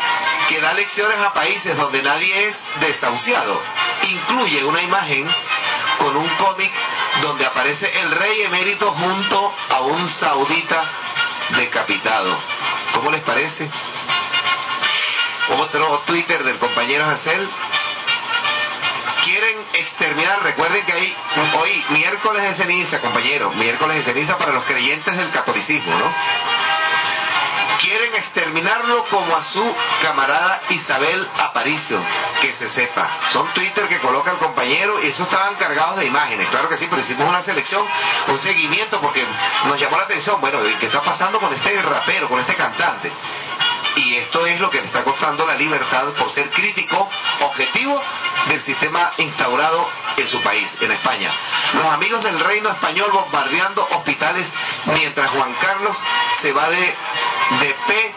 que 0.48 0.61
da 0.61 0.73
lecciones 0.73 1.19
a 1.20 1.32
países 1.32 1.77
donde 1.77 2.02
nadie 2.02 2.47
es 2.47 2.65
desahuciado. 2.81 3.61
Incluye 4.09 4.65
una 4.65 4.82
imagen 4.82 5.28
con 5.99 6.16
un 6.16 6.29
cómic 6.37 6.73
donde 7.23 7.47
aparece 7.47 7.91
el 8.01 8.11
rey 8.11 8.43
emérito 8.43 8.91
junto 8.93 9.55
a 9.71 9.81
un 9.81 10.09
saudita 10.09 10.85
decapitado. 11.57 12.37
¿Cómo 12.95 13.11
les 13.11 13.23
parece? 13.23 13.69
Otro 15.59 16.03
Twitter 16.07 16.43
del 16.43 16.59
compañero 16.59 17.05
Hassel 17.05 17.49
quieren 19.25 19.57
exterminar, 19.75 20.43
recuerden 20.43 20.85
que 20.85 20.93
hay 20.93 21.16
hoy 21.59 21.85
miércoles 21.91 22.43
de 22.43 22.55
ceniza, 22.55 23.01
compañero, 23.01 23.51
miércoles 23.53 23.97
de 23.99 24.03
ceniza 24.03 24.39
para 24.39 24.53
los 24.53 24.65
creyentes 24.65 25.16
del 25.16 25.31
catolicismo, 25.31 25.99
¿no? 25.99 26.15
Quieren 27.80 28.14
exterminarlo 28.14 29.05
como 29.06 29.36
a 29.36 29.42
su 29.42 29.62
camarada 30.02 30.62
Isabel 30.70 31.28
Aparicio, 31.38 31.98
que 32.40 32.52
se 32.52 32.68
sepa. 32.68 33.09
Son 33.30 33.52
Twitter 33.52 33.88
que 33.88 33.98
coloca 34.01 34.30
el 34.30 34.38
compañero 34.38 35.02
y 35.02 35.09
eso 35.09 35.24
estaban 35.24 35.55
cargados 35.56 35.96
de 35.96 36.06
imágenes. 36.06 36.48
Claro 36.48 36.68
que 36.68 36.76
sí, 36.76 36.86
pero 36.88 37.01
hicimos 37.01 37.28
una 37.28 37.42
selección, 37.42 37.86
un 38.28 38.38
seguimiento 38.38 39.01
porque 39.01 39.24
nos 39.66 39.78
llamó 39.78 39.98
la 39.98 40.05
atención, 40.05 40.40
bueno, 40.40 40.59
¿qué 40.80 40.86
está 40.86 41.02
pasando 41.02 41.38
con 41.40 41.52
este 41.52 41.80
rapero, 41.82 42.28
con 42.28 42.40
este 42.40 42.55
cantante? 42.55 43.12
Y 43.97 44.16
esto 44.16 44.45
es 44.47 44.61
lo 44.61 44.71
que 44.71 44.81
le 44.81 44.87
está 44.87 45.05
costando 45.05 45.47
la 45.47 45.55
libertad 45.55 46.07
por 46.19 46.31
ser 46.31 46.51
crítico 46.51 47.09
objetivo 47.41 48.01
del 48.49 48.61
sistema 48.61 49.12
instaurado 49.19 49.89
en 50.16 50.29
su 50.29 50.41
país, 50.43 50.79
en 50.81 50.93
España. 50.93 51.31
Los 51.75 51.87
amigos 51.87 52.23
del 52.23 52.39
reino 52.41 52.71
español 52.71 53.11
bombardeando 53.12 53.87
hospitales 53.91 54.55
mientras 54.87 55.31
Juan 55.31 55.55
Carlos 55.55 55.97
se 56.33 56.53
va 56.53 56.69
de, 56.71 56.95
de 57.61 57.77
P 57.87 58.15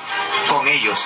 con 0.49 0.68
ellos. 0.68 0.99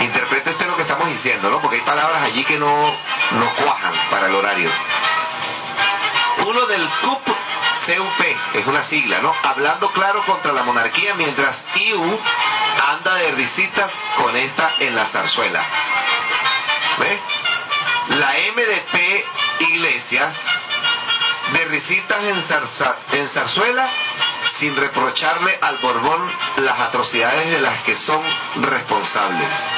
Interprete 0.00 0.50
usted 0.50 0.66
lo 0.66 0.76
que 0.76 0.82
estamos 0.82 1.08
diciendo, 1.08 1.50
¿no? 1.50 1.60
Porque 1.60 1.76
hay 1.76 1.82
palabras 1.82 2.22
allí 2.22 2.44
que 2.44 2.58
no, 2.58 2.66
no 2.66 3.54
cuajan 3.62 3.94
para 4.10 4.26
el 4.26 4.34
horario. 4.34 4.70
Uno 6.46 6.66
del 6.66 6.88
CUP 7.02 7.41
CUP, 7.74 8.56
es 8.56 8.66
una 8.66 8.84
sigla, 8.84 9.20
¿no? 9.20 9.34
Hablando 9.42 9.90
claro 9.92 10.22
contra 10.24 10.52
la 10.52 10.62
monarquía 10.62 11.14
mientras 11.14 11.66
IU 11.74 12.20
anda 12.88 13.14
de 13.16 13.32
risitas 13.32 14.02
con 14.16 14.36
esta 14.36 14.74
en 14.80 14.94
la 14.94 15.06
zarzuela. 15.06 15.64
¿Ve? 16.98 17.20
La 18.10 18.32
MDP 18.54 19.24
Iglesias 19.60 20.44
de 21.52 21.64
risitas 21.66 22.24
en, 22.24 23.18
en 23.18 23.28
zarzuela 23.28 23.88
sin 24.44 24.76
reprocharle 24.76 25.58
al 25.60 25.78
Borbón 25.78 26.30
las 26.56 26.78
atrocidades 26.80 27.50
de 27.50 27.60
las 27.60 27.80
que 27.82 27.94
son 27.94 28.22
responsables 28.56 29.70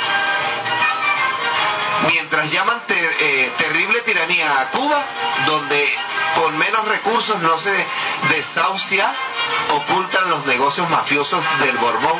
mientras 2.08 2.50
llaman 2.50 2.82
eh, 2.88 3.52
terrible 3.56 4.00
tiranía 4.02 4.60
a 4.60 4.70
Cuba, 4.70 5.04
donde 5.46 5.94
con 6.34 6.56
menos 6.58 6.86
recursos 6.86 7.40
no 7.40 7.56
se 7.56 7.72
desahucia, 8.30 9.12
ocultan 9.70 10.30
los 10.30 10.44
negocios 10.46 10.88
mafiosos 10.90 11.44
del 11.60 11.76
Borbón 11.78 12.18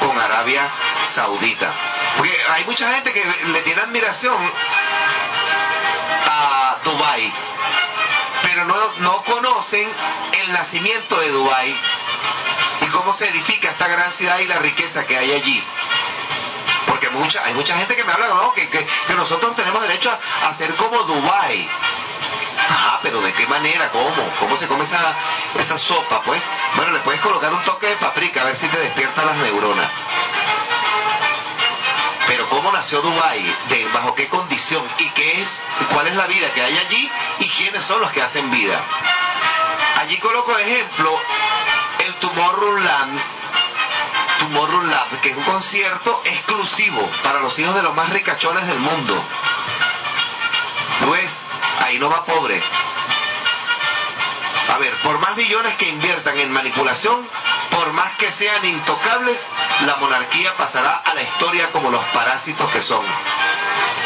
con 0.00 0.18
Arabia 0.18 0.68
Saudita. 1.02 1.72
Porque 2.16 2.36
hay 2.50 2.64
mucha 2.64 2.94
gente 2.94 3.12
que 3.12 3.24
le 3.52 3.62
tiene 3.62 3.82
admiración 3.82 4.36
a 6.26 6.76
Dubái, 6.84 7.32
pero 8.42 8.64
no, 8.64 8.76
no 8.98 9.22
conocen 9.24 9.88
el 10.32 10.52
nacimiento 10.52 11.18
de 11.18 11.30
Dubái 11.30 11.76
y 12.82 12.86
cómo 12.88 13.12
se 13.12 13.28
edifica 13.28 13.70
esta 13.70 13.88
gran 13.88 14.12
ciudad 14.12 14.38
y 14.38 14.46
la 14.46 14.58
riqueza 14.58 15.06
que 15.06 15.16
hay 15.16 15.32
allí 15.32 15.64
porque 16.96 17.10
mucha, 17.10 17.44
hay 17.44 17.52
mucha 17.52 17.76
gente 17.76 17.94
que 17.94 18.04
me 18.04 18.12
habla, 18.12 18.28
¿no? 18.28 18.54
Que, 18.54 18.70
que, 18.70 18.86
nosotros 19.14 19.54
tenemos 19.54 19.82
derecho 19.82 20.10
a, 20.10 20.54
ser 20.54 20.74
como 20.76 21.02
Dubai. 21.02 21.68
Ah, 22.70 23.00
pero 23.02 23.20
¿de 23.20 23.34
qué 23.34 23.46
manera? 23.46 23.90
¿Cómo? 23.90 24.32
¿Cómo 24.40 24.56
se 24.56 24.66
come 24.66 24.84
esa, 24.84 25.14
esa 25.58 25.76
sopa? 25.76 26.22
Pues, 26.22 26.40
bueno, 26.74 26.92
le 26.92 27.00
puedes 27.00 27.20
colocar 27.20 27.52
un 27.52 27.62
toque 27.62 27.88
de 27.88 27.96
paprika 27.96 28.40
a 28.40 28.44
ver 28.44 28.56
si 28.56 28.66
te 28.68 28.78
despierta 28.78 29.26
las 29.26 29.36
neuronas. 29.36 29.90
Pero 32.28 32.48
¿cómo 32.48 32.72
nació 32.72 33.02
Dubai? 33.02 33.44
¿De 33.68 33.84
bajo 33.92 34.14
qué 34.14 34.28
condición? 34.28 34.82
¿Y 34.96 35.10
qué 35.10 35.42
es? 35.42 35.62
¿Cuál 35.92 36.06
es 36.06 36.16
la 36.16 36.26
vida 36.26 36.50
que 36.54 36.62
hay 36.62 36.78
allí? 36.78 37.10
¿Y 37.40 37.48
quiénes 37.50 37.84
son 37.84 38.00
los 38.00 38.10
que 38.10 38.22
hacen 38.22 38.50
vida? 38.50 38.80
Allí 40.00 40.18
coloco 40.18 40.56
ejemplo 40.56 41.20
el 41.98 42.14
Tomorrowland 42.14 43.20
Tomorrowland, 44.46 45.20
que 45.22 45.30
es 45.30 45.36
un 45.36 45.42
concierto 45.42 46.22
exclusivo 46.24 47.10
para 47.24 47.40
los 47.40 47.58
hijos 47.58 47.74
de 47.74 47.82
los 47.82 47.94
más 47.94 48.10
ricachones 48.10 48.66
del 48.68 48.78
mundo. 48.78 49.20
Pues, 51.04 51.44
ahí 51.84 51.98
no 51.98 52.08
va 52.08 52.24
pobre. 52.24 52.62
A 54.68 54.78
ver, 54.78 54.94
por 55.02 55.18
más 55.18 55.36
millones 55.36 55.74
que 55.76 55.88
inviertan 55.88 56.38
en 56.38 56.52
manipulación, 56.52 57.26
por 57.70 57.92
más 57.92 58.14
que 58.16 58.30
sean 58.30 58.64
intocables, 58.64 59.50
la 59.84 59.96
monarquía 59.96 60.56
pasará 60.56 60.96
a 61.04 61.14
la 61.14 61.22
historia 61.22 61.72
como 61.72 61.90
los 61.90 62.04
parásitos 62.06 62.70
que 62.70 62.82
son. 62.82 63.04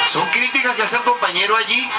Son 0.06 0.26
críticas 0.30 0.74
que 0.74 0.82
hace 0.82 0.96
el 0.96 1.02
compañero 1.02 1.56
allí. 1.56 1.90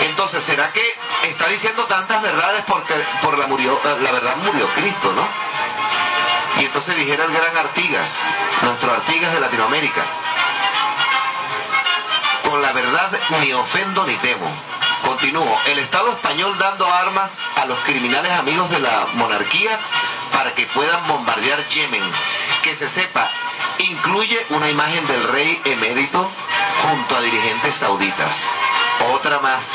Entonces, 0.00 0.44
¿será 0.44 0.72
que 0.72 0.82
está 1.22 1.48
diciendo 1.48 1.86
tantas 1.86 2.20
verdades 2.20 2.64
porque 2.66 2.94
por 3.22 3.38
la, 3.38 3.46
murió, 3.46 3.80
la 3.82 4.12
verdad 4.12 4.36
murió 4.36 4.68
Cristo, 4.74 5.12
no? 5.14 5.26
Y 6.58 6.64
entonces 6.64 6.96
dijera 6.96 7.24
el 7.24 7.32
gran 7.32 7.56
Artigas, 7.56 8.18
nuestro 8.62 8.92
Artigas 8.92 9.32
de 9.32 9.40
Latinoamérica, 9.40 10.02
con 12.48 12.60
la 12.60 12.72
verdad 12.72 13.12
ni 13.40 13.52
ofendo 13.52 14.04
ni 14.04 14.14
temo. 14.16 14.46
Continúo, 15.02 15.58
el 15.66 15.78
Estado 15.78 16.12
español 16.12 16.58
dando 16.58 16.86
armas 16.92 17.40
a 17.56 17.64
los 17.64 17.78
criminales 17.80 18.32
amigos 18.32 18.70
de 18.70 18.80
la 18.80 19.06
monarquía 19.14 19.78
para 20.32 20.54
que 20.54 20.66
puedan 20.66 21.06
bombardear 21.06 21.66
Yemen. 21.68 22.02
Que 22.62 22.74
se 22.74 22.88
sepa, 22.88 23.30
incluye 23.78 24.46
una 24.50 24.68
imagen 24.68 25.06
del 25.06 25.24
rey 25.28 25.60
emérito 25.64 26.30
junto 26.82 27.16
a 27.16 27.20
dirigentes 27.22 27.74
sauditas. 27.74 28.46
Otra 29.12 29.38
más 29.38 29.74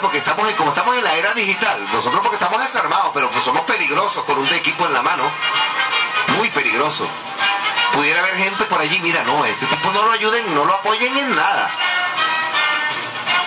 porque 0.00 0.18
estamos 0.18 0.52
como 0.54 0.70
estamos 0.70 0.96
en 0.96 1.04
la 1.04 1.14
era 1.14 1.34
digital, 1.34 1.86
nosotros 1.92 2.20
porque 2.22 2.36
estamos 2.36 2.60
desarmados, 2.60 3.10
pero 3.14 3.30
pues 3.30 3.44
somos 3.44 3.62
peligrosos 3.62 4.24
con 4.24 4.38
un 4.38 4.48
equipo 4.48 4.86
en 4.86 4.92
la 4.92 5.02
mano, 5.02 5.30
muy 6.36 6.50
peligroso. 6.50 7.08
Pudiera 7.92 8.20
haber 8.20 8.36
gente 8.36 8.64
por 8.64 8.80
allí, 8.80 8.98
mira, 9.00 9.24
no, 9.24 9.44
ese 9.44 9.66
tipo 9.66 9.90
no 9.92 10.02
lo 10.02 10.12
ayuden, 10.12 10.54
no 10.54 10.64
lo 10.64 10.74
apoyen 10.74 11.16
en 11.16 11.34
nada. 11.34 11.70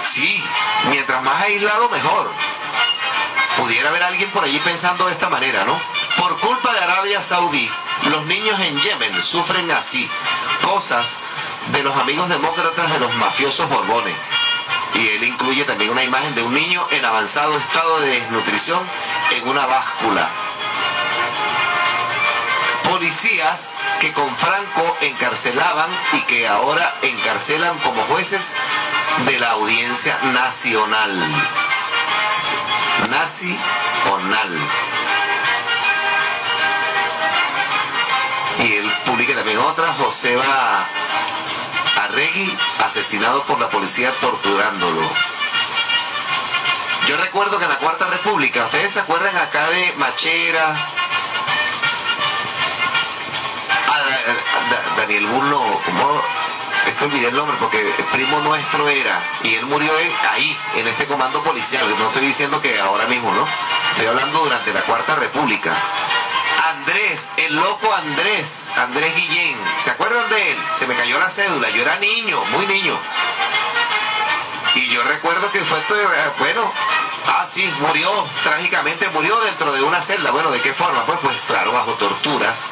Sí, 0.01 0.43
mientras 0.85 1.23
más 1.23 1.43
aislado, 1.43 1.89
mejor. 1.89 2.31
Pudiera 3.57 3.89
haber 3.89 4.03
alguien 4.03 4.31
por 4.31 4.43
allí 4.43 4.59
pensando 4.59 5.05
de 5.05 5.13
esta 5.13 5.29
manera, 5.29 5.63
¿no? 5.65 5.79
Por 6.17 6.37
culpa 6.39 6.73
de 6.73 6.79
Arabia 6.79 7.21
Saudí, 7.21 7.69
los 8.05 8.25
niños 8.25 8.59
en 8.59 8.79
Yemen 8.79 9.21
sufren 9.21 9.71
así 9.71 10.09
cosas 10.63 11.19
de 11.71 11.83
los 11.83 11.95
amigos 11.97 12.27
demócratas 12.29 12.91
de 12.91 12.99
los 12.99 13.13
mafiosos 13.15 13.69
borbones. 13.69 14.15
Y 14.93 15.07
él 15.07 15.23
incluye 15.23 15.63
también 15.65 15.91
una 15.91 16.03
imagen 16.03 16.35
de 16.35 16.43
un 16.43 16.53
niño 16.53 16.87
en 16.91 17.05
avanzado 17.05 17.57
estado 17.57 18.01
de 18.01 18.09
desnutrición 18.09 18.83
en 19.31 19.47
una 19.47 19.65
báscula. 19.65 20.29
Policías 22.83 23.73
que 24.01 24.11
con 24.13 24.35
Franco 24.37 24.97
encarcelaban 24.99 25.89
y 26.13 26.21
que 26.21 26.47
ahora 26.47 26.97
encarcelan 27.01 27.79
como 27.79 28.03
jueces 28.03 28.53
de 29.25 29.39
la 29.39 29.51
audiencia 29.51 30.17
nacional. 30.23 31.45
Nacional. 33.09 34.59
Y 38.59 38.73
él 38.73 38.91
publica 39.05 39.35
también 39.35 39.57
otra, 39.59 39.93
Joseba 39.93 40.87
Arregui, 42.11 42.57
asesinado 42.83 43.43
por 43.45 43.57
la 43.59 43.69
policía 43.69 44.11
torturándolo. 44.19 45.01
Yo 47.07 47.15
recuerdo 47.17 47.57
que 47.57 47.63
en 47.63 47.69
la 47.69 47.77
Cuarta 47.77 48.07
República, 48.07 48.65
¿ustedes 48.65 48.91
se 48.91 48.99
acuerdan 48.99 49.35
acá 49.37 49.69
de 49.69 49.93
Machera? 49.95 50.75
Ah, 53.87 54.03
Da- 54.69 54.95
Daniel 54.97 55.25
Burlo, 55.27 55.81
¿cómo? 55.85 56.21
Es 56.85 56.93
que 56.95 57.05
olvidé 57.05 57.27
el 57.29 57.35
nombre 57.35 57.57
porque 57.59 57.79
el 57.97 58.05
primo 58.05 58.39
nuestro 58.41 58.89
era, 58.89 59.21
y 59.43 59.55
él 59.55 59.65
murió 59.65 59.91
ahí, 60.29 60.57
en 60.75 60.87
este 60.87 61.07
comando 61.07 61.41
policial. 61.43 61.87
No 61.97 62.07
estoy 62.07 62.25
diciendo 62.25 62.61
que 62.61 62.79
ahora 62.79 63.05
mismo, 63.05 63.31
¿no? 63.33 63.47
Estoy 63.91 64.07
hablando 64.07 64.39
durante 64.39 64.73
la 64.73 64.81
Cuarta 64.81 65.15
República. 65.15 65.75
Andrés, 66.71 67.29
el 67.37 67.55
loco 67.55 67.93
Andrés, 67.93 68.71
Andrés 68.75 69.15
Guillén, 69.15 69.57
¿se 69.77 69.91
acuerdan 69.91 70.29
de 70.29 70.51
él? 70.51 70.57
Se 70.73 70.87
me 70.87 70.95
cayó 70.95 71.19
la 71.19 71.29
cédula, 71.29 71.69
yo 71.69 71.81
era 71.81 71.97
niño, 71.97 72.43
muy 72.45 72.65
niño. 72.65 72.97
Y 74.75 74.89
yo 74.89 75.03
recuerdo 75.03 75.51
que 75.51 75.59
fue 75.65 75.79
esto, 75.79 75.93
de- 75.95 76.03
eh, 76.03 76.31
bueno, 76.39 76.71
ah, 77.27 77.45
sí, 77.45 77.63
murió, 77.81 78.09
trágicamente 78.43 79.09
murió 79.09 79.37
dentro 79.41 79.73
de 79.73 79.81
una 79.83 80.01
celda. 80.01 80.31
Bueno, 80.31 80.49
¿de 80.49 80.61
qué 80.61 80.73
forma? 80.73 81.05
Pues, 81.05 81.19
pues 81.21 81.37
claro, 81.47 81.73
bajo 81.73 81.93
torturas. 81.95 82.69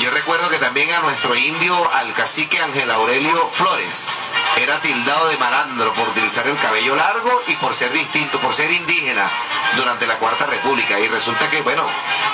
Yo 0.00 0.10
recuerdo 0.10 0.50
que 0.50 0.58
también 0.58 0.92
a 0.92 1.00
nuestro 1.00 1.36
indio, 1.36 1.92
al 1.92 2.12
cacique 2.14 2.60
Ángel 2.60 2.90
Aurelio 2.90 3.48
Flores, 3.50 4.08
era 4.56 4.80
tildado 4.80 5.28
de 5.28 5.38
malandro 5.38 5.92
por 5.94 6.08
utilizar 6.08 6.46
el 6.48 6.58
cabello 6.58 6.96
largo 6.96 7.42
y 7.46 7.54
por 7.56 7.74
ser 7.74 7.92
distinto, 7.92 8.40
por 8.40 8.52
ser 8.52 8.70
indígena 8.72 9.30
durante 9.76 10.06
la 10.06 10.18
Cuarta 10.18 10.46
República. 10.46 10.98
Y 10.98 11.08
resulta 11.08 11.48
que, 11.48 11.62
bueno, 11.62 11.88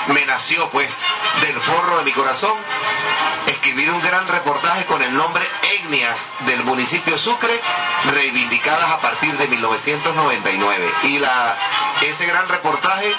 me 0.07 0.25
nació 0.25 0.69
pues 0.71 1.03
del 1.41 1.59
forro 1.61 1.99
de 1.99 2.05
mi 2.05 2.11
corazón 2.13 2.53
escribir 3.45 3.91
un 3.91 4.01
gran 4.01 4.27
reportaje 4.27 4.85
con 4.85 5.01
el 5.03 5.13
nombre 5.13 5.47
Etnias 5.61 6.33
del 6.41 6.63
municipio 6.63 7.17
Sucre, 7.17 7.59
reivindicadas 8.11 8.89
a 8.89 9.01
partir 9.01 9.37
de 9.37 9.47
1999. 9.47 10.91
Y 11.03 11.19
la, 11.19 11.57
ese 12.01 12.25
gran 12.25 12.47
reportaje 12.47 13.15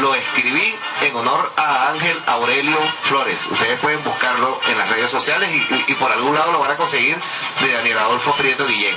lo 0.00 0.14
escribí 0.14 0.74
en 1.02 1.16
honor 1.16 1.52
a 1.56 1.90
Ángel 1.90 2.22
Aurelio 2.26 2.78
Flores. 3.02 3.46
Ustedes 3.50 3.78
pueden 3.80 4.02
buscarlo 4.04 4.60
en 4.66 4.78
las 4.78 4.88
redes 4.88 5.10
sociales 5.10 5.50
y, 5.86 5.94
por 5.94 6.10
algún 6.10 6.34
lado 6.34 6.52
lo 6.52 6.60
van 6.60 6.72
a 6.72 6.76
conseguir 6.76 7.18
de 7.60 7.72
Daniel 7.72 7.98
Adolfo 7.98 8.34
Prieto 8.36 8.66
Guillén. 8.66 8.96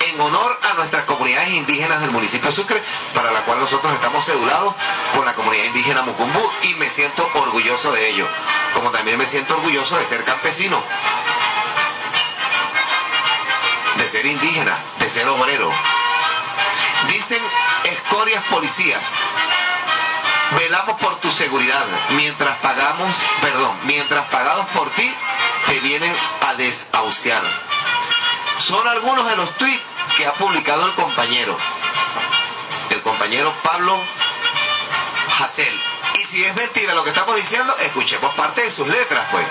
En 0.00 0.20
honor 0.20 0.58
a 0.62 0.74
nuestras 0.74 1.04
comunidades 1.04 1.50
indígenas 1.50 2.00
del 2.00 2.10
municipio 2.10 2.48
de 2.48 2.52
Sucre, 2.52 2.82
para 3.14 3.30
la 3.30 3.44
cual 3.44 3.58
nosotros 3.60 3.94
estamos 3.94 4.24
cedulados 4.24 4.74
con 5.14 5.24
la 5.24 5.34
comunidad 5.34 5.64
indígena 5.64 6.02
Mucumbú 6.02 6.42
y 6.62 6.74
me 6.74 6.90
siento 6.90 7.28
orgulloso 7.34 7.92
de 7.92 8.10
ello, 8.10 8.28
como 8.74 8.90
también 8.90 9.16
me 9.16 9.26
siento 9.26 9.54
orgulloso 9.54 9.96
de 9.98 10.06
ser 10.06 10.24
campesino, 10.24 10.82
de 13.96 14.08
ser 14.08 14.26
indígena, 14.26 14.78
de 14.98 15.08
ser 15.08 15.28
obrero. 15.28 15.70
Dicen 17.08 17.42
escorias 17.84 18.44
policías, 18.44 19.04
velamos 20.56 21.00
por 21.00 21.16
tu 21.16 21.30
seguridad, 21.30 21.84
mientras 22.10 22.58
pagamos, 22.58 23.16
perdón, 23.40 23.76
mientras 23.84 24.26
pagados 24.28 24.66
por 24.68 24.90
ti, 24.90 25.12
te 25.66 25.80
vienen 25.80 26.14
a 26.40 26.54
desahuciar. 26.54 27.42
Son 28.58 28.86
algunos 28.86 29.26
de 29.28 29.36
los 29.36 29.56
tweets 29.56 29.82
que 30.16 30.26
ha 30.26 30.32
publicado 30.34 30.86
el 30.86 30.94
compañero, 30.94 31.56
el 32.90 33.00
compañero 33.02 33.52
Pablo 33.62 33.98
Hassel. 35.38 35.80
Y 36.14 36.24
si 36.24 36.44
es 36.44 36.54
mentira 36.54 36.94
lo 36.94 37.04
que 37.04 37.10
estamos 37.10 37.36
diciendo, 37.36 37.74
escuchemos 37.78 38.34
parte 38.34 38.62
de 38.62 38.70
sus 38.70 38.86
letras, 38.86 39.26
pues. 39.30 39.46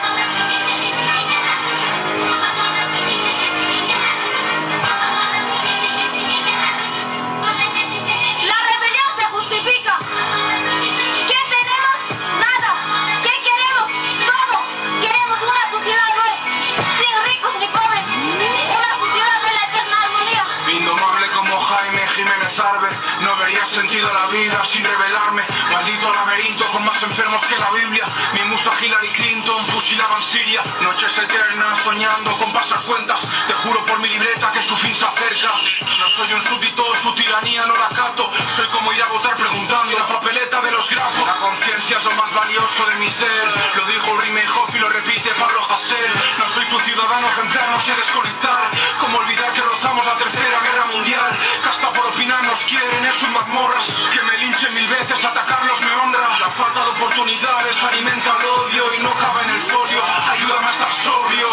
Vida 24.32 24.64
sin 24.66 24.84
revelarme. 24.84 25.44
Maldito 25.72 26.14
laberinto 26.14 26.66
con 26.72 26.84
más 26.86 27.02
enfermos 27.03 27.44
que 27.45 27.58
la 27.58 27.70
Biblia. 27.72 28.08
Mi 28.34 28.44
musa 28.45 28.72
Hillary 28.80 29.10
Clinton 29.10 29.66
fusilaba 29.68 30.18
en 30.18 30.24
Siria. 30.24 30.64
Noches 30.82 31.18
eternas 31.18 31.80
soñando 31.84 32.36
con 32.38 32.52
pasar 32.53 32.82
cuentas. 32.84 33.22
Te 33.48 33.53
juro 33.53 33.86
por 33.86 33.99
mi 33.99 34.10
libreta 34.10 34.52
que 34.52 34.62
su 34.62 34.76
fin 34.78 34.94
se 34.95 35.06
acerca. 35.06 35.52
No 35.99 36.10
soy 36.10 36.34
un 36.34 36.41
súbdito, 36.41 36.84
su 37.03 37.14
tiranía 37.14 37.66
no 37.66 37.76
la 37.76 37.90
cato. 37.90 38.32
Soy 38.48 38.68
como 38.68 38.91
ir 38.94 39.03
a 39.03 39.08
votar 39.08 39.36
preguntando 39.36 39.98
la 39.98 40.08
papeleta 40.08 40.62
de 40.62 40.72
los 40.72 40.90
grafos. 40.90 41.51
Lo 41.91 42.11
más 42.13 42.34
valioso 42.34 42.85
de 42.85 42.95
mi 42.95 43.09
ser. 43.09 43.53
Lo 43.76 43.85
dijo 43.85 44.18
Rime 44.22 44.41
Hoff 44.47 44.73
y 44.73 44.80
lo 44.80 44.88
repite 44.88 45.30
Pablo 45.35 45.59
Hasél. 45.69 46.23
No 46.39 46.47
soy 46.47 46.63
su 46.63 46.80
ciudadano 46.80 47.27
ejemplar, 47.27 47.69
no 47.69 47.80
sé 47.81 47.93
desconectar. 47.93 48.72
Como 48.97 49.18
olvidar 49.18 49.51
que 49.51 49.61
rozamos 49.61 50.05
la 50.05 50.15
tercera 50.15 50.61
guerra 50.61 50.85
mundial. 50.85 51.38
Que 51.61 51.69
hasta 51.69 51.91
por 51.91 52.05
opinar 52.07 52.43
nos 52.45 52.59
quieren 52.61 53.03
en 53.03 53.11
sus 53.11 53.30
mazmorras. 53.31 53.91
Que 54.13 54.22
me 54.22 54.38
linchen 54.38 54.73
mil 54.73 54.88
veces, 54.88 55.23
atacarlos 55.23 55.81
me 55.81 55.93
honra. 55.95 56.39
La 56.39 56.49
falta 56.51 56.81
de 56.81 56.89
oportunidades 56.91 57.84
alimenta 57.84 58.38
el 58.39 58.45
odio 58.45 58.93
y 58.93 58.99
no 59.03 59.13
cabe 59.13 59.43
en 59.43 59.49
el 59.49 59.59
folio. 59.59 60.01
Ayúdame 60.31 60.68
a 60.68 60.72
estar 60.72 60.91
sobrio. 60.93 61.49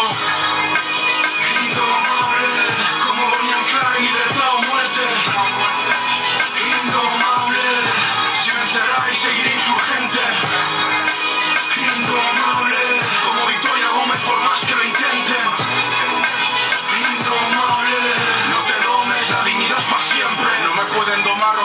Gómez 14.49 14.65
por 14.65 15.08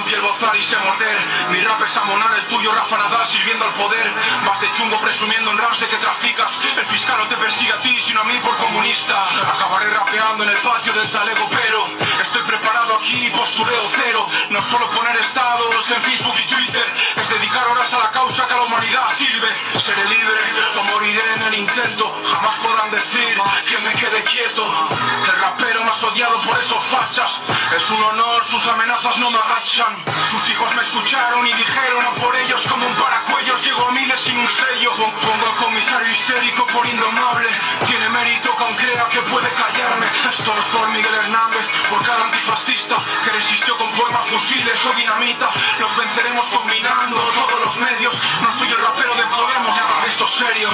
rompí 0.05 0.15
el 0.15 0.21
bozal 0.21 0.57
y 0.57 0.63
sé 0.63 0.79
morder. 0.79 1.27
Mi 1.51 1.61
rap 1.61 1.83
es 1.83 1.97
amonar, 1.97 2.35
el 2.35 2.47
tuyo 2.47 2.73
Rafa 2.73 2.99
Nadal 2.99 3.27
sirviendo 3.27 3.65
al 3.65 3.73
poder. 3.73 4.13
Vas 4.45 4.61
de 4.61 4.71
chungo 4.73 5.01
presumiendo 5.01 5.51
en 5.51 5.59
raps 5.59 5.81
de 5.81 5.89
que 5.89 5.97
traficas. 5.97 6.51
El 6.77 6.87
fiscal 6.87 7.19
no 7.19 7.29
te 7.29 7.37
persigue 7.37 7.73
a 7.73 7.81
ti, 7.81 7.99
sino 8.01 8.21
a 8.21 8.25
mí 8.25 8.39
por 8.41 8.57
comunista. 8.57 9.25
Acabaré 9.49 9.91
rapeando 9.91 10.45
en 10.45 10.51
el 10.51 10.59
patio 10.59 10.93
del 10.93 11.11
talego, 11.11 11.49
pero 11.49 11.87
estoy 12.21 12.43
preparado 12.43 12.97
aquí, 12.97 13.31
postureo 13.31 13.89
cero. 13.89 14.27
No 14.51 14.63
solo 14.63 14.91
poner 14.91 15.17
estados 15.17 15.91
en 15.91 16.03
Facebook 16.03 16.35
y 16.39 16.49
Twitter, 16.49 16.87
es 17.17 17.29
dedicar 17.29 17.67
horas 17.69 17.93
a 17.93 17.99
la 17.99 18.11
causa 18.11 18.47
que 18.47 18.53
a 18.53 18.57
la 18.57 18.63
humanidad 18.63 19.09
sirve. 19.17 19.49
Seré 19.85 20.05
libre 20.05 20.41
o 20.79 20.83
moriré 20.85 21.35
en 21.35 21.43
el 21.43 21.55
intento. 21.55 22.23
Jamás 22.31 22.57
podrán 22.57 22.91
decir 22.91 23.41
que 23.69 23.79
me 23.79 23.93
quede 23.95 24.23
quieto. 24.25 24.89
El 25.25 25.41
rapero 25.41 25.85
más 25.85 26.03
odiado 26.03 26.41
por 26.43 26.59
esos 26.59 26.85
fachas. 26.85 27.41
Es 27.75 27.91
un 27.91 28.03
honor, 28.03 28.45
sus 28.45 28.67
amenazas 28.67 29.17
no 29.19 29.31
me 29.31 29.39
agachan. 29.39 29.94
Sus 30.31 30.49
hijos 30.51 30.75
me 30.75 30.83
escucharon 30.83 31.47
y 31.47 31.53
dijeron 31.53 32.05
a 32.07 32.11
por 32.15 32.35
ellos 32.37 32.67
como 32.69 32.87
un 32.87 32.95
paracuellos. 32.97 33.65
Llego 33.65 33.89
a 33.89 33.93
miles 33.93 34.21
sin 34.21 34.37
un 34.39 34.49
sello. 34.49 34.91
Pon- 34.97 35.13
Pongo 35.13 35.47
al 35.47 35.55
comisario 35.57 36.11
histérico 36.11 36.67
por 36.67 36.87
indomable. 36.87 37.49
Tiene 37.87 38.09
mérito 38.09 38.55
que 38.57 38.77
crea 38.77 39.09
que 39.09 39.23
puede 39.23 39.51
callarme. 39.53 40.07
Esto 40.07 40.53
es 40.59 40.65
por 40.67 40.89
Miguel 40.91 41.15
Hernández, 41.15 41.67
por 41.91 42.05
cada 42.05 42.25
antifascista 42.25 42.97
que 43.25 43.31
resistió 43.31 43.77
con 43.77 43.91
poemas, 43.93 44.27
fusiles 44.27 44.85
o 44.87 44.93
dinamita. 44.95 45.51
Los 45.79 45.97
venceremos 45.97 46.47
combinando 46.51 47.17
todos 47.17 47.61
los 47.61 47.77
medios. 47.79 48.15
No 48.41 48.51
soy 48.53 48.69
el 48.69 48.79
rapero 48.79 49.15
de 49.15 49.25
Podemos, 49.25 49.81
esto 50.07 50.25
es 50.27 50.31
serio. 50.35 50.71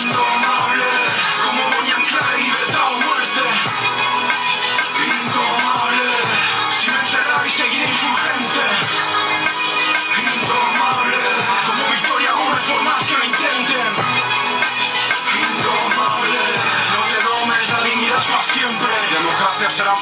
Indomable, 0.00 0.84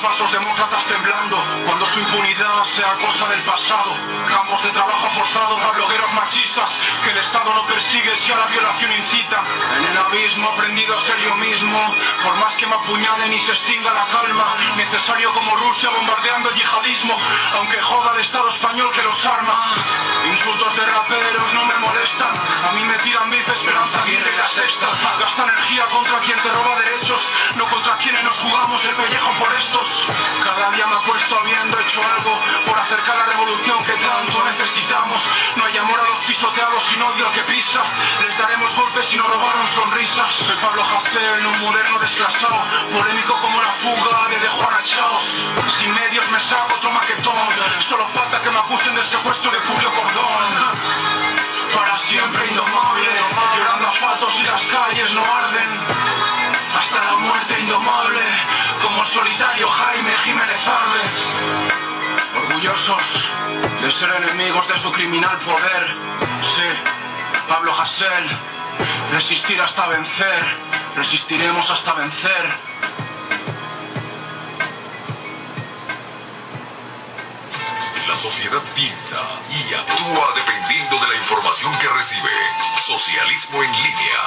falsos 0.00 0.32
demócratas 0.32 0.84
temblando, 0.86 1.36
cuando 1.66 1.86
su 1.86 2.00
impunidad 2.00 2.64
sea 2.64 2.94
cosa 2.94 3.28
del 3.28 3.42
pasado. 3.42 3.94
Campos 4.28 4.62
de 4.62 4.70
trabajo 4.70 5.08
forzado 5.10 5.56
para 5.56 5.72
blogueros 5.72 6.12
machistas, 6.14 6.70
que 7.04 7.10
el 7.10 7.18
Estado 7.18 7.52
no 7.54 7.66
persigue 7.66 8.16
si 8.16 8.32
a 8.32 8.36
la 8.36 8.46
violación 8.46 8.92
incita. 8.92 9.42
En 9.76 9.84
el 9.84 9.98
abismo 9.98 10.48
aprendido 10.48 10.96
a 10.96 11.00
ser 11.00 11.18
yo 11.20 11.34
mismo, 11.36 11.78
por 12.22 12.36
más 12.36 12.54
que 12.56 12.66
me 12.66 12.74
apuñalen 12.74 13.32
y 13.32 13.38
se 13.40 13.52
extinga 13.52 13.92
la 13.92 14.06
calma, 14.06 14.54
necesario 14.76 15.32
como 15.32 15.56
Rusia 15.56 15.90
bombardeando 15.90 16.50
el 16.50 16.56
yihadismo, 16.56 17.16
aunque 17.54 17.80
joda 17.80 18.12
al 18.12 18.20
Estado 18.20 18.48
español 18.48 18.90
que 18.92 19.02
los 19.02 19.26
arma. 19.26 19.60
Insultos 20.26 20.76
de 20.76 20.86
raperos 20.86 21.54
no 21.54 21.64
me 21.66 21.78
molestan, 21.78 22.34
a 22.68 22.72
mí 22.72 22.84
me 22.84 22.98
tiran 22.98 23.30
bife 23.30 23.52
Esperanza 23.52 24.02
Aguirre 24.02 24.36
la 24.36 24.46
sexta. 24.46 24.88
Gasta 25.18 25.42
energía 25.42 25.86
contra 25.86 26.18
quien 26.20 26.40
te 26.40 26.48
roba 26.48 26.80
derechos, 26.80 27.32
no 27.56 27.66
contra 27.66 27.96
quienes 27.98 28.24
nos 28.24 28.38
jugamos 28.38 28.84
el 28.84 28.94
pellejo 28.94 29.32
por 29.38 29.49
estos. 29.58 30.06
Cada 30.44 30.70
día 30.70 30.86
me 30.86 30.96
apuesto 30.96 31.38
habiendo 31.38 31.78
hecho 31.80 32.00
algo 32.02 32.38
por 32.66 32.78
acercar 32.78 33.16
la 33.16 33.26
revolución 33.26 33.84
que 33.84 33.92
tanto 33.94 34.44
necesitamos. 34.44 35.22
No 35.56 35.64
hay 35.64 35.76
amor 35.78 36.00
a 36.00 36.08
los 36.08 36.18
pisoteados 36.20 36.82
sin 36.86 37.02
odio 37.02 37.26
al 37.26 37.32
que 37.32 37.42
pisa. 37.44 37.82
Les 38.20 38.38
daremos 38.38 38.74
golpes 38.76 39.12
y 39.12 39.16
nos 39.16 39.28
robaron 39.28 39.66
sonrisas. 39.68 40.34
Soy 40.34 40.56
Pablo 40.56 40.82
Hasél, 40.82 41.46
un 41.46 41.60
moderno 41.60 41.98
desclasado, 41.98 42.64
polémico 42.92 43.36
como 43.40 43.60
la 43.60 43.72
fuga 43.74 44.28
de 44.28 44.38
De 44.38 44.48
Juana 44.48 44.80
Chaos. 44.82 45.22
Sin 45.78 45.94
medios 45.94 46.30
me 46.30 46.38
saco 46.40 46.74
otro 46.74 46.90
maquetón, 46.90 47.34
solo 47.88 48.06
falta 48.08 48.40
que 48.40 48.50
me 48.50 48.58
acusen 48.58 48.94
del 48.94 49.06
secuestro 49.06 49.50
de 49.50 49.60
Julio 49.60 49.92
Cordón. 49.92 50.70
Para 51.74 51.98
siempre 51.98 52.46
indomable, 52.48 53.06
llorando 53.56 53.86
asfaltos 53.88 54.40
y 54.40 54.44
las 54.44 54.62
calles 54.64 55.12
no 55.14 55.22
arden. 55.22 55.79
Solitario 59.10 59.68
Jaime 59.68 60.12
Jiménez 60.24 60.66
Arde. 60.66 61.00
Orgullosos 62.36 63.30
de 63.82 63.90
ser 63.90 64.10
enemigos 64.22 64.68
de 64.68 64.78
su 64.78 64.92
criminal 64.92 65.38
poder. 65.38 65.88
Sí, 66.54 66.68
Pablo 67.48 67.72
Hasél, 67.74 68.38
resistir 69.10 69.60
hasta 69.60 69.86
vencer, 69.88 70.56
resistiremos 70.94 71.68
hasta 71.70 71.94
vencer. 71.94 72.50
La 78.06 78.16
sociedad 78.16 78.62
piensa 78.74 79.20
y 79.50 79.74
actúa 79.74 80.32
dependiendo 80.34 80.98
de 80.98 81.08
la 81.08 81.14
información 81.16 81.76
que 81.78 81.88
recibe. 81.88 82.30
Socialismo 82.84 83.62
en 83.62 83.72
línea. 83.72 84.20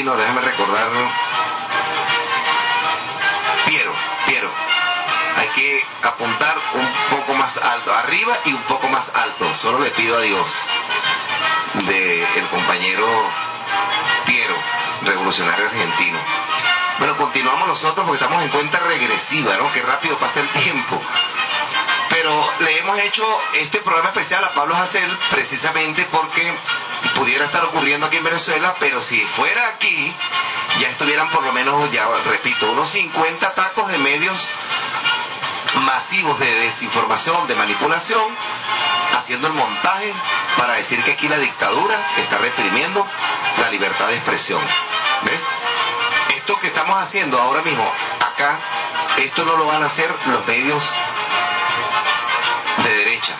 Argentino, 0.00 0.16
déjame 0.16 0.40
recordarlo. 0.40 1.10
Piero, 3.66 3.92
Piero. 4.26 4.50
Hay 5.36 5.48
que 5.48 5.82
apuntar 6.02 6.58
un 6.74 6.92
poco 7.10 7.34
más 7.34 7.56
alto, 7.56 7.92
arriba 7.94 8.38
y 8.44 8.52
un 8.52 8.62
poco 8.62 8.88
más 8.88 9.14
alto. 9.14 9.52
Solo 9.54 9.80
le 9.80 9.90
pido 9.90 10.16
a 10.16 10.20
Dios 10.22 10.54
de 11.86 12.22
el 12.38 12.46
compañero 12.48 13.06
Piero, 14.26 14.56
revolucionario 15.02 15.66
argentino. 15.66 16.18
Bueno, 16.98 17.16
continuamos 17.16 17.68
nosotros 17.68 18.06
porque 18.06 18.22
estamos 18.22 18.42
en 18.42 18.50
cuenta 18.50 18.78
regresiva, 18.80 19.56
¿no? 19.56 19.72
Qué 19.72 19.82
rápido 19.82 20.18
pasa 20.18 20.40
el 20.40 20.48
tiempo. 20.48 21.00
Pero 22.10 22.52
le 22.60 22.78
hemos 22.78 22.98
hecho 22.98 23.24
este 23.54 23.78
programa 23.80 24.08
especial 24.08 24.44
a 24.44 24.52
Pablo 24.52 24.74
Hasél 24.76 25.16
precisamente 25.30 26.06
porque 26.10 26.52
pudiera 27.14 27.46
estar 27.46 27.64
ocurriendo 27.64 28.06
aquí 28.06 28.16
en 28.16 28.24
Venezuela, 28.24 28.76
pero 28.78 29.00
si 29.00 29.20
fuera 29.20 29.68
aquí, 29.68 30.14
ya 30.80 30.88
estuvieran 30.88 31.28
por 31.30 31.42
lo 31.42 31.52
menos, 31.52 31.90
ya 31.90 32.06
repito, 32.24 32.70
unos 32.70 32.88
50 32.90 33.54
tacos 33.54 33.88
de 33.88 33.98
medios 33.98 34.48
masivos 35.82 36.38
de 36.38 36.54
desinformación, 36.60 37.46
de 37.46 37.54
manipulación, 37.54 38.36
haciendo 39.16 39.48
el 39.48 39.54
montaje 39.54 40.12
para 40.56 40.74
decir 40.74 41.02
que 41.02 41.12
aquí 41.12 41.28
la 41.28 41.38
dictadura 41.38 42.08
está 42.16 42.38
reprimiendo 42.38 43.06
la 43.58 43.70
libertad 43.70 44.08
de 44.08 44.16
expresión. 44.16 44.62
¿Ves? 45.22 45.46
Esto 46.36 46.58
que 46.58 46.68
estamos 46.68 46.96
haciendo 47.02 47.40
ahora 47.40 47.62
mismo 47.62 47.90
acá, 48.20 48.58
esto 49.18 49.44
no 49.44 49.56
lo 49.56 49.66
van 49.66 49.82
a 49.82 49.86
hacer 49.86 50.14
los 50.26 50.46
medios 50.46 50.94
de 52.82 52.94
derecha. 52.94 53.36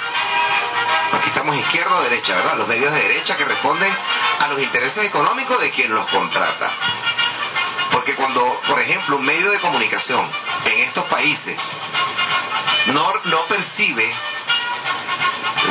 Izquierda 1.54 1.96
o 1.96 2.02
derecha, 2.02 2.36
¿verdad? 2.36 2.56
Los 2.56 2.68
medios 2.68 2.92
de 2.92 3.00
derecha 3.00 3.36
que 3.36 3.44
responden 3.44 3.92
a 4.40 4.48
los 4.48 4.60
intereses 4.60 5.04
económicos 5.04 5.60
de 5.60 5.70
quien 5.70 5.94
los 5.94 6.06
contrata. 6.08 6.70
Porque 7.92 8.14
cuando, 8.14 8.60
por 8.66 8.80
ejemplo, 8.80 9.16
un 9.16 9.24
medio 9.24 9.50
de 9.50 9.58
comunicación 9.58 10.30
en 10.64 10.78
estos 10.80 11.04
países 11.06 11.56
no, 12.86 13.12
no 13.24 13.44
percibe 13.46 14.12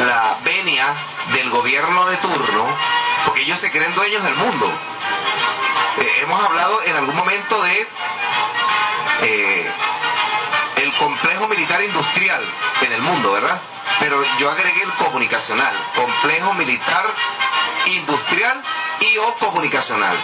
la 0.06 0.38
venia 0.44 0.96
del 1.34 1.50
gobierno 1.50 2.06
de 2.08 2.18
turno, 2.18 2.78
porque 3.26 3.42
ellos 3.42 3.60
se 3.60 3.72
creen 3.72 3.94
dueños 3.96 4.24
del 4.24 4.36
mundo. 4.36 4.72
Eh, 5.98 6.20
hemos 6.22 6.44
hablado 6.44 6.82
en 6.84 6.96
algún 6.96 7.16
momento 7.16 7.62
de 7.62 7.88
eh, 9.22 9.72
complejo 11.10 11.48
militar 11.48 11.82
industrial 11.82 12.44
en 12.82 12.92
el 12.94 13.02
mundo, 13.02 13.32
¿verdad? 13.32 13.60
Pero 14.00 14.24
yo 14.38 14.50
agregué 14.52 14.84
el 14.84 14.94
comunicacional, 14.94 15.74
complejo 15.96 16.54
militar 16.54 17.06
industrial 17.88 18.62
y 19.00 19.18
o 19.18 19.34
comunicacional. 19.40 20.18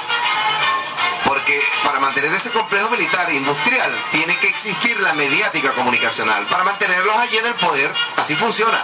Porque 1.24 1.60
para 1.84 2.00
mantener 2.00 2.32
ese 2.34 2.52
complejo 2.52 2.90
militar 2.90 3.30
e 3.32 3.36
industrial 3.36 3.92
tiene 4.12 4.38
que 4.38 4.48
existir 4.48 5.00
la 5.00 5.14
mediática 5.14 5.74
comunicacional. 5.74 6.46
Para 6.46 6.64
mantenerlos 6.64 7.18
allí 7.18 7.38
en 7.38 7.48
el 7.48 7.56
poder, 7.56 7.92
así 8.18 8.36
funciona. 8.36 8.84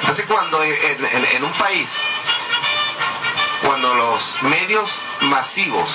Entonces 0.00 0.26
cuando 0.26 0.62
en- 0.62 1.24
en 1.36 1.44
un 1.44 1.52
país, 1.54 1.96
cuando 3.68 3.92
los 3.92 4.42
medios 4.44 5.02
masivos 5.20 5.94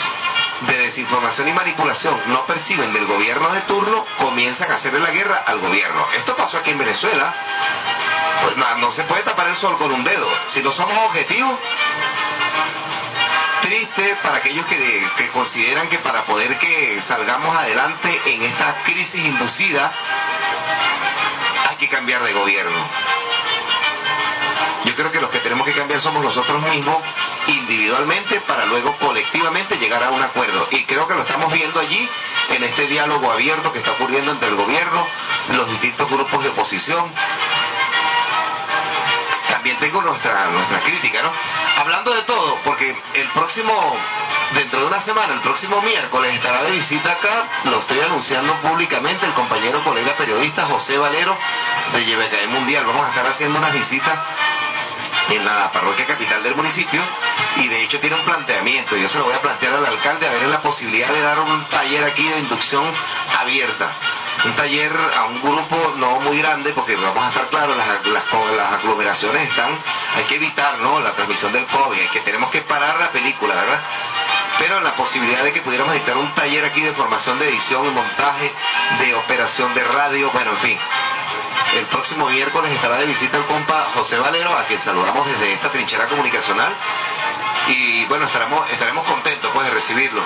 de 0.68 0.78
desinformación 0.78 1.48
y 1.48 1.54
manipulación 1.54 2.22
no 2.28 2.46
perciben 2.46 2.94
del 2.94 3.08
gobierno 3.08 3.52
de 3.52 3.62
turno, 3.62 4.06
comienzan 4.20 4.70
a 4.70 4.76
hacerle 4.76 5.00
la 5.00 5.10
guerra 5.10 5.44
al 5.48 5.58
gobierno. 5.60 6.06
Esto 6.16 6.36
pasó 6.36 6.60
aquí 6.60 6.70
en 6.70 6.78
Venezuela. 6.78 7.34
Pues 8.44 8.58
no, 8.58 8.92
se 8.92 9.02
puede 9.06 9.24
tapar 9.24 9.48
el 9.48 9.56
sol 9.56 9.76
con 9.80 9.92
un 9.92 10.04
dedo. 10.04 10.30
Si 10.46 10.62
no 10.62 10.72
somos 10.72 10.96
objetivos, 11.00 11.58
triste 13.64 14.18
para 14.22 14.38
aquellos 14.38 14.68
que, 14.68 15.10
que 15.18 15.30
consideran 15.30 15.90
que 15.90 15.98
para 15.98 16.26
poder 16.26 16.60
que 16.60 17.02
salgamos 17.02 17.58
adelante 17.58 18.22
en 18.26 18.44
esta 18.44 18.84
crisis 18.84 19.26
inducida 19.26 19.92
hay 21.72 21.76
que 21.78 21.90
cambiar 21.90 22.22
de 22.22 22.34
gobierno. 22.34 22.88
Yo 24.86 24.96
creo 24.96 25.12
que 25.12 25.22
los 25.22 25.30
que 25.30 25.40
tenemos 25.40 25.66
que 25.66 25.74
cambiar 25.74 26.02
somos 26.02 26.24
nosotros 26.24 26.62
mismos 26.64 26.98
individualmente 27.48 28.42
para 28.42 28.66
luego 28.66 28.94
colectivamente 28.98 29.78
llegar 29.78 30.04
a 30.04 30.12
un 30.12 30.22
acuerdo. 30.22 30.68
Y 30.72 30.84
creo 30.84 31.08
que 31.08 31.14
lo 31.14 31.22
estamos 31.22 31.52
viendo 31.52 31.80
allí 31.80 32.10
en 32.50 32.64
este 32.64 32.88
diálogo 32.88 33.32
abierto 33.32 33.72
que 33.72 33.80
está 33.80 33.92
ocurriendo 33.92 34.32
entre 34.32 34.50
el 34.50 34.56
gobierno, 34.56 35.08
los 35.50 35.70
distintos 35.70 36.10
grupos 36.10 36.44
de 36.44 36.50
oposición. 36.50 37.06
También 39.54 39.78
tengo 39.78 40.02
nuestra, 40.02 40.48
nuestra 40.48 40.80
crítica, 40.80 41.22
¿no? 41.22 41.32
Hablando 41.78 42.12
de 42.12 42.24
todo, 42.24 42.58
porque 42.64 42.98
el 43.14 43.28
próximo, 43.34 43.72
dentro 44.56 44.80
de 44.80 44.88
una 44.88 45.00
semana, 45.00 45.36
el 45.36 45.42
próximo 45.42 45.80
miércoles 45.84 46.34
estará 46.34 46.64
de 46.64 46.72
visita 46.72 47.12
acá, 47.12 47.46
lo 47.66 47.78
estoy 47.78 48.00
anunciando 48.00 48.52
públicamente, 48.62 49.28
el 49.28 49.34
compañero 49.34 49.84
colega 49.84 50.18
periodista 50.18 50.66
José 50.66 50.98
Valero 50.98 51.38
de 51.94 52.04
Yebecae 52.04 52.48
Mundial. 52.48 52.84
Vamos 52.88 53.06
a 53.06 53.10
estar 53.10 53.28
haciendo 53.28 53.60
unas 53.60 53.74
visitas 53.74 54.18
en 55.30 55.46
la 55.46 55.72
parroquia 55.72 56.08
capital 56.08 56.42
del 56.42 56.56
municipio 56.56 57.04
y 57.58 57.68
de 57.68 57.84
hecho 57.84 58.00
tiene 58.00 58.16
un 58.16 58.26
planteamiento. 58.26 58.98
Yo 58.98 59.08
se 59.08 59.20
lo 59.20 59.26
voy 59.26 59.36
a 59.36 59.42
plantear 59.42 59.76
al 59.76 59.86
alcalde 59.86 60.28
a 60.28 60.32
ver 60.32 60.48
la 60.48 60.64
posibilidad 60.64 61.10
de 61.10 61.22
dar 61.22 61.40
un 61.40 61.64
taller 61.66 62.06
aquí 62.06 62.28
de 62.28 62.40
inducción 62.40 62.84
abierta. 63.40 63.92
Un 64.46 64.56
taller 64.56 64.92
a 65.16 65.26
un 65.26 65.42
grupo 65.42 65.94
no 65.98 66.20
muy 66.22 66.38
grande 66.40 66.72
porque 66.74 66.96
vamos 66.96 67.24
a 67.24 67.30
estar 67.30 67.48
claros, 67.48 67.78
las, 67.78 68.06
las, 68.08 68.26
las 68.56 68.74
aglomeraciones 68.74 69.48
están, 69.48 69.78
hay 70.16 70.24
que 70.26 70.36
evitar 70.36 70.80
¿no? 70.80 71.00
la 71.00 71.12
transmisión 71.12 71.54
del 71.54 71.66
COVID, 71.66 72.00
hay 72.00 72.08
que, 72.08 72.20
tenemos 72.22 72.50
que 72.52 72.62
parar 72.62 73.00
la 73.00 73.12
película, 73.12 73.56
¿verdad? 73.56 73.80
pero 74.60 74.80
la 74.82 74.96
posibilidad 74.96 75.44
de 75.44 75.52
que 75.52 75.62
pudiéramos 75.62 75.94
dictar 75.94 76.18
un 76.18 76.32
taller 76.34 76.66
aquí 76.66 76.82
de 76.82 76.94
formación 76.94 77.40
de 77.40 77.50
edición 77.50 77.86
y 77.86 77.90
montaje, 77.90 78.52
de 79.00 79.16
operación 79.16 79.74
de 79.74 79.84
radio, 79.84 80.30
bueno, 80.32 80.52
en 80.52 80.58
fin. 80.58 80.80
El 81.76 81.86
próximo 81.88 82.30
miércoles 82.30 82.72
estará 82.72 82.98
de 82.98 83.06
visita 83.06 83.38
el 83.38 83.46
compa 83.46 83.86
José 83.96 84.20
Valero, 84.20 84.56
a 84.56 84.66
quien 84.66 84.80
saludamos 84.80 85.26
desde 85.26 85.54
esta 85.54 85.72
trinchera 85.72 86.08
comunicacional. 86.08 86.72
Y 87.68 88.06
bueno, 88.06 88.26
estaremos, 88.26 88.70
estaremos 88.70 89.06
contentos 89.06 89.50
pues 89.54 89.66
de 89.68 89.74
recibirlo. 89.74 90.22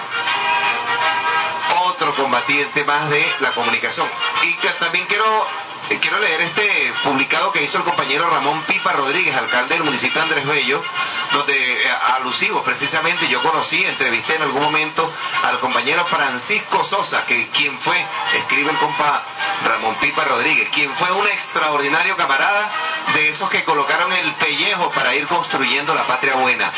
Otro 1.97 2.13
combatiente 2.13 2.83
más 2.85 3.09
de 3.09 3.25
la 3.39 3.53
comunicación. 3.53 4.07
Y 4.43 4.53
que 4.57 4.69
también 4.79 5.07
quiero 5.07 5.47
eh, 5.89 5.99
quiero 5.99 6.19
leer 6.19 6.41
este 6.41 6.93
publicado 7.03 7.51
que 7.51 7.63
hizo 7.63 7.77
el 7.77 7.85
compañero 7.85 8.29
Ramón 8.29 8.61
Pipa 8.67 8.91
Rodríguez, 8.91 9.33
alcalde 9.35 9.75
del 9.75 9.83
municipio 9.83 10.21
Andrés 10.21 10.45
Bello, 10.45 10.83
donde 11.31 11.55
eh, 11.55 11.89
alusivo 12.17 12.61
precisamente 12.61 13.27
yo 13.29 13.41
conocí, 13.41 13.83
entrevisté 13.83 14.35
en 14.35 14.43
algún 14.43 14.61
momento 14.61 15.11
al 15.43 15.59
compañero 15.59 16.05
Francisco 16.05 16.83
Sosa, 16.83 17.25
que 17.25 17.47
quien 17.49 17.79
fue, 17.79 17.97
escribe 18.35 18.69
el 18.69 18.77
compa 18.77 19.23
Ramón 19.63 19.95
Pipa 19.95 20.25
Rodríguez, 20.25 20.69
quien 20.69 20.93
fue 20.93 21.09
un 21.13 21.25
extraordinario 21.27 22.15
camarada 22.15 22.69
de 23.13 23.29
esos 23.29 23.49
que 23.49 23.63
colocaron 23.63 24.11
el 24.11 24.33
pellejo 24.33 24.91
para 24.91 25.15
ir 25.15 25.25
construyendo 25.25 25.95
la 25.95 26.05
patria 26.05 26.35
buena. 26.35 26.71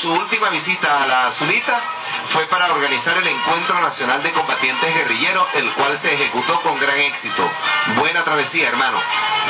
Su 0.00 0.12
última 0.12 0.50
visita 0.50 1.02
a 1.02 1.06
la 1.06 1.26
Azulita 1.28 1.82
fue 2.28 2.46
para 2.46 2.72
organizar 2.72 3.16
el 3.16 3.26
Encuentro 3.26 3.80
Nacional 3.80 4.22
de 4.22 4.32
Combatientes 4.32 4.94
Guerrilleros, 4.94 5.46
el 5.54 5.72
cual 5.74 5.96
se 5.96 6.12
ejecutó 6.14 6.60
con 6.62 6.78
gran 6.78 6.98
éxito. 6.98 7.48
Buena 7.96 8.24
travesía, 8.24 8.68
hermano. 8.68 9.00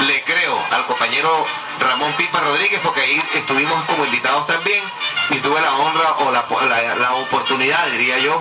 Le 0.07 0.23
creo 0.25 0.63
al 0.71 0.87
compañero 0.87 1.47
Ramón 1.79 2.13
Pipa 2.15 2.41
Rodríguez, 2.41 2.81
porque 2.83 3.01
ahí 3.01 3.23
estuvimos 3.35 3.85
como 3.85 4.05
invitados 4.05 4.47
también, 4.47 4.83
y 5.31 5.37
tuve 5.39 5.61
la 5.61 5.75
honra 5.77 6.13
o 6.19 6.31
la, 6.31 7.15
oportunidad, 7.15 7.87
diría 7.89 8.19
yo, 8.19 8.41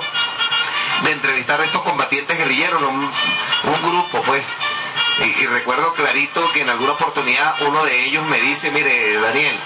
de 1.04 1.12
entrevistar 1.12 1.62
a 1.62 1.66
estos 1.66 1.82
combatientes 1.84 2.38
guerrilleros, 2.38 2.82
un, 2.82 3.12
grupo, 3.82 4.22
pues. 4.24 4.54
y 5.20 5.46
recuerdo 5.48 5.94
clarito 5.94 6.52
que 6.52 6.62
en 6.62 6.70
alguna 6.70 6.94
oportunidad 6.94 7.56
uno 7.62 7.84
de 7.86 8.06
ellos 8.06 8.26
me 8.26 8.40
dice, 8.42 8.72
mire, 8.72 9.20
Daniel, 9.20 9.58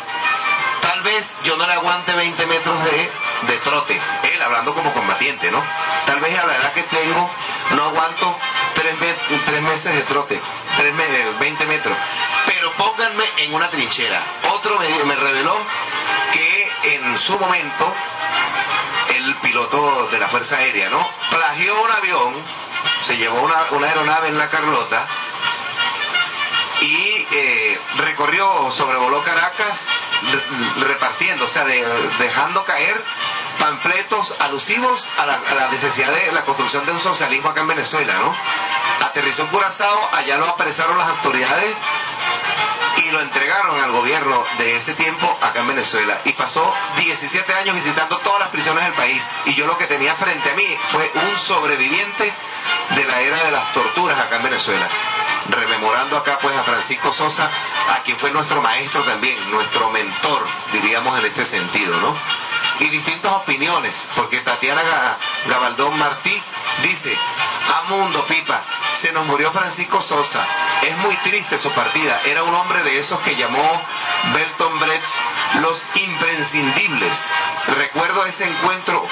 Tal 0.81 1.01
vez 1.03 1.39
yo 1.43 1.57
no 1.57 1.65
le 1.68 1.73
aguante 1.73 2.14
20 2.14 2.45
metros 2.47 2.84
de, 2.84 3.11
de 3.47 3.57
trote, 3.60 3.99
él 4.23 4.41
hablando 4.41 4.73
como 4.73 4.93
combatiente, 4.93 5.51
¿no? 5.51 5.64
Tal 6.06 6.19
vez 6.19 6.38
a 6.38 6.45
la 6.45 6.56
edad 6.57 6.73
que 6.73 6.84
tengo 6.84 7.30
no 7.72 7.84
aguanto 7.85 8.38
tres, 8.73 8.95
tres 9.45 9.61
meses 9.61 9.93
de 9.95 10.01
trote, 10.03 10.39
tres 10.77 10.93
meses, 10.93 11.39
20 11.39 11.65
metros. 11.65 11.97
Pero 12.45 12.72
pónganme 12.73 13.23
en 13.38 13.53
una 13.53 13.69
trinchera. 13.69 14.22
Otro 14.51 14.80
me, 14.80 14.88
me 15.06 15.15
reveló 15.15 15.57
que 16.34 16.72
en 16.95 17.18
su 17.18 17.38
momento 17.38 17.93
el 19.15 19.35
piloto 19.35 20.07
de 20.07 20.19
la 20.19 20.27
Fuerza 20.27 20.57
Aérea, 20.57 20.89
¿no? 20.89 21.07
Plagió 21.30 21.81
un 21.81 21.91
avión, 21.91 22.34
se 23.01 23.18
llevó 23.18 23.41
una, 23.41 23.72
una 23.72 23.88
aeronave 23.88 24.30
en 24.30 24.38
la 24.38 24.49
Carlota 24.49 25.07
y 26.81 27.27
eh, 27.31 27.80
recorrió, 27.97 28.72
sobrevoló 28.72 29.23
Caracas 29.23 29.89
repartiendo, 30.77 31.45
o 31.45 31.47
sea, 31.47 31.65
dejando 31.65 32.64
caer 32.65 33.03
panfletos 33.60 34.35
alusivos 34.39 35.10
a 35.18 35.26
la, 35.26 35.69
necesidad 35.72 36.11
de 36.11 36.31
la 36.31 36.43
construcción 36.43 36.85
de 36.85 36.93
un 36.93 36.99
socialismo 36.99 37.49
acá 37.49 37.61
en 37.61 37.68
Venezuela, 37.68 38.14
¿no? 38.19 38.35
Aterrizó 39.06 39.43
en 39.43 39.49
Curazao, 39.49 40.10
allá 40.11 40.38
lo 40.38 40.47
apresaron 40.47 40.97
las 40.97 41.10
autoridades 41.10 41.76
y 42.97 43.11
lo 43.11 43.22
entregaron 43.22 43.80
al 43.80 43.91
gobierno 43.91 44.43
de 44.57 44.76
ese 44.76 44.93
tiempo 44.93 45.38
acá 45.41 45.60
en 45.60 45.68
Venezuela. 45.68 46.19
Y 46.26 46.34
pasó 46.34 46.73
17 46.97 47.53
años 47.53 47.76
visitando 47.76 48.18
todas 48.19 48.39
las 48.39 48.49
prisiones 48.49 48.84
del 48.84 48.93
país. 48.93 49.30
Y 49.45 49.56
yo 49.56 49.68
lo 49.68 49.77
que 49.77 49.88
tenía 49.88 50.15
frente 50.15 50.51
a 50.51 50.56
mí 50.56 50.77
fue 50.88 51.11
un 51.14 51.38
sobreviviente 51.38 52.34
de 52.95 53.06
la 53.06 53.22
era 53.22 53.43
de 53.43 53.51
las 53.51 53.73
torturas 53.73 54.19
acá 54.19 54.38
en 54.38 54.43
Venezuela 54.43 54.89
rememorando 55.51 56.17
acá 56.17 56.39
pues 56.41 56.55
a 56.55 56.63
Francisco 56.63 57.13
Sosa, 57.13 57.49
a 57.89 58.03
quien 58.03 58.17
fue 58.17 58.31
nuestro 58.31 58.61
maestro 58.61 59.03
también, 59.03 59.38
nuestro 59.51 59.89
mentor, 59.89 60.45
diríamos 60.71 61.17
en 61.19 61.26
este 61.26 61.45
sentido, 61.45 61.99
¿no? 61.99 62.15
Y 62.80 62.90
distintas 62.90 63.34
opiniones, 63.34 64.10
porque 64.15 64.40
Tatiana 64.40 65.18
Gabaldón 65.48 65.98
Martí 65.98 66.41
dice, 66.84 67.15
a 67.73 67.90
mundo 67.90 68.26
pipa, 68.26 68.61
se 68.94 69.11
nos 69.11 69.26
murió 69.26 69.52
Francisco 69.52 70.02
Sosa, 70.02 70.48
es 70.81 70.98
muy 70.99 71.15
triste 71.18 71.57
su 71.57 71.72
partida, 71.72 72.22
era 72.26 72.44
un 72.44 72.53
hombre 72.53 72.84
de 72.84 72.99
esos 72.99 73.19
que 73.22 73.36
llamó 73.36 73.81
Belton 74.34 74.80
Brecht 74.80 75.15
los 75.61 75.90
imprescindibles. 75.95 77.30
Recuerdo 77.68 78.26
ese 78.26 78.48
encuentro, 78.48 79.06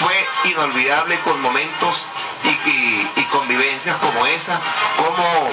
fue 0.00 0.50
inolvidable 0.50 1.18
con 1.20 1.40
momentos 1.40 2.06
y, 2.44 3.22
convivencias 3.32 3.96
como 3.96 4.26
esa, 4.26 4.60
como, 4.96 5.50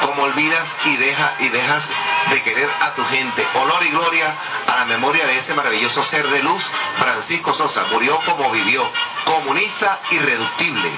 como 0.00 0.22
olvidas 0.22 0.76
y, 0.84 0.96
deja, 0.96 1.34
y 1.38 1.48
dejas 1.48 1.90
de 2.30 2.42
querer 2.42 2.70
a 2.80 2.94
tu 2.94 3.04
gente. 3.06 3.46
Honor 3.54 3.82
y 3.84 3.90
gloria 3.90 4.34
a 4.66 4.76
la 4.76 4.84
memoria 4.84 5.26
de 5.26 5.38
ese 5.38 5.54
maravilloso 5.54 6.02
ser 6.02 6.28
de 6.28 6.42
luz, 6.42 6.70
Francisco 6.98 7.54
Sosa. 7.54 7.84
Murió 7.90 8.18
como 8.24 8.50
vivió, 8.50 8.90
comunista 9.24 10.00
irreductible. 10.10 10.90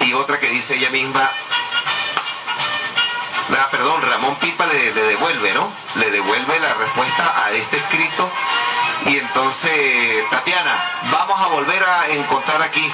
Y 0.00 0.12
otra 0.12 0.38
que 0.38 0.50
dice 0.50 0.76
ella 0.76 0.90
misma, 0.90 1.30
ah, 3.58 3.68
perdón, 3.70 4.02
Ramón 4.02 4.36
Pipa 4.36 4.66
le, 4.66 4.92
le, 4.92 5.02
devuelve, 5.02 5.52
¿no? 5.52 5.72
Le 5.96 6.10
devuelve 6.10 6.60
la 6.60 6.74
respuesta 6.74 7.44
a 7.44 7.50
este 7.52 7.78
escrito 7.78 8.30
y 9.04 9.18
entonces, 9.18 10.28
Tatiana, 10.30 11.00
vamos 11.12 11.40
a 11.40 11.46
volver 11.48 11.82
a 11.84 12.08
encontrar 12.08 12.60
aquí. 12.62 12.92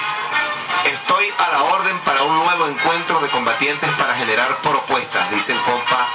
Estoy 0.85 1.33
a 1.37 1.47
la 1.49 1.63
orden 1.63 1.99
para 1.99 2.23
un 2.23 2.35
nuevo 2.35 2.67
encuentro 2.67 3.19
de 3.19 3.29
combatientes 3.29 3.89
para 3.91 4.15
generar 4.15 4.57
propuestas, 4.57 5.31
dice 5.31 5.53
el 5.53 5.61
compa, 5.61 6.07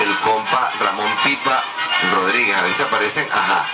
el 0.00 0.18
compa 0.20 0.72
Ramón 0.80 1.16
Pipa 1.24 1.62
Rodríguez. 2.12 2.56
A 2.56 2.62
veces 2.62 2.86
aparecen, 2.86 3.28
ajá. 3.30 3.66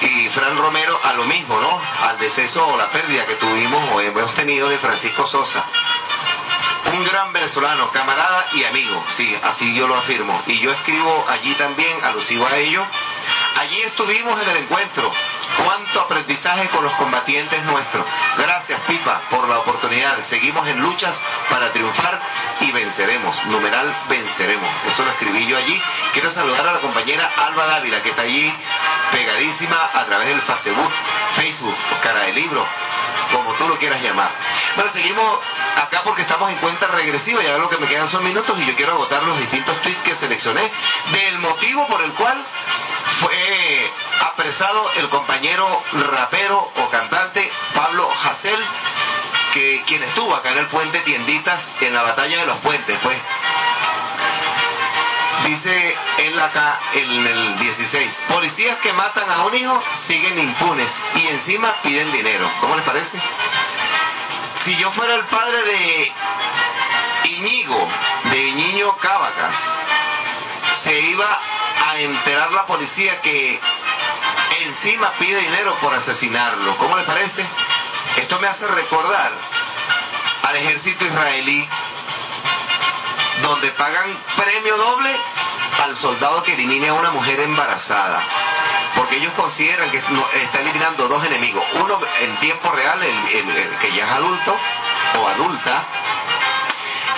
Y 0.00 0.28
Fran 0.28 0.56
Romero 0.58 1.00
a 1.02 1.14
lo 1.14 1.24
mismo, 1.24 1.58
¿no? 1.60 1.80
Al 2.02 2.18
deceso 2.18 2.66
o 2.66 2.76
la 2.76 2.90
pérdida 2.90 3.26
que 3.26 3.36
tuvimos 3.36 3.82
o 3.92 4.00
hemos 4.00 4.34
tenido 4.34 4.68
de 4.68 4.78
Francisco 4.78 5.26
Sosa 5.26 5.64
un 6.92 7.04
gran 7.06 7.32
venezolano, 7.32 7.90
camarada 7.90 8.46
y 8.52 8.62
amigo, 8.62 9.02
sí, 9.08 9.36
así 9.42 9.74
yo 9.74 9.88
lo 9.88 9.96
afirmo. 9.96 10.40
Y 10.46 10.60
yo 10.60 10.70
escribo 10.70 11.24
allí 11.28 11.52
también, 11.54 12.04
alusivo 12.04 12.46
a 12.46 12.56
ello, 12.56 12.86
Allí 13.56 13.82
estuvimos 13.82 14.42
en 14.42 14.48
el 14.48 14.56
encuentro. 14.58 15.12
Cuánto 15.64 16.00
aprendizaje 16.00 16.68
con 16.68 16.84
los 16.84 16.92
combatientes 16.94 17.62
nuestros. 17.64 18.04
Gracias, 18.36 18.80
Pipa, 18.82 19.22
por 19.30 19.48
la 19.48 19.58
oportunidad. 19.58 20.18
Seguimos 20.20 20.66
en 20.68 20.80
luchas 20.80 21.22
para 21.50 21.72
triunfar 21.72 22.20
y 22.60 22.72
venceremos. 22.72 23.44
Numeral 23.46 23.94
venceremos. 24.08 24.68
Eso 24.86 25.04
lo 25.04 25.10
escribí 25.12 25.46
yo 25.46 25.56
allí. 25.56 25.80
Quiero 26.12 26.30
saludar 26.30 26.66
a 26.66 26.72
la 26.72 26.80
compañera 26.80 27.30
Alba 27.36 27.66
Dávila, 27.66 28.02
que 28.02 28.10
está 28.10 28.22
allí 28.22 28.52
pegadísima 29.12 29.90
a 29.92 30.04
través 30.06 30.28
del 30.28 30.42
Facebook, 30.42 30.90
Facebook, 31.34 31.76
cara 32.02 32.24
de 32.24 32.32
libro, 32.32 32.66
como 33.32 33.52
tú 33.54 33.68
lo 33.68 33.78
quieras 33.78 34.02
llamar. 34.02 34.30
Bueno, 34.74 34.90
seguimos 34.90 35.38
acá 35.76 36.02
porque 36.04 36.22
estamos 36.22 36.50
en 36.50 36.56
cuenta 36.56 36.86
regresiva. 36.88 37.42
Ya 37.42 37.58
lo 37.58 37.68
que 37.68 37.78
me 37.78 37.86
quedan 37.86 38.08
son 38.08 38.24
minutos 38.24 38.58
y 38.58 38.66
yo 38.66 38.74
quiero 38.74 38.92
agotar 38.92 39.22
los 39.22 39.38
distintos 39.38 39.80
tweets 39.82 40.02
que 40.02 40.14
seleccioné 40.14 40.70
del 41.12 41.38
motivo 41.38 41.86
por 41.86 42.02
el 42.02 42.12
cual 42.12 42.44
fue 43.20 43.92
apresado 44.20 44.90
el 44.96 45.08
compañero 45.08 45.66
rapero 45.92 46.70
o 46.76 46.88
cantante 46.90 47.50
Pablo 47.74 48.08
Hassel, 48.24 48.58
que 49.52 49.82
quien 49.86 50.02
estuvo 50.02 50.34
acá 50.34 50.50
en 50.52 50.58
el 50.58 50.66
puente 50.66 51.00
Tienditas 51.00 51.70
en 51.80 51.94
la 51.94 52.02
batalla 52.02 52.40
de 52.40 52.46
los 52.46 52.58
puentes, 52.58 52.98
pues. 53.02 53.18
Dice 55.46 55.96
él 56.18 56.40
acá 56.40 56.80
en 56.94 57.10
el 57.10 57.58
16, 57.58 58.24
policías 58.28 58.78
que 58.78 58.92
matan 58.92 59.30
a 59.30 59.44
un 59.44 59.54
hijo 59.54 59.82
siguen 59.92 60.38
impunes 60.38 61.02
y 61.16 61.26
encima 61.28 61.74
piden 61.82 62.10
dinero. 62.12 62.50
¿Cómo 62.60 62.76
les 62.76 62.84
parece? 62.84 63.20
Si 64.54 64.74
yo 64.76 64.90
fuera 64.90 65.14
el 65.16 65.24
padre 65.24 65.62
de 65.62 66.12
Iñigo, 67.24 67.88
de 68.30 68.44
Iñiño 68.44 68.96
Cavacas, 68.96 69.78
se 70.72 70.98
iba 70.98 71.40
a 71.86 71.98
enterar 71.98 72.50
la 72.52 72.64
policía 72.64 73.20
que 73.20 73.60
encima 74.60 75.12
pide 75.18 75.40
dinero 75.40 75.76
por 75.80 75.94
asesinarlo. 75.94 76.76
¿Cómo 76.76 76.96
le 76.96 77.04
parece? 77.04 77.44
Esto 78.16 78.38
me 78.40 78.46
hace 78.48 78.66
recordar 78.66 79.32
al 80.42 80.56
ejército 80.56 81.04
israelí 81.04 81.68
donde 83.42 83.70
pagan 83.72 84.16
premio 84.36 84.76
doble 84.76 85.14
al 85.84 85.96
soldado 85.96 86.42
que 86.42 86.54
elimine 86.54 86.88
a 86.88 86.94
una 86.94 87.10
mujer 87.10 87.40
embarazada. 87.40 88.22
Porque 88.94 89.16
ellos 89.16 89.32
consideran 89.34 89.90
que 89.90 89.98
está 89.98 90.60
eliminando 90.60 91.08
dos 91.08 91.24
enemigos. 91.24 91.64
Uno 91.74 91.98
en 92.20 92.36
tiempo 92.36 92.70
real, 92.70 93.02
el- 93.02 93.28
el 93.50 93.78
que 93.78 93.92
ya 93.92 94.04
es 94.04 94.10
adulto 94.12 94.56
o 95.18 95.28
adulta, 95.28 95.84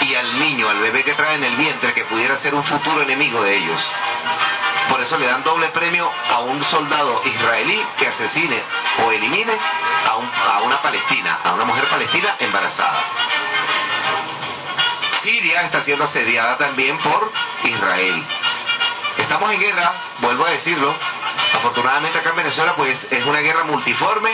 y 0.01 0.15
al 0.15 0.39
niño, 0.39 0.69
al 0.69 0.79
bebé 0.79 1.05
que 1.05 1.13
trae 1.15 1.35
en 1.35 1.45
el 1.45 1.57
vientre, 1.57 1.93
que 1.93 2.05
pudiera 2.05 2.35
ser 2.37 2.55
un 2.55 2.65
futuro 2.65 3.03
enemigo 3.03 3.43
de 3.43 3.57
ellos. 3.57 3.93
Por 4.89 5.01
eso 5.01 5.19
le 5.19 5.27
dan 5.27 5.43
doble 5.45 5.69
premio 5.71 6.11
a 6.31 6.39
un 6.41 6.63
soldado 6.65 7.21
israelí 7.25 7.85
que 7.99 8.07
asesine 8.07 8.61
o 9.05 9.11
elimine 9.11 9.53
a, 10.09 10.17
un- 10.17 10.31
a 10.53 10.61
una 10.63 10.81
palestina, 10.81 11.41
a 11.45 11.53
una 11.55 11.65
mujer 11.65 11.89
palestina 11.89 12.37
embarazada. 12.39 13.03
Siria 15.21 15.63
está 15.63 15.81
siendo 15.81 16.05
asediada 16.05 16.57
también 16.57 16.99
por 16.99 17.33
Israel. 17.65 18.25
Estamos 19.19 19.51
en 19.53 19.61
guerra, 19.61 19.93
vuelvo 20.19 20.47
a 20.47 20.51
decirlo. 20.51 20.95
Afortunadamente 21.55 22.19
acá 22.19 22.31
en 22.31 22.37
Venezuela 22.37 22.75
pues 22.77 23.09
es 23.11 23.25
una 23.27 23.41
guerra 23.41 23.65
multiforme, 23.65 24.31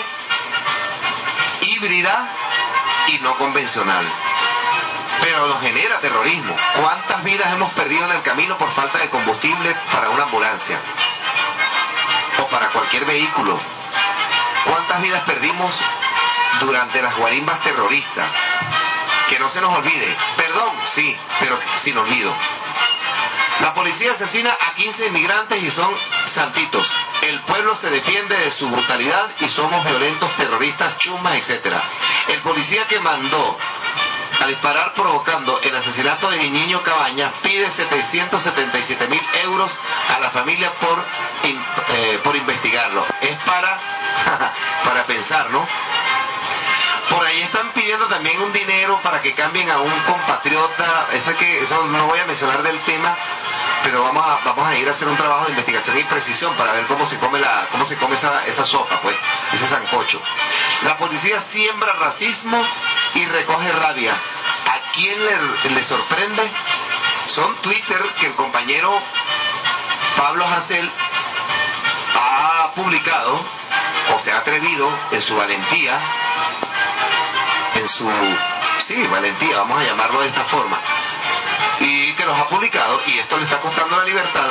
híbrida 1.63 2.29
y 3.09 3.19
no 3.21 3.37
convencional. 3.39 4.05
Pero 5.23 5.47
nos 5.47 5.61
genera 5.63 6.01
terrorismo. 6.01 6.55
¿Cuántas 6.81 7.23
vidas 7.23 7.53
hemos 7.53 7.73
perdido 7.73 8.05
en 8.05 8.13
el 8.13 8.23
camino 8.23 8.59
por 8.59 8.71
falta 8.73 8.99
de 8.99 9.09
combustible 9.09 9.75
para 9.93 10.11
una 10.11 10.25
ambulancia? 10.25 10.79
O 12.39 12.49
para 12.49 12.71
cualquier 12.71 13.05
vehículo. 13.05 13.59
¿Cuántas 14.65 15.01
vidas 15.01 15.23
perdimos 15.23 15.81
durante 16.61 17.01
las 17.01 17.17
guarimbas 17.17 17.61
terroristas? 17.63 18.31
Que 19.29 19.39
no 19.39 19.49
se 19.49 19.61
nos 19.61 19.73
olvide. 19.79 20.17
Perdón, 20.37 20.73
sí, 20.85 21.17
pero 21.39 21.59
sin 21.77 21.97
olvido. 21.97 22.35
La 23.61 23.75
policía 23.75 24.11
asesina 24.11 24.57
a 24.61 24.75
15 24.75 25.07
inmigrantes 25.07 25.63
y 25.63 25.71
son 25.71 25.95
santitos. 26.25 26.91
El 27.21 27.39
pueblo 27.43 27.77
se 27.77 27.91
defiende 27.91 28.37
de 28.37 28.51
su 28.51 28.69
brutalidad 28.69 29.31
y 29.39 29.49
somos 29.49 29.85
violentos, 29.85 30.35
terroristas, 30.35 30.99
chumas, 30.99 31.37
etc. 31.37 31.77
El 32.27 32.41
policía 32.41 32.89
que 32.89 32.99
mandó 32.99 33.57
a 34.43 34.47
disparar 34.49 34.93
provocando 34.95 35.61
el 35.61 35.75
asesinato 35.77 36.29
de 36.31 36.51
Niño 36.51 36.83
Cabañas 36.83 37.33
pide 37.43 37.69
777 37.71 39.07
mil 39.07 39.21
euros 39.45 39.79
a 40.15 40.19
la 40.19 40.31
familia 40.31 40.73
por, 40.75 41.05
eh, 41.45 42.19
por 42.25 42.35
investigarlo. 42.35 43.07
Es 43.21 43.37
para, 43.45 43.79
para 44.85 45.07
pensar, 45.07 45.51
¿no? 45.51 45.65
Por 47.13 47.27
ahí 47.27 47.43
están 47.43 47.71
pidiendo 47.73 48.07
también 48.07 48.41
un 48.41 48.53
dinero 48.53 48.99
para 49.03 49.21
que 49.21 49.35
cambien 49.35 49.71
a 49.71 49.81
un 49.81 49.93
compatriota. 50.01 51.09
Eso 51.13 51.31
es 51.33 51.37
que 51.37 51.63
eso 51.63 51.87
no 51.87 52.07
voy 52.07 52.19
a 52.19 52.25
mencionar 52.25 52.63
del 52.63 52.81
tema, 52.85 53.15
pero 53.85 54.03
vamos 54.03 54.27
a 54.27 54.41
vamos 54.45 54.67
a 54.67 54.77
ir 54.77 54.89
a 54.89 54.93
hacer 54.93 55.09
un 55.09 55.17
trabajo 55.17 55.45
de 55.45 55.51
investigación 55.51 55.99
y 55.99 56.05
precisión 56.05 56.55
para 56.57 56.73
ver 56.73 56.87
cómo 56.87 57.05
se 57.05 57.19
come 57.19 57.39
la 57.39 57.69
cómo 57.71 57.85
se 57.85 57.97
come 57.97 58.15
esa 58.15 58.47
esa 58.47 58.65
sopa, 58.65 59.01
pues, 59.03 59.15
ese 59.53 59.67
sancocho. 59.67 60.23
La 60.85 60.97
policía 60.97 61.39
siembra 61.39 61.93
racismo 61.95 62.63
y 63.15 63.27
recoge 63.27 63.73
rabia. 63.73 64.15
¿A 64.15 64.93
quién 64.95 65.19
le, 65.23 65.71
le 65.71 65.85
sorprende? 65.85 66.51
Son 67.27 67.55
Twitter 67.57 68.03
que 68.19 68.27
el 68.27 68.35
compañero 68.35 68.91
Pablo 70.17 70.47
Hassel 70.47 70.91
ha 72.15 72.73
publicado 72.75 73.45
o 74.15 74.19
se 74.19 74.33
ha 74.33 74.39
atrevido 74.39 74.89
en 75.11 75.21
su 75.21 75.37
valentía 75.37 76.01
en 77.75 77.89
su, 77.89 78.11
sí, 78.79 79.07
valentía, 79.09 79.59
vamos 79.59 79.81
a 79.81 79.85
llamarlo 79.85 80.21
de 80.21 80.29
esta 80.29 80.45
forma, 80.45 80.79
y 81.81 82.13
que 82.15 82.25
los 82.25 82.37
ha 82.37 82.49
publicado, 82.49 83.01
y 83.07 83.19
esto 83.19 83.37
le 83.37 83.45
está 83.45 83.61
costando 83.61 83.97
la 83.97 84.05
libertad, 84.05 84.51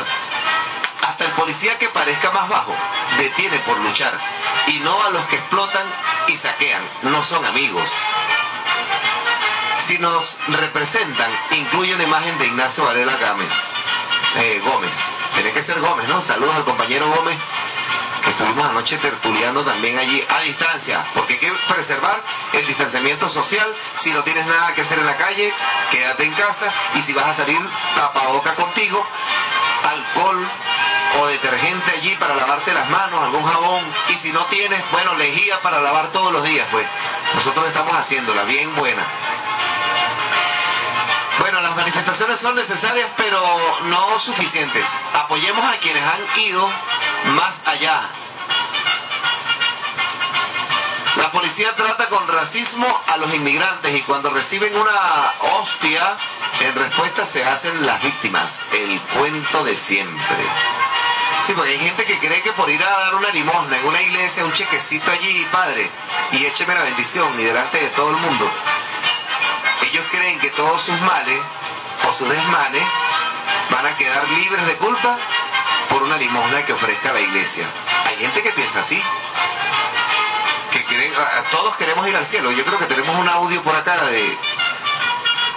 hasta 1.01 1.25
el 1.25 1.31
policía 1.31 1.77
que 1.77 1.89
parezca 1.89 2.31
más 2.31 2.47
bajo 2.49 2.75
detiene 3.17 3.59
por 3.59 3.77
luchar, 3.79 4.17
y 4.67 4.79
no 4.79 5.01
a 5.03 5.09
los 5.11 5.25
que 5.27 5.37
explotan 5.37 5.87
y 6.27 6.35
saquean, 6.35 6.81
no 7.03 7.23
son 7.23 7.45
amigos. 7.45 7.91
Si 9.77 9.97
nos 9.97 10.37
representan, 10.47 11.31
incluye 11.51 11.95
una 11.95 12.03
imagen 12.03 12.37
de 12.37 12.47
Ignacio 12.47 12.85
Varela 12.85 13.17
Gámez, 13.17 13.51
eh, 14.35 14.61
Gómez, 14.63 14.97
tiene 15.33 15.51
que 15.51 15.61
ser 15.61 15.79
Gómez, 15.79 16.07
¿no? 16.07 16.21
Saludos 16.21 16.55
al 16.55 16.63
compañero 16.63 17.09
Gómez 17.09 17.37
estuvimos 18.29 18.69
anoche 18.69 18.97
tertuliando 18.97 19.63
también 19.63 19.97
allí 19.97 20.23
a 20.27 20.41
distancia, 20.41 21.05
porque 21.13 21.33
hay 21.33 21.39
que 21.39 21.51
preservar 21.67 22.21
el 22.53 22.65
distanciamiento 22.67 23.27
social. 23.29 23.67
Si 23.97 24.11
no 24.11 24.23
tienes 24.23 24.45
nada 24.45 24.73
que 24.73 24.81
hacer 24.81 24.99
en 24.99 25.05
la 25.05 25.17
calle, 25.17 25.53
quédate 25.89 26.23
en 26.23 26.33
casa 26.33 26.71
y 26.95 27.01
si 27.01 27.13
vas 27.13 27.27
a 27.27 27.33
salir, 27.33 27.59
tapaboca 27.95 28.55
contigo, 28.55 29.05
alcohol 29.83 30.47
o 31.19 31.27
detergente 31.27 31.91
allí 31.91 32.15
para 32.15 32.35
lavarte 32.35 32.73
las 32.73 32.89
manos, 32.89 33.21
algún 33.21 33.43
jabón 33.43 33.83
y 34.09 34.15
si 34.15 34.31
no 34.31 34.45
tienes, 34.45 34.83
bueno, 34.91 35.15
lejía 35.15 35.61
para 35.61 35.81
lavar 35.81 36.11
todos 36.11 36.31
los 36.31 36.43
días, 36.43 36.67
pues 36.71 36.87
nosotros 37.33 37.67
estamos 37.67 37.93
haciéndola 37.93 38.43
bien 38.43 38.73
buena. 38.75 39.05
Las 41.71 41.77
manifestaciones 41.77 42.37
son 42.37 42.55
necesarias, 42.55 43.09
pero 43.15 43.41
no 43.83 44.19
suficientes. 44.19 44.85
Apoyemos 45.13 45.63
a 45.63 45.77
quienes 45.77 46.03
han 46.03 46.19
ido 46.41 46.69
más 47.27 47.65
allá. 47.65 48.09
La 51.15 51.31
policía 51.31 51.73
trata 51.77 52.09
con 52.09 52.27
racismo 52.27 52.85
a 53.07 53.15
los 53.15 53.33
inmigrantes 53.33 53.95
y 53.95 54.01
cuando 54.01 54.31
reciben 54.31 54.75
una 54.75 55.31
hostia, 55.39 56.17
en 56.59 56.75
respuesta 56.75 57.25
se 57.25 57.45
hacen 57.45 57.85
las 57.85 58.03
víctimas. 58.03 58.65
El 58.73 58.99
cuento 58.99 59.63
de 59.63 59.77
siempre. 59.77 60.45
Sí, 61.43 61.53
porque 61.53 61.71
hay 61.71 61.79
gente 61.79 62.03
que 62.03 62.19
cree 62.19 62.41
que 62.41 62.51
por 62.51 62.69
ir 62.69 62.83
a 62.83 62.89
dar 62.89 63.15
una 63.15 63.29
limosna 63.29 63.77
en 63.77 63.87
una 63.87 64.01
iglesia, 64.01 64.43
un 64.43 64.51
chequecito 64.51 65.09
allí, 65.09 65.47
padre, 65.49 65.89
y 66.33 66.45
écheme 66.47 66.75
la 66.75 66.83
bendición 66.83 67.39
y 67.39 67.43
delante 67.45 67.77
de 67.77 67.87
todo 67.91 68.09
el 68.09 68.17
mundo, 68.17 68.51
ellos 69.83 70.05
creen 70.11 70.39
que 70.39 70.49
todos 70.51 70.81
sus 70.81 70.99
males 71.01 71.41
o 72.07 72.13
sus 72.13 72.29
desmanes 72.29 72.83
van 73.69 73.85
a 73.85 73.95
quedar 73.95 74.29
libres 74.29 74.65
de 74.65 74.77
culpa 74.77 75.17
por 75.89 76.03
una 76.03 76.17
limosna 76.17 76.65
que 76.65 76.73
ofrezca 76.73 77.13
la 77.13 77.21
iglesia. 77.21 77.65
Hay 78.05 78.17
gente 78.17 78.41
que 78.43 78.51
piensa 78.51 78.79
así, 78.79 79.01
que 80.71 81.13
todos 81.51 81.75
queremos 81.77 82.07
ir 82.07 82.15
al 82.15 82.25
cielo. 82.25 82.51
Yo 82.51 82.63
creo 82.65 82.79
que 82.79 82.85
tenemos 82.85 83.15
un 83.15 83.27
audio 83.29 83.61
por 83.61 83.75
acá 83.75 84.05
de 84.05 84.37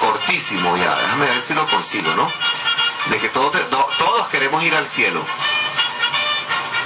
cortísimo 0.00 0.76
ya, 0.76 0.96
déjame 0.96 1.26
ver 1.26 1.42
si 1.42 1.54
lo 1.54 1.66
consigo, 1.68 2.14
¿no? 2.14 2.30
De 3.06 3.20
que 3.20 3.28
todos 3.28 4.28
queremos 4.30 4.62
ir 4.64 4.74
al 4.74 4.86
cielo. 4.86 5.24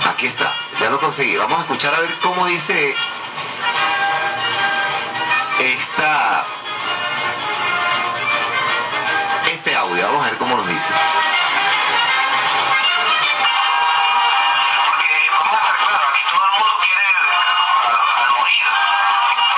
Aquí 0.09 0.27
está, 0.27 0.55
ya 0.81 0.91
lo 0.91 0.99
conseguí. 0.99 1.37
Vamos 1.37 1.59
a 1.59 1.63
escuchar 1.63 1.95
a 1.95 2.01
ver 2.01 2.19
cómo 2.21 2.47
dice 2.47 2.95
esta 5.59 6.47
Vamos 9.91 10.23
a 10.23 10.29
ver 10.31 10.39
cómo 10.39 10.57
nos 10.57 10.67
dice. 10.69 10.95
vamos 15.31 15.53
a 15.53 15.57
estar 15.57 15.77
claros, 15.77 16.09
aquí 16.11 16.23
todo 16.31 16.45
el 16.45 16.51
mundo 16.53 16.75
quiere 16.85 17.05
al, 17.09 18.31
morir. 18.37 18.67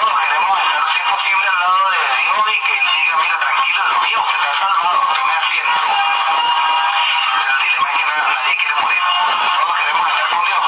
Todos 0.00 0.18
queremos 0.20 0.58
estar, 0.60 0.82
si 0.86 0.98
es 0.98 1.04
posible, 1.10 1.46
al 1.48 1.60
lado 1.60 1.90
de 1.90 1.98
Dios 2.22 2.38
y 2.48 2.60
que 2.66 2.78
Él 2.78 2.86
diga, 2.94 3.16
mira, 3.16 3.38
tranquilo, 3.38 3.80
lo 3.90 4.00
mío, 4.00 4.18
usted 4.20 4.36
está 4.40 4.52
salvado, 4.54 5.00
tome 5.14 5.32
asiento. 5.34 5.80
Pero 7.40 7.50
el 7.50 7.60
dilema 7.62 7.88
es 7.90 7.96
que 7.98 8.04
na- 8.06 8.28
nadie 8.34 8.56
quiere 8.56 8.74
morir. 8.80 9.02
Todos 9.56 9.76
queremos 9.78 10.08
estar 10.08 10.28
con 10.30 10.44
Dios. 10.44 10.62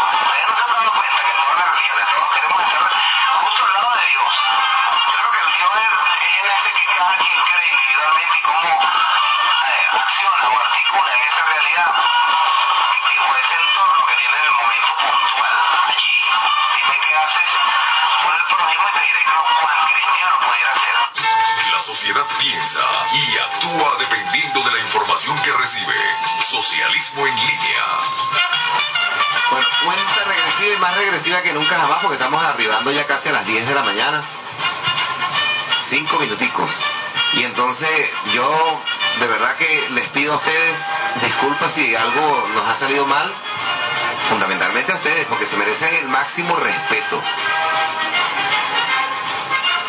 Que 1.93 2.05
todos 2.15 2.31
queremos 2.33 2.63
estar 2.63 2.83
justo 3.41 3.65
al 3.65 3.73
lado 3.73 3.91
de 3.95 4.07
Dios. 4.07 4.33
Yo 5.07 5.17
creo 5.19 5.31
que 5.33 5.41
el 5.41 5.53
Dios 5.53 5.71
es, 5.77 5.93
es 5.93 6.33
en 6.41 6.47
ese 6.51 6.71
que 6.73 6.85
cada 6.97 7.17
quien 7.17 7.41
cree 7.53 7.69
individualmente 7.73 8.39
y 8.39 8.43
cómo 8.43 9.02
eh, 10.23 10.29
acciona 10.29 10.49
o 10.49 10.61
articula 10.61 11.11
en 11.15 11.23
esa 11.23 11.43
realidad 11.45 11.91
que 12.93 13.21
o 13.21 13.37
ese 13.37 13.55
entorno 13.59 14.07
que 14.07 14.15
tiene 14.17 14.37
en 14.39 14.45
el 14.45 14.53
momento 14.53 14.93
puntual 15.03 15.55
allí. 15.89 16.15
Dime 16.77 16.97
qué 17.03 17.17
haces 17.17 17.51
por 18.23 18.35
el 18.35 18.45
prójimo 18.47 18.83
y 18.87 18.93
te 18.93 19.01
diré 19.03 19.23
que 19.27 19.95
cristiano 19.95 20.37
pudiera 20.47 20.75
ser. 20.75 21.73
La 21.73 21.83
sociedad 21.83 22.27
piensa 22.39 22.85
y 23.13 23.39
actúa 23.39 23.97
dependiendo 23.99 24.61
de 24.61 24.71
la 24.71 24.79
información 24.79 25.43
que 25.43 25.53
recibe. 25.53 25.95
Socialismo 26.43 27.27
en 27.27 27.35
línea. 27.35 27.85
Bueno, 29.51 29.67
cuenta 29.85 30.25
regresiva 30.25 30.75
y 30.75 30.79
más 30.79 30.97
regresiva 30.97 31.43
que 31.43 31.53
nunca 31.53 31.79
jamás 31.79 31.99
porque 32.01 32.15
estamos 32.15 32.43
arribando 32.43 32.91
ya 32.93 33.07
casi 33.07 33.29
a 33.29 33.33
las 33.33 33.47
10 33.47 33.69
de 33.69 33.75
la 33.75 33.83
mañana. 33.83 34.25
Cinco 35.83 36.19
minuticos. 36.19 36.81
Y 37.35 37.45
entonces 37.45 38.11
yo 38.33 38.83
de 39.21 39.27
verdad 39.27 39.57
que 39.57 39.89
les 39.91 40.09
pido 40.11 40.35
a 40.35 40.37
ustedes 40.37 40.91
disculpas 41.23 41.73
si 41.73 41.95
algo 41.95 42.49
nos 42.55 42.69
ha 42.69 42.75
salido 42.75 43.07
mal. 43.07 43.33
Fundamentalmente 44.29 44.93
a 44.93 44.97
ustedes 44.97 45.27
porque 45.27 45.47
se 45.47 45.57
merecen 45.57 45.95
el 45.95 46.09
máximo 46.09 46.57
respeto. 46.57 47.23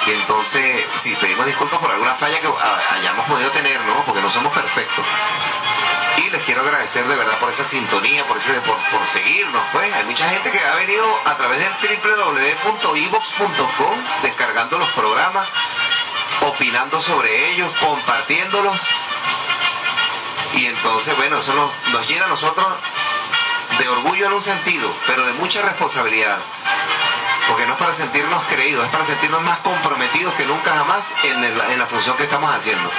Y 0.06 0.12
entonces, 0.12 0.86
sí, 0.96 1.16
pedimos 1.20 1.46
disculpas 1.46 1.80
por 1.80 1.90
alguna 1.92 2.16
falla 2.16 2.42
que 2.42 2.48
ah, 2.48 2.80
hayamos 2.92 3.26
podido 3.26 3.50
tener, 3.52 3.80
¿no? 3.86 4.04
Porque 4.06 4.22
no 4.22 4.30
somos 4.30 4.52
perfectos. 4.52 5.06
Y 6.18 6.30
les 6.30 6.44
quiero 6.44 6.62
agradecer 6.62 7.08
de 7.08 7.16
verdad 7.16 7.40
por 7.40 7.50
esa 7.50 7.64
sintonía, 7.64 8.28
por 8.28 8.38
ese 8.38 8.54
por, 8.62 8.78
por 8.78 9.08
seguirnos, 9.08 9.64
pues. 9.72 9.94
Hay 9.94 10.04
mucha 10.04 10.30
gente 10.30 10.52
que 10.52 10.60
ha 10.60 10.76
venido 10.76 11.06
a 11.24 11.38
través 11.38 11.60
del 11.60 11.72
www.evox.com 12.04 13.98
descargando 14.24 14.78
los 14.78 14.90
programas, 14.90 15.48
opinando 16.42 17.02
sobre 17.02 17.52
ellos, 17.52 17.74
compartiéndolos. 17.80 18.82
Y 20.56 20.66
entonces, 20.66 21.16
bueno, 21.18 21.40
eso 21.40 21.54
nos, 21.92 22.08
llena 22.08 22.26
a 22.26 22.30
nosotros 22.30 22.68
de 23.78 23.90
orgullo 23.90 24.28
en 24.28 24.34
un 24.34 24.42
sentido, 24.42 24.94
pero 25.08 25.26
de 25.26 25.34
mucha 25.34 25.62
responsabilidad. 25.62 26.40
Porque 27.48 27.66
no 27.66 27.74
es 27.74 27.80
para 27.80 27.94
sentirnos 27.94 28.46
creídos, 28.46 28.86
es 28.86 28.92
para 28.92 29.04
sentirnos 29.04 29.42
más 29.44 29.60
comprometidos 29.60 30.34
que 30.36 30.46
nunca 30.46 30.74
jamás 30.76 31.14
en, 31.24 31.44
en 31.44 31.80
la 31.80 31.88
función 31.88 32.16
que 32.16 32.24
estamos 32.24 32.54
haciendo. 32.54 32.90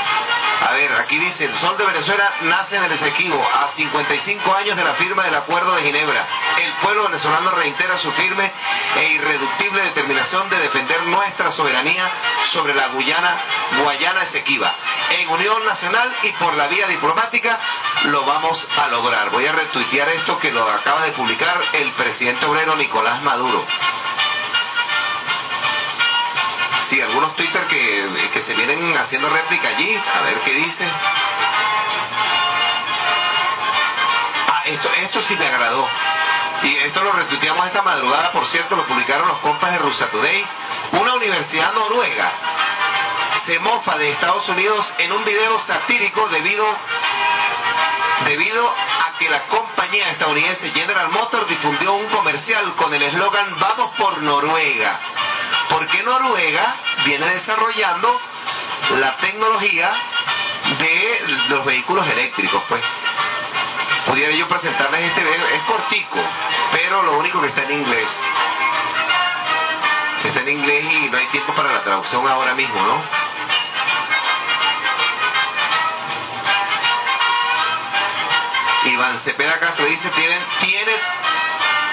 A 0.60 0.72
ver, 0.72 0.92
aquí 0.92 1.18
dice, 1.18 1.44
el 1.44 1.54
sol 1.54 1.76
de 1.76 1.84
Venezuela 1.84 2.32
nace 2.42 2.76
en 2.76 2.84
el 2.84 2.92
Esequibo, 2.92 3.46
a 3.52 3.68
55 3.68 4.54
años 4.54 4.76
de 4.76 4.84
la 4.84 4.94
firma 4.94 5.24
del 5.24 5.34
Acuerdo 5.34 5.74
de 5.74 5.82
Ginebra. 5.82 6.26
El 6.58 6.72
pueblo 6.74 7.04
venezolano 7.04 7.50
reitera 7.50 7.98
su 7.98 8.10
firme 8.12 8.50
e 8.96 9.04
irreductible 9.12 9.82
determinación 9.82 10.48
de 10.48 10.58
defender 10.58 11.02
nuestra 11.06 11.50
soberanía 11.50 12.10
sobre 12.44 12.74
la 12.74 12.88
Guyana, 12.88 13.36
Guayana 13.82 14.22
Esequiba. 14.22 14.74
En 15.10 15.28
unión 15.28 15.64
nacional 15.66 16.14
y 16.22 16.32
por 16.32 16.54
la 16.54 16.68
vía 16.68 16.86
diplomática 16.86 17.58
lo 18.04 18.24
vamos 18.24 18.68
a 18.76 18.88
lograr. 18.88 19.30
Voy 19.30 19.46
a 19.46 19.52
retuitear 19.52 20.08
esto 20.10 20.38
que 20.38 20.52
lo 20.52 20.68
acaba 20.68 21.02
de 21.04 21.12
publicar 21.12 21.60
el 21.72 21.90
presidente 21.92 22.44
obrero 22.46 22.76
Nicolás 22.76 23.22
Maduro. 23.22 23.64
Sí, 26.82 27.00
algunos 27.00 27.34
Twitter 27.34 27.66
que, 27.66 28.28
que 28.32 28.40
se 28.40 28.54
vienen 28.54 28.96
haciendo 28.96 29.30
réplica 29.30 29.68
allí, 29.68 29.98
a 30.14 30.20
ver 30.20 30.38
qué 30.40 30.52
dice. 30.52 30.86
Ah, 34.48 34.62
esto, 34.66 34.90
esto 35.00 35.22
sí 35.22 35.36
me 35.36 35.46
agradó. 35.46 35.88
Y 36.62 36.76
esto 36.76 37.02
lo 37.02 37.12
retuiteamos 37.12 37.66
esta 37.66 37.82
madrugada, 37.82 38.32
por 38.32 38.46
cierto, 38.46 38.76
lo 38.76 38.86
publicaron 38.86 39.28
los 39.28 39.38
compas 39.38 39.72
de 39.72 39.78
Rusa 39.78 40.10
Today. 40.10 40.46
Una 40.92 41.14
universidad 41.14 41.72
noruega 41.72 42.32
se 43.36 43.58
mofa 43.58 43.98
de 43.98 44.10
Estados 44.10 44.48
Unidos 44.48 44.92
en 44.98 45.12
un 45.12 45.24
video 45.24 45.58
satírico 45.58 46.28
debido 46.28 46.64
debido 48.24 48.68
a 48.68 49.18
que 49.18 49.28
la 49.28 49.44
compañía 49.46 50.10
estadounidense 50.10 50.70
General 50.70 51.08
Motors 51.10 51.48
difundió 51.48 51.92
un 51.92 52.06
comercial 52.08 52.74
con 52.76 52.92
el 52.94 53.02
eslogan 53.02 53.58
Vamos 53.58 53.94
por 53.96 54.22
Noruega. 54.22 54.98
Porque 55.68 56.02
Noruega 56.02 56.74
viene 57.04 57.26
desarrollando 57.26 58.20
la 58.98 59.16
tecnología 59.18 59.92
de 60.78 61.24
los 61.48 61.64
vehículos 61.64 62.06
eléctricos, 62.08 62.62
pues. 62.68 62.82
Pudiera 64.06 64.34
yo 64.34 64.46
presentarles 64.48 65.00
este 65.02 65.24
video, 65.24 65.46
es 65.48 65.62
cortico, 65.62 66.18
pero 66.72 67.02
lo 67.02 67.18
único 67.18 67.40
que 67.40 67.46
está 67.48 67.62
en 67.62 67.72
inglés. 67.72 68.22
Está 70.24 70.40
en 70.40 70.48
inglés 70.48 70.90
y 70.90 71.10
no 71.10 71.18
hay 71.18 71.26
tiempo 71.26 71.54
para 71.54 71.72
la 71.72 71.82
traducción 71.82 72.26
ahora 72.26 72.54
mismo, 72.54 72.80
¿no? 72.82 73.02
Iván 78.84 79.18
Cepeda 79.18 79.58
Castro 79.60 79.86
dice, 79.86 80.10
tiene 80.60 80.92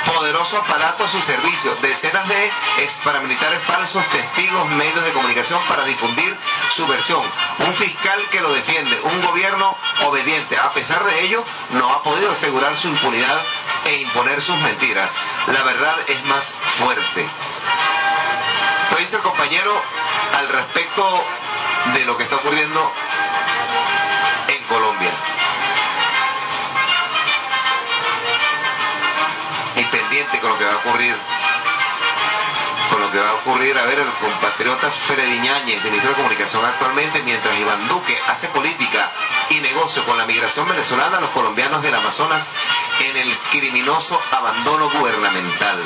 poderoso 0.05 0.57
aparato 0.57 1.05
a 1.05 1.07
su 1.07 1.21
servicio, 1.21 1.75
decenas 1.81 2.27
de 2.27 2.51
ex 2.79 2.99
paramilitares 3.03 3.63
falsos, 3.63 4.05
testigos, 4.09 4.67
medios 4.69 5.03
de 5.03 5.13
comunicación 5.13 5.61
para 5.67 5.85
difundir 5.85 6.35
su 6.75 6.87
versión, 6.87 7.21
un 7.59 7.73
fiscal 7.75 8.19
que 8.29 8.41
lo 8.41 8.51
defiende, 8.51 8.99
un 9.03 9.21
gobierno 9.21 9.75
obediente. 10.05 10.57
A 10.57 10.73
pesar 10.73 11.03
de 11.05 11.21
ello, 11.21 11.43
no 11.71 11.93
ha 11.93 12.03
podido 12.03 12.31
asegurar 12.31 12.75
su 12.75 12.87
impunidad 12.87 13.41
e 13.85 13.97
imponer 13.97 14.41
sus 14.41 14.57
mentiras. 14.57 15.17
La 15.47 15.63
verdad 15.63 15.97
es 16.07 16.23
más 16.25 16.55
fuerte. 16.77 17.27
Lo 18.91 18.97
dice 18.97 19.15
el 19.15 19.21
compañero 19.21 19.81
al 20.37 20.49
respecto 20.49 21.23
de 21.93 22.05
lo 22.05 22.17
que 22.17 22.23
está 22.23 22.35
ocurriendo 22.35 22.91
va 30.63 30.73
a 30.73 30.77
ocurrir. 30.77 31.15
Con 32.89 32.99
lo 32.99 33.11
que 33.11 33.19
va 33.19 33.29
a 33.29 33.33
ocurrir, 33.35 33.77
a 33.77 33.85
ver, 33.85 33.99
el 33.99 34.11
compatriota 34.13 34.89
Ñáñez, 35.41 35.83
ministro 35.83 36.09
de 36.09 36.15
Comunicación 36.15 36.65
actualmente, 36.65 37.23
mientras 37.23 37.57
Iván 37.57 37.87
Duque 37.87 38.19
hace 38.27 38.49
política 38.49 39.11
y 39.49 39.61
negocio 39.61 40.03
con 40.05 40.17
la 40.17 40.25
migración 40.25 40.67
venezolana, 40.67 41.21
los 41.21 41.29
colombianos 41.29 41.81
del 41.81 41.95
Amazonas 41.95 42.49
en 42.99 43.17
el 43.17 43.37
criminoso 43.51 44.19
abandono 44.31 44.89
gubernamental. 44.89 45.79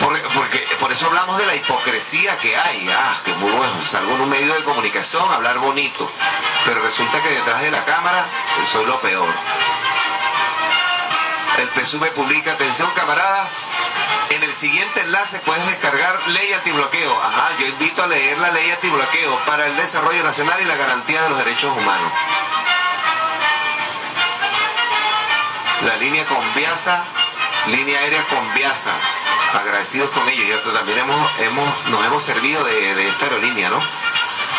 Por, 0.00 0.20
porque, 0.32 0.58
por 0.80 0.90
eso 0.92 1.06
hablamos 1.06 1.38
de 1.38 1.46
la 1.46 1.54
hipocresía 1.54 2.36
que 2.38 2.56
hay. 2.56 2.88
Ah, 2.90 3.20
que 3.24 3.32
muy 3.34 3.52
bueno, 3.52 3.82
salgo 3.82 4.14
en 4.14 4.20
un 4.22 4.28
medio 4.28 4.52
de 4.54 4.64
comunicación 4.64 5.30
hablar 5.30 5.58
bonito, 5.60 6.10
pero 6.64 6.82
resulta 6.82 7.22
que 7.22 7.30
detrás 7.30 7.62
de 7.62 7.70
la 7.70 7.84
cámara 7.84 8.26
soy 8.64 8.84
lo 8.84 9.00
peor. 9.00 9.32
El 11.58 11.68
PSUV 11.70 12.12
publica, 12.14 12.52
atención 12.52 12.90
camaradas, 12.94 13.70
en 14.30 14.42
el 14.42 14.52
siguiente 14.54 15.00
enlace 15.00 15.38
puedes 15.40 15.66
descargar 15.66 16.26
ley 16.28 16.52
antibloqueo. 16.54 17.22
Ajá, 17.22 17.50
yo 17.58 17.66
invito 17.66 18.02
a 18.02 18.06
leer 18.06 18.38
la 18.38 18.50
ley 18.50 18.70
antibloqueo 18.70 19.38
para 19.44 19.66
el 19.66 19.76
desarrollo 19.76 20.22
nacional 20.24 20.60
y 20.62 20.64
la 20.64 20.76
garantía 20.76 21.22
de 21.22 21.28
los 21.28 21.38
derechos 21.38 21.76
humanos. 21.76 22.10
La 25.82 25.96
línea 25.96 26.24
Conviasa, 26.26 27.04
línea 27.66 28.00
aérea 28.00 28.26
Conviasa, 28.28 28.94
agradecidos 29.52 30.10
con 30.10 30.28
ellos, 30.28 30.48
ya 30.48 30.72
también 30.72 30.98
hemos, 30.98 31.38
hemos, 31.40 31.88
nos 31.88 32.04
hemos 32.04 32.22
servido 32.22 32.64
de, 32.64 32.94
de 32.94 33.08
esta 33.08 33.24
aerolínea, 33.26 33.68
¿no? 33.68 33.80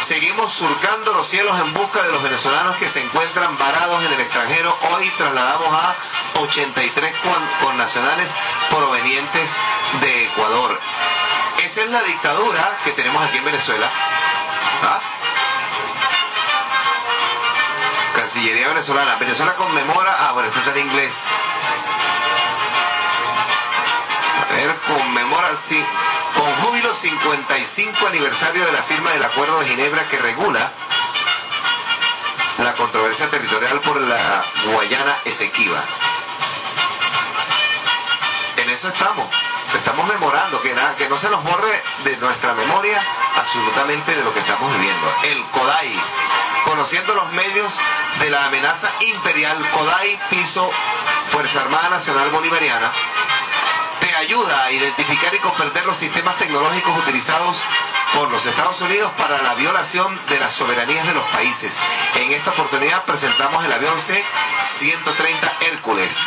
Seguimos 0.01 0.51
surcando 0.53 1.13
los 1.13 1.27
cielos 1.27 1.59
en 1.59 1.73
busca 1.73 2.03
de 2.03 2.11
los 2.11 2.21
venezolanos 2.21 2.75
que 2.77 2.89
se 2.89 3.01
encuentran 3.01 3.57
varados 3.57 4.03
en 4.03 4.11
el 4.11 4.19
extranjero. 4.19 4.77
Hoy 4.91 5.09
trasladamos 5.17 5.73
a 5.73 5.95
83 6.39 7.15
con, 7.19 7.67
connacionales 7.67 8.33
provenientes 8.69 9.55
de 10.01 10.25
Ecuador. 10.25 10.79
Esa 11.63 11.81
es 11.83 11.89
la 11.89 12.01
dictadura 12.03 12.79
que 12.83 12.91
tenemos 12.91 13.25
aquí 13.25 13.37
en 13.37 13.45
Venezuela. 13.45 13.89
¿Ah? 14.83 14.99
Cancillería 18.15 18.67
venezolana. 18.67 19.15
Venezuela 19.15 19.55
conmemora. 19.55 20.15
Ah, 20.27 20.33
bueno, 20.33 20.49
está 20.49 20.71
en 20.71 20.87
inglés. 20.87 21.23
Ver, 24.49 24.75
conmemora, 24.87 25.55
sí, 25.55 25.83
con 26.35 26.51
júbilo 26.61 26.93
55 26.93 28.07
aniversario 28.07 28.65
de 28.65 28.71
la 28.71 28.83
firma 28.83 29.11
del 29.11 29.23
Acuerdo 29.23 29.59
de 29.59 29.67
Ginebra 29.67 30.07
que 30.07 30.17
regula 30.17 30.71
la 32.59 32.73
controversia 32.73 33.29
territorial 33.29 33.81
por 33.81 33.99
la 34.01 34.43
Guayana 34.65 35.17
Esequiba. 35.25 35.81
En 38.57 38.69
eso 38.69 38.89
estamos. 38.89 39.27
Estamos 39.73 40.07
memorando 40.07 40.61
que, 40.61 40.75
que 40.97 41.09
no 41.09 41.17
se 41.17 41.29
nos 41.29 41.43
borre 41.43 41.81
de 42.03 42.17
nuestra 42.17 42.53
memoria 42.53 43.03
absolutamente 43.35 44.15
de 44.15 44.23
lo 44.23 44.33
que 44.33 44.39
estamos 44.39 44.71
viviendo. 44.73 45.15
El 45.23 45.43
CODAI, 45.45 45.99
conociendo 46.65 47.15
los 47.15 47.31
medios 47.33 47.79
de 48.19 48.29
la 48.29 48.45
amenaza 48.45 48.91
imperial, 49.01 49.67
CODAI 49.71 50.19
piso 50.29 50.69
Fuerza 51.31 51.61
Armada 51.61 51.89
Nacional 51.89 52.29
Bolivariana, 52.29 52.91
te 54.03 54.13
ayuda 54.13 54.65
a 54.65 54.71
identificar 54.71 55.33
y 55.33 55.39
comprender 55.39 55.85
los 55.85 55.95
sistemas 55.95 56.37
tecnológicos 56.37 56.97
utilizados 57.03 57.63
por 58.13 58.29
los 58.29 58.45
Estados 58.45 58.81
Unidos 58.81 59.09
para 59.17 59.41
la 59.41 59.53
violación 59.53 60.19
de 60.27 60.39
las 60.39 60.51
soberanías 60.51 61.07
de 61.07 61.13
los 61.13 61.23
países. 61.29 61.81
En 62.15 62.33
esta 62.33 62.51
oportunidad 62.51 63.05
presentamos 63.05 63.63
el 63.63 63.71
avión 63.71 63.97
C-130 63.97 65.51
Hércules, 65.71 66.19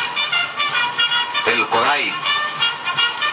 el 1.45 1.67
Kodai 1.67 2.11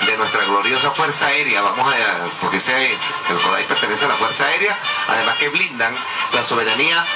de 0.07 0.17
nuestra 0.19 0.45
gloriosa 0.45 0.91
Fuerza 0.91 1.29
Aérea, 1.29 1.63
vamos 1.63 1.91
a, 1.91 2.27
porque 2.43 2.59
ese 2.59 2.93
es, 2.93 3.01
el 3.31 3.41
Kodai 3.41 3.67
pertenece 3.67 4.05
a 4.05 4.09
la 4.09 4.17
Fuerza 4.17 4.45
Aérea, 4.45 4.79
además 5.09 5.39
que 5.39 5.49
blindan 5.49 5.97
la 6.33 6.45
soberanía 6.45 7.07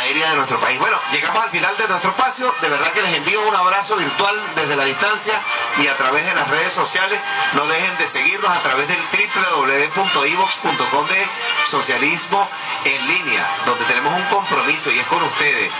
aérea 0.00 0.30
de 0.30 0.36
nuestro 0.36 0.58
país. 0.60 0.78
Bueno, 0.78 0.98
llegamos 1.12 1.42
al 1.42 1.50
final 1.50 1.76
de 1.76 1.88
nuestro 1.88 2.10
espacio, 2.10 2.54
de 2.60 2.68
verdad 2.68 2.92
que 2.92 3.02
les 3.02 3.14
envío 3.14 3.46
un 3.46 3.54
abrazo 3.54 3.96
virtual 3.96 4.40
desde 4.54 4.76
la 4.76 4.84
distancia 4.84 5.40
y 5.78 5.86
a 5.86 5.96
través 5.96 6.26
de 6.26 6.34
las 6.34 6.48
redes 6.48 6.72
sociales, 6.72 7.20
no 7.52 7.66
dejen 7.66 7.96
de 7.98 8.08
seguirnos 8.08 8.50
a 8.50 8.62
través 8.62 8.88
del 8.88 8.98
www.ivox.com 8.98 11.06
de 11.06 11.28
socialismo 11.64 12.48
en 12.84 13.08
línea, 13.08 13.46
donde 13.66 13.84
tenemos 13.84 14.14
un 14.14 14.24
compromiso 14.24 14.90
y 14.90 14.98
es 14.98 15.06
con 15.06 15.22
ustedes. 15.22 15.70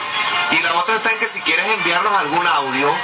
Y 0.53 0.61
la 0.61 0.75
otra 0.75 0.97
está 0.97 1.13
en 1.13 1.19
que 1.19 1.29
si 1.29 1.41
quieres 1.43 1.67
enviarnos 1.67 2.13
algún 2.13 2.47
audio, 2.47 2.95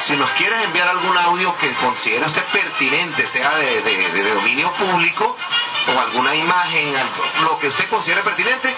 si 0.00 0.16
nos 0.16 0.30
quieres 0.32 0.62
enviar 0.62 0.88
algún 0.88 1.16
audio 1.16 1.56
que 1.56 1.72
considere 1.74 2.24
usted 2.24 2.44
pertinente, 2.46 3.26
sea 3.26 3.56
de, 3.56 4.34
dominio 4.34 4.72
público 4.72 5.36
o 5.94 6.00
alguna 6.00 6.34
imagen, 6.34 6.92
lo 7.42 7.58
que 7.58 7.68
usted 7.68 7.88
considere 7.88 8.22
pertinente, 8.22 8.74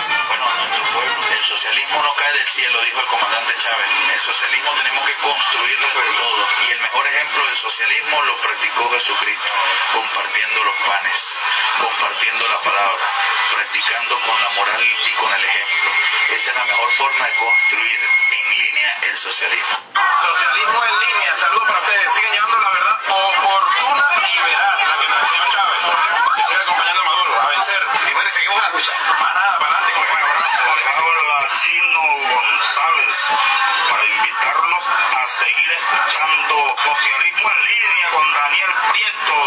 Socialismo 1.67 2.01
no 2.01 2.15
cae 2.15 2.33
del 2.33 2.47
cielo, 2.47 2.81
dijo 2.85 3.01
el 3.01 3.07
comandante 3.07 3.55
Chávez. 3.59 3.91
El 4.15 4.21
socialismo 4.21 4.71
tenemos 4.77 5.05
que 5.05 5.15
construirlo 5.15 5.87
entre 5.89 6.13
todos. 6.13 6.49
Y 6.63 6.71
el 6.71 6.81
mejor 6.81 7.07
ejemplo 7.09 7.45
del 7.45 7.57
socialismo 7.57 8.23
lo 8.23 8.37
practicó 8.37 8.91
Jesucristo, 8.93 9.53
compartiendo 9.93 10.63
los 10.63 10.77
panes, 10.87 11.39
compartiendo 11.81 12.49
la 12.49 12.61
palabra, 12.61 13.05
practicando 13.53 14.21
con 14.21 14.43
la 14.45 14.51
moral 14.51 14.81
y 14.81 15.13
con 15.15 15.33
el 15.35 15.45
ejemplo. 15.45 15.91
Esa 16.37 16.51
es 16.51 16.57
la 16.57 16.65
mejor 16.67 16.93
forma 16.93 17.27
de 17.27 17.35
construir 17.35 18.01
en 18.31 18.59
línea 18.59 18.99
el 19.03 19.17
socialismo. 19.19 19.79
Socialismo 20.23 20.85
en 20.85 20.99
línea, 21.01 21.37
saludos 21.37 21.67
para 21.67 21.81
ustedes. 21.81 22.15
Siguen 22.15 22.33
llevando 22.33 22.61
la 22.61 22.71
verdad 22.71 22.99
oportuna 23.09 24.07
y 24.23 24.43
veraz, 24.43 24.83
la 24.87 24.99
que 24.99 25.09
nos 25.09 25.23
enseñó 25.23 25.45
Chávez. 25.51 25.81
Que 26.37 26.43
siga 26.47 26.63
acompañando 26.63 27.01
a 27.01 27.05
Maduro, 27.05 27.41
a 27.43 27.49
vencer. 27.49 27.83
Y 28.09 28.15
bueno, 28.15 28.31
seguimos 28.31 28.63
la 28.63 28.69
lucha. 28.71 28.93
Para 29.19 29.35
nada, 29.35 29.59
para 29.59 29.79
adelante, 29.79 29.93
con 29.95 30.03
un 30.03 30.31
abrazo. 30.31 30.63
Habla 30.97 31.46
Chino 31.57 32.01
González 32.01 33.17
para 33.89 34.05
invitarlos 34.05 34.85
a 35.17 35.27
seguir 35.27 35.73
escuchando 35.73 36.77
Socialismo 36.85 37.51
en 37.51 37.65
línea 37.65 38.09
con 38.11 38.33
Daniel 38.33 38.73
Prieto. 38.91 39.41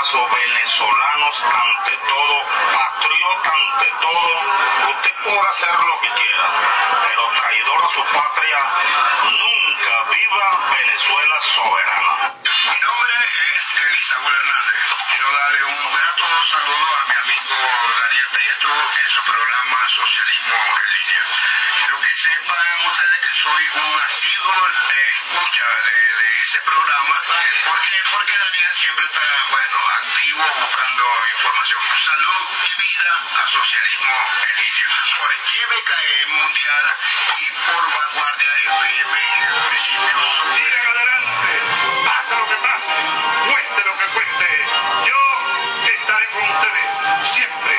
Abrazo 0.00 0.28
venezolanos 0.30 1.42
ante 1.44 1.96
todo, 2.08 2.36
patriota 2.72 3.52
ante 3.52 3.90
todo. 4.00 4.96
Usted 4.96 5.14
podrá 5.24 5.50
hacer 5.50 5.74
lo 5.78 6.00
que 6.00 6.08
quiera, 6.08 6.46
pero 7.04 7.30
traidor 7.36 7.84
a 7.84 7.88
su 7.88 8.02
patria, 8.04 8.58
nunca 9.28 10.02
viva 10.08 10.70
Venezuela 10.72 11.36
soberana. 11.52 12.32
Mi 12.32 12.78
nombre 12.80 13.14
es 13.20 13.82
Elisaúl 13.82 14.32
Hernández. 14.32 14.80
Quiero 15.10 15.32
darle 15.32 15.64
un 15.64 15.92
grato 15.92 16.24
saludo 16.48 16.88
a 16.96 17.04
mi 17.04 17.14
amigo 17.20 17.56
Daniel 18.00 18.28
Prieto 18.32 18.72
en 18.72 19.08
su 19.10 19.22
programa 19.22 19.76
Socialismo 19.86 20.56
en 20.80 20.86
línea. 20.96 21.22
Quiero 21.76 22.00
que 22.00 22.12
sepan 22.16 22.88
ustedes 22.88 23.20
que 23.20 23.34
soy 23.36 23.64
un 23.84 24.00
asiduo 24.00 24.64
de 24.64 25.02
escucha 25.20 25.66
de, 25.84 26.24
ese 26.40 26.60
programa. 26.62 27.14
¿Por? 27.66 27.80
Porque 28.10 28.36
Daniel 28.36 28.74
siempre 28.74 29.06
está, 29.06 29.22
bueno, 29.50 29.89
activo 29.90 30.44
buscando 30.44 31.04
información. 31.34 31.80
Salud 32.04 32.46
y 32.62 32.72
vida 32.80 33.42
a 33.42 33.46
Socialismo 33.46 34.14
línea. 34.60 35.00
Por 35.18 35.30
GBKE 35.34 36.26
Mundial 36.26 36.86
y 37.36 37.52
por 37.66 37.82
Vanguardia 37.90 38.52
FM 38.64 39.14
Principios. 39.68 40.28
Sigan 40.54 40.86
adelante, 40.86 41.52
pase 42.04 42.36
lo 42.36 42.46
que 42.48 42.56
pase, 42.56 42.94
cueste 43.50 43.80
lo 43.84 43.98
que 43.98 44.06
cueste. 44.14 44.48
Yo 45.06 45.20
estaré 45.88 46.26
con 46.30 46.44
ustedes 46.50 47.28
siempre. 47.34 47.74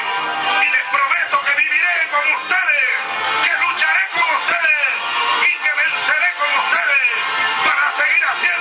Y 0.61 0.69
les 0.69 0.85
prometo 0.91 1.43
que 1.43 1.53
viviré 1.55 2.09
con 2.11 2.25
ustedes, 2.33 2.89
que 3.43 3.53
lucharé 3.57 4.03
con 4.11 4.35
ustedes 4.35 4.87
y 5.47 5.51
que 5.63 5.71
venceré 5.83 6.29
con 6.37 6.51
ustedes 6.59 7.07
para 7.65 7.91
seguir 7.91 8.25
haciendo 8.25 8.60